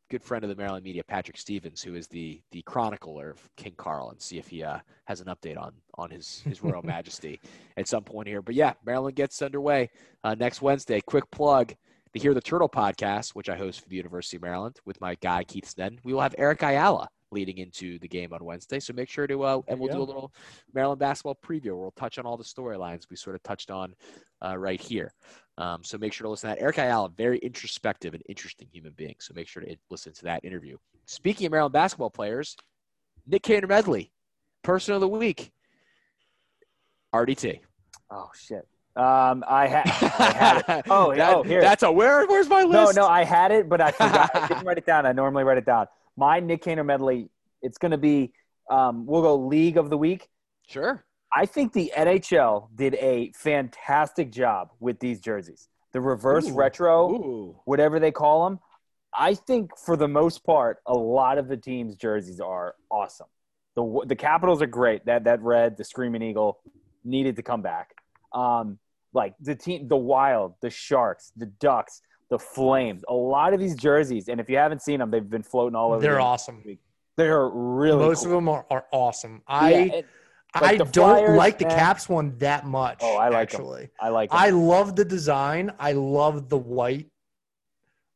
good 0.09 0.23
friend 0.23 0.45
of 0.45 0.51
the 0.51 0.57
Maryland 0.57 0.85
media, 0.85 1.03
Patrick 1.05 1.37
Stevens, 1.37 1.83
who 1.83 1.95
is 1.95 2.09
the 2.09 2.41
the 2.51 2.63
chronicler 2.63 3.31
of 3.31 3.51
King 3.57 3.75
Karl, 3.77 4.11
and 4.11 4.21
see 4.21 4.39
if 4.39 4.49
he 4.49 4.63
uh, 4.63 4.79
has 5.05 5.21
an 5.21 5.27
update 5.27 5.59
on 5.59 5.73
on 5.95 6.11
his 6.11 6.41
his 6.41 6.63
Royal 6.63 6.83
Majesty 6.85 7.41
at 7.77 7.89
some 7.89 8.05
point 8.05 8.29
here. 8.29 8.43
But 8.43 8.55
yeah, 8.55 8.75
Maryland 8.85 9.17
gets 9.17 9.43
underway 9.43 9.91
uh, 10.25 10.35
next 10.35 10.63
Wednesday. 10.63 11.01
Quick 11.01 11.31
plug. 11.31 11.75
The 12.15 12.21
Hear 12.21 12.33
the 12.33 12.41
Turtle 12.41 12.71
podcast, 12.71 13.35
which 13.35 13.51
I 13.51 13.57
host 13.57 13.83
for 13.83 13.89
the 13.91 13.97
University 13.97 14.39
of 14.39 14.43
Maryland 14.43 14.77
with 14.87 14.99
my 14.99 15.15
guy 15.17 15.45
Keith 15.45 15.67
Sneddon. 15.77 15.99
We 16.05 16.15
will 16.15 16.23
have 16.23 16.35
Eric 16.39 16.63
Ayala 16.63 17.11
leading 17.31 17.59
into 17.59 17.99
the 17.99 18.09
game 18.09 18.33
on 18.33 18.43
Wednesday. 18.43 18.81
So 18.81 18.95
make 18.95 19.11
sure 19.11 19.27
to, 19.27 19.43
uh, 19.43 19.61
and 19.69 19.79
we'll 19.79 19.93
do 19.93 20.01
a 20.01 20.03
little 20.03 20.33
Maryland 20.73 20.99
basketball 20.99 21.39
preview. 21.45 21.67
where 21.67 21.77
We'll 21.77 21.91
touch 21.93 22.19
on 22.19 22.25
all 22.25 22.39
the 22.39 22.45
storylines 22.45 23.11
we 23.11 23.17
sort 23.17 23.37
of 23.37 23.43
touched 23.43 23.71
on 23.71 23.95
uh, 24.43 24.57
right 24.57 24.81
here. 24.81 25.13
Um, 25.59 25.83
so 25.83 25.99
make 25.99 26.13
sure 26.13 26.25
to 26.25 26.31
listen 26.31 26.49
to 26.49 26.55
that. 26.57 26.63
Eric 26.63 26.79
Ayala, 26.79 27.09
very 27.11 27.39
introspective 27.39 28.15
and 28.15 28.23
interesting 28.29 28.69
human 28.73 28.93
being. 28.93 29.17
So 29.19 29.35
make 29.35 29.49
sure 29.49 29.61
to 29.63 29.77
listen 29.91 30.13
to 30.15 30.23
that 30.25 30.45
interview. 30.45 30.77
Speaking 31.07 31.47
of 31.47 31.51
Maryland 31.53 31.73
basketball 31.73 32.11
players, 32.11 32.57
Nick 33.27 33.43
Cantor 33.43 33.67
Medley, 33.67 34.13
person 34.63 34.95
of 34.95 35.01
the 35.01 35.09
week, 35.09 35.51
RDT. 37.15 37.61
Oh 38.11 38.31
shit. 38.39 38.67
Um, 38.97 39.45
I 39.47 39.67
had. 39.69 39.87
I 39.87 40.33
had 40.33 40.57
it. 40.79 40.85
Oh, 40.91 41.15
That- 41.15 41.35
oh, 41.35 41.43
here. 41.43 41.61
that's 41.61 41.83
a 41.83 41.91
where? 41.93 42.27
Where's 42.27 42.49
my 42.49 42.63
list? 42.63 42.97
no, 42.97 43.03
no, 43.03 43.09
I 43.09 43.25
had 43.25 43.51
it, 43.53 43.69
but 43.69 43.81
I 43.81 43.91
forgot. 43.93 44.31
I 44.35 44.47
didn't 44.49 44.65
write 44.65 44.79
it 44.79 44.87
down. 44.87 45.07
I 45.07 45.13
normally 45.13 45.45
write 45.45 45.59
it 45.59 45.67
down. 45.67 45.87
My 46.17 46.41
Nick 46.41 46.63
Cantor 46.63 46.85
medley. 46.85 47.31
It's 47.63 47.79
going 47.79 47.91
to 47.93 47.99
be. 47.99 48.33
Um, 48.71 49.07
we'll 49.07 49.23
go 49.23 49.37
League 49.37 49.77
of 49.77 49.89
the 49.91 49.97
Week. 49.99 50.29
Sure. 50.69 51.05
I 51.33 51.47
think 51.47 51.72
the 51.72 51.93
NHL 51.97 52.68
did 52.74 52.95
a 52.95 53.33
fantastic 53.35 54.31
job 54.33 54.70
with 54.81 54.99
these 55.01 55.20
jerseys. 55.20 55.68
The 55.93 56.01
reverse 56.01 56.49
Ooh. 56.49 56.55
retro, 56.55 57.11
Ooh. 57.11 57.61
whatever 57.64 57.99
they 58.01 58.11
call 58.11 58.49
them. 58.49 58.59
I 59.14 59.35
think 59.35 59.76
for 59.76 59.97
the 59.97 60.09
most 60.09 60.45
part, 60.45 60.79
a 60.87 60.95
lot 60.95 61.39
of 61.39 61.49
the 61.49 61.57
team's 61.57 61.97
jerseys 61.97 62.41
are 62.41 62.74
awesome. 62.91 63.26
The 63.74 64.03
the 64.07 64.16
Capitals 64.16 64.61
are 64.61 64.66
great. 64.66 65.07
That 65.07 65.24
that 65.24 65.43
red, 65.43 65.76
the 65.76 65.85
Screaming 65.85 66.22
Eagle, 66.22 66.59
needed 67.05 67.37
to 67.37 67.43
come 67.43 67.62
back. 67.62 67.95
Um, 68.33 68.79
like 69.14 69.35
the 69.41 69.55
team, 69.55 69.89
the 69.89 69.97
Wild, 69.97 70.55
the 70.61 70.68
Sharks, 70.70 71.33
the 71.37 71.47
Ducks, 71.47 72.03
the 72.29 72.39
Flames. 72.39 73.03
A 73.09 73.14
lot 73.14 73.55
of 73.55 73.61
these 73.61 73.74
jerseys, 73.76 74.29
and 74.29 74.41
if 74.41 74.51
you 74.51 74.57
haven't 74.57 74.83
seen 74.83 74.99
them, 74.99 75.11
they've 75.11 75.29
been 75.29 75.43
floating 75.43 75.74
all 75.76 75.93
over. 75.93 76.01
They're 76.03 76.14
the- 76.16 76.20
awesome. 76.20 76.62
They're 77.16 77.49
really 77.49 77.99
Most 77.99 78.24
cool. 78.24 78.33
of 78.33 78.37
them 78.37 78.49
are, 78.49 78.66
are 78.70 78.85
awesome. 78.93 79.43
I 79.49 79.72
and 79.72 79.93
I 79.93 80.05
like 80.61 80.79
the 80.79 80.85
don't 80.85 81.19
Flyers, 81.19 81.37
like 81.37 81.59
the 81.59 81.67
man. 81.67 81.79
Caps 81.79 82.09
one 82.09 82.37
that 82.39 82.67
much. 82.67 82.99
Oh, 83.03 83.17
I 83.17 83.29
like 83.29 83.53
actually. 83.53 83.91
I 84.01 84.09
like. 84.09 84.33
'em. 84.33 84.39
I 84.39 84.51
love 84.51 84.97
the 84.97 85.05
design. 85.05 85.73
I 85.79 85.93
love 85.93 86.49
the 86.49 86.59
white. 86.59 87.11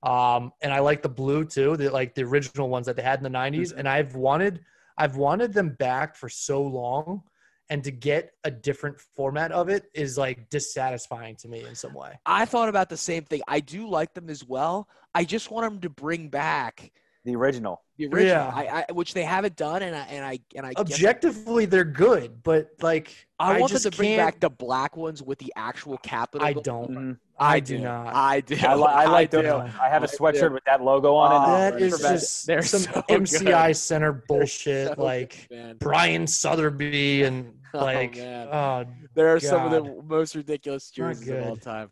Um, 0.02 0.52
and 0.60 0.72
I 0.72 0.80
like 0.80 1.02
the 1.02 1.08
blue 1.08 1.44
too, 1.44 1.76
the 1.76 1.90
like 1.90 2.14
the 2.14 2.22
original 2.22 2.68
ones 2.68 2.86
that 2.86 2.96
they 2.96 3.02
had 3.02 3.18
in 3.18 3.22
the 3.22 3.38
90s. 3.38 3.68
Mm-hmm. 3.68 3.78
And 3.78 3.88
I've 3.88 4.16
wanted 4.16 4.60
I've 4.96 5.16
wanted 5.16 5.52
them 5.52 5.70
back 5.70 6.16
for 6.16 6.28
so 6.28 6.62
long. 6.62 7.22
And 7.70 7.82
to 7.84 7.90
get 7.90 8.32
a 8.44 8.50
different 8.50 9.00
format 9.00 9.50
of 9.50 9.70
it 9.70 9.84
is 9.94 10.18
like 10.18 10.50
dissatisfying 10.50 11.36
to 11.36 11.48
me 11.48 11.64
in 11.64 11.74
some 11.74 11.94
way. 11.94 12.18
I 12.26 12.44
thought 12.44 12.68
about 12.68 12.90
the 12.90 12.98
same 12.98 13.24
thing. 13.24 13.40
I 13.48 13.60
do 13.60 13.88
like 13.88 14.12
them 14.12 14.28
as 14.28 14.44
well. 14.44 14.88
I 15.14 15.24
just 15.24 15.50
want 15.50 15.70
them 15.70 15.80
to 15.80 15.88
bring 15.88 16.28
back 16.28 16.92
the 17.24 17.36
original. 17.36 17.82
the 17.98 18.06
original, 18.06 18.26
Yeah. 18.26 18.50
I, 18.54 18.84
I, 18.88 18.92
which 18.92 19.14
they 19.14 19.22
haven't 19.22 19.56
done, 19.56 19.82
and 19.82 19.94
I 19.94 20.06
and 20.10 20.24
I 20.24 20.38
and 20.56 20.66
I 20.66 20.72
Objectively, 20.76 21.66
they're 21.66 21.84
good, 21.84 22.42
but 22.42 22.68
like 22.80 23.14
I, 23.38 23.56
I, 23.56 23.60
want 23.60 23.70
just 23.72 23.84
them 23.84 23.92
to 23.92 23.96
bring 23.96 24.16
can't. 24.16 24.26
back 24.34 24.40
the 24.40 24.50
black 24.50 24.96
ones 24.96 25.22
with 25.22 25.38
the 25.38 25.52
actual 25.56 25.98
capital. 25.98 26.46
I 26.46 26.52
don't. 26.54 26.90
Mhm. 26.90 27.18
I 27.38 27.60
do 27.60 27.78
not. 27.78 28.14
I 28.14 28.40
do. 28.40 28.56
I, 28.60 28.74
li- 28.74 28.84
I 28.88 29.06
like 29.18 29.30
do. 29.30 29.42
those. 29.42 29.70
I 29.80 29.88
have 29.88 30.02
a 30.02 30.06
I 30.08 30.10
do. 30.10 30.16
sweatshirt 30.16 30.52
with 30.52 30.64
that 30.64 30.82
logo 30.82 31.14
on 31.14 31.32
Oh, 31.32 31.54
it. 31.54 31.70
that 31.70 31.78
they're 31.78 31.86
is 31.88 31.94
tremendous. 31.98 32.22
just 32.22 32.46
They're 32.46 32.62
some 32.62 32.80
so 32.82 33.02
MCI 33.08 33.66
good. 33.68 33.76
center 33.76 34.12
bullshit. 34.28 34.94
So 34.96 35.02
like 35.02 35.46
good. 35.48 35.78
Brian 35.78 36.26
Southerby 36.26 37.22
and 37.24 37.54
Oh, 37.74 37.78
like 37.78 38.16
man. 38.16 38.48
oh, 38.48 38.84
There 39.14 39.34
are 39.34 39.40
some 39.40 39.64
of 39.64 39.70
the 39.84 40.02
most 40.02 40.34
ridiculous 40.34 40.90
jerseys 40.90 41.28
of 41.28 41.46
all 41.46 41.56
time. 41.56 41.90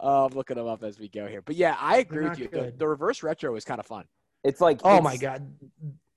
Oh, 0.00 0.24
I'm 0.26 0.32
looking 0.34 0.56
them 0.56 0.66
up 0.68 0.82
as 0.84 0.98
we 0.98 1.08
go 1.08 1.26
here. 1.26 1.42
But 1.42 1.56
yeah, 1.56 1.76
I 1.78 1.98
agree 1.98 2.28
with 2.28 2.38
you. 2.38 2.48
The, 2.48 2.72
the 2.76 2.86
reverse 2.88 3.22
retro 3.24 3.54
is 3.56 3.64
kind 3.64 3.78
of 3.80 3.86
fun. 3.86 4.04
It's 4.44 4.60
like 4.60 4.80
oh 4.84 4.98
it's- 4.98 5.04
my 5.04 5.16
god. 5.16 5.50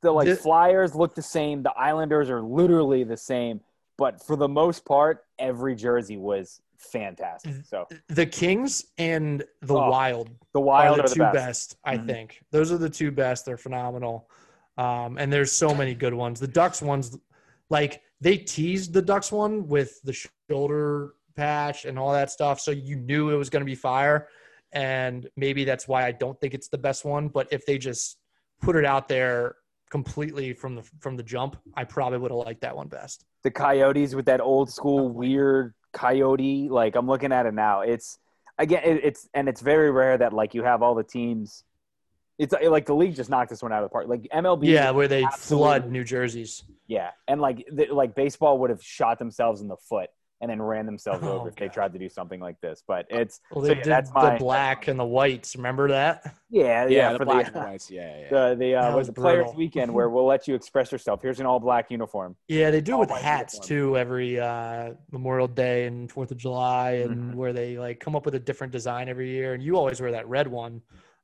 the 0.02 0.12
like 0.12 0.28
Thi- 0.28 0.36
Flyers 0.36 0.96
look 0.96 1.16
the 1.16 1.22
same. 1.22 1.64
The 1.64 1.72
Islanders 1.72 2.30
are 2.30 2.42
literally 2.42 3.04
the 3.04 3.18
same, 3.18 3.62
but 3.98 4.24
for 4.26 4.36
the 4.36 4.48
most 4.48 4.86
part, 4.86 5.26
every 5.40 5.76
jersey 5.76 6.18
was 6.18 6.62
fantastic. 6.78 7.52
Mm-hmm. 7.52 7.62
So 7.64 7.88
The 8.08 8.26
Kings 8.26 8.86
and 8.98 9.44
the 9.62 9.76
Oh, 9.76 9.90
Wild 9.90 10.30
the 10.54 10.60
are 10.60 10.64
Wild 10.64 10.98
the 10.98 11.04
are 11.04 11.08
the 11.08 11.14
two 11.16 11.20
best. 11.22 11.34
best, 11.36 11.78
I 11.84 11.98
Mhm. 11.98 12.08
think. 12.08 12.44
Those 12.52 12.72
are 12.72 12.78
the 12.78 12.90
two 12.90 13.12
best. 13.12 13.46
They're 13.46 13.58
phenomenal. 13.58 14.28
Um, 14.78 15.18
and 15.20 15.32
there's 15.32 15.52
so 15.52 15.76
many 15.76 15.94
good 15.94 16.14
ones. 16.14 16.40
The 16.40 16.48
Ducks 16.48 16.82
ones, 16.82 17.18
like 17.70 18.02
they 18.20 18.38
teased 18.38 18.94
the 18.94 19.02
Ducks 19.02 19.32
one 19.32 19.68
with 19.68 20.02
the 20.04 20.16
shoulder 20.50 21.14
patch 21.36 21.86
and 21.86 22.00
all 22.00 22.12
that 22.14 22.32
stuff, 22.32 22.60
so 22.60 22.72
you 22.72 22.96
knew 22.96 23.30
it 23.30 23.36
was 23.36 23.50
going 23.50 23.62
to 23.62 23.66
be 23.66 23.76
fire. 23.76 24.28
And 24.74 25.28
maybe 25.36 25.64
that's 25.66 25.88
why 25.88 26.06
I 26.06 26.12
don't 26.12 26.40
think 26.40 26.54
it's 26.54 26.70
the 26.70 26.78
best 26.78 27.06
one. 27.06 27.28
But 27.28 27.48
if 27.52 27.66
they 27.66 27.78
just 27.78 28.18
put 28.62 28.76
it 28.76 28.86
out 28.86 29.08
there 29.08 29.56
completely 29.90 30.54
from 30.54 30.76
the 30.76 30.84
from 31.00 31.18
the 31.18 31.24
jump, 31.24 31.58
I 31.76 31.84
probably 31.84 32.20
would 32.20 32.32
have 32.32 32.40
liked 32.40 32.62
that 32.62 32.76
one 32.76 32.88
best. 32.88 33.26
The 33.44 33.52
Coyotes 33.52 34.16
with 34.16 34.26
that 34.26 34.42
old 34.42 34.70
school 34.72 35.10
weird 35.10 35.74
coyote. 35.94 36.70
Like 36.70 36.96
I'm 36.96 37.08
looking 37.08 37.32
at 37.32 37.46
it 37.46 37.54
now. 37.54 37.82
It's 37.82 38.18
again, 38.58 38.84
it, 38.84 39.02
it's 39.04 39.30
and 39.34 39.50
it's 39.50 39.62
very 39.62 39.92
rare 39.92 40.18
that 40.18 40.34
like 40.34 40.54
you 40.54 40.64
have 40.64 40.82
all 40.82 40.96
the 40.96 41.04
teams. 41.04 41.64
It's 42.38 42.54
like 42.54 42.88
the 42.88 42.96
league 42.96 43.16
just 43.16 43.30
knocked 43.30 43.52
this 43.52 43.62
one 43.62 43.72
out 43.72 43.84
of 43.84 43.90
the 43.90 43.94
park. 43.94 44.08
Like 44.08 44.24
MLB, 44.34 44.66
Yeah, 44.66 44.90
where 44.92 45.08
they 45.08 45.26
flood 45.38 45.92
New 45.92 46.04
Jerseys. 46.04 46.64
Yeah, 46.88 47.12
and 47.28 47.40
like 47.40 47.68
the, 47.72 47.88
like 47.92 48.16
baseball 48.16 48.58
would 48.60 48.72
have 48.72 48.82
shot 48.82 49.20
themselves 49.20 49.62
in 49.62 49.68
the 49.68 49.78
foot 49.78 50.10
and 50.42 50.50
then 50.50 50.62
ran 50.62 50.86
themselves 50.88 51.24
Oh, 51.24 51.34
over 51.40 51.50
if 51.50 51.56
they 51.56 51.70
tried 51.70 51.94
to 51.94 52.00
do 52.00 52.10
something 52.10 52.40
like 52.40 52.60
this. 52.62 52.84
But 52.88 53.06
it's 53.10 53.40
Well, 53.52 53.64
so 53.64 53.70
yeah, 53.70 53.76
did 53.76 53.86
that's 53.86 54.10
the 54.10 54.16
my 54.16 54.38
black 54.40 54.88
and 54.88 55.00
the 55.00 55.06
whites. 55.06 55.56
Remember 55.56 55.88
that? 55.90 56.24
yeah 56.50 56.84
yeah, 56.86 56.90
Yeah, 56.90 57.12
the 57.14 57.18
for 57.20 57.26
black 57.26 57.54
the, 57.54 57.60
and 57.60 57.66
whites. 57.70 57.92
Yeah, 57.92 58.20
yeah. 58.22 58.30
the 58.30 58.56
the 58.56 58.76
uh, 58.76 58.88
was 58.90 58.96
was 58.96 59.08
the 59.08 59.14
Players. 59.14 59.52
Weekend 59.56 59.94
where 59.98 60.10
we'll 60.10 60.26
let 60.26 60.48
you 60.48 60.56
express 60.56 60.92
yourself. 60.92 61.22
Here's 61.22 61.40
an 61.40 61.46
all 61.46 61.60
black 61.60 61.92
uniform. 61.92 62.36
Yeah, 62.48 62.72
they 62.72 62.82
do 62.82 62.94
All 62.94 63.00
with 63.02 63.12
white 63.12 63.22
hats 63.22 63.54
uniform. 63.54 63.68
too 63.68 63.98
every 63.98 64.40
uh, 64.40 64.94
Memorial 65.12 65.48
Day 65.48 65.86
and 65.86 66.12
Fourth 66.12 66.32
of 66.32 66.38
July, 66.38 66.92
and 67.04 67.34
Mhm. 67.34 67.36
where 67.36 67.54
they 67.54 67.78
like 67.78 68.00
come 68.00 68.16
up 68.16 68.26
with 68.26 68.34
a 68.36 68.40
different 68.40 68.74
design 68.74 69.10
every 69.10 69.30
year. 69.30 69.54
And 69.54 69.62
you 69.64 69.78
always 69.78 70.02
wear 70.02 70.12
that 70.12 70.28
red 70.28 70.48
one, 70.48 70.82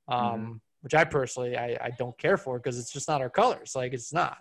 um, 0.08 0.18
Mm-hmm. 0.20 0.52
which 0.82 0.94
I 0.94 1.04
personally 1.06 1.58
I, 1.58 1.76
I 1.82 1.90
don't 1.98 2.18
care 2.20 2.38
for 2.38 2.60
because 2.60 2.78
it's 2.78 2.92
just 2.92 3.08
not 3.08 3.22
our 3.22 3.30
colors. 3.32 3.74
Like 3.76 3.94
it's 3.94 4.14
not, 4.14 4.38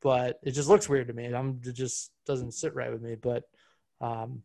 but 0.00 0.38
it 0.44 0.52
just 0.52 0.68
looks 0.68 0.88
weird 0.88 1.08
to 1.08 1.12
me. 1.12 1.26
I'm 1.34 1.60
it 1.64 1.72
just 1.72 2.12
doesn't 2.24 2.52
sit 2.54 2.74
right 2.74 2.92
with 2.92 3.02
me. 3.02 3.16
But 3.16 3.42
um, 4.00 4.42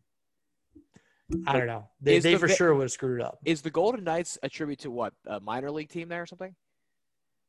I 1.48 1.54
don't 1.58 1.68
know. 1.68 1.88
They 2.02 2.20
they 2.20 2.34
the 2.34 2.40
for 2.40 2.48
sure 2.48 2.76
would 2.76 2.84
have 2.84 2.92
screwed 2.92 3.22
it 3.22 3.26
up. 3.26 3.40
Is 3.46 3.62
the 3.62 3.70
Golden 3.72 4.04
Knights 4.04 4.38
a 4.44 4.50
tribute 4.50 4.80
to 4.80 4.92
what 4.92 5.14
a 5.26 5.40
minor 5.40 5.72
league 5.72 5.90
team 5.90 6.10
there 6.10 6.22
or 6.22 6.26
something? 6.26 6.54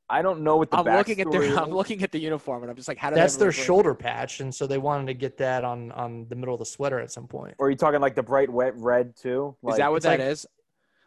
I 0.08 0.20
don't 0.22 0.42
know 0.42 0.56
what 0.56 0.70
the 0.70 0.76
I'm 0.76 0.84
looking 0.84 1.20
at 1.20 1.30
their 1.30 1.40
backstory 1.40 1.58
I'm 1.62 1.70
looking 1.70 2.02
at 2.02 2.12
the 2.12 2.18
uniform 2.18 2.62
and 2.62 2.70
I'm 2.70 2.76
just 2.76 2.86
like, 2.86 2.98
how 2.98 3.10
did 3.10 3.16
That's 3.18 3.36
their 3.36 3.48
reverse- 3.48 3.64
shoulder 3.64 3.94
patch, 3.94 4.40
and 4.40 4.54
so 4.54 4.66
they 4.66 4.78
wanted 4.78 5.06
to 5.06 5.14
get 5.14 5.38
that 5.38 5.64
on 5.64 5.90
on 5.92 6.26
the 6.28 6.36
middle 6.36 6.54
of 6.54 6.58
the 6.58 6.66
sweater 6.66 7.00
at 7.00 7.10
some 7.10 7.26
point. 7.26 7.54
Or 7.58 7.66
are 7.66 7.70
you 7.70 7.76
talking 7.76 8.00
like 8.00 8.14
the 8.14 8.22
bright 8.22 8.50
wet 8.50 8.74
red 8.76 9.16
too? 9.16 9.56
Is 9.68 9.76
that 9.76 9.90
what 9.90 9.96
it's 9.98 10.04
that 10.04 10.18
like- 10.20 10.28
is? 10.28 10.46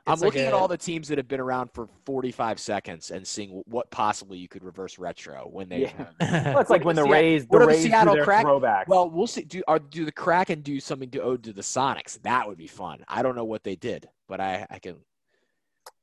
I'm 0.08 0.14
it's 0.14 0.22
like 0.22 0.34
looking 0.34 0.46
at 0.48 0.54
all 0.54 0.68
the 0.68 0.78
teams 0.78 1.08
that 1.08 1.18
have 1.18 1.28
been 1.28 1.40
around 1.40 1.72
for 1.74 1.88
45 2.06 2.60
seconds 2.60 3.10
and 3.10 3.26
seeing 3.26 3.64
what 3.66 3.90
possibly 3.90 4.38
you 4.38 4.48
could 4.48 4.64
reverse 4.64 5.00
retro 5.00 5.48
when 5.52 5.68
they. 5.70 5.82
Yeah. 5.82 6.06
Well, 6.54 6.60
it's 6.60 6.70
like 6.70 6.86
when 6.86 6.96
the 6.96 7.02
What 7.06 7.10
are 7.18 7.22
the 7.22 7.22
Rays, 7.24 7.42
the 7.44 7.48
what 7.50 7.62
are 7.64 7.68
Rays 7.68 7.82
do 7.84 7.90
Seattle 7.90 8.14
their 8.14 8.24
Kraken- 8.24 8.46
throwback. 8.46 8.88
Well, 8.88 9.10
we'll 9.10 9.26
see. 9.28 9.42
Do 9.44 9.64
are 9.68 9.80
do 9.80 10.06
the 10.06 10.12
Kraken 10.12 10.62
do 10.62 10.80
something 10.80 11.10
to 11.12 11.22
ode 11.22 11.44
to 11.46 11.54
the 11.54 11.62
Sonics? 11.64 12.22
That 12.22 12.48
would 12.48 12.58
be 12.58 12.68
fun. 12.68 13.04
I 13.08 13.24
don't 13.24 13.36
know 13.36 13.46
what 13.46 13.64
they 13.64 13.76
did, 13.76 14.08
but 14.28 14.40
I 14.40 14.68
I 14.70 14.80
can. 14.80 14.98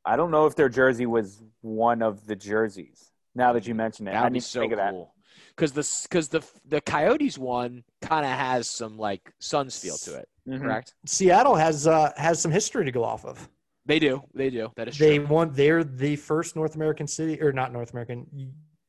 I 0.05 0.17
don't 0.17 0.33
know 0.33 0.47
if 0.47 0.57
their 0.57 0.69
jersey 0.69 1.07
was 1.07 1.41
one 1.61 2.03
of 2.03 2.27
the 2.27 2.35
jerseys. 2.35 3.11
Now 3.37 3.53
that 3.53 3.67
you 3.69 3.75
mention 3.75 4.09
it, 4.09 4.13
That 4.13 4.21
I 4.21 4.25
would 4.25 4.33
need 4.33 4.39
be 4.39 4.43
to 4.43 4.47
so 4.49 4.61
think 4.61 4.73
of 4.73 4.79
that. 4.79 4.91
cool. 4.91 5.15
Because 5.57 5.73
the 5.73 6.07
because 6.09 6.29
the 6.29 6.43
the 6.67 6.81
Coyotes 6.81 7.39
one 7.39 7.85
kind 8.01 8.25
of 8.27 8.33
has 8.33 8.69
some 8.69 8.99
like 8.99 9.33
Suns 9.39 9.79
feel 9.79 9.97
to 9.99 10.17
it, 10.17 10.29
Mhm. 10.49 10.61
correct? 10.61 10.95
Seattle 11.07 11.55
has 11.55 11.87
uh, 11.87 12.11
has 12.17 12.41
some 12.43 12.51
history 12.51 12.85
to 12.85 12.91
go 12.93 13.05
off 13.05 13.25
of. 13.25 13.49
They 13.87 13.99
do. 13.99 14.23
They 14.35 14.51
do. 14.51 14.71
That 14.77 14.89
is 14.89 14.99
They 14.99 15.19
true. 15.19 15.27
won. 15.27 15.53
They're 15.53 15.83
the 15.85 16.17
first 16.17 16.55
North 16.57 16.75
American 16.77 17.07
city, 17.07 17.41
or 17.43 17.53
not 17.53 17.73
North 17.73 17.91
American, 17.93 18.27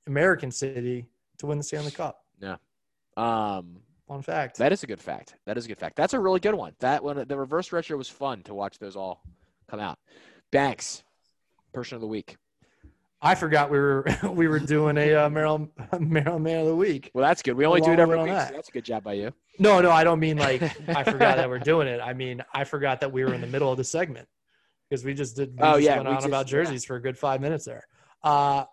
American 0.08 0.52
city 0.52 1.08
to 1.40 1.46
win 1.48 1.58
the 1.58 1.64
Stanley 1.64 1.92
Cup. 1.92 2.20
Yeah. 2.40 2.58
Um, 3.18 3.78
Fun 4.08 4.22
fact. 4.22 4.58
that 4.58 4.72
is 4.72 4.84
a 4.84 4.88
good 4.88 5.00
fact. 5.00 5.36
That 5.46 5.58
is 5.58 5.66
a 5.66 5.68
good 5.68 5.78
fact. 5.80 5.96
That's 5.96 6.14
a 6.14 6.20
really 6.20 6.40
good 6.40 6.54
one. 6.56 6.74
That 6.80 7.04
one, 7.04 7.24
the 7.28 7.38
reverse 7.38 7.72
retro 7.72 7.98
was 7.98 8.10
fun 8.10 8.44
to 8.44 8.54
watch 8.54 8.78
those 8.80 8.96
all 8.96 9.24
come 9.70 9.80
out. 9.80 9.98
Banks, 10.52 11.04
person 11.74 11.96
of 11.96 12.02
the 12.02 12.08
week. 12.08 12.38
I 13.22 13.36
forgot 13.36 13.72
we 13.72 13.80
were 13.80 14.06
we 14.30 14.48
were 14.48 14.60
doing 14.60 14.98
a 14.98 15.14
uh, 15.16 15.30
Maryland 15.30 15.70
Maryland 16.00 16.44
Man 16.44 16.60
of 16.60 16.68
the 16.68 16.76
Week. 16.76 17.10
Well, 17.14 17.26
that's 17.26 17.42
good. 17.42 17.56
We 17.56 17.66
only 17.66 17.80
do 17.82 17.92
it 17.92 18.00
every 18.00 18.22
week. 18.22 18.32
on 18.34 18.48
So 18.48 18.54
that's 18.54 18.68
a 18.70 18.72
good 18.74 18.84
job 18.84 19.04
by 19.04 19.14
you. 19.14 19.32
No, 19.60 19.80
no, 19.82 19.90
I 19.92 20.04
don't 20.04 20.20
mean 20.20 20.38
like 20.38 20.62
I 20.90 21.04
forgot 21.04 21.38
that 21.38 21.50
we're 21.50 21.60
doing 21.72 21.88
it. 21.88 22.02
I 22.04 22.14
mean 22.14 22.44
I 22.54 22.66
forgot 22.66 23.00
that 23.00 23.12
we 23.14 23.24
were 23.24 23.34
in 23.34 23.40
the 23.42 23.48
middle 23.48 23.72
of 23.72 23.78
the 23.78 23.84
segment 23.86 24.28
because 24.94 25.04
we 25.04 25.16
just 25.16 25.36
did. 25.36 25.54
We 25.60 25.64
Oh, 25.64 25.72
just 25.74 25.82
yeah, 25.86 25.96
went 25.96 26.04
we 26.08 26.10
on 26.12 26.18
just- 26.18 26.28
about 26.28 26.46
yeah. 26.46 26.52
jerseys 26.52 26.86
for 26.86 26.98
a 26.98 27.02
good 27.02 27.18
five 27.18 27.42
minutes 27.42 27.66
there. 27.66 27.88
Uh, 28.22 28.66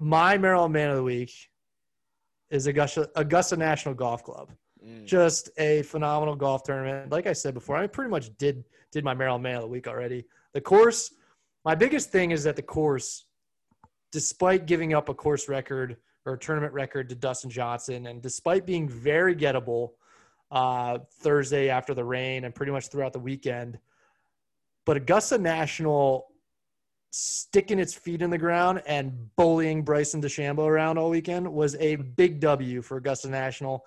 my 0.00 0.36
Maryland 0.36 0.72
Man 0.72 0.90
of 0.90 0.96
the 0.96 1.04
Week 1.04 1.32
is 2.50 2.66
Augusta 2.66 3.08
Augusta 3.14 3.56
National 3.56 3.94
Golf 3.94 4.24
Club. 4.24 4.50
Mm. 4.84 5.04
just 5.04 5.50
a 5.58 5.82
phenomenal 5.82 6.34
golf 6.34 6.62
tournament. 6.62 7.12
Like 7.12 7.26
I 7.26 7.34
said 7.34 7.52
before, 7.52 7.76
I 7.76 7.86
pretty 7.86 8.10
much 8.10 8.34
did 8.38 8.64
did 8.90 9.04
my 9.04 9.12
Maryland 9.14 9.42
Man 9.42 9.56
of 9.56 9.60
the 9.62 9.68
Week 9.68 9.86
already. 9.86 10.24
The 10.54 10.60
course, 10.62 11.12
my 11.66 11.74
biggest 11.74 12.10
thing 12.10 12.30
is 12.30 12.42
that 12.44 12.56
the 12.56 12.62
course, 12.62 13.26
despite 14.10 14.64
giving 14.66 14.94
up 14.94 15.08
a 15.10 15.14
course 15.14 15.48
record 15.50 15.98
or 16.24 16.36
tournament 16.38 16.72
record 16.72 17.10
to 17.10 17.14
Dustin 17.14 17.50
Johnson, 17.50 18.06
and 18.06 18.22
despite 18.22 18.64
being 18.64 18.88
very 18.88 19.36
gettable 19.36 19.90
uh, 20.50 20.98
Thursday 21.20 21.68
after 21.68 21.92
the 21.92 22.04
rain 22.04 22.44
and 22.44 22.54
pretty 22.54 22.72
much 22.72 22.88
throughout 22.88 23.12
the 23.12 23.18
weekend, 23.20 23.78
but 24.86 24.96
Augusta 24.96 25.38
National 25.38 26.26
sticking 27.12 27.78
its 27.78 27.92
feet 27.92 28.22
in 28.22 28.30
the 28.30 28.38
ground 28.38 28.82
and 28.86 29.12
bullying 29.36 29.82
Bryson 29.82 30.22
DeChambeau 30.22 30.66
around 30.66 30.96
all 30.96 31.10
weekend 31.10 31.50
was 31.50 31.74
a 31.76 31.96
big 31.96 32.40
W 32.40 32.82
for 32.82 32.98
Augusta 32.98 33.28
National. 33.28 33.84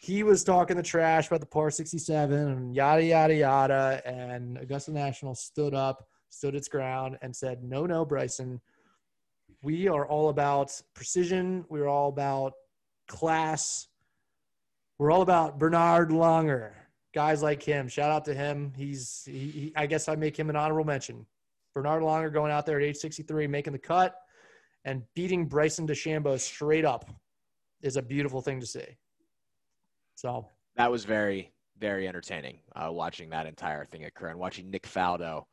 He 0.00 0.22
was 0.22 0.44
talking 0.44 0.76
the 0.76 0.82
trash 0.82 1.26
about 1.26 1.40
the 1.40 1.46
par 1.46 1.70
67 1.70 2.32
and 2.32 2.74
yada 2.74 3.04
yada 3.04 3.34
yada 3.34 4.02
and 4.06 4.56
augusta 4.56 4.92
national 4.92 5.34
stood 5.34 5.74
up 5.74 6.06
stood 6.30 6.54
its 6.54 6.68
ground 6.68 7.18
and 7.20 7.36
said 7.36 7.62
no 7.62 7.84
no 7.84 8.04
bryson. 8.04 8.60
We 9.62 9.88
are 9.88 10.06
all 10.06 10.30
about 10.30 10.72
precision. 10.94 11.66
We're 11.68 11.88
all 11.88 12.08
about 12.08 12.54
class. 13.08 13.88
We're 14.98 15.10
all 15.10 15.20
about 15.20 15.58
bernard 15.58 16.10
langer 16.10 16.72
guys 17.12 17.42
like 17.42 17.62
him. 17.62 17.88
Shout 17.88 18.10
out 18.10 18.24
to 18.26 18.34
him. 18.34 18.72
He's 18.76 19.22
he, 19.26 19.48
he, 19.48 19.72
i 19.76 19.86
guess 19.86 20.08
i 20.08 20.14
make 20.14 20.38
him 20.38 20.50
an 20.50 20.56
honorable 20.56 20.84
mention. 20.84 21.26
Bernard 21.74 22.02
Langer 22.02 22.32
going 22.32 22.50
out 22.50 22.66
there 22.66 22.78
at 22.78 22.84
age 22.84 22.96
63 22.96 23.46
making 23.46 23.72
the 23.72 23.78
cut 23.78 24.16
and 24.84 25.02
beating 25.14 25.46
bryson 25.46 25.86
DeChambeau 25.86 26.38
straight 26.38 26.84
up 26.84 27.08
is 27.82 27.96
a 27.96 28.02
beautiful 28.02 28.40
thing 28.40 28.60
to 28.60 28.66
see. 28.66 28.96
So 30.16 30.46
That 30.76 30.90
was 30.90 31.04
very, 31.04 31.52
very 31.78 32.08
entertaining 32.08 32.58
uh, 32.74 32.90
watching 32.90 33.30
that 33.30 33.46
entire 33.46 33.84
thing 33.84 34.04
occur 34.04 34.28
and 34.28 34.38
watching 34.38 34.70
Nick 34.70 34.82
Faldo 34.82 35.44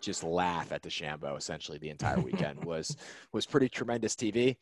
just 0.00 0.24
laugh 0.24 0.72
at 0.72 0.82
DeChambeau 0.82 1.36
essentially 1.36 1.78
the 1.78 1.90
entire 1.90 2.20
weekend 2.20 2.64
was 2.64 2.96
was 3.32 3.46
pretty 3.46 3.68
tremendous 3.68 4.14
TV. 4.14 4.56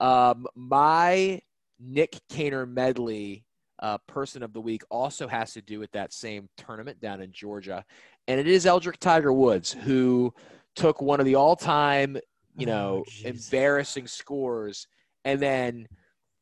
Um, 0.00 0.46
my 0.54 1.40
Nick 1.80 2.18
Kaner 2.30 2.68
medley 2.68 3.44
uh, 3.80 3.98
person 4.06 4.42
of 4.42 4.52
the 4.52 4.60
week 4.60 4.82
also 4.90 5.28
has 5.28 5.52
to 5.52 5.62
do 5.62 5.78
with 5.78 5.90
that 5.92 6.12
same 6.12 6.48
tournament 6.56 7.00
down 7.00 7.20
in 7.20 7.32
Georgia, 7.32 7.84
and 8.26 8.38
it 8.40 8.46
is 8.46 8.66
Eldrick 8.66 8.98
Tiger 8.98 9.32
Woods 9.32 9.72
who 9.72 10.32
took 10.76 11.00
one 11.00 11.20
of 11.20 11.26
the 11.26 11.34
all-time, 11.34 12.16
you 12.56 12.66
Oh, 12.66 12.70
know, 12.70 13.04
Jesus. 13.08 13.46
embarrassing 13.48 14.06
scores 14.06 14.86
and 15.24 15.40
then 15.40 15.86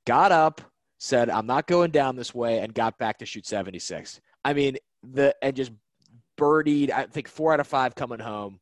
got 0.07 0.33
up 0.33 0.61
said, 0.99 1.31
I'm 1.31 1.47
not 1.47 1.67
going 1.67 1.91
down 1.91 2.17
this 2.17 2.35
way, 2.35 2.59
and 2.61 2.73
got 2.73 2.99
back 2.99 3.19
to 3.19 3.27
shoot 3.27 3.47
76. 3.47 4.21
I 4.45 4.53
mean, 4.53 4.77
the 5.03 5.35
and 5.43 5.55
just 5.55 5.73
birdied, 6.39 6.91
I 6.91 7.05
think 7.05 7.29
four 7.29 7.53
out 7.53 7.61
of 7.61 7.67
five 7.67 7.95
coming 7.95 8.19
home. 8.21 8.61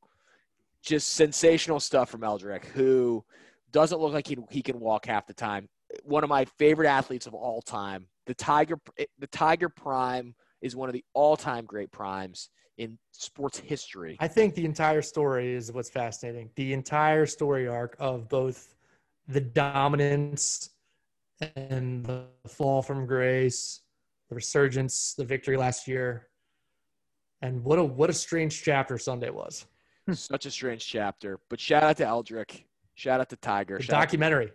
Just 0.83 1.15
sensational 1.15 1.81
stuff 1.81 2.11
from 2.11 2.23
Eldrick, 2.23 2.67
who 2.67 3.25
doesn't 3.73 4.01
look 4.01 4.13
like 4.13 4.27
he, 4.27 4.37
he 4.51 4.63
can 4.63 4.79
walk 4.81 5.07
half 5.07 5.27
the 5.27 5.35
time. 5.35 5.69
One 6.03 6.25
of 6.25 6.31
my 6.31 6.45
favorite 6.59 6.89
athletes 6.89 7.27
of 7.27 7.35
all 7.35 7.63
time. 7.63 8.07
The 8.27 8.35
Tiger, 8.35 8.79
eh, 8.99 9.05
the 9.19 9.27
Tiger 9.29 9.69
Prime 9.69 10.35
is 10.63 10.75
one 10.75 10.89
of 10.89 10.93
the 10.93 11.05
all-time 11.15 11.65
great 11.65 11.91
primes. 11.91 12.51
in 12.77 12.99
sports 13.13 13.59
history. 13.59 14.17
I 14.19 14.27
think 14.27 14.57
the 14.57 14.65
entire 14.65 15.01
story 15.01 15.55
is 15.55 15.71
what's 15.71 15.91
fascinating. 15.91 16.51
The 16.57 16.73
entire 16.73 17.25
story 17.25 17.69
arc 17.69 17.95
of 18.01 18.29
both 18.29 18.75
the 19.29 19.41
dominance 19.41 20.71
and 21.55 22.05
the 22.05 22.25
fall 22.49 22.83
from 22.83 23.07
grace, 23.07 23.83
the 24.29 24.35
resurgence, 24.35 25.15
the 25.15 25.25
victory 25.25 25.57
last 25.57 25.87
year, 25.87 26.29
and 27.43 27.63
what 27.63 27.79
a 27.79 27.85
what 27.85 28.11
a 28.11 28.13
strange 28.13 28.63
chapter 28.63 28.99
Sunday 28.99 29.31
was. 29.31 29.67
Such 30.13 30.47
a 30.47 30.51
strange 30.51 30.87
chapter. 30.87 31.39
But 31.49 31.61
shout 31.61 31.83
out 31.83 31.97
to 31.99 32.05
Eldrick. 32.05 32.65
Shout 32.95 33.21
out 33.21 33.29
to 33.31 33.37
Tiger. 33.37 33.79
The 33.79 33.85
shout 33.85 34.01
documentary 34.01 34.51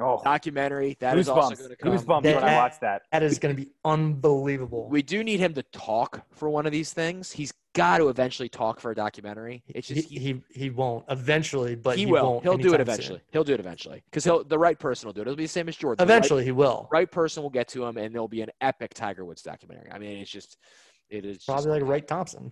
Oh, 0.00 0.20
documentary. 0.24 0.96
That 1.00 1.18
is 1.18 1.28
also 1.28 1.54
goosebumps. 1.54 1.58
going 1.58 1.70
to 1.70 1.76
come. 1.76 1.92
Goosebumps 1.92 2.22
That- 2.22 2.34
when 2.36 2.44
I 2.44 2.56
watched 2.56 2.80
that. 2.80 3.02
that 3.12 3.22
is 3.22 3.38
going 3.38 3.54
to 3.54 3.62
be 3.62 3.70
unbelievable. 3.84 4.88
We 4.88 5.02
do 5.02 5.22
need 5.22 5.40
him 5.40 5.54
to 5.54 5.62
talk 5.64 6.24
for 6.32 6.48
one 6.48 6.66
of 6.66 6.72
these 6.72 6.92
things. 6.92 7.30
He's 7.32 7.52
got 7.74 7.98
to 7.98 8.08
eventually 8.08 8.48
talk 8.48 8.80
for 8.80 8.90
a 8.90 8.94
documentary. 8.94 9.62
It's 9.68 9.88
he, 9.88 9.94
just 9.94 10.08
he, 10.08 10.18
he 10.18 10.42
he 10.50 10.70
won't 10.70 11.04
eventually, 11.08 11.74
but 11.76 11.96
he 11.96 12.04
he, 12.06 12.10
will. 12.10 12.24
won't 12.32 12.42
He'll 12.42 12.56
do 12.56 12.74
it 12.74 12.80
anytime 12.80 12.86
soon. 12.86 12.92
eventually. 12.94 13.20
He'll 13.32 13.44
do 13.44 13.54
it 13.54 13.60
eventually 13.60 14.02
because 14.06 14.24
he'll 14.24 14.42
the 14.44 14.58
right 14.58 14.78
person 14.78 15.06
will 15.06 15.12
do 15.12 15.20
it. 15.20 15.28
It'll 15.28 15.36
be 15.36 15.44
the 15.44 15.48
same 15.48 15.68
as 15.68 15.76
Jordan. 15.76 16.04
The 16.04 16.10
right- 16.12 16.16
Eventually, 16.18 16.44
he 16.44 16.52
will. 16.52 16.88
right 16.90 17.10
person 17.10 17.42
will 17.42 17.50
get 17.50 17.68
to 17.68 17.84
him, 17.84 17.96
and 17.96 18.14
there'll 18.14 18.26
be 18.28 18.42
an 18.42 18.50
epic 18.60 18.94
Tiger 18.94 19.24
Woods 19.24 19.42
documentary. 19.42 19.90
I 19.92 19.98
mean, 19.98 20.18
it's 20.18 20.30
just 20.30 20.56
it 21.10 21.24
is 21.24 21.36
just- 21.38 21.46
Probably 21.46 21.70
like 21.80 21.82
Wright 21.88 22.06
Thompson. 22.06 22.50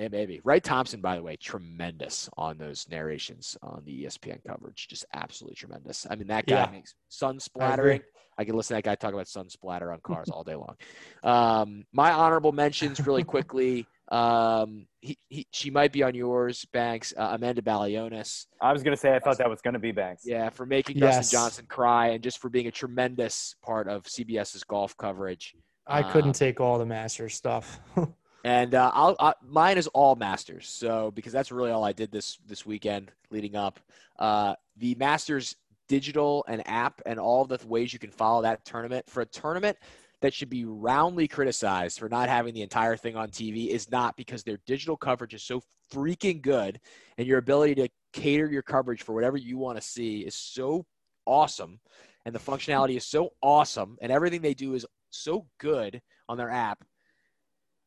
Yeah, 0.00 0.08
maybe. 0.10 0.40
Wright 0.44 0.64
Thompson, 0.64 1.02
by 1.02 1.16
the 1.16 1.22
way, 1.22 1.36
tremendous 1.36 2.30
on 2.38 2.56
those 2.56 2.86
narrations 2.90 3.58
on 3.62 3.82
the 3.84 4.04
ESPN 4.04 4.38
coverage. 4.46 4.88
Just 4.88 5.04
absolutely 5.12 5.56
tremendous. 5.56 6.06
I 6.08 6.14
mean, 6.16 6.28
that 6.28 6.46
guy 6.46 6.60
Yeah. 6.64 6.70
makes 6.70 6.94
sun 7.10 7.38
splattering. 7.38 8.00
I 8.38 8.44
can 8.46 8.56
listen 8.56 8.68
to 8.76 8.78
that 8.78 8.84
guy 8.88 8.94
talk 8.94 9.12
about 9.12 9.28
sun 9.28 9.50
splatter 9.50 9.92
on 9.92 10.00
cars 10.00 10.28
all 10.32 10.42
day 10.42 10.54
long. 10.54 10.76
Um, 11.22 11.84
my 11.92 12.12
honorable 12.12 12.52
mentions, 12.52 13.06
really 13.06 13.24
quickly. 13.34 13.86
Um, 14.10 14.86
he, 15.02 15.18
he, 15.28 15.46
she 15.52 15.70
might 15.70 15.92
be 15.92 16.02
on 16.02 16.14
yours, 16.14 16.64
Banks. 16.72 17.12
Uh, 17.14 17.32
Amanda 17.32 17.60
Balionis. 17.60 18.46
I 18.62 18.72
was 18.72 18.82
gonna 18.82 18.96
say 18.96 19.14
I 19.14 19.18
thought 19.18 19.36
that 19.36 19.50
was 19.50 19.60
gonna 19.60 19.78
be 19.78 19.92
Banks. 19.92 20.22
Yeah, 20.24 20.48
for 20.48 20.64
making 20.64 20.96
Yes. 20.96 21.16
Dustin 21.16 21.38
Johnson 21.38 21.66
cry 21.68 22.08
and 22.08 22.22
just 22.24 22.38
for 22.38 22.48
being 22.48 22.68
a 22.68 22.72
tremendous 22.72 23.54
part 23.62 23.86
of 23.86 24.04
CBS's 24.04 24.64
golf 24.64 24.96
coverage. 24.96 25.54
I 25.86 26.02
couldn't 26.02 26.30
Um, 26.30 26.32
take 26.32 26.58
all 26.58 26.78
the 26.78 26.86
Masters 26.86 27.34
stuff. 27.34 27.80
And 28.44 28.74
uh, 28.74 28.90
I'll, 28.94 29.16
I, 29.20 29.34
mine 29.46 29.78
is 29.78 29.86
all 29.88 30.16
Masters. 30.16 30.68
So 30.68 31.10
because 31.10 31.32
that's 31.32 31.52
really 31.52 31.70
all 31.70 31.84
I 31.84 31.92
did 31.92 32.10
this 32.10 32.38
this 32.46 32.64
weekend 32.64 33.12
leading 33.30 33.56
up. 33.56 33.80
Uh, 34.18 34.54
the 34.76 34.94
Masters 34.94 35.56
digital 35.88 36.44
and 36.48 36.66
app 36.68 37.02
and 37.04 37.18
all 37.18 37.44
the 37.44 37.58
ways 37.66 37.92
you 37.92 37.98
can 37.98 38.12
follow 38.12 38.42
that 38.42 38.64
tournament 38.64 39.04
for 39.08 39.22
a 39.22 39.26
tournament 39.26 39.76
that 40.22 40.32
should 40.32 40.50
be 40.50 40.64
roundly 40.64 41.26
criticized 41.26 41.98
for 41.98 42.08
not 42.08 42.28
having 42.28 42.54
the 42.54 42.62
entire 42.62 42.96
thing 42.96 43.16
on 43.16 43.28
TV 43.28 43.68
is 43.68 43.90
not 43.90 44.16
because 44.16 44.42
their 44.42 44.58
digital 44.66 44.96
coverage 44.96 45.34
is 45.34 45.42
so 45.42 45.60
freaking 45.92 46.40
good 46.40 46.78
and 47.18 47.26
your 47.26 47.38
ability 47.38 47.74
to 47.74 47.88
cater 48.12 48.46
your 48.46 48.62
coverage 48.62 49.02
for 49.02 49.14
whatever 49.14 49.36
you 49.36 49.58
want 49.58 49.76
to 49.76 49.82
see 49.82 50.20
is 50.20 50.34
so 50.34 50.84
awesome 51.26 51.80
and 52.24 52.34
the 52.34 52.38
functionality 52.38 52.96
is 52.96 53.06
so 53.06 53.30
awesome 53.42 53.96
and 54.00 54.12
everything 54.12 54.40
they 54.40 54.54
do 54.54 54.74
is 54.74 54.86
so 55.10 55.46
good 55.58 56.00
on 56.28 56.36
their 56.36 56.50
app 56.50 56.84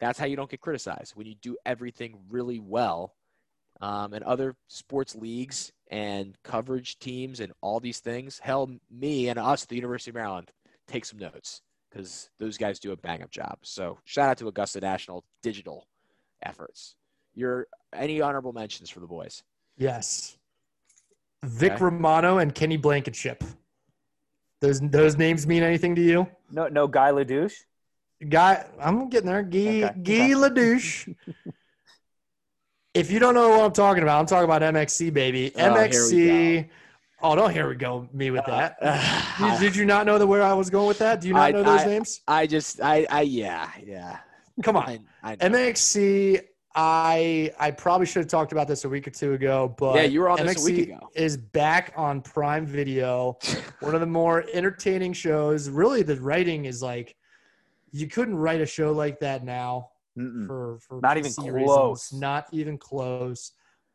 that's 0.03 0.19
how 0.19 0.25
you 0.25 0.35
don't 0.35 0.49
get 0.49 0.61
criticized 0.61 1.15
when 1.15 1.27
you 1.27 1.35
do 1.35 1.57
everything 1.65 2.17
really 2.29 2.59
well. 2.59 3.13
Um, 3.81 4.13
and 4.13 4.23
other 4.23 4.55
sports 4.67 5.15
leagues 5.15 5.71
and 5.89 6.37
coverage 6.43 6.99
teams 6.99 7.39
and 7.39 7.51
all 7.61 7.79
these 7.79 7.99
things, 7.99 8.39
hell, 8.39 8.69
me 8.89 9.27
and 9.27 9.37
us, 9.37 9.65
the 9.65 9.75
University 9.75 10.11
of 10.11 10.15
Maryland, 10.15 10.51
take 10.87 11.03
some 11.05 11.19
notes 11.19 11.61
because 11.89 12.29
those 12.39 12.57
guys 12.57 12.79
do 12.79 12.91
a 12.91 12.97
bang 12.97 13.21
up 13.23 13.29
job. 13.31 13.57
So 13.63 13.97
shout 14.05 14.29
out 14.29 14.37
to 14.37 14.47
Augusta 14.47 14.79
National 14.79 15.23
digital 15.41 15.87
efforts. 16.41 16.95
Your 17.35 17.67
any 17.91 18.21
honorable 18.21 18.53
mentions 18.53 18.89
for 18.89 18.99
the 18.99 19.07
boys? 19.07 19.43
yes. 19.77 20.37
Vic 21.43 21.73
Okay. 21.73 21.83
Romano 21.83 22.37
and 22.37 22.55
Kenny 22.55 22.77
Blankenship. 22.77 23.43
Those 24.61 24.79
those 24.79 25.17
names 25.17 25.45
mean 25.45 25.61
anything 25.61 25.93
to 25.95 26.01
you? 26.01 26.27
No, 26.49 26.69
no 26.69 26.87
Guy 26.87 27.11
Ledouche. 27.11 27.65
Guy, 28.29 28.65
I'm 28.79 29.09
getting 29.09 29.27
there. 29.27 29.43
Guy, 29.43 29.59
Okay, 29.59 29.79
Guy 30.01 30.13
okay. 30.13 30.29
Ledouche. 30.31 31.15
if 32.93 33.11
you 33.11 33.19
don't 33.19 33.33
know 33.33 33.49
what 33.49 33.61
I'm 33.61 33.71
talking 33.71 34.03
about, 34.03 34.19
I'm 34.19 34.25
talking 34.25 34.45
about 34.45 34.61
MXC, 34.61 35.13
baby. 35.13 35.51
Oh, 35.55 35.59
MXC. 35.59 36.69
Oh, 37.21 37.35
don't 37.35 37.51
here 37.51 37.69
we 37.69 37.75
go 37.75 38.07
me 38.13 38.31
with 38.31 38.45
that. 38.45 38.75
Uh, 38.81 38.99
uh, 39.39 39.59
did, 39.59 39.67
did 39.67 39.75
you 39.77 39.85
not 39.85 40.05
know 40.05 40.17
the 40.17 40.27
where 40.27 40.43
I 40.43 40.53
was 40.53 40.69
going 40.69 40.87
with 40.87 40.99
that? 40.99 41.21
Do 41.21 41.27
you 41.29 41.33
not 41.33 41.43
I- 41.43 41.51
know 41.51 41.63
those 41.63 41.81
I- 41.81 41.85
names? 41.85 42.21
I 42.27 42.45
just, 42.47 42.81
I, 42.81 43.07
I, 43.09 43.21
yeah, 43.21 43.69
yeah. 43.85 44.17
Come 44.61 44.75
on. 44.75 44.99
I. 45.23 45.35
MXC, 45.37 46.41
I 46.75 47.51
I 47.59 47.71
probably 47.71 48.05
should 48.07 48.19
have 48.23 48.27
talked 48.29 48.51
about 48.51 48.67
this 48.67 48.83
a 48.83 48.89
week 48.89 49.07
or 49.07 49.11
two 49.11 49.33
ago, 49.33 49.73
but 49.77 49.95
Yeah, 49.95 50.01
you 50.03 50.19
were 50.21 50.29
on 50.29 50.45
this 50.45 50.61
a 50.61 50.71
week 50.71 50.89
ago. 50.89 51.09
is 51.15 51.37
back 51.37 51.93
on 51.95 52.21
Prime 52.21 52.65
Video. 52.65 53.37
One 53.79 53.93
of 53.95 54.01
the 54.01 54.07
more 54.07 54.43
entertaining 54.53 55.13
shows. 55.13 55.69
Really, 55.69 56.01
the 56.03 56.17
writing 56.19 56.65
is 56.65 56.81
like 56.83 57.15
you 57.93 58.07
couldn't 58.07 58.35
write 58.35 58.59
a 58.59 58.65
show 58.65 58.91
like 58.91 59.19
that 59.19 59.45
now 59.45 59.89
Mm-mm. 60.17 60.47
for 60.47 60.79
for 60.79 60.99
Not 61.01 61.17
even 61.17 61.31
close. 61.31 62.11
Not 62.11 62.47
even 62.51 62.77
close. 62.77 63.51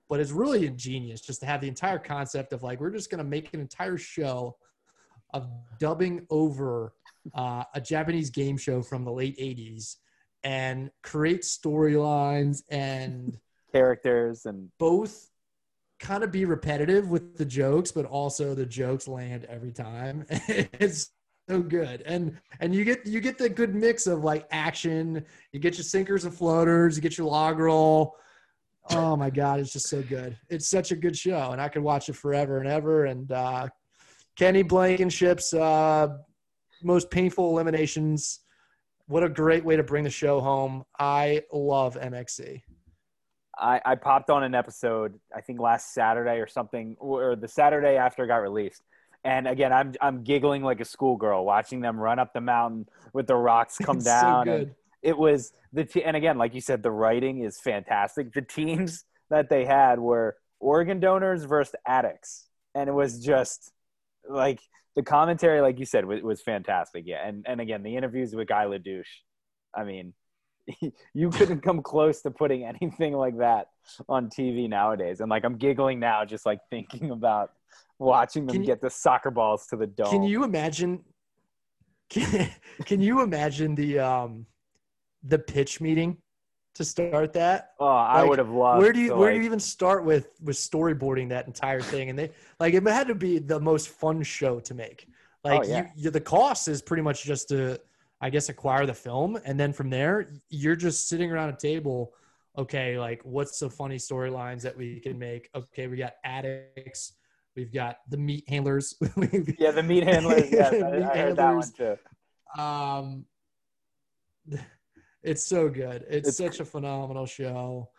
But 0.08 0.20
it's 0.20 0.30
really 0.30 0.66
ingenious 0.66 1.20
just 1.20 1.40
to 1.40 1.46
have 1.46 1.60
the 1.60 1.68
entire 1.68 1.98
concept 1.98 2.54
of 2.54 2.62
like 2.62 2.80
we're 2.80 2.90
just 2.90 3.10
gonna 3.10 3.24
make 3.24 3.52
an 3.52 3.60
entire 3.60 3.98
show 3.98 4.56
of 5.34 5.50
dubbing 5.78 6.26
over 6.30 6.94
uh, 7.34 7.64
a 7.74 7.80
Japanese 7.80 8.30
game 8.30 8.56
show 8.56 8.80
from 8.80 9.04
the 9.04 9.12
late 9.12 9.36
'80s 9.38 9.96
and 10.44 10.90
create 11.02 11.42
storylines 11.42 12.62
and 12.70 13.38
Characters 13.72 14.46
and 14.46 14.70
both 14.78 15.28
kind 15.98 16.24
of 16.24 16.32
be 16.32 16.46
repetitive 16.46 17.10
with 17.10 17.36
the 17.36 17.44
jokes, 17.44 17.92
but 17.92 18.06
also 18.06 18.54
the 18.54 18.64
jokes 18.64 19.06
land 19.06 19.44
every 19.44 19.72
time. 19.72 20.24
it's 20.30 21.10
so 21.48 21.62
good, 21.62 22.02
and 22.02 22.38
and 22.60 22.74
you 22.74 22.84
get 22.84 23.06
you 23.06 23.20
get 23.20 23.38
the 23.38 23.48
good 23.48 23.74
mix 23.74 24.06
of 24.06 24.22
like 24.22 24.46
action. 24.50 25.24
You 25.52 25.60
get 25.60 25.76
your 25.76 25.84
sinkers 25.84 26.24
and 26.24 26.34
floaters. 26.34 26.96
You 26.96 27.02
get 27.02 27.16
your 27.16 27.26
log 27.26 27.58
roll. 27.58 28.16
Oh 28.90 29.16
my 29.16 29.30
god, 29.30 29.60
it's 29.60 29.72
just 29.72 29.88
so 29.88 30.02
good. 30.02 30.36
It's 30.48 30.68
such 30.68 30.92
a 30.92 30.96
good 30.96 31.16
show, 31.16 31.52
and 31.52 31.60
I 31.60 31.68
could 31.68 31.82
watch 31.82 32.08
it 32.08 32.16
forever 32.16 32.58
and 32.58 32.68
ever. 32.68 33.06
And 33.06 33.30
uh, 33.32 33.68
Kenny 34.36 34.62
Blankenship's 34.62 35.52
uh, 35.54 36.08
most 36.82 37.10
painful 37.10 37.50
eliminations. 37.50 38.40
What 39.06 39.22
a 39.22 39.28
great 39.28 39.64
way 39.64 39.76
to 39.76 39.82
bring 39.82 40.04
the 40.04 40.10
show 40.10 40.40
home. 40.40 40.84
I 40.98 41.42
love 41.52 41.96
MXC. 41.98 42.62
I, 43.58 43.80
I 43.84 43.94
popped 43.96 44.30
on 44.30 44.44
an 44.44 44.54
episode 44.54 45.18
I 45.34 45.40
think 45.40 45.60
last 45.60 45.92
Saturday 45.92 46.38
or 46.38 46.46
something, 46.46 46.96
or 47.00 47.36
the 47.36 47.48
Saturday 47.48 47.96
after 47.96 48.24
it 48.24 48.28
got 48.28 48.36
released. 48.36 48.82
And 49.28 49.46
again, 49.46 49.74
I'm 49.74 49.92
I'm 50.00 50.24
giggling 50.24 50.62
like 50.62 50.80
a 50.80 50.86
schoolgirl 50.86 51.44
watching 51.44 51.80
them 51.80 52.00
run 52.00 52.18
up 52.18 52.32
the 52.32 52.40
mountain 52.40 52.88
with 53.12 53.26
the 53.26 53.36
rocks 53.36 53.76
come 53.82 53.98
It's 53.98 54.06
down. 54.06 54.46
So 54.46 54.52
and 54.52 54.74
it 55.02 55.18
was 55.18 55.52
the 55.72 55.84
te- 55.84 56.02
and 56.02 56.16
again, 56.16 56.38
like 56.38 56.54
you 56.54 56.62
said, 56.62 56.82
the 56.82 56.90
writing 56.90 57.44
is 57.44 57.60
fantastic. 57.60 58.32
The 58.32 58.40
teams 58.40 59.04
that 59.30 59.50
they 59.50 59.66
had 59.66 59.98
were 59.98 60.36
organ 60.60 60.98
donors 60.98 61.44
versus 61.44 61.74
addicts, 61.86 62.48
and 62.74 62.88
it 62.88 62.92
was 62.92 63.22
just 63.22 63.70
like 64.26 64.60
the 64.96 65.02
commentary, 65.02 65.60
like 65.60 65.78
you 65.78 65.84
said, 65.84 66.06
was, 66.06 66.22
was 66.22 66.40
fantastic. 66.40 67.04
Yeah, 67.06 67.26
and 67.26 67.44
and 67.46 67.60
again, 67.60 67.82
the 67.82 67.96
interviews 67.96 68.34
with 68.34 68.48
Guy 68.48 68.64
Ledouche. 68.64 69.04
I 69.76 69.84
mean, 69.84 70.14
you 71.14 71.30
couldn't 71.30 71.60
come 71.60 71.82
close 71.82 72.20
to 72.22 72.30
putting 72.30 72.64
anything 72.64 73.14
like 73.14 73.38
that 73.38 73.68
on 74.08 74.28
TV 74.28 74.68
nowadays. 74.68 75.20
And 75.20 75.30
like 75.30 75.44
I'm 75.44 75.56
giggling 75.56 75.98
now, 76.00 76.24
just 76.24 76.46
like 76.46 76.60
thinking 76.70 77.10
about 77.10 77.52
watching 77.98 78.46
them 78.46 78.56
you- 78.56 78.66
get 78.66 78.80
the 78.80 78.90
soccer 78.90 79.30
balls 79.30 79.66
to 79.68 79.76
the 79.76 79.86
dome. 79.86 80.10
Can 80.10 80.22
you 80.22 80.44
imagine? 80.44 81.04
Can, 82.10 82.50
can 82.86 83.02
you 83.02 83.20
imagine 83.20 83.74
the 83.74 83.98
um 83.98 84.46
the 85.24 85.38
pitch 85.38 85.78
meeting 85.78 86.16
to 86.74 86.82
start 86.82 87.34
that? 87.34 87.72
Oh, 87.78 87.86
I 87.86 88.20
like, 88.20 88.30
would 88.30 88.38
have 88.38 88.48
loved. 88.48 88.80
where 88.80 88.94
do 88.94 89.00
you 89.00 89.14
where 89.14 89.30
do 89.30 89.36
you 89.36 89.42
even 89.42 89.60
start 89.60 90.06
with 90.06 90.30
with 90.42 90.56
storyboarding 90.56 91.28
that 91.28 91.46
entire 91.46 91.82
thing? 91.82 92.08
And 92.08 92.18
they 92.18 92.30
like 92.58 92.72
it 92.72 92.82
had 92.86 93.08
to 93.08 93.14
be 93.14 93.38
the 93.38 93.60
most 93.60 93.90
fun 93.90 94.22
show 94.22 94.58
to 94.58 94.72
make. 94.74 95.06
Like 95.44 95.60
Oh, 95.60 95.64
yeah. 95.64 95.78
you, 95.96 96.04
you, 96.04 96.10
the 96.10 96.20
cost 96.20 96.66
is 96.66 96.80
pretty 96.80 97.02
much 97.02 97.24
just 97.24 97.48
to 97.48 97.78
I 98.20 98.30
guess 98.30 98.48
acquire 98.48 98.84
the 98.86 98.94
film, 98.94 99.38
and 99.44 99.58
then 99.58 99.72
from 99.72 99.90
there 99.90 100.30
you're 100.50 100.76
just 100.76 101.08
sitting 101.08 101.30
around 101.30 101.50
a 101.50 101.56
table. 101.56 102.14
Okay, 102.56 102.98
like 102.98 103.20
what's 103.24 103.58
the 103.60 103.70
funny 103.70 103.96
storylines 103.96 104.62
that 104.62 104.76
we 104.76 104.98
can 105.00 105.18
make? 105.18 105.48
Okay, 105.54 105.86
we 105.86 105.96
got 105.96 106.14
addicts. 106.24 107.12
We've 107.54 107.72
got 107.72 107.98
the 108.08 108.16
meat 108.16 108.44
handlers. 108.48 108.94
Yeah, 109.58 109.70
the 109.72 109.82
meat 109.82 110.04
handlers. 110.04 110.50
Yes, 110.52 110.74
I, 110.74 110.90
Meat 110.90 111.02
I 111.04 111.16
heard 111.18 111.36
that 111.36 111.54
one 111.54 111.72
too. 111.76 111.96
um 112.60 113.24
it's 115.22 115.44
so 115.44 115.68
good 115.68 116.04
it's, 116.08 116.28
It's 116.28 116.38
such 116.38 116.60
a 116.60 116.64
phenomenal 116.64 117.26
show 117.26 117.90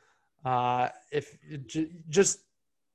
uh 0.46 0.90
if 1.12 1.38
j- 1.66 1.92
just 2.10 2.40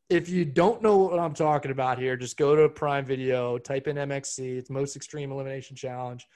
if 0.08 0.28
you 0.28 0.44
don't 0.44 0.82
know 0.82 0.96
what 0.96 1.18
i'm 1.18 1.34
talking 1.34 1.70
about 1.70 1.98
here 1.98 2.16
just 2.16 2.36
go 2.36 2.56
to 2.56 2.68
prime 2.68 3.04
video 3.04 3.58
type 3.58 3.86
in 3.86 3.96
mxc 3.96 4.38
it's 4.40 4.70
most 4.70 4.96
extreme 4.96 5.30
elimination 5.30 5.76
challenge 5.76 6.26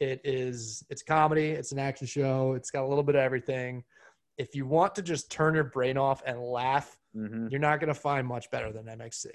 it 0.00 0.20
is 0.24 0.84
it's 0.90 1.02
comedy 1.02 1.50
it's 1.50 1.72
an 1.72 1.78
action 1.78 2.06
show 2.06 2.54
it's 2.54 2.70
got 2.70 2.84
a 2.84 2.86
little 2.86 3.04
bit 3.04 3.14
of 3.14 3.20
everything 3.20 3.84
if 4.40 4.54
you 4.54 4.64
want 4.64 4.94
to 4.94 5.02
just 5.02 5.30
turn 5.30 5.54
your 5.54 5.64
brain 5.64 5.98
off 5.98 6.22
and 6.24 6.40
laugh, 6.40 6.96
hmm 7.14 7.48
you're 7.50 7.60
not 7.60 7.80
going 7.80 7.92
to 7.92 8.00
find 8.00 8.26
much 8.26 8.50
better 8.50 8.72
than 8.72 8.86
MXC. 8.86 9.26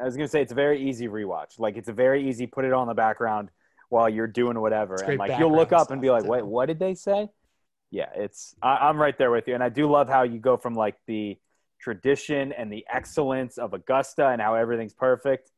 I 0.00 0.04
was 0.04 0.16
gonna 0.16 0.26
say 0.26 0.42
it's 0.42 0.50
a 0.50 0.56
very 0.56 0.82
easy 0.82 1.06
rewatch. 1.06 1.58
Like 1.58 1.76
it's 1.76 1.88
a 1.88 1.92
very 1.92 2.28
easy 2.28 2.46
put 2.48 2.64
it 2.64 2.72
on 2.72 2.88
the 2.88 2.94
background 2.94 3.50
while 3.90 4.08
you're 4.08 4.26
doing 4.26 4.60
whatever, 4.60 4.96
and 4.96 5.18
like 5.18 5.38
you'll 5.38 5.54
look 5.54 5.72
up 5.72 5.92
and 5.92 6.02
be 6.02 6.10
like, 6.10 6.24
"Wait, 6.24 6.44
what 6.44 6.66
did 6.66 6.80
they 6.80 6.94
say?" 6.94 7.28
Yeah, 7.92 8.08
it's 8.16 8.56
I, 8.60 8.88
I'm 8.88 9.00
right 9.00 9.16
there 9.16 9.30
with 9.30 9.46
you, 9.46 9.54
and 9.54 9.62
I 9.62 9.68
do 9.68 9.88
love 9.88 10.08
how 10.08 10.24
you 10.24 10.40
go 10.40 10.56
from 10.56 10.74
like 10.74 10.96
the 11.06 11.38
tradition 11.80 12.50
and 12.50 12.72
the 12.72 12.84
excellence 12.92 13.56
of 13.56 13.72
Augusta 13.72 14.26
and 14.26 14.42
how 14.42 14.56
everything's 14.56 14.94
perfect, 14.94 15.52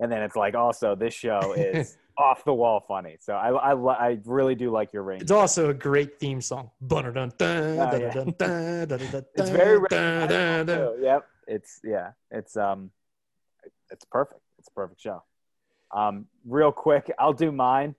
and 0.00 0.10
then 0.10 0.22
it's 0.22 0.36
like 0.36 0.54
also 0.54 0.94
this 0.94 1.12
show 1.12 1.52
is 1.52 1.98
off 2.16 2.44
the 2.44 2.54
wall 2.54 2.84
funny. 2.86 3.16
So 3.20 3.34
I 3.34 3.50
I, 3.50 4.08
I 4.08 4.18
really 4.24 4.54
do 4.54 4.70
like 4.70 4.92
your 4.92 5.02
range. 5.02 5.22
It's 5.22 5.30
also 5.30 5.70
a 5.70 5.74
great 5.74 6.18
theme 6.18 6.40
song. 6.40 6.70
Oh. 6.90 7.02
It's 9.36 9.50
very. 9.50 9.80
Yep. 11.00 11.26
It's 11.46 11.80
yeah. 11.84 12.10
It's 12.30 12.56
um, 12.56 12.90
it's 13.90 14.04
perfect. 14.04 14.40
It's 14.58 14.68
a 14.68 14.72
perfect 14.72 15.00
show. 15.00 15.22
Um, 15.92 16.26
real 16.46 16.72
quick, 16.72 17.10
I'll 17.18 17.32
do 17.32 17.52
mine. 17.52 17.94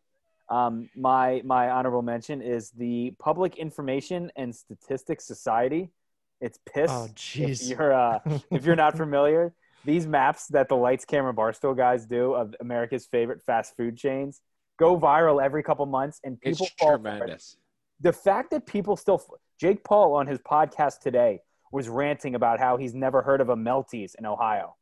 Um, 0.50 0.90
my 0.96 1.42
my 1.44 1.70
honorable 1.70 2.02
mention 2.02 2.42
is 2.42 2.72
the 2.72 3.14
Public 3.20 3.58
Information 3.58 4.32
and 4.36 4.56
Statistics 4.56 5.26
Society. 5.26 5.92
It's 6.42 6.60
piss. 6.72 6.92
Oh, 6.92 7.06
if 7.06 7.16
jeez. 7.16 7.70
you're 7.70 7.94
uh, 7.94 8.20
if 8.52 8.66
you're 8.66 8.76
not 8.76 8.98
familiar, 8.98 9.54
these 9.86 10.07
maps 10.07 10.48
that 10.48 10.68
the 10.70 10.76
Lights 10.76 11.06
Camera 11.06 11.34
Barstool 11.34 11.76
guys 11.78 12.06
do 12.06 12.34
of 12.34 12.56
America's 12.60 13.06
favorite 13.06 13.41
fast 13.45 13.76
food 13.78 13.98
chains 13.98 14.41
go 14.78 14.99
viral 14.99 15.44
every 15.44 15.64
couple 15.64 15.86
months, 15.86 16.20
and 16.24 16.38
It's 16.41 16.60
people 16.60 16.68
fall 16.80 16.90
for 16.90 16.95
it 16.95 17.02
tremendous. 17.12 17.57
the 18.02 18.12
fact 18.14 18.52
that 18.52 18.66
people 18.66 18.98
still 18.98 19.22
Jake 19.60 19.84
Paul 19.84 20.14
on 20.16 20.28
his 20.28 20.40
podcast 20.40 20.99
today 20.99 21.41
was 21.72 21.88
ranting 21.90 22.36
about 22.36 22.60
how 22.60 22.78
he's 22.78 22.94
never 22.94 23.22
heard 23.22 23.41
of 23.41 23.49
a 23.49 23.56
Melties 23.56 24.16
in 24.18 24.26
Ohio. 24.26 24.76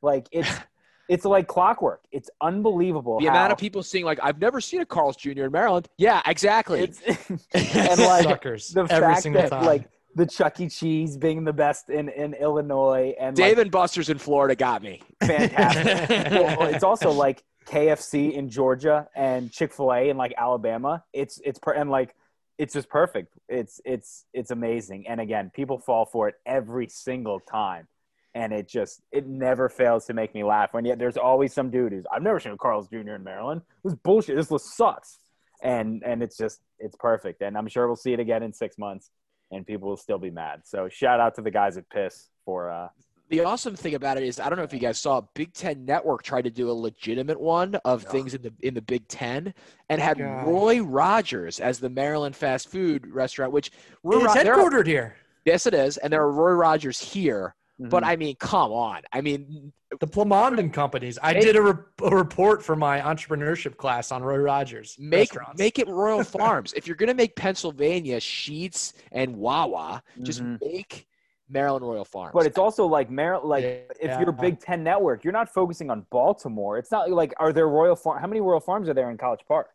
Like 0.00 0.28
it's 0.32 0.48
it's 1.08 1.24
like 1.24 1.48
clockwork. 1.48 2.02
It's 2.12 2.30
unbelievable. 2.40 3.18
The 3.18 3.26
how 3.26 3.32
amount 3.32 3.52
of 3.52 3.58
people 3.58 3.82
seeing 3.82 4.04
like 4.04 4.20
I've 4.22 4.40
never 4.40 4.60
seen 4.60 4.80
a 4.80 4.86
Carl's 4.86 5.16
Jr. 5.16 5.44
in 5.44 5.52
Maryland. 5.52 5.88
Yeah, 5.98 6.22
exactly. 6.26 6.80
it's 6.82 7.00
and 7.54 8.00
like 8.00 8.24
Suckers. 8.24 8.68
the 8.68 8.82
every 8.82 9.14
fact 9.14 9.22
single 9.22 9.42
that 9.42 9.50
time. 9.50 9.64
like 9.64 9.88
the 10.14 10.26
Chuck 10.26 10.60
E. 10.60 10.68
Cheese 10.68 11.16
being 11.16 11.44
the 11.44 11.52
best 11.52 11.88
in 11.88 12.08
in 12.08 12.34
Illinois 12.34 13.14
and 13.18 13.36
like, 13.36 13.48
Dave 13.48 13.58
and 13.58 13.70
Buster's 13.70 14.08
in 14.08 14.18
Florida 14.18 14.54
got 14.54 14.82
me. 14.82 15.00
fantastic. 15.24 16.30
well, 16.32 16.68
it's 16.68 16.84
also 16.84 17.10
like 17.10 17.42
KFC 17.66 18.32
in 18.32 18.50
Georgia 18.50 19.08
and 19.14 19.50
Chick 19.50 19.72
Fil 19.72 19.92
A 19.92 20.08
in 20.08 20.16
like 20.16 20.34
Alabama. 20.36 21.04
It's 21.12 21.40
it's 21.44 21.58
per- 21.58 21.72
and 21.72 21.90
like 21.90 22.14
it's 22.58 22.74
just 22.74 22.88
perfect. 22.88 23.34
It's 23.48 23.80
it's 23.84 24.24
it's 24.32 24.50
amazing. 24.50 25.06
And 25.08 25.20
again, 25.20 25.50
people 25.54 25.78
fall 25.78 26.04
for 26.04 26.28
it 26.28 26.36
every 26.44 26.88
single 26.88 27.40
time, 27.40 27.88
and 28.34 28.52
it 28.52 28.68
just 28.68 29.00
it 29.10 29.26
never 29.26 29.68
fails 29.68 30.06
to 30.06 30.14
make 30.14 30.34
me 30.34 30.44
laugh. 30.44 30.74
And 30.74 30.86
yet 30.86 30.98
there's 30.98 31.16
always 31.16 31.52
some 31.52 31.70
dude 31.70 31.92
who's 31.92 32.04
I've 32.12 32.22
never 32.22 32.40
seen 32.40 32.52
a 32.52 32.56
Carl's 32.56 32.88
Jr. 32.88 33.14
in 33.14 33.24
Maryland. 33.24 33.62
This 33.82 33.94
is 33.94 33.98
bullshit. 33.98 34.36
This 34.36 34.50
list 34.50 34.76
sucks. 34.76 35.18
And 35.62 36.02
and 36.04 36.22
it's 36.22 36.36
just 36.36 36.60
it's 36.78 36.96
perfect. 36.96 37.40
And 37.42 37.56
I'm 37.56 37.68
sure 37.68 37.86
we'll 37.86 37.96
see 37.96 38.12
it 38.12 38.20
again 38.20 38.42
in 38.42 38.52
six 38.52 38.76
months, 38.78 39.10
and 39.52 39.66
people 39.66 39.88
will 39.88 39.96
still 39.96 40.18
be 40.18 40.30
mad. 40.30 40.62
So 40.64 40.88
shout 40.88 41.20
out 41.20 41.34
to 41.36 41.42
the 41.42 41.50
guys 41.50 41.76
at 41.76 41.88
Piss 41.90 42.30
for 42.44 42.70
uh 42.70 42.88
The 43.28 43.44
awesome 43.44 43.76
thing 43.76 43.94
about 43.94 44.16
it 44.16 44.24
is 44.24 44.40
I 44.40 44.48
don't 44.48 44.58
know 44.58 44.64
if 44.64 44.72
you 44.72 44.78
guys 44.80 44.98
saw 44.98 45.20
Big 45.34 45.52
Ten 45.52 45.84
Network 45.84 46.22
tried 46.22 46.42
to 46.44 46.50
do 46.50 46.70
a 46.70 46.72
legitimate 46.72 47.40
one 47.40 47.76
of 47.84 48.02
Yeah. 48.02 48.08
things 48.10 48.34
in 48.34 48.42
the 48.42 48.52
in 48.62 48.74
the 48.74 48.82
Big 48.82 49.06
Ten 49.08 49.54
and 49.88 50.00
had 50.00 50.18
God. 50.18 50.46
Roy 50.46 50.80
Rogers 50.82 51.60
as 51.60 51.78
the 51.78 51.88
Maryland 51.90 52.34
fast 52.34 52.68
food 52.70 53.06
restaurant, 53.06 53.52
which 53.52 53.70
Roy 54.02 54.24
it's 54.24 54.34
Ro- 54.36 54.42
there 54.42 54.54
are- 54.54 54.58
headquartered 54.58 54.86
here. 54.86 55.16
yes 55.44 55.66
it 55.66 55.74
is, 55.74 55.96
and 55.98 56.12
there 56.12 56.22
are 56.22 56.32
Roy 56.32 56.52
Rogers 56.52 57.00
here. 57.00 57.54
Mm-hmm. 57.82 57.88
But 57.90 58.04
I 58.04 58.16
mean, 58.16 58.36
come 58.36 58.72
on. 58.72 59.02
I 59.12 59.20
mean, 59.20 59.72
The 60.00 60.06
Plamondon 60.06 60.72
companies. 60.72 61.18
I 61.22 61.32
Make- 61.34 61.42
did 61.42 61.56
a, 61.56 61.62
re- 61.62 61.74
a 62.04 62.16
report 62.16 62.62
for 62.62 62.76
my 62.76 63.00
entrepreneurship 63.00 63.76
class 63.76 64.12
on 64.12 64.22
Roy 64.22 64.36
Rogers. 64.38 64.96
make 64.98 65.30
make 65.56 65.78
it 65.78 65.88
Royal 65.88 66.22
Farms. 66.38 66.72
If 66.74 66.86
you're 66.86 66.96
gonna 66.96 67.14
make 67.14 67.34
Pennsylvania 67.36 68.18
Sheetz 68.20 68.92
and 69.10 69.36
Wawa, 69.36 70.02
just 70.22 70.42
Mhm. 70.42 70.60
make 70.60 71.06
Maryland 71.48 71.84
Royal 71.84 72.04
Farms. 72.04 72.32
But 72.34 72.46
it's 72.46 72.56
also 72.58 72.86
like 72.86 73.10
Maryland. 73.10 73.48
Like 73.48 73.64
if 73.64 73.86
Yeah. 74.02 74.20
you're 74.20 74.30
a 74.30 74.32
Big 74.32 74.60
Ten 74.60 74.82
network, 74.84 75.24
you're 75.24 75.32
not 75.32 75.52
focusing 75.52 75.90
on 75.90 76.06
Baltimore. 76.10 76.78
It's 76.78 76.90
not 76.90 77.10
like 77.10 77.34
are 77.38 77.52
there 77.52 77.68
Royal 77.68 77.96
Farm? 77.96 78.20
How 78.20 78.26
many 78.26 78.40
Royal 78.40 78.60
Farms 78.60 78.88
are 78.88 78.94
there 78.94 79.10
in 79.10 79.18
College 79.18 79.40
Park? 79.46 79.68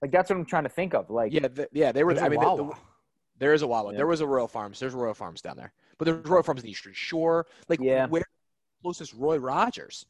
Like 0.00 0.10
that's 0.10 0.30
what 0.30 0.36
I'm 0.38 0.44
trying 0.46 0.64
to 0.64 0.68
think 0.70 0.94
of. 0.94 1.10
Like 1.10 1.32
yeah, 1.32 1.48
th- 1.48 1.68
yeah, 1.72 1.92
they 1.92 2.04
were. 2.04 2.14
There's 2.14 2.22
I 2.24 2.26
a 2.28 2.30
mean, 2.30 2.40
the- 2.40 2.56
the- 2.64 2.72
There 3.38 3.52
is 3.52 3.62
a 3.62 3.66
Wawa. 3.66 3.92
Yeah. 3.92 3.98
There 3.98 4.06
was 4.06 4.20
a 4.20 4.26
Royal 4.26 4.48
Farms. 4.48 4.78
There's 4.80 4.94
Royal 4.94 5.14
Farms 5.14 5.42
down 5.42 5.56
there. 5.56 5.72
But 5.98 6.06
there's 6.06 6.24
Royal 6.26 6.42
Farms 6.42 6.60
in 6.62 6.66
the 6.66 6.70
Eastern 6.72 6.92
Shore. 6.94 7.46
Like, 7.68 7.80
Yeah. 7.80 8.06
where 8.06 8.22
closest 8.82 9.12
Roy 9.14 9.36
Rogers? 9.38 10.06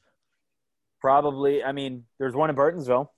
probably. 1.00 1.64
I 1.64 1.72
mean, 1.72 2.04
there's 2.18 2.34
one 2.34 2.48
in 2.48 2.54
Burtonsville. 2.56 3.08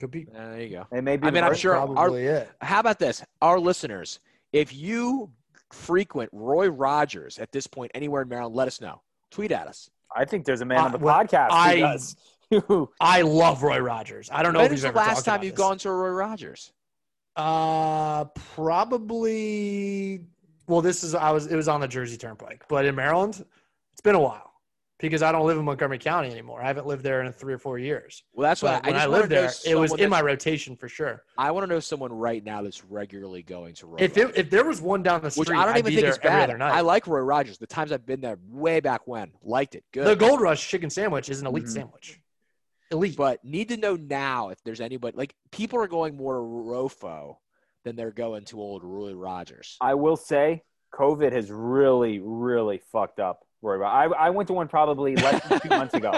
Could 0.00 0.10
be 0.10 0.26
Uh, 0.28 0.32
there 0.50 0.60
you 0.62 0.70
go. 0.70 0.86
It 0.90 1.02
may 1.02 1.16
be. 1.18 1.26
I 1.26 1.30
mean, 1.30 1.44
I'm 1.44 1.54
sure 1.54 1.76
our- 1.76 1.86
probably 1.86 2.24
it. 2.26 2.50
How 2.60 2.80
about 2.80 2.98
this? 2.98 3.22
Our 3.42 3.60
listeners, 3.60 4.18
if 4.52 4.72
you 4.74 5.30
frequent 5.70 6.30
Roy 6.32 6.68
Rogers 6.68 7.38
at 7.38 7.52
this 7.52 7.66
point 7.66 7.90
anywhere 7.94 8.22
in 8.22 8.28
Maryland, 8.28 8.54
let 8.56 8.66
us 8.66 8.80
know. 8.80 9.02
Tweet 9.30 9.52
at 9.52 9.66
us. 9.68 9.90
I 10.16 10.24
think 10.24 10.46
there's 10.46 10.62
a 10.62 10.64
man 10.64 10.78
on 10.78 10.92
the 10.92 10.98
Uh, 10.98 11.02
well, 11.02 11.22
podcast 11.24 11.48
who 11.50 11.54
I- 11.54 11.80
does. 11.80 12.16
I 13.00 13.22
love 13.22 13.62
Roy 13.62 13.78
Rogers. 13.78 14.30
I 14.32 14.42
don't 14.42 14.52
know 14.52 14.60
When 14.60 14.66
if 14.66 14.72
is 14.72 14.76
he's 14.78 14.82
the 14.82 14.88
ever 14.88 14.98
last 14.98 15.24
time 15.24 15.42
you've 15.42 15.52
this. 15.54 15.58
gone 15.58 15.76
to 15.78 15.88
a 15.90 15.92
Roy 15.92 16.10
Rogers? 16.10 16.72
Uh, 17.36 18.24
probably. 18.54 20.24
Well, 20.66 20.80
this 20.80 21.04
is 21.04 21.14
I 21.14 21.30
was 21.30 21.46
it 21.46 21.56
was 21.56 21.68
on 21.68 21.80
the 21.80 21.88
Jersey 21.88 22.16
Turnpike, 22.16 22.64
but 22.68 22.84
in 22.86 22.94
Maryland, 22.94 23.44
it's 23.92 24.00
been 24.00 24.14
a 24.14 24.20
while 24.20 24.52
because 24.98 25.22
I 25.22 25.32
don't 25.32 25.46
live 25.46 25.58
in 25.58 25.64
Montgomery 25.64 25.98
County 25.98 26.30
anymore. 26.30 26.62
I 26.62 26.66
haven't 26.66 26.86
lived 26.86 27.02
there 27.02 27.22
in 27.22 27.30
three 27.32 27.52
or 27.52 27.58
four 27.58 27.78
years. 27.78 28.22
Well, 28.32 28.48
that's 28.48 28.62
But 28.62 28.84
I, 28.84 28.88
when 28.90 28.96
I 28.96 29.02
I, 29.02 29.06
lived 29.06 29.28
there, 29.28 29.50
it 29.66 29.74
was 29.74 29.92
in 29.94 30.08
my 30.08 30.22
rotation 30.22 30.76
for 30.76 30.88
sure. 30.88 31.24
I 31.36 31.50
want 31.50 31.64
to 31.64 31.72
know 31.72 31.80
someone 31.80 32.12
right 32.12 32.42
now 32.42 32.62
that's 32.62 32.84
regularly 32.84 33.42
going 33.42 33.74
to 33.74 33.86
Roy 33.86 33.96
If 33.98 34.16
it, 34.16 34.32
if 34.36 34.50
there 34.50 34.64
was 34.64 34.80
one 34.80 35.02
down 35.02 35.20
the 35.20 35.30
street, 35.30 35.48
which 35.48 35.50
I 35.50 35.64
don't 35.66 35.74
I'd 35.74 35.78
even 35.78 35.94
think 35.94 36.06
it's 36.06 36.18
bad. 36.18 36.50
I 36.62 36.80
like 36.80 37.06
Roy 37.06 37.20
Rogers. 37.20 37.58
The 37.58 37.66
times 37.66 37.92
I've 37.92 38.06
been 38.06 38.20
there, 38.20 38.38
way 38.48 38.80
back 38.80 39.06
when, 39.06 39.32
liked 39.42 39.74
it. 39.74 39.84
Good. 39.92 40.06
the 40.06 40.16
Gold 40.16 40.40
Rush 40.40 40.66
chicken 40.66 40.88
sandwich 40.90 41.28
is 41.28 41.40
an 41.40 41.46
elite 41.46 41.64
Mhm. 41.64 41.70
sandwich. 41.72 42.20
Elite. 42.90 43.16
but 43.16 43.44
need 43.44 43.70
to 43.70 43.76
know 43.76 43.96
now 43.96 44.50
if 44.50 44.62
there's 44.62 44.80
anybody 44.80 45.16
like 45.16 45.34
people 45.50 45.80
are 45.80 45.88
going 45.88 46.16
more 46.16 46.34
to 46.34 46.40
Rofo 46.40 47.38
than 47.84 47.96
they're 47.96 48.10
going 48.10 48.44
to 48.46 48.60
old 48.60 48.82
Roy 48.82 49.12
Rogers. 49.12 49.76
I 49.80 49.94
will 49.94 50.16
say, 50.16 50.62
COVID 50.94 51.32
has 51.32 51.50
really, 51.50 52.18
really 52.18 52.78
fucked 52.92 53.20
up. 53.20 53.40
Roy. 53.62 53.76
Ro- 53.76 53.88
I 53.88 54.04
I 54.06 54.30
went 54.30 54.46
to 54.48 54.52
one 54.54 54.68
probably 54.68 55.16
less 55.16 55.42
than 55.48 55.60
two 55.60 55.68
months 55.80 55.94
ago. 55.94 56.10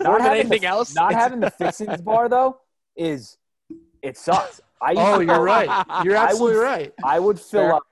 Not 0.00 0.20
having 0.20 0.40
anything 0.40 0.62
the, 0.62 0.66
else, 0.66 0.94
Not 0.94 1.12
having 1.12 1.40
the 1.40 1.50
fixins 1.50 2.00
bar 2.00 2.28
though 2.36 2.58
is 2.96 3.36
it 4.02 4.16
sucks. 4.16 4.60
I 4.80 4.94
oh, 4.96 5.20
you're 5.20 5.40
right. 5.42 5.66
You're 6.04 6.16
I 6.16 6.24
would- 6.24 6.30
absolutely 6.30 6.60
right. 6.60 6.92
I 7.04 7.18
would 7.18 7.38
fill 7.38 7.62
Fair. 7.62 7.74
up 7.74 7.82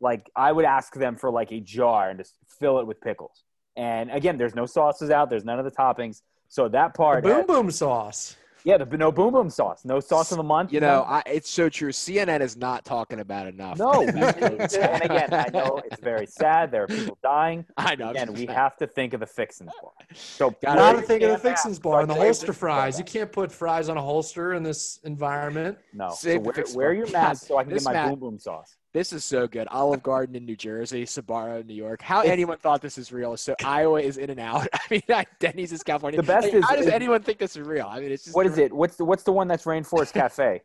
like 0.00 0.30
I 0.36 0.52
would 0.52 0.64
ask 0.64 0.94
them 0.94 1.16
for 1.16 1.30
like 1.30 1.52
a 1.52 1.60
jar 1.60 2.08
and 2.10 2.18
just 2.18 2.34
fill 2.58 2.78
it 2.80 2.86
with 2.86 3.00
pickles. 3.00 3.42
And 3.76 4.10
again, 4.10 4.38
there's 4.38 4.54
no 4.54 4.64
sauces 4.64 5.10
out. 5.10 5.28
There's 5.28 5.44
none 5.44 5.58
of 5.58 5.64
the 5.66 5.70
toppings. 5.70 6.22
So 6.48 6.68
that 6.68 6.94
The 6.94 6.96
part, 6.96 7.24
boom 7.24 7.46
boom 7.46 7.70
sauce. 7.70 8.36
Yeah, 8.66 8.76
the 8.76 8.96
no 8.96 9.12
boom 9.12 9.32
boom 9.32 9.48
sauce, 9.48 9.84
no 9.84 10.00
sauce 10.00 10.32
of 10.32 10.38
the 10.38 10.42
month. 10.42 10.72
You 10.72 10.80
know, 10.80 11.04
I, 11.06 11.22
it's 11.24 11.48
so 11.48 11.68
true. 11.68 11.90
CNN 11.92 12.40
is 12.40 12.56
not 12.56 12.84
talking 12.84 13.20
about 13.20 13.46
enough. 13.46 13.78
no. 13.78 14.00
we- 14.00 14.06
and 14.08 14.60
again, 15.04 15.32
I 15.32 15.46
know 15.52 15.80
it's 15.84 16.00
very 16.02 16.26
sad. 16.26 16.72
There 16.72 16.82
are 16.82 16.86
people 16.88 17.16
dying. 17.22 17.64
I 17.76 17.94
know. 17.94 18.10
Again, 18.10 18.32
we 18.32 18.44
have 18.46 18.76
to 18.78 18.88
think 18.88 19.14
of 19.14 19.20
the 19.20 19.26
fixins 19.26 19.70
bar. 19.80 19.92
So 20.14 20.50
Got 20.50 20.78
Got 20.78 20.96
it. 20.96 21.00
to 21.02 21.06
think 21.06 21.22
of 21.22 21.28
the 21.30 21.36
Can't 21.36 21.46
ask. 21.46 21.62
fixins 21.62 21.78
bar 21.78 22.00
and 22.00 22.10
the 22.10 22.14
holster 22.14 22.52
fries. 22.52 22.98
You 22.98 23.04
can't 23.04 23.30
put 23.30 23.52
fries 23.52 23.88
on 23.88 23.96
a 23.96 24.02
holster 24.02 24.54
in 24.54 24.64
this 24.64 24.98
environment. 25.04 25.78
No, 25.94 26.08
so 26.10 26.16
Save 26.16 26.42
the 26.42 26.50
wear, 26.50 26.64
wear 26.74 26.92
your 26.92 27.08
mask 27.12 27.46
so 27.46 27.58
I 27.58 27.62
can 27.62 27.72
get 27.72 27.84
my 27.84 27.92
Matt- 27.92 28.10
boom 28.10 28.18
boom 28.18 28.38
sauce. 28.40 28.76
This 28.96 29.12
is 29.12 29.24
so 29.26 29.46
good. 29.46 29.68
Olive 29.70 30.02
Garden 30.02 30.34
in 30.36 30.46
New 30.46 30.56
Jersey, 30.56 31.04
Sbarro 31.04 31.60
in 31.60 31.66
New 31.66 31.74
York. 31.74 32.00
How 32.00 32.20
It's- 32.20 32.32
anyone 32.32 32.56
thought 32.56 32.80
this 32.80 32.96
is 32.96 33.12
real? 33.12 33.36
So 33.36 33.54
Iowa 33.62 34.00
is 34.00 34.16
in 34.16 34.30
and 34.30 34.40
out. 34.40 34.66
I 34.72 34.78
mean, 34.90 35.02
Denny's 35.38 35.70
is 35.70 35.82
California. 35.82 36.16
The 36.18 36.26
best 36.26 36.44
Like, 36.46 36.54
is- 36.54 36.64
how 36.64 36.76
does 36.76 36.86
is- 36.86 36.92
anyone 36.92 37.22
think 37.22 37.38
this 37.38 37.56
is 37.56 37.60
real? 37.68 37.86
I 37.90 38.00
mean, 38.00 38.10
it's 38.10 38.24
just 38.24 38.34
What 38.34 38.46
is 38.46 38.56
it? 38.56 38.72
What's 38.72 38.96
the 38.96 39.04
what's 39.04 39.22
the 39.22 39.32
one 39.32 39.48
that's 39.48 39.64
Rainforest 39.64 40.14
Cafe? 40.14 40.62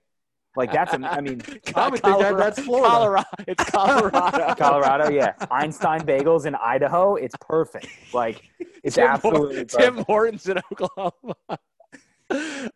Like 0.56 0.72
that's 0.72 0.94
a, 0.94 0.98
I 1.06 1.20
mean 1.20 1.41
I 1.76 1.90
would 1.90 2.02
think 2.02 2.20
that 2.20 2.38
that's 2.38 2.60
Florida. 2.62 2.88
Colorado. 2.90 3.26
It's 3.48 3.64
Colorado. 3.66 4.56
Colorado, 4.56 5.10
yeah. 5.10 5.34
Einstein 5.52 6.02
Bagels 6.02 6.45
in 6.45 6.56
Idaho, 6.56 7.16
it's 7.16 7.36
perfect. 7.41 7.88
Like 8.14 8.41
it's 8.82 8.95
Tim, 8.95 9.08
absolutely. 9.08 9.66
Tim 9.66 9.98
Hortons 10.06 10.48
in 10.48 10.58
Oklahoma. 10.72 11.36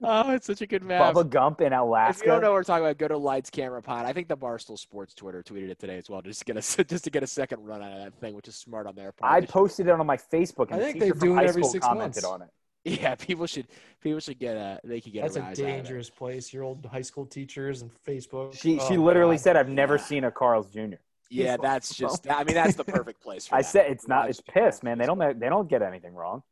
Oh, 0.03 0.32
it's 0.32 0.48
such 0.48 0.61
a 0.61 0.68
good 0.68 0.84
map. 0.84 1.14
Bubba 1.14 1.30
Gump 1.30 1.61
in 1.61 1.73
If 1.73 2.19
you 2.22 2.26
don't 2.26 2.41
know 2.41 2.49
what 2.49 2.56
we're 2.56 2.64
talking 2.64 2.86
about, 2.86 2.98
go 2.98 3.07
to 3.07 3.18
Lights 3.18 3.49
Camera 3.49 3.82
Pod. 3.82 4.06
I 4.06 4.14
think 4.14 4.27
the 4.27 4.38
Barstool 4.38 4.77
Sports 4.77 5.14
Twitter 5.14 5.44
tweeted 5.44 5.69
it 5.69 5.80
today 5.80 5.98
as 5.98 6.10
well, 6.10 6.22
just 6.22 6.40
to 6.40 6.45
get 6.45 6.57
a 6.57 6.84
just 6.86 7.03
to 7.03 7.10
get 7.10 7.23
a 7.23 7.27
second 7.27 7.64
run 7.65 7.82
out 7.82 7.91
of 7.91 7.99
that 7.99 8.19
thing, 8.19 8.36
which 8.36 8.48
is 8.48 8.56
smart 8.56 8.88
on 8.88 8.95
their 8.95 9.11
part. 9.11 9.32
I 9.32 9.45
posted 9.45 9.88
it 9.88 9.91
on 9.91 10.06
my 10.06 10.18
Facebook, 10.18 10.72
and 10.72 10.82
I 10.82 10.91
think 10.91 11.02
teacher 11.02 11.14
they 11.14 11.19
do 11.19 11.38
it 11.38 11.44
every 11.44 11.64
school 11.64 11.72
six 11.72 11.86
commented 11.86 12.23
months. 12.23 12.26
on 12.26 12.41
it. 12.41 12.49
yeah, 13.02 13.15
people 13.15 13.48
should 13.48 13.68
people 14.02 14.19
should 14.19 14.38
get 14.38 14.56
a 14.57 14.80
they 14.84 15.02
could 15.02 15.14
get 15.14 15.23
That's 15.23 15.38
a, 15.38 15.40
a 15.40 15.44
rise 15.44 15.60
out 15.60 15.65
of 15.65 15.76
dangerous 15.76 16.10
place. 16.10 16.53
Your 16.53 16.64
old 16.64 16.86
high 16.86 17.02
school 17.02 17.26
teachers 17.26 17.82
and 17.82 17.91
Facebook. 18.07 18.56
She 18.60 18.80
Oh, 18.80 18.88
she 18.88 18.98
literally 18.98 19.38
God. 19.38 19.41
said, 19.41 19.56
"I've 19.57 19.69
never 19.69 19.98
seen 19.98 20.23
a 20.23 20.32
Carl's 20.32 20.68
Jr." 20.69 20.95
Yeah, 21.32 21.57
that's 21.61 21.95
just. 21.95 22.30
I 22.30 22.44
mean, 22.44 22.53
that's 22.53 22.76
the 22.76 22.84
perfect 22.84 23.22
place. 23.23 23.48
for 23.48 23.56
I 23.56 23.61
that. 23.64 23.68
said 23.68 23.91
it's 23.91 24.07
not. 24.07 24.30
It's 24.30 24.41
piss, 24.41 24.84
man. 24.84 24.99
They 24.99 25.06
don't. 25.07 25.40
They 25.40 25.49
don't 25.49 25.68
get 25.68 25.82
anything 25.82 26.14
wrong. 26.14 26.44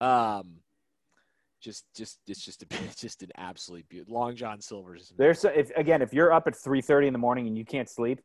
Um, 0.00 0.56
just, 1.64 1.84
just, 1.96 2.18
it's 2.26 2.44
just, 2.44 2.62
a, 2.62 2.66
it's 2.84 2.96
just 3.00 3.22
an 3.22 3.30
absolutely 3.38 3.86
beautiful. 3.88 4.14
Long 4.14 4.36
John 4.36 4.60
Silver's. 4.60 5.12
There's 5.16 5.40
so- 5.40 5.48
if 5.48 5.70
again, 5.76 6.02
if 6.02 6.12
you're 6.12 6.32
up 6.32 6.46
at 6.46 6.54
three 6.56 6.82
thirty 6.82 7.06
in 7.06 7.12
the 7.12 7.18
morning 7.18 7.46
and 7.46 7.56
you 7.56 7.64
can't 7.64 7.88
sleep, 7.88 8.20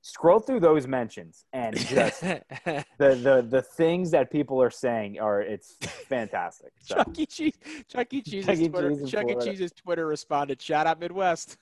scroll 0.00 0.38
through 0.38 0.60
those 0.60 0.86
mentions 0.86 1.44
and 1.52 1.76
just 1.86 2.20
the 2.22 2.84
the 2.98 3.46
the 3.48 3.62
things 3.62 4.10
that 4.12 4.30
people 4.30 4.62
are 4.62 4.70
saying 4.70 5.18
are 5.20 5.40
it's 5.42 5.76
fantastic. 6.08 6.72
So 6.80 6.94
Chuck 6.96 7.18
E. 7.18 7.26
Cheese. 7.26 7.58
Chuck 7.88 8.12
E. 8.14 8.22
Cheese's 8.22 8.46
Chuck. 8.46 8.70
Twitter. 8.70 8.90
Cheese 8.96 9.10
Chuck 9.10 9.30
E. 9.30 9.34
Cheese's 9.44 9.72
Twitter 9.72 10.06
responded, 10.06 10.60
"Shout 10.62 10.86
out 10.86 10.98
Midwest." 10.98 11.56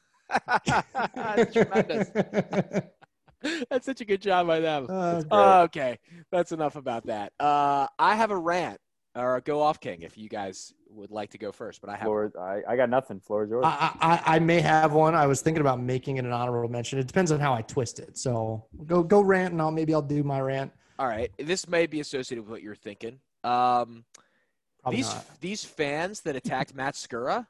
That's 0.57 1.53
tremendous. 1.53 2.11
That's 3.71 3.87
such 3.87 4.01
a 4.01 4.05
good 4.05 4.23
job 4.23 4.47
by 4.47 4.61
them. 4.61 4.87
Uh, 4.89 5.63
okay, 5.65 5.99
that's 6.33 6.53
enough 6.53 6.77
about 6.77 7.07
that. 7.07 7.33
Uh, 7.39 7.87
I 7.99 8.17
have 8.17 8.31
a 8.31 8.37
rant 8.37 8.81
or 9.17 9.41
go 9.41 9.63
off 9.63 9.81
king 9.81 10.03
if 10.03 10.19
you 10.19 10.29
guys 10.29 10.75
would 10.91 11.11
like 11.11 11.31
to 11.31 11.39
go 11.39 11.51
first, 11.51 11.81
but 11.81 11.91
I 11.91 11.97
have. 11.97 12.05
floor, 12.05 12.33
I, 12.39 12.73
I 12.73 12.77
got 12.77 12.91
nothing. 12.91 13.21
Floor 13.21 13.45
is 13.45 13.51
yours. 13.51 13.65
I, 13.67 13.93
I, 14.01 14.37
I 14.37 14.39
may 14.39 14.61
have 14.61 14.93
one. 14.93 15.15
I 15.15 15.27
was 15.27 15.41
thinking 15.41 15.61
about 15.61 15.81
making 15.81 16.19
it 16.19 16.25
an 16.25 16.33
honorable 16.33 16.69
mention. 16.69 16.99
It 16.99 17.07
depends 17.07 17.33
on 17.33 17.41
how 17.41 17.55
I 17.55 17.63
twist 17.63 17.99
it. 17.99 18.17
So 18.19 18.65
go 18.87 19.03
go 19.03 19.21
rant, 19.21 19.53
and 19.53 19.61
I'll 19.61 19.71
maybe 19.71 19.95
I'll 19.95 20.03
do 20.03 20.23
my 20.23 20.41
rant. 20.41 20.73
All 20.99 21.07
right, 21.07 21.31
this 21.39 21.69
may 21.69 21.87
be 21.87 22.01
associated 22.01 22.43
with 22.43 22.51
what 22.51 22.63
you're 22.63 22.75
thinking. 22.75 23.19
Um, 23.45 24.05
Probably 24.83 24.99
these 24.99 25.15
not. 25.15 25.41
these 25.41 25.65
fans 25.65 26.21
that 26.23 26.37
attacked 26.37 26.75
Matt 26.75 26.95
Skura, 26.95 27.47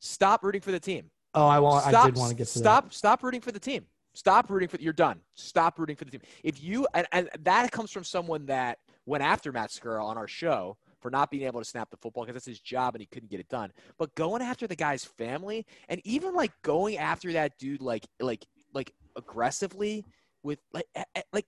stop 0.00 0.44
rooting 0.44 0.60
for 0.60 0.72
the 0.72 0.80
team. 0.80 1.10
Oh, 1.34 1.46
I 1.46 1.58
want. 1.58 1.84
stop, 1.84 2.04
I 2.04 2.06
did 2.06 2.16
want 2.16 2.30
to 2.30 2.36
get 2.36 2.46
to 2.48 2.58
stop 2.58 2.92
stop 2.92 3.22
rooting 3.22 3.40
for 3.40 3.52
the 3.52 3.60
team. 3.60 3.86
Stop 4.14 4.50
rooting 4.50 4.68
for 4.68 4.76
you're 4.76 4.92
done. 4.92 5.20
Stop 5.34 5.78
rooting 5.78 5.96
for 5.96 6.04
the 6.04 6.10
team. 6.10 6.20
If 6.44 6.62
you 6.62 6.86
and, 6.94 7.06
and 7.12 7.30
that 7.40 7.70
comes 7.72 7.90
from 7.90 8.04
someone 8.04 8.46
that 8.46 8.78
went 9.06 9.24
after 9.24 9.52
Matt 9.52 9.70
Skura 9.70 10.04
on 10.04 10.16
our 10.18 10.28
show 10.28 10.76
for 11.02 11.10
not 11.10 11.30
being 11.30 11.44
able 11.44 11.60
to 11.60 11.64
snap 11.64 11.90
the 11.90 11.96
football 11.96 12.22
because 12.24 12.34
that's 12.34 12.46
his 12.46 12.60
job 12.60 12.94
and 12.94 13.02
he 13.02 13.06
couldn't 13.06 13.30
get 13.30 13.40
it 13.40 13.48
done. 13.48 13.72
But 13.98 14.14
going 14.14 14.40
after 14.40 14.66
the 14.66 14.76
guy's 14.76 15.04
family 15.04 15.66
and 15.88 16.00
even 16.04 16.34
like 16.34 16.52
going 16.62 16.96
after 16.96 17.32
that 17.32 17.58
dude 17.58 17.82
like 17.82 18.06
like 18.20 18.46
like 18.72 18.94
aggressively 19.16 20.06
with 20.42 20.60
like 20.72 20.86
like 21.32 21.46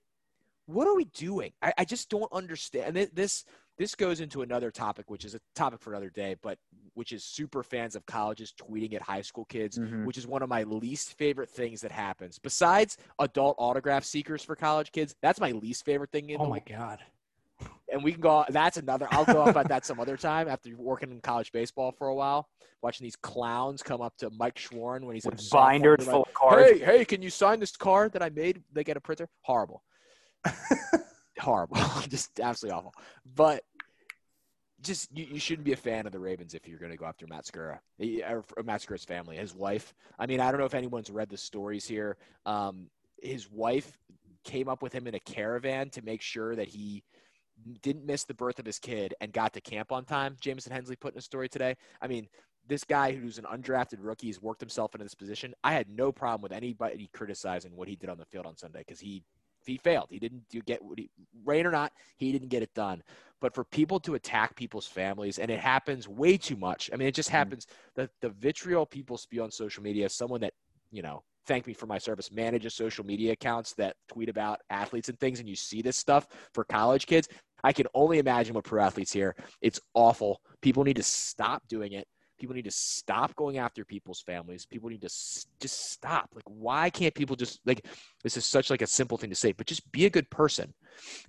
what 0.67 0.87
are 0.87 0.95
we 0.95 1.05
doing? 1.05 1.51
I, 1.61 1.73
I 1.77 1.85
just 1.85 2.09
don't 2.09 2.31
understand. 2.33 2.97
And 2.97 3.09
this 3.13 3.45
this 3.77 3.93
goes 3.93 4.21
into 4.21 4.41
another 4.41 4.71
topic, 4.71 5.09
which 5.09 5.25
is 5.25 5.35
a 5.35 5.39
topic 5.53 5.81
for 5.81 5.91
another 5.91 6.09
day, 6.09 6.35
but 6.41 6.57
which 6.93 7.11
is 7.11 7.25
super 7.25 7.61
fans 7.61 7.95
of 7.95 8.05
colleges 8.05 8.53
tweeting 8.57 8.93
at 8.93 9.01
high 9.01 9.21
school 9.21 9.45
kids, 9.45 9.77
Mhm. 9.77 10.05
which 10.05 10.17
is 10.17 10.25
one 10.25 10.41
of 10.41 10.49
my 10.49 10.63
least 10.63 11.17
favorite 11.17 11.49
things 11.49 11.81
that 11.81 11.91
happens. 11.91 12.39
Besides 12.39 12.97
adult 13.19 13.55
autograph 13.59 14.05
seekers 14.05 14.43
for 14.43 14.55
college 14.55 14.91
kids, 14.91 15.13
that's 15.21 15.41
my 15.41 15.51
least 15.51 15.83
favorite 15.85 16.11
thing. 16.11 16.29
In 16.29 16.39
Oh 16.39 16.45
the 16.45 16.49
my 16.49 16.59
god. 16.59 16.99
And 17.95 18.03
we 18.03 18.11
can 18.11 18.19
go. 18.19 18.43
That's 18.49 18.75
another. 18.75 19.07
I'll 19.11 19.23
go 19.23 19.41
off 19.41 19.47
about 19.47 19.69
that 19.69 19.85
some 19.85 20.01
other 20.01 20.17
time 20.17 20.49
after 20.49 20.69
working 20.75 21.11
in 21.11 21.21
college 21.21 21.53
baseball 21.53 21.93
for 21.93 22.09
a 22.09 22.13
while, 22.13 22.49
watching 22.83 23.05
these 23.05 23.15
clowns 23.15 23.81
come 23.81 24.01
up 24.01 24.17
to 24.17 24.29
Mike 24.37 24.57
Schwarn 24.57 25.05
when 25.05 25.15
he's 25.15 25.23
in 25.23 25.31
With 25.31 25.49
binders 25.49 26.03
full 26.03 26.19
like, 26.19 26.27
of 26.27 26.33
cards. 26.33 26.71
Hey, 26.71 26.79
hey, 26.79 27.05
can 27.05 27.21
you 27.21 27.29
sign 27.29 27.61
this 27.61 27.75
card 27.77 28.11
that 28.11 28.21
I 28.21 28.29
made? 28.29 28.61
They 28.73 28.83
get 28.83 28.97
a 28.97 29.01
printer. 29.01 29.29
Horrible. 29.43 29.81
Horrible. 31.39 31.77
just 32.09 32.37
absolutely 32.41 32.77
awful. 32.77 32.93
But 33.33 33.63
just 34.81 35.17
you, 35.17 35.25
you 35.31 35.39
shouldn't 35.39 35.65
be 35.65 35.71
a 35.71 35.77
fan 35.77 36.05
of 36.05 36.11
the 36.11 36.19
Ravens 36.19 36.53
if 36.53 36.67
you're 36.67 36.79
going 36.79 36.91
to 36.91 36.97
go 36.97 37.05
after 37.05 37.25
Matt 37.27 37.45
Skura 37.45 37.79
or 38.29 38.43
or 38.57 38.63
Matt 38.63 38.81
Skura's 38.81 39.05
family, 39.05 39.37
his 39.37 39.55
wife. 39.55 39.93
I 40.19 40.25
mean, 40.25 40.41
I 40.41 40.51
don't 40.51 40.59
know 40.59 40.65
if 40.65 40.73
anyone's 40.73 41.09
read 41.09 41.29
the 41.29 41.37
stories 41.37 41.87
here. 41.87 42.17
Um, 42.45 42.89
his 43.21 43.49
wife 43.49 43.97
came 44.43 44.67
up 44.67 44.81
with 44.81 44.91
him 44.91 45.07
in 45.07 45.15
a 45.15 45.19
caravan 45.21 45.89
to 45.91 46.01
make 46.01 46.21
sure 46.21 46.57
that 46.57 46.67
he 46.67 47.03
didn't 47.81 48.05
miss 48.05 48.23
the 48.23 48.33
birth 48.33 48.59
of 48.59 48.65
his 48.65 48.79
kid 48.79 49.13
and 49.21 49.33
got 49.33 49.53
to 49.53 49.61
camp 49.61 49.91
on 49.91 50.05
time. 50.05 50.35
Jamison 50.39 50.71
Hensley 50.71 50.95
put 50.95 51.13
in 51.13 51.19
a 51.19 51.21
story 51.21 51.49
today. 51.49 51.75
I 52.01 52.07
mean, 52.07 52.27
this 52.67 52.83
guy 52.83 53.13
who's 53.13 53.37
an 53.37 53.45
undrafted 53.45 53.97
rookie 53.99 54.27
has 54.27 54.41
worked 54.41 54.61
himself 54.61 54.93
into 54.95 55.03
this 55.03 55.15
position. 55.15 55.53
I 55.63 55.73
had 55.73 55.89
no 55.89 56.11
problem 56.11 56.41
with 56.41 56.51
anybody 56.51 57.09
criticizing 57.13 57.75
what 57.75 57.87
he 57.87 57.95
did 57.95 58.09
on 58.09 58.17
the 58.17 58.25
field 58.25 58.45
on 58.45 58.57
Sunday 58.57 58.79
because 58.79 58.99
he 58.99 59.23
he 59.65 59.77
failed. 59.77 60.09
He 60.11 60.19
didn't 60.19 60.47
do 60.47 60.61
get 60.61 60.83
what 60.83 60.99
he 60.99 61.09
rain 61.43 61.65
or 61.65 61.71
not, 61.71 61.91
he 62.17 62.31
didn't 62.31 62.49
get 62.49 62.61
it 62.61 62.73
done. 62.75 63.01
But 63.41 63.55
for 63.55 63.63
people 63.63 63.99
to 64.01 64.13
attack 64.13 64.55
people's 64.55 64.85
families, 64.87 65.39
and 65.39 65.49
it 65.49 65.59
happens 65.59 66.07
way 66.07 66.37
too 66.37 66.55
much. 66.55 66.89
I 66.93 66.97
mean, 66.97 67.07
it 67.07 67.15
just 67.15 67.29
Mhm. 67.29 67.33
happens. 67.33 67.67
The 67.95 68.09
the 68.21 68.29
vitriol 68.29 68.85
people 68.85 69.17
spew 69.17 69.43
on 69.43 69.51
social 69.51 69.81
media. 69.83 70.09
Someone 70.09 70.41
that 70.41 70.53
you 70.91 71.01
know, 71.01 71.23
thank 71.45 71.67
me 71.67 71.73
for 71.73 71.85
my 71.85 71.97
service, 71.97 72.31
manages 72.31 72.73
social 72.73 73.05
media 73.05 73.33
accounts 73.33 73.73
that 73.73 73.95
tweet 74.09 74.29
about 74.29 74.59
athletes 74.69 75.09
and 75.09 75.19
things, 75.19 75.39
and 75.39 75.49
you 75.49 75.55
see 75.55 75.81
this 75.81 75.97
stuff 75.97 76.27
for 76.53 76.63
college 76.63 77.05
kids. 77.05 77.27
I 77.63 77.73
can 77.73 77.87
only 77.93 78.19
imagine 78.19 78.53
what 78.53 78.63
pro 78.63 78.83
athletes 78.83 79.11
here. 79.11 79.35
It's 79.61 79.79
awful. 79.93 80.41
People 80.61 80.83
need 80.83 80.97
to 80.97 81.03
stop 81.03 81.63
doing 81.67 81.93
it. 81.93 82.07
People 82.37 82.55
need 82.55 82.65
to 82.65 82.71
stop 82.71 83.33
going 83.35 83.57
after 83.57 83.85
people's 83.85 84.21
families. 84.21 84.65
People 84.65 84.89
need 84.89 85.01
to 85.01 85.05
s- 85.05 85.47
just 85.61 85.91
stop. 85.91 86.29
Like, 86.35 86.43
why 86.47 86.89
can't 86.89 87.15
people 87.15 87.35
just 87.35 87.61
like? 87.65 87.85
This 88.23 88.35
is 88.35 88.45
such 88.45 88.69
like 88.69 88.81
a 88.81 88.87
simple 88.87 89.17
thing 89.17 89.29
to 89.29 89.35
say, 89.35 89.53
but 89.53 89.67
just 89.67 89.89
be 89.91 90.05
a 90.05 90.09
good 90.09 90.29
person 90.29 90.73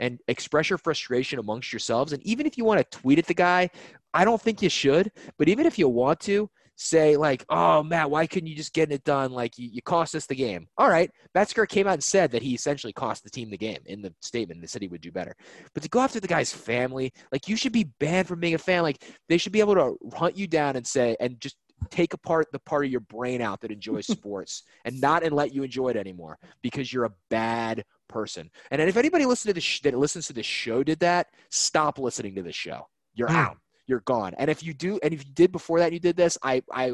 and 0.01 0.21
express 0.27 0.69
your 0.69 0.79
frustration 0.79 1.39
amongst 1.39 1.73
yourselves. 1.73 2.13
And 2.13 2.23
even 2.25 2.45
if 2.45 2.59
you 2.59 2.65
want 2.65 2.79
to 2.81 2.99
tweet 2.99 3.19
at 3.19 3.27
the 3.27 3.35
guy, 3.35 3.71
I 4.13 4.25
don't 4.25 4.41
think 4.41 4.63
you 4.63 4.69
should. 4.69 5.13
But 5.39 5.49
even 5.49 5.65
if 5.65 5.79
you 5.79 5.89
want 5.89 6.21
to, 6.21 6.51
say 6.77 7.17
like, 7.17 7.45
"Oh, 7.49 7.83
Matt, 7.83 8.11
why 8.11 8.27
couldn't 8.27 8.47
you 8.49 8.55
just 8.57 8.73
get 8.73 8.93
it 8.93 9.05
done? 9.05 9.33
Like, 9.33 9.59
you, 9.59 9.69
you 9.73 9.83
cost 9.83 10.15
us 10.15 10.27
the 10.27 10.35
game." 10.35 10.69
All 10.79 10.89
right, 10.89 11.11
Metzger 11.35 11.67
came 11.67 11.87
out 11.87 11.95
and 11.95 12.05
said 12.05 12.31
that 12.33 12.43
he 12.43 12.55
essentially 12.55 12.93
cost 12.93 13.25
the 13.25 13.31
team 13.31 13.51
the 13.51 13.59
game 13.59 13.81
in 13.87 14.03
the 14.03 14.15
statement. 14.21 14.61
They 14.61 14.67
said 14.67 14.83
he 14.83 14.89
would 14.89 15.01
do 15.01 15.11
better. 15.13 15.35
But 15.75 15.83
to 15.83 15.89
go 15.89 16.01
after 16.01 16.21
the 16.21 16.29
guy's 16.29 16.53
family, 16.53 17.13
like, 17.33 17.49
you 17.49 17.57
should 17.57 17.73
be 17.73 17.85
banned 17.99 18.29
from 18.29 18.41
being 18.41 18.55
a 18.55 18.59
fan. 18.59 18.83
Like, 18.83 19.03
they 19.29 19.39
should 19.39 19.53
be 19.53 19.61
able 19.61 19.75
to 19.75 19.99
hunt 20.17 20.37
you 20.37 20.47
down 20.47 20.77
and 20.77 20.87
say 20.87 21.17
and 21.21 21.41
just 21.41 21.57
take 21.91 22.15
apart 22.15 22.47
the 22.53 22.59
part 22.59 22.85
of 22.85 22.91
your 22.91 23.01
brain 23.01 23.43
out 23.43 23.61
that 23.61 23.71
enjoys 23.71 24.07
sports 24.07 24.63
and 24.85 25.01
not 25.01 25.23
and 25.23 25.35
let 25.35 25.55
you 25.55 25.63
enjoy 25.63 25.89
it 25.89 25.97
anymore 25.97 26.39
because 26.63 26.93
you're 26.93 27.05
a 27.05 27.15
bad 27.31 27.85
person. 28.09 28.51
And 28.71 28.81
if 28.81 28.97
anybody 28.97 29.27
listen 29.27 29.49
to 29.51 29.55
the 29.55 29.61
sh- 29.61 29.81
that 29.83 29.97
listens 29.97 30.27
to 30.29 30.33
this 30.33 30.47
show 30.47 30.83
did 30.83 31.01
that, 31.01 31.29
stop 31.51 31.99
listening 31.99 32.35
to 32.37 32.43
this 32.43 32.57
show. 32.57 32.89
You're 33.15 33.29
Hmm. 33.29 33.37
out. 33.37 33.57
You're 33.87 34.01
gone. 34.01 34.35
And 34.39 34.51
if 34.51 34.63
you 34.63 34.75
do, 34.75 34.99
and 35.03 35.15
if 35.15 35.25
you 35.27 35.33
did 35.33 35.53
before 35.53 35.79
that, 35.79 35.87
and 35.87 35.95
you 35.95 36.01
did 36.01 36.17
this. 36.17 36.37
I 36.43 36.63
I 36.73 36.93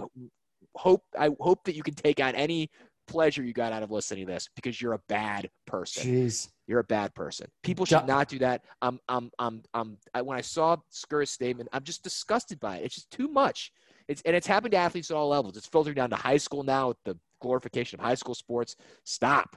hope 0.74 1.02
I 1.18 1.30
hope 1.40 1.64
that 1.64 1.74
you 1.74 1.82
can 1.82 1.94
take 1.94 2.20
out 2.20 2.34
any 2.36 2.70
pleasure 3.08 3.42
you 3.42 3.52
got 3.52 3.72
out 3.72 3.82
of 3.82 3.90
listening 3.90 4.26
to 4.26 4.32
this 4.32 4.48
because 4.54 4.80
you're 4.80 4.92
a 4.94 5.00
bad 5.08 5.50
person. 5.66 6.04
Jeez. 6.04 6.48
You're 6.66 6.80
a 6.80 6.84
bad 6.84 7.14
person. 7.14 7.48
People 7.62 7.84
should 7.84 8.06
not 8.06 8.28
do 8.28 8.38
that. 8.38 8.64
I'm, 8.80 9.00
I'm, 9.08 9.30
I'm, 9.38 9.62
I'm, 9.74 9.98
I, 10.14 10.22
when 10.22 10.38
I 10.38 10.40
saw 10.40 10.76
Skura's 10.92 11.30
statement, 11.30 11.68
I'm 11.72 11.82
just 11.82 12.04
disgusted 12.04 12.60
by 12.60 12.76
it. 12.76 12.84
It's 12.84 12.94
just 12.94 13.10
too 13.10 13.28
much. 13.28 13.72
It's, 14.06 14.22
and 14.22 14.34
it's 14.36 14.46
happened 14.46 14.72
to 14.72 14.78
athletes 14.78 15.10
at 15.10 15.16
all 15.16 15.28
levels. 15.28 15.56
It's 15.56 15.66
filtering 15.66 15.96
down 15.96 16.10
to 16.10 16.16
high 16.16 16.36
school 16.36 16.62
now 16.62 16.88
with 16.88 16.98
the 17.04 17.18
glorification 17.40 17.98
of 17.98 18.06
high 18.06 18.14
school 18.14 18.34
sports. 18.34 18.76
Stop. 19.04 19.56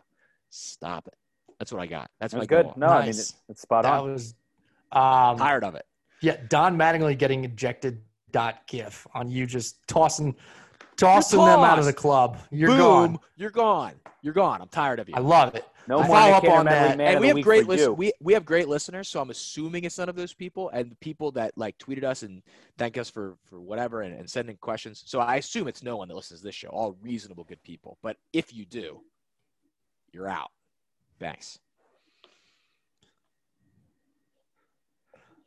Stop 0.50 1.08
it. 1.08 1.14
That's 1.60 1.72
what 1.72 1.82
I 1.82 1.86
got. 1.86 2.10
That's 2.20 2.34
my 2.34 2.40
That's 2.40 2.50
good. 2.50 2.66
goal. 2.66 2.74
No, 2.76 2.88
I 2.88 3.02
mean 3.02 3.10
it's 3.10 3.62
spot 3.62 3.84
That 3.84 4.02
on. 4.02 4.14
was 4.14 4.34
um 4.92 5.38
Tired 5.38 5.64
of 5.64 5.76
it. 5.76 5.86
Yeah, 6.26 6.38
Don 6.50 6.76
Mattingly 6.76 7.16
getting 7.16 7.46
ejected 7.46 8.02
dot 8.32 8.66
gif 8.68 9.06
on 9.14 9.30
you 9.30 9.46
just 9.46 9.88
tossing 9.88 10.36
tossing 10.98 11.40
them 11.40 11.60
out 11.60 11.78
of 11.78 11.86
the 11.86 11.94
club. 11.94 12.40
You're 12.50 12.70
Boom. 12.70 12.78
gone. 12.80 13.20
You're 13.38 13.52
gone. 13.52 13.94
You're 14.24 14.34
gone. 14.34 14.60
I'm 14.60 14.68
tired 14.68 15.00
of 15.00 15.08
you. 15.08 15.14
I 15.16 15.20
love 15.20 15.54
it. 15.54 15.66
No 15.88 16.00
I 16.00 16.08
more 16.08 16.18
follow 16.18 16.34
up 16.34 16.44
on 16.46 16.66
that. 16.66 16.98
Man 16.98 17.14
and 17.14 17.20
we 17.22 17.28
have 17.28 17.42
great 17.42 17.66
for 17.66 17.74
listen. 17.74 17.96
We 17.96 18.12
we 18.20 18.34
have 18.34 18.44
great 18.44 18.68
listeners, 18.68 19.08
so 19.08 19.22
I'm 19.22 19.30
assuming 19.30 19.84
it's 19.84 20.00
none 20.00 20.10
of 20.10 20.16
those 20.16 20.34
people 20.34 20.72
and 20.72 20.90
the 20.90 20.96
people 20.96 21.32
that 21.34 21.56
like 21.58 21.78
tweeted 21.78 22.04
us 22.04 22.24
and 22.24 22.42
thank 22.80 22.98
us 22.98 23.08
for 23.08 23.38
for 23.48 23.62
whatever 23.62 24.02
and, 24.02 24.18
and 24.18 24.28
sending 24.28 24.58
questions. 24.58 25.04
So 25.06 25.20
I 25.20 25.36
assume 25.36 25.68
it's 25.68 25.84
no 25.84 25.98
one 25.98 26.08
that 26.08 26.16
listens 26.16 26.40
to 26.40 26.48
this 26.48 26.56
show. 26.56 26.70
All 26.70 26.98
reasonable, 27.04 27.44
good 27.44 27.62
people. 27.62 28.00
But 28.02 28.18
if 28.34 28.52
you 28.52 28.66
do, 28.66 29.02
you're 30.12 30.28
out. 30.28 30.50
Thanks. 31.20 31.60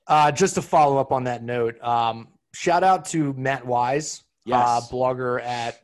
Uh, 0.08 0.32
just 0.32 0.54
to 0.54 0.62
follow 0.62 0.96
up 0.96 1.12
on 1.12 1.24
that 1.24 1.42
note, 1.42 1.80
um, 1.82 2.28
shout 2.54 2.82
out 2.82 3.04
to 3.04 3.34
Matt 3.34 3.64
Wise, 3.66 4.22
uh, 4.50 4.80
Yes. 4.80 4.90
blogger 4.90 5.42
at 5.44 5.80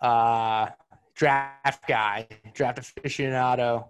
uh, 0.00 0.68
Draft 1.14 1.86
Guy, 1.86 2.26
Draft 2.54 2.80
Aficionado, 2.80 3.88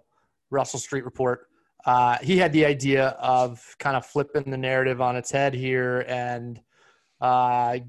Russell 0.51 0.79
Street 0.79 1.03
Report. 1.05 1.47
Uh, 1.85 2.17
he 2.21 2.37
had 2.37 2.53
the 2.53 2.65
idea 2.65 3.09
of 3.19 3.75
kind 3.79 3.97
of 3.97 4.05
flipping 4.05 4.49
the 4.51 4.57
narrative 4.57 5.01
on 5.01 5.15
its 5.15 5.31
head 5.31 5.53
here 5.55 6.05
and 6.07 6.61
uh, 7.19 7.79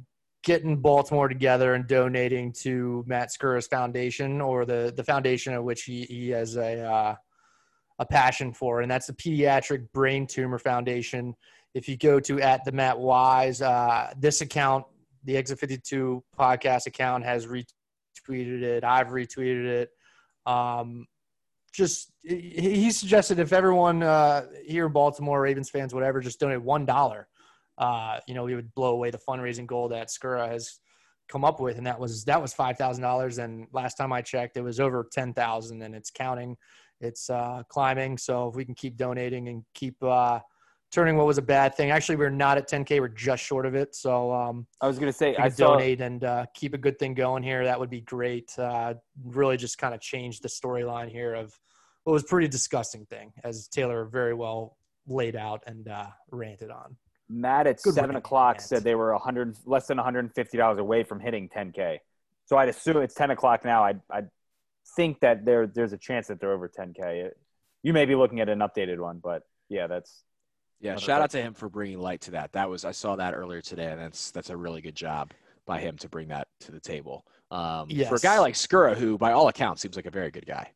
getting 0.42 0.78
Baltimore 0.78 1.28
together 1.28 1.74
and 1.74 1.86
donating 1.86 2.52
to 2.62 3.04
Matt 3.06 3.28
Skura's 3.30 3.66
foundation 3.66 4.40
or 4.40 4.64
the 4.64 4.92
the 4.96 5.04
foundation 5.04 5.52
at 5.52 5.62
which 5.62 5.82
he, 5.82 6.04
he 6.04 6.30
has 6.30 6.56
a 6.56 6.80
uh, 6.82 7.14
a 8.00 8.06
passion 8.06 8.52
for, 8.52 8.80
and 8.80 8.90
that's 8.90 9.06
the 9.06 9.12
Pediatric 9.12 9.92
Brain 9.92 10.26
Tumor 10.26 10.58
Foundation. 10.58 11.34
If 11.74 11.88
you 11.88 11.96
go 11.96 12.20
to 12.20 12.40
at 12.40 12.64
the 12.64 12.72
Matt 12.72 12.98
Wise, 12.98 13.60
uh, 13.60 14.12
this 14.16 14.40
account, 14.40 14.86
the 15.24 15.36
Exit 15.36 15.58
52 15.58 16.22
podcast 16.38 16.86
account, 16.86 17.24
has 17.24 17.46
retweeted 17.46 18.62
it. 18.62 18.84
I've 18.84 19.08
retweeted 19.08 19.66
it. 19.66 19.90
Um, 20.46 21.06
just 21.72 22.12
he 22.22 22.90
suggested 22.92 23.40
if 23.40 23.52
everyone 23.52 24.02
uh, 24.02 24.46
here 24.64 24.86
in 24.86 24.92
Baltimore, 24.92 25.40
Ravens 25.40 25.70
fans, 25.70 25.92
whatever, 25.92 26.20
just 26.20 26.38
donate 26.38 26.62
one 26.62 26.86
dollar, 26.86 27.26
uh, 27.78 28.20
you 28.28 28.34
know, 28.34 28.44
we 28.44 28.54
would 28.54 28.72
blow 28.74 28.92
away 28.92 29.10
the 29.10 29.18
fundraising 29.18 29.66
goal 29.66 29.88
that 29.88 30.08
Skura 30.08 30.48
has 30.48 30.78
come 31.28 31.44
up 31.44 31.60
with, 31.60 31.76
and 31.78 31.86
that 31.86 31.98
was 31.98 32.24
that 32.24 32.40
was 32.40 32.54
five 32.54 32.78
thousand 32.78 33.02
dollars. 33.02 33.38
And 33.38 33.66
last 33.72 33.96
time 33.96 34.12
I 34.12 34.22
checked, 34.22 34.56
it 34.56 34.62
was 34.62 34.78
over 34.78 35.08
ten 35.12 35.34
thousand, 35.34 35.82
and 35.82 35.94
it's 35.94 36.10
counting, 36.10 36.56
it's 37.00 37.28
uh, 37.28 37.64
climbing. 37.68 38.18
So 38.18 38.48
if 38.48 38.54
we 38.54 38.64
can 38.64 38.74
keep 38.74 38.96
donating 38.96 39.48
and 39.48 39.64
keep 39.74 39.96
uh, 40.02 40.38
turning 40.94 41.16
what 41.16 41.26
was 41.26 41.38
a 41.38 41.42
bad 41.42 41.74
thing, 41.74 41.90
actually 41.90 42.14
we're 42.14 42.30
not 42.30 42.56
at 42.56 42.68
10k, 42.68 43.00
we're 43.00 43.08
just 43.08 43.42
short 43.42 43.66
of 43.66 43.74
it. 43.74 43.94
So 43.94 44.32
um, 44.32 44.66
I 44.80 44.86
was 44.86 44.98
gonna 44.98 45.12
say 45.12 45.34
I 45.36 45.48
saw, 45.48 45.72
donate 45.72 46.00
and 46.00 46.22
uh, 46.22 46.46
keep 46.54 46.72
a 46.72 46.78
good 46.78 46.98
thing 46.98 47.14
going 47.14 47.42
here. 47.42 47.64
That 47.64 47.80
would 47.80 47.90
be 47.90 48.00
great. 48.00 48.56
Uh, 48.56 48.94
really, 49.24 49.56
just 49.56 49.76
kind 49.76 49.92
of 49.94 50.00
change 50.00 50.40
the 50.40 50.48
storyline 50.48 51.10
here 51.10 51.34
of 51.34 51.58
what 52.04 52.12
was 52.12 52.22
pretty 52.22 52.48
disgusting 52.48 53.06
thing, 53.06 53.32
as 53.42 53.66
Taylor 53.66 54.04
very 54.04 54.34
well 54.34 54.76
laid 55.06 55.34
out 55.34 55.64
and 55.66 55.88
uh, 55.88 56.06
ranted 56.30 56.70
on. 56.70 56.96
Matt 57.28 57.66
at 57.66 57.82
Good 57.82 57.94
seven 57.94 58.16
o'clock 58.16 58.60
said 58.60 58.84
they 58.84 58.94
were 58.94 59.12
100 59.12 59.56
less 59.66 59.86
than 59.88 59.96
150 59.96 60.56
dollars 60.56 60.78
away 60.78 61.02
from 61.02 61.18
hitting 61.18 61.48
10k. 61.48 61.98
So 62.46 62.56
I'd 62.56 62.68
assume 62.68 62.98
it's 62.98 63.14
10 63.14 63.30
o'clock 63.30 63.64
now. 63.64 63.82
I 63.82 63.94
I 64.10 64.22
think 64.96 65.20
that 65.20 65.44
there 65.44 65.66
there's 65.66 65.92
a 65.92 65.98
chance 65.98 66.28
that 66.28 66.40
they're 66.40 66.52
over 66.52 66.68
10k. 66.68 67.30
You 67.82 67.92
may 67.92 68.04
be 68.04 68.14
looking 68.14 68.40
at 68.40 68.48
an 68.48 68.60
updated 68.60 68.98
one, 68.98 69.20
but 69.22 69.42
yeah, 69.68 69.86
that's 69.86 70.22
yeah. 70.84 70.96
Shout 70.96 71.22
out 71.22 71.30
to 71.30 71.42
him 71.42 71.54
for 71.54 71.68
bringing 71.68 71.98
light 71.98 72.20
to 72.22 72.30
that. 72.32 72.52
That 72.52 72.68
was 72.68 72.84
I 72.84 72.92
saw 72.92 73.16
that 73.16 73.34
earlier 73.34 73.60
today, 73.60 73.90
and 73.90 74.00
that's 74.00 74.30
that's 74.30 74.50
a 74.50 74.56
really 74.56 74.80
good 74.80 74.94
job 74.94 75.32
by 75.66 75.80
him 75.80 75.96
to 75.98 76.08
bring 76.08 76.28
that 76.28 76.48
to 76.60 76.72
the 76.72 76.80
table. 76.80 77.24
Um, 77.50 77.86
yes. 77.88 78.08
For 78.08 78.16
a 78.16 78.20
guy 78.20 78.38
like 78.38 78.54
Skura, 78.54 78.94
who 78.96 79.16
by 79.16 79.32
all 79.32 79.48
accounts 79.48 79.82
seems 79.82 79.96
like 79.96 80.06
a 80.06 80.10
very 80.10 80.30
good 80.30 80.46
guy 80.46 80.70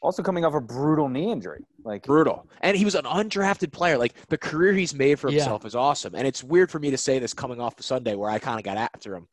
also 0.00 0.22
coming 0.22 0.44
off 0.44 0.54
a 0.54 0.60
brutal 0.60 1.08
knee 1.08 1.30
injury. 1.30 1.64
Like 1.84 2.04
brutal. 2.04 2.48
And 2.60 2.76
he 2.76 2.84
was 2.84 2.94
an 2.94 3.04
undrafted 3.04 3.72
player. 3.72 3.98
Like 3.98 4.14
the 4.28 4.38
career 4.38 4.72
he's 4.72 4.94
made 4.94 5.18
for 5.18 5.30
himself 5.30 5.62
yeah. 5.62 5.68
is 5.68 5.74
awesome. 5.74 6.14
And 6.14 6.26
it's 6.26 6.44
weird 6.44 6.70
for 6.70 6.78
me 6.78 6.90
to 6.90 6.98
say 6.98 7.18
this 7.18 7.34
coming 7.34 7.60
off 7.60 7.76
the 7.76 7.82
Sunday 7.82 8.14
where 8.14 8.30
I 8.30 8.38
kind 8.38 8.58
of 8.58 8.64
got 8.64 8.76
after 8.76 9.14
him. 9.14 9.26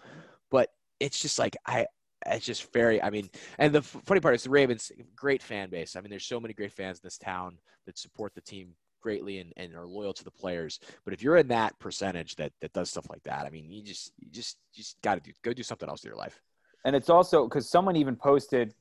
But 0.49 0.69
it's 0.99 1.19
just 1.19 1.37
like 1.37 1.55
I 1.65 1.85
it's 2.25 2.45
just 2.45 2.71
very 2.73 3.01
I 3.01 3.09
mean, 3.09 3.29
and 3.59 3.73
the 3.73 3.81
funny 3.81 4.19
part 4.19 4.35
is 4.35 4.43
the 4.43 4.49
Ravens 4.49 4.91
great 5.15 5.43
fan 5.43 5.69
base. 5.69 5.95
I 5.95 6.01
mean, 6.01 6.09
there's 6.09 6.25
so 6.25 6.39
many 6.39 6.53
great 6.53 6.73
fans 6.73 6.97
in 6.97 7.01
this 7.03 7.17
town 7.17 7.57
that 7.85 7.97
support 7.97 8.33
the 8.33 8.41
team 8.41 8.69
greatly 9.05 9.35
and, 9.39 9.53
and 9.55 9.75
are 9.75 9.85
loyal 9.85 10.13
to 10.13 10.23
the 10.23 10.31
players. 10.31 10.79
But 11.03 11.13
if 11.13 11.21
you're 11.21 11.37
in 11.37 11.47
that 11.49 11.77
percentage 11.79 12.35
that 12.37 12.51
that 12.61 12.73
does 12.73 12.89
stuff 12.89 13.07
like 13.09 13.23
that, 13.23 13.45
I 13.45 13.49
mean, 13.49 13.71
you 13.71 13.83
just 13.83 14.11
you 14.19 14.29
just 14.31 14.57
you 14.73 14.83
just 14.83 15.01
got 15.01 15.15
to 15.15 15.21
do 15.21 15.31
go 15.43 15.53
do 15.53 15.63
something 15.63 15.89
else 15.89 16.03
in 16.03 16.09
your 16.09 16.17
life. 16.17 16.41
And 16.85 16.95
it's 16.95 17.09
also 17.09 17.47
because 17.47 17.69
someone 17.69 17.95
even 17.95 18.15
posted 18.15 18.73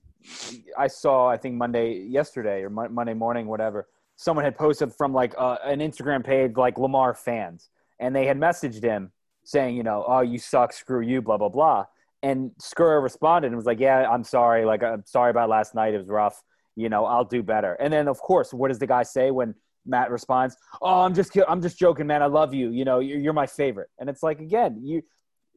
I 0.79 0.87
saw, 0.87 1.29
I 1.29 1.37
think 1.37 1.55
Monday, 1.57 1.99
yesterday 2.09 2.63
or 2.63 2.71
Monday 2.71 3.15
morning, 3.15 3.47
whatever. 3.47 3.89
Someone 4.17 4.45
had 4.45 4.57
posted 4.57 4.93
from 4.93 5.13
like 5.13 5.35
uh, 5.37 5.59
an 5.65 5.81
Instagram 5.81 6.25
page, 6.25 6.53
like 6.57 6.79
Lamar 6.79 7.15
fans, 7.15 7.69
and 7.99 8.15
they 8.15 8.27
had 8.27 8.39
messaged 8.39 8.83
him 8.83 9.11
saying, 9.45 9.77
you 9.77 9.83
know, 9.83 10.05
oh, 10.07 10.21
you 10.21 10.39
suck, 10.39 10.73
screw 10.73 11.03
you, 11.03 11.21
blah 11.21 11.37
blah 11.37 11.49
blah. 11.49 11.85
And 12.23 12.53
Skura 12.61 13.03
responded 13.03 13.49
and 13.49 13.57
was 13.57 13.67
like, 13.67 13.81
yeah, 13.81 14.09
I'm 14.09 14.25
sorry, 14.25 14.65
like 14.65 14.83
I'm 14.83 15.05
sorry 15.05 15.31
about 15.31 15.49
last 15.49 15.75
night, 15.75 15.95
it 15.95 15.99
was 15.99 16.09
rough. 16.09 16.43
You 16.77 16.89
know, 16.89 17.05
I'll 17.05 17.25
do 17.25 17.43
better. 17.43 17.75
And 17.75 17.93
then 17.93 18.09
of 18.09 18.19
course, 18.21 18.55
what 18.55 18.69
does 18.69 18.79
the 18.79 18.87
guy 18.87 19.03
say 19.03 19.31
when 19.31 19.55
Matt 19.87 20.11
responds? 20.11 20.57
Oh, 20.81 21.01
I'm 21.01 21.15
just, 21.15 21.37
I'm 21.49 21.63
just 21.63 21.79
joking, 21.79 22.07
man. 22.07 22.23
I 22.23 22.27
love 22.27 22.55
you. 22.55 22.71
You 22.71 22.85
know, 22.85 23.01
you're, 23.01 23.19
you're 23.19 23.33
my 23.33 23.47
favorite. 23.47 23.89
And 23.99 24.09
it's 24.09 24.23
like 24.23 24.41
again, 24.41 24.81
you, 24.83 25.03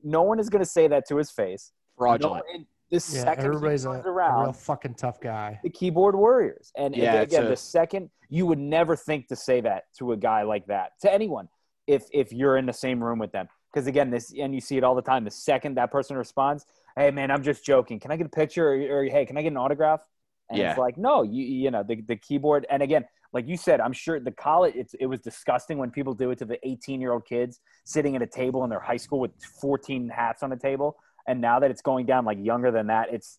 no 0.04 0.22
one 0.22 0.40
is 0.40 0.50
going 0.50 0.64
to 0.64 0.70
say 0.70 0.88
that 0.88 1.08
to 1.10 1.18
his 1.18 1.32
face. 1.32 1.72
Fraudulent. 1.98 2.46
No, 2.54 2.60
the 2.90 2.96
yeah, 2.96 3.00
second 3.00 3.46
everybody's 3.46 3.86
a, 3.86 3.90
around, 3.90 4.42
a 4.42 4.44
real 4.46 4.54
fucking 4.54 4.94
tough 4.94 5.20
guy. 5.20 5.60
The 5.64 5.70
keyboard 5.70 6.16
warriors, 6.16 6.72
and, 6.78 6.96
yeah, 6.96 7.16
again, 7.16 7.46
a, 7.46 7.50
the 7.50 7.58
second 7.58 8.10
you 8.30 8.46
would 8.46 8.60
never 8.60 8.96
think 8.96 9.28
to 9.28 9.36
say 9.36 9.60
that 9.62 9.86
to 9.98 10.14
a 10.14 10.18
guy 10.18 10.44
like 10.44 10.66
that 10.68 10.92
to 11.02 11.14
anyone 11.14 11.50
if 11.86 12.06
if 12.14 12.32
you're 12.32 12.56
in 12.56 12.66
the 12.66 12.74
same 12.74 13.04
room 13.04 13.20
with 13.20 13.32
them. 13.32 13.50
Because 13.74 13.88
again, 13.88 14.10
this 14.10 14.34
and 14.40 14.56
you 14.56 14.62
see 14.62 14.78
it 14.78 14.84
all 14.84 14.96
the 14.96 15.02
time. 15.02 15.26
The 15.26 15.32
second 15.32 15.76
that 15.76 15.92
person 15.92 16.16
responds, 16.16 16.66
"Hey 16.96 17.12
man, 17.12 17.30
I'm 17.30 17.44
just 17.44 17.66
joking. 17.66 18.00
Can 18.00 18.12
I 18.12 18.16
get 18.16 18.28
a 18.28 18.30
picture?" 18.30 18.70
or, 18.70 19.00
or 19.00 19.04
"Hey, 19.04 19.26
can 19.26 19.38
I 19.38 19.42
get 19.42 19.52
an 19.52 19.58
autograph?" 19.58 20.08
And 20.50 20.58
yeah. 20.58 20.70
it's 20.70 20.80
like, 20.80 20.98
no, 20.98 21.24
you 21.24 21.44
you 21.44 21.72
know 21.72 21.84
the 21.84 22.02
the 22.02 22.16
keyboard. 22.16 22.66
And 22.70 22.82
again, 22.82 23.04
like 23.34 23.48
you 23.48 23.58
said, 23.58 23.82
I'm 23.82 23.94
sure 23.94 24.20
the 24.20 24.32
college 24.32 24.74
it's, 24.76 24.94
it 24.96 25.06
was 25.06 25.20
disgusting 25.22 25.78
when 25.78 25.92
people 25.92 26.14
do 26.14 26.32
it 26.32 26.40
to 26.40 26.46
the 26.46 26.58
18 26.68 27.02
year 27.02 27.12
old 27.12 27.26
kids 27.26 27.60
sitting 27.86 28.16
at 28.16 28.22
a 28.22 28.28
table 28.28 28.64
in 28.64 28.70
their 28.70 28.80
high 28.80 28.98
school 28.98 29.20
with 29.20 29.32
14 29.62 30.10
hats 30.10 30.44
on 30.44 30.50
the 30.50 30.56
table 30.56 30.98
and 31.28 31.42
now 31.42 31.60
that 31.60 31.70
it's 31.70 31.82
going 31.82 32.06
down 32.06 32.26
like 32.26 32.38
younger 32.42 32.72
than 32.72 32.88
that, 32.88 33.14
it's 33.14 33.38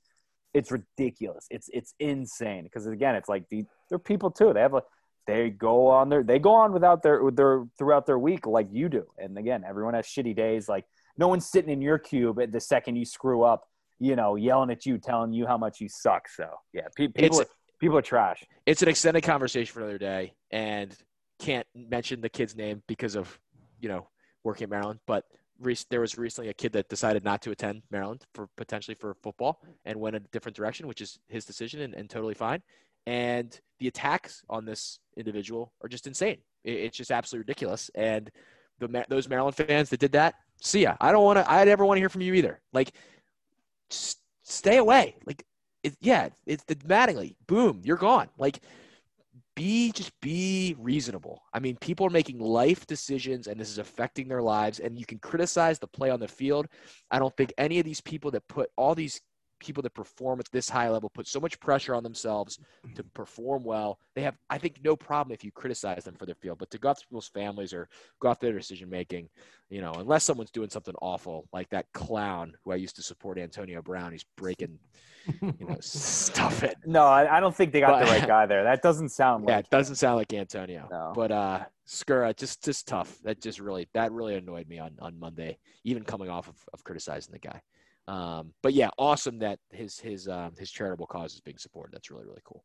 it's 0.55 0.71
ridiculous. 0.71 1.47
It's 1.51 1.69
it's 1.73 1.95
insane 1.99 2.65
because 2.65 2.87
again, 2.87 3.15
it's 3.15 3.29
like 3.29 3.49
the, 3.49 3.65
they're 3.89 3.99
people 3.99 4.31
too. 4.31 4.53
They 4.53 4.61
have 4.61 4.75
a 4.75 4.83
they 5.27 5.51
go 5.51 5.89
on 5.89 6.11
their 6.11 6.23
they 6.23 6.39
go 6.39 6.53
on 6.53 6.73
without 6.73 7.03
their 7.03 7.23
their 7.31 7.65
throughout 7.79 8.07
their 8.07 8.19
week 8.19 8.47
like 8.47 8.69
you 8.71 8.89
do. 8.89 9.07
And 9.17 9.37
again, 9.39 9.65
everyone 9.67 9.95
has 9.95 10.07
shitty 10.07 10.37
days. 10.37 10.69
Like 10.69 10.85
no 11.17 11.29
one's 11.29 11.47
sitting 11.47 11.71
in 11.71 11.81
your 11.81 11.99
cube 11.99 12.39
at 12.41 12.53
the 12.53 12.61
second 12.61 12.97
you 12.97 13.05
screw 13.05 13.43
up, 13.43 13.65
you 13.99 14.15
know, 14.15 14.37
yelling 14.37 14.71
at 14.71 14.85
you, 14.85 14.99
telling 14.99 15.33
you 15.33 15.47
how 15.47 15.57
much 15.57 15.81
you 15.81 15.89
suck. 15.89 16.29
So 16.29 16.49
yeah, 16.75 16.89
pe- 16.95 17.09
people 17.09 17.41
are, 17.41 17.47
people 17.79 17.97
are 17.97 18.03
trash. 18.03 18.45
It's 18.67 18.83
an 18.83 18.89
extended 18.89 19.23
conversation 19.23 19.73
for 19.73 19.81
another 19.81 19.99
day, 19.99 20.35
and 20.51 20.97
can't 21.39 21.67
mention 21.75 22.21
the 22.21 22.29
kid's 22.29 22.57
name 22.57 22.83
because 22.87 23.17
of 23.17 23.39
you 23.81 23.89
know 23.89 24.09
working 24.45 24.65
in 24.65 24.71
Maryland, 24.71 25.01
but 25.07 25.25
there 25.91 26.01
was 26.01 26.17
recently 26.17 26.51
a 26.51 26.55
kid 26.55 26.73
that 26.73 26.89
decided 26.89 27.25
not 27.25 27.43
to 27.43 27.51
attend 27.51 27.83
Maryland 27.91 28.25
for 28.33 28.49
potentially 28.57 28.95
for 28.95 29.15
football 29.23 29.61
and 29.85 29.99
went 29.99 30.15
a 30.15 30.21
different 30.21 30.57
direction, 30.57 30.87
which 30.87 31.01
is 31.01 31.19
his 31.29 31.45
decision 31.45 31.81
and, 31.81 31.95
and 31.95 32.09
totally 32.09 32.35
fine. 32.35 32.63
And 33.07 33.59
the 33.81 33.89
attacks 33.89 34.43
on 34.49 34.65
this 34.65 35.01
individual 35.17 35.73
are 35.83 35.89
just 35.89 36.07
insane. 36.07 36.39
It, 36.63 36.75
it's 36.75 36.97
just 36.97 37.11
absolutely 37.11 37.43
ridiculous. 37.43 37.91
And 37.95 38.31
the 38.79 39.05
those 39.09 39.29
Maryland 39.29 39.57
fans 39.57 39.91
that 39.91 39.99
did 39.99 40.13
that, 40.13 40.35
see 40.63 40.83
ya. 40.83 40.95
I 41.01 41.11
don't 41.11 41.25
want 41.25 41.39
to. 41.39 41.51
I'd 41.51 41.67
never 41.67 41.85
want 41.85 41.97
to 41.97 42.01
hear 42.01 42.09
from 42.09 42.21
you 42.21 42.35
either. 42.35 42.61
Like, 42.73 42.93
stay 43.89 44.77
away. 44.77 45.17
Like, 45.27 45.45
it, 45.83 45.97
yeah, 46.01 46.29
it's 46.47 46.65
the 46.65 46.77
Mattingly. 46.77 47.37
Boom, 47.47 47.81
you're 47.85 47.97
gone. 47.97 48.29
Like, 48.39 48.61
be 49.59 49.91
just 49.91 50.13
be 50.21 50.77
reasonable. 50.79 51.43
I 51.53 51.59
mean, 51.59 51.77
people 51.77 52.07
are 52.07 52.11
making 52.11 52.39
life 52.39 52.87
decisions 52.87 53.49
and 53.49 53.59
this 53.59 53.71
is 53.71 53.79
affecting 53.79 54.29
their 54.29 54.41
lives 54.41 54.79
and 54.79 54.97
you 54.97 55.05
can 55.05 55.19
criticize 55.19 55.81
the 55.81 55.89
play 55.89 56.11
on 56.11 56.21
the 56.21 56.29
field. 56.29 56.69
I 57.11 57.19
don't 57.19 57.37
think 57.37 57.53
any 57.59 57.81
of 57.81 57.85
these 57.85 58.01
people 58.01 58.31
that 58.31 58.47
put 58.47 58.71
all 58.77 58.95
these 58.95 59.21
people 59.59 59.83
that 59.83 59.95
perform 59.95 60.41
at 60.41 60.51
this 60.53 60.69
high 60.69 60.89
level 60.89 61.11
put 61.11 61.27
so 61.27 61.41
much 61.41 61.59
pressure 61.61 61.95
on 61.95 62.03
themselves 62.03 62.59
to 62.95 63.03
perform 63.03 63.65
well. 63.65 63.99
They 64.15 64.23
have, 64.23 64.37
I 64.51 64.59
think, 64.59 64.81
no 64.83 64.97
problem 64.97 65.33
if 65.33 65.45
you 65.45 65.53
criticize 65.53 66.05
them 66.05 66.15
for 66.15 66.27
their 66.27 66.35
field, 66.35 66.59
but 66.59 66.71
to 66.71 66.79
go 66.79 66.91
after 66.91 67.07
people's 67.07 67.29
families 67.29 67.73
or 67.73 67.89
go 68.21 68.31
after 68.31 68.47
their 68.47 68.59
decision 68.59 68.89
making, 68.89 69.29
you 69.71 69.81
know, 69.81 69.93
unless 69.93 70.25
someone's 70.25 70.51
doing 70.51 70.71
something 70.71 70.95
awful 71.03 71.49
like 71.53 71.69
that 71.71 71.87
clown 71.93 72.53
who 72.65 72.73
I 72.73 72.77
used 72.77 72.97
to 72.97 73.03
support, 73.03 73.39
Antonio 73.39 73.83
Brown. 73.83 74.13
He's 74.13 74.25
breaking, 74.37 74.79
you 75.43 75.55
know, 75.61 75.77
stuff 75.81 76.63
it. 76.63 76.77
No, 76.87 77.05
I, 77.05 77.37
I 77.37 77.41
don't 77.41 77.55
think 77.55 77.73
they 77.73 77.81
got 77.81 78.01
but, 78.01 78.07
the 78.07 78.13
right 78.13 78.27
guy 78.27 78.47
there. 78.47 78.65
That 78.65 78.83
doesn't 78.83 79.11
sound 79.11 79.45
like. 79.45 79.51
Yeah, 79.51 79.59
it 79.59 79.71
doesn't 79.71 79.97
sound 79.97 80.17
like 80.17 80.33
Antonio. 80.33 80.89
No. 80.91 81.13
But 81.15 81.33
uh, 81.33 81.65
Skura, 81.87 82.37
just 82.37 82.65
just 82.65 82.87
tough. 82.87 83.19
That 83.25 83.41
just 83.41 83.61
really 83.61 83.89
that 83.95 84.13
really 84.13 84.35
annoyed 84.35 84.69
me 84.69 84.79
on 84.79 84.93
on 85.01 85.19
Monday, 85.19 85.59
even 85.85 86.05
coming 86.05 86.29
off 86.29 86.49
of, 86.49 86.57
of 86.73 86.85
criticizing 86.85 87.33
the 87.33 87.39
guy. 87.39 87.61
Um, 88.09 88.55
but 88.63 88.73
yeah, 88.73 88.89
awesome 88.99 89.39
that 89.41 89.59
his 89.71 90.01
his 90.01 90.29
um, 90.29 90.55
his 90.59 90.71
charitable 90.71 91.07
cause 91.07 91.35
is 91.35 91.41
being 91.41 91.59
supported. 91.59 91.95
That's 91.95 92.11
really 92.11 92.25
really 92.25 92.43
cool. 92.45 92.65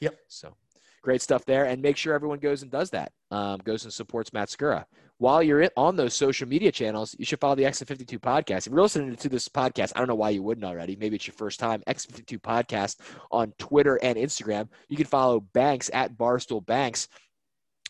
Yep. 0.00 0.16
So 0.28 0.56
great 1.02 1.22
stuff 1.22 1.44
there, 1.44 1.66
and 1.66 1.82
make 1.82 1.96
sure 1.96 2.14
everyone 2.14 2.38
goes 2.38 2.62
and 2.62 2.70
does 2.70 2.90
that. 2.90 3.12
Um, 3.30 3.60
goes 3.64 3.84
and 3.84 3.92
supports 3.92 4.32
Matt 4.32 4.48
Skura. 4.48 4.86
While 5.18 5.42
you're 5.42 5.68
on 5.76 5.96
those 5.96 6.14
social 6.14 6.48
media 6.48 6.70
channels, 6.72 7.14
you 7.18 7.24
should 7.24 7.40
follow 7.40 7.56
the 7.56 7.64
X52 7.64 8.20
podcast. 8.20 8.66
If 8.66 8.68
you're 8.68 8.80
listening 8.80 9.16
to 9.16 9.28
this 9.28 9.48
podcast, 9.48 9.92
I 9.94 9.98
don't 9.98 10.08
know 10.08 10.14
why 10.14 10.30
you 10.30 10.44
wouldn't 10.44 10.64
already. 10.64 10.96
Maybe 10.96 11.16
it's 11.16 11.26
your 11.26 11.34
first 11.34 11.58
time. 11.58 11.82
X52 11.88 12.40
podcast 12.40 12.96
on 13.32 13.52
Twitter 13.58 13.98
and 14.02 14.16
Instagram. 14.16 14.68
You 14.88 14.96
can 14.96 15.06
follow 15.06 15.40
Banks 15.40 15.90
at 15.92 16.16
Barstool 16.16 16.64
Banks 16.64 17.08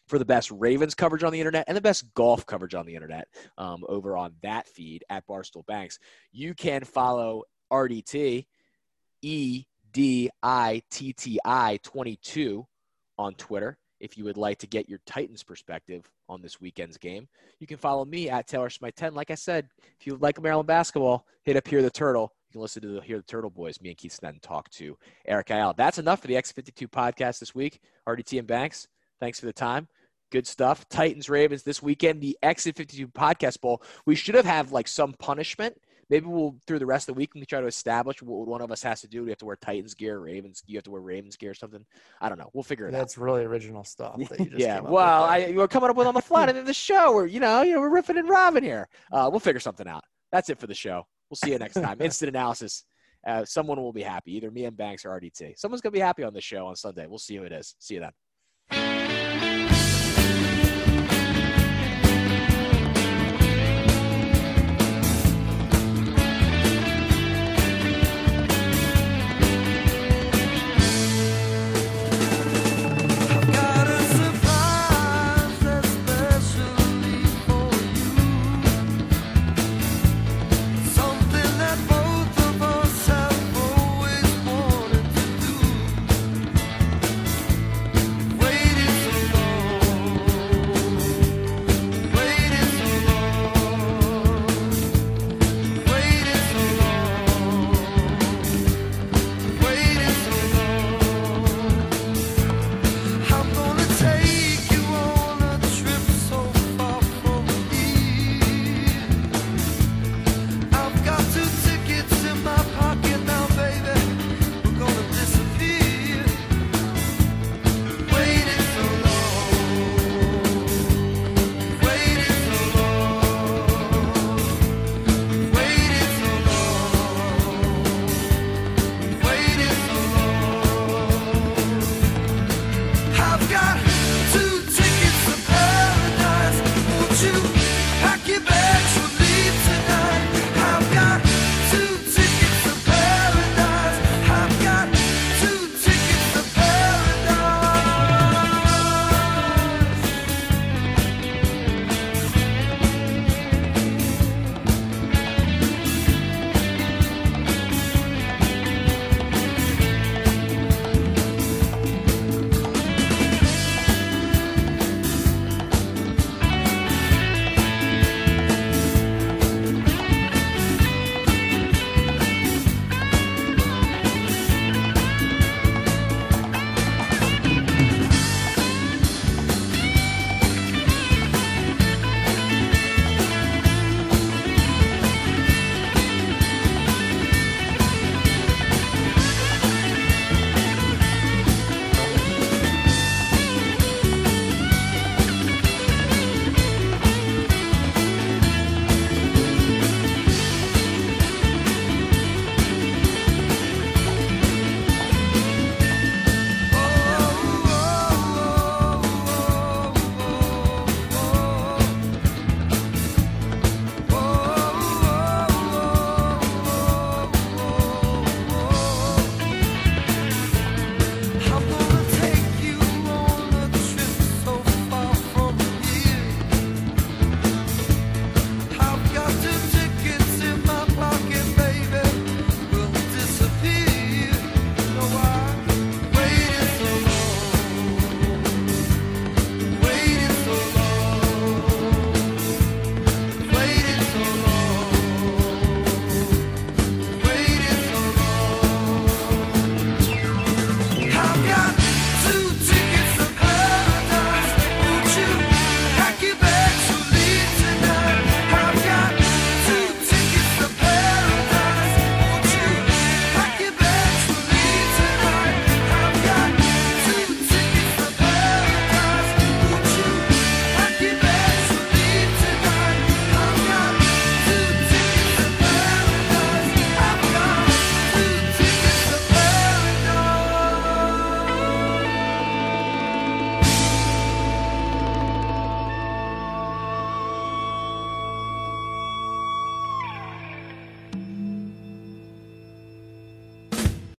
for 0.08 0.18
the 0.18 0.24
best 0.24 0.50
Ravens 0.50 0.94
coverage 0.94 1.22
on 1.22 1.32
the 1.32 1.38
internet 1.38 1.64
and 1.68 1.76
the 1.76 1.82
best 1.82 2.12
golf 2.14 2.46
coverage 2.46 2.74
on 2.74 2.86
the 2.86 2.94
internet 2.94 3.28
um, 3.58 3.84
over 3.88 4.16
on 4.16 4.34
that 4.42 4.66
feed 4.66 5.04
at 5.10 5.26
Barstool 5.26 5.66
Banks. 5.66 5.98
You 6.32 6.54
can 6.54 6.84
follow 6.84 7.44
RDT, 7.72 8.46
E 9.22 9.64
D 9.92 10.30
I 10.42 10.82
T 10.90 11.12
T 11.12 11.38
I 11.44 11.78
22 11.82 12.66
on 13.18 13.34
Twitter 13.34 13.78
if 14.00 14.16
you 14.16 14.24
would 14.24 14.36
like 14.36 14.58
to 14.58 14.66
get 14.66 14.88
your 14.88 15.00
Titans 15.06 15.42
perspective 15.42 16.08
on 16.28 16.40
this 16.40 16.60
weekend's 16.60 16.96
game. 16.96 17.28
You 17.58 17.66
can 17.66 17.78
follow 17.78 18.04
me 18.04 18.30
at 18.30 18.46
Taylor 18.46 18.70
Smite 18.70 18.96
10. 18.96 19.14
Like 19.14 19.30
I 19.30 19.34
said, 19.34 19.68
if 19.98 20.06
you 20.06 20.16
like 20.16 20.40
Maryland 20.40 20.68
basketball, 20.68 21.26
hit 21.44 21.56
up 21.56 21.66
Hear 21.66 21.82
the 21.82 21.90
Turtle. 21.90 22.32
You 22.48 22.52
can 22.52 22.60
listen 22.60 22.82
to 22.82 22.88
the 22.88 23.00
Hear 23.00 23.18
the 23.18 23.24
Turtle 23.24 23.50
Boys, 23.50 23.80
me 23.80 23.90
and 23.90 23.98
Keith 23.98 24.18
Sneddon 24.18 24.40
talk 24.40 24.70
to 24.70 24.96
Eric 25.26 25.50
Ayala. 25.50 25.74
That's 25.76 25.98
enough 25.98 26.20
for 26.20 26.28
the 26.28 26.34
X52 26.34 26.88
podcast 26.88 27.40
this 27.40 27.54
week. 27.54 27.80
RDT 28.08 28.38
and 28.38 28.46
Banks, 28.46 28.88
thanks 29.20 29.40
for 29.40 29.46
the 29.46 29.52
time. 29.52 29.88
Good 30.30 30.46
stuff. 30.46 30.88
Titans 30.88 31.28
Ravens 31.28 31.62
this 31.62 31.82
weekend, 31.82 32.20
the 32.20 32.36
Exit 32.42 32.76
52 32.76 33.08
Podcast 33.08 33.60
Bowl. 33.60 33.82
We 34.06 34.14
should 34.14 34.34
have 34.34 34.44
had 34.44 34.70
like 34.70 34.88
some 34.88 35.14
punishment 35.14 35.76
maybe 36.10 36.26
we'll 36.26 36.56
through 36.66 36.78
the 36.78 36.86
rest 36.86 37.08
of 37.08 37.14
the 37.14 37.18
week 37.18 37.34
we 37.34 37.40
can 37.40 37.46
try 37.46 37.60
to 37.60 37.66
establish 37.66 38.22
what 38.22 38.46
one 38.46 38.60
of 38.60 38.70
us 38.70 38.82
has 38.82 39.00
to 39.02 39.08
do. 39.08 39.22
We 39.22 39.30
have 39.30 39.38
to 39.38 39.44
wear 39.44 39.56
Titans 39.56 39.94
gear, 39.94 40.18
Ravens. 40.18 40.62
You 40.66 40.76
have 40.76 40.84
to 40.84 40.90
wear 40.90 41.00
Ravens 41.00 41.36
gear 41.36 41.50
or 41.50 41.54
something. 41.54 41.84
I 42.20 42.28
don't 42.28 42.38
know. 42.38 42.50
We'll 42.52 42.64
figure 42.64 42.86
it 42.86 42.94
out. 42.94 42.98
That's 42.98 43.18
really 43.18 43.44
original 43.44 43.84
stuff. 43.84 44.16
That 44.16 44.40
you 44.40 44.46
just 44.50 44.58
Yeah, 44.58 44.80
well, 44.80 45.24
I 45.24 45.52
we're 45.54 45.68
coming 45.68 45.90
up 45.90 45.96
with 45.96 46.06
on 46.06 46.14
the 46.14 46.22
fly 46.22 46.46
of 46.46 46.66
the 46.66 46.74
show. 46.74 47.12
We're 47.12 47.26
you 47.26 47.40
know, 47.40 47.62
you 47.62 47.74
know, 47.74 47.80
we're 47.80 48.02
riffing 48.02 48.18
and 48.18 48.28
robbing 48.28 48.64
here. 48.64 48.88
Uh, 49.12 49.28
we'll 49.30 49.40
figure 49.40 49.60
something 49.60 49.86
out. 49.86 50.04
That's 50.32 50.50
it 50.50 50.58
for 50.58 50.66
the 50.66 50.74
show. 50.74 51.06
We'll 51.30 51.36
see 51.36 51.50
you 51.50 51.58
next 51.58 51.74
time. 51.74 51.98
Instant 52.00 52.30
analysis. 52.30 52.84
Uh, 53.26 53.44
someone 53.44 53.82
will 53.82 53.92
be 53.92 54.02
happy. 54.02 54.36
Either 54.36 54.50
me 54.50 54.64
and 54.64 54.76
Banks 54.76 55.04
or 55.04 55.10
RDT. 55.10 55.58
Someone's 55.58 55.80
gonna 55.80 55.92
be 55.92 55.98
happy 55.98 56.22
on 56.22 56.32
the 56.32 56.40
show 56.40 56.66
on 56.66 56.76
Sunday. 56.76 57.06
We'll 57.06 57.18
see 57.18 57.36
who 57.36 57.42
it 57.42 57.52
is. 57.52 57.74
See 57.78 57.94
you 57.94 58.00
then. 58.00 58.12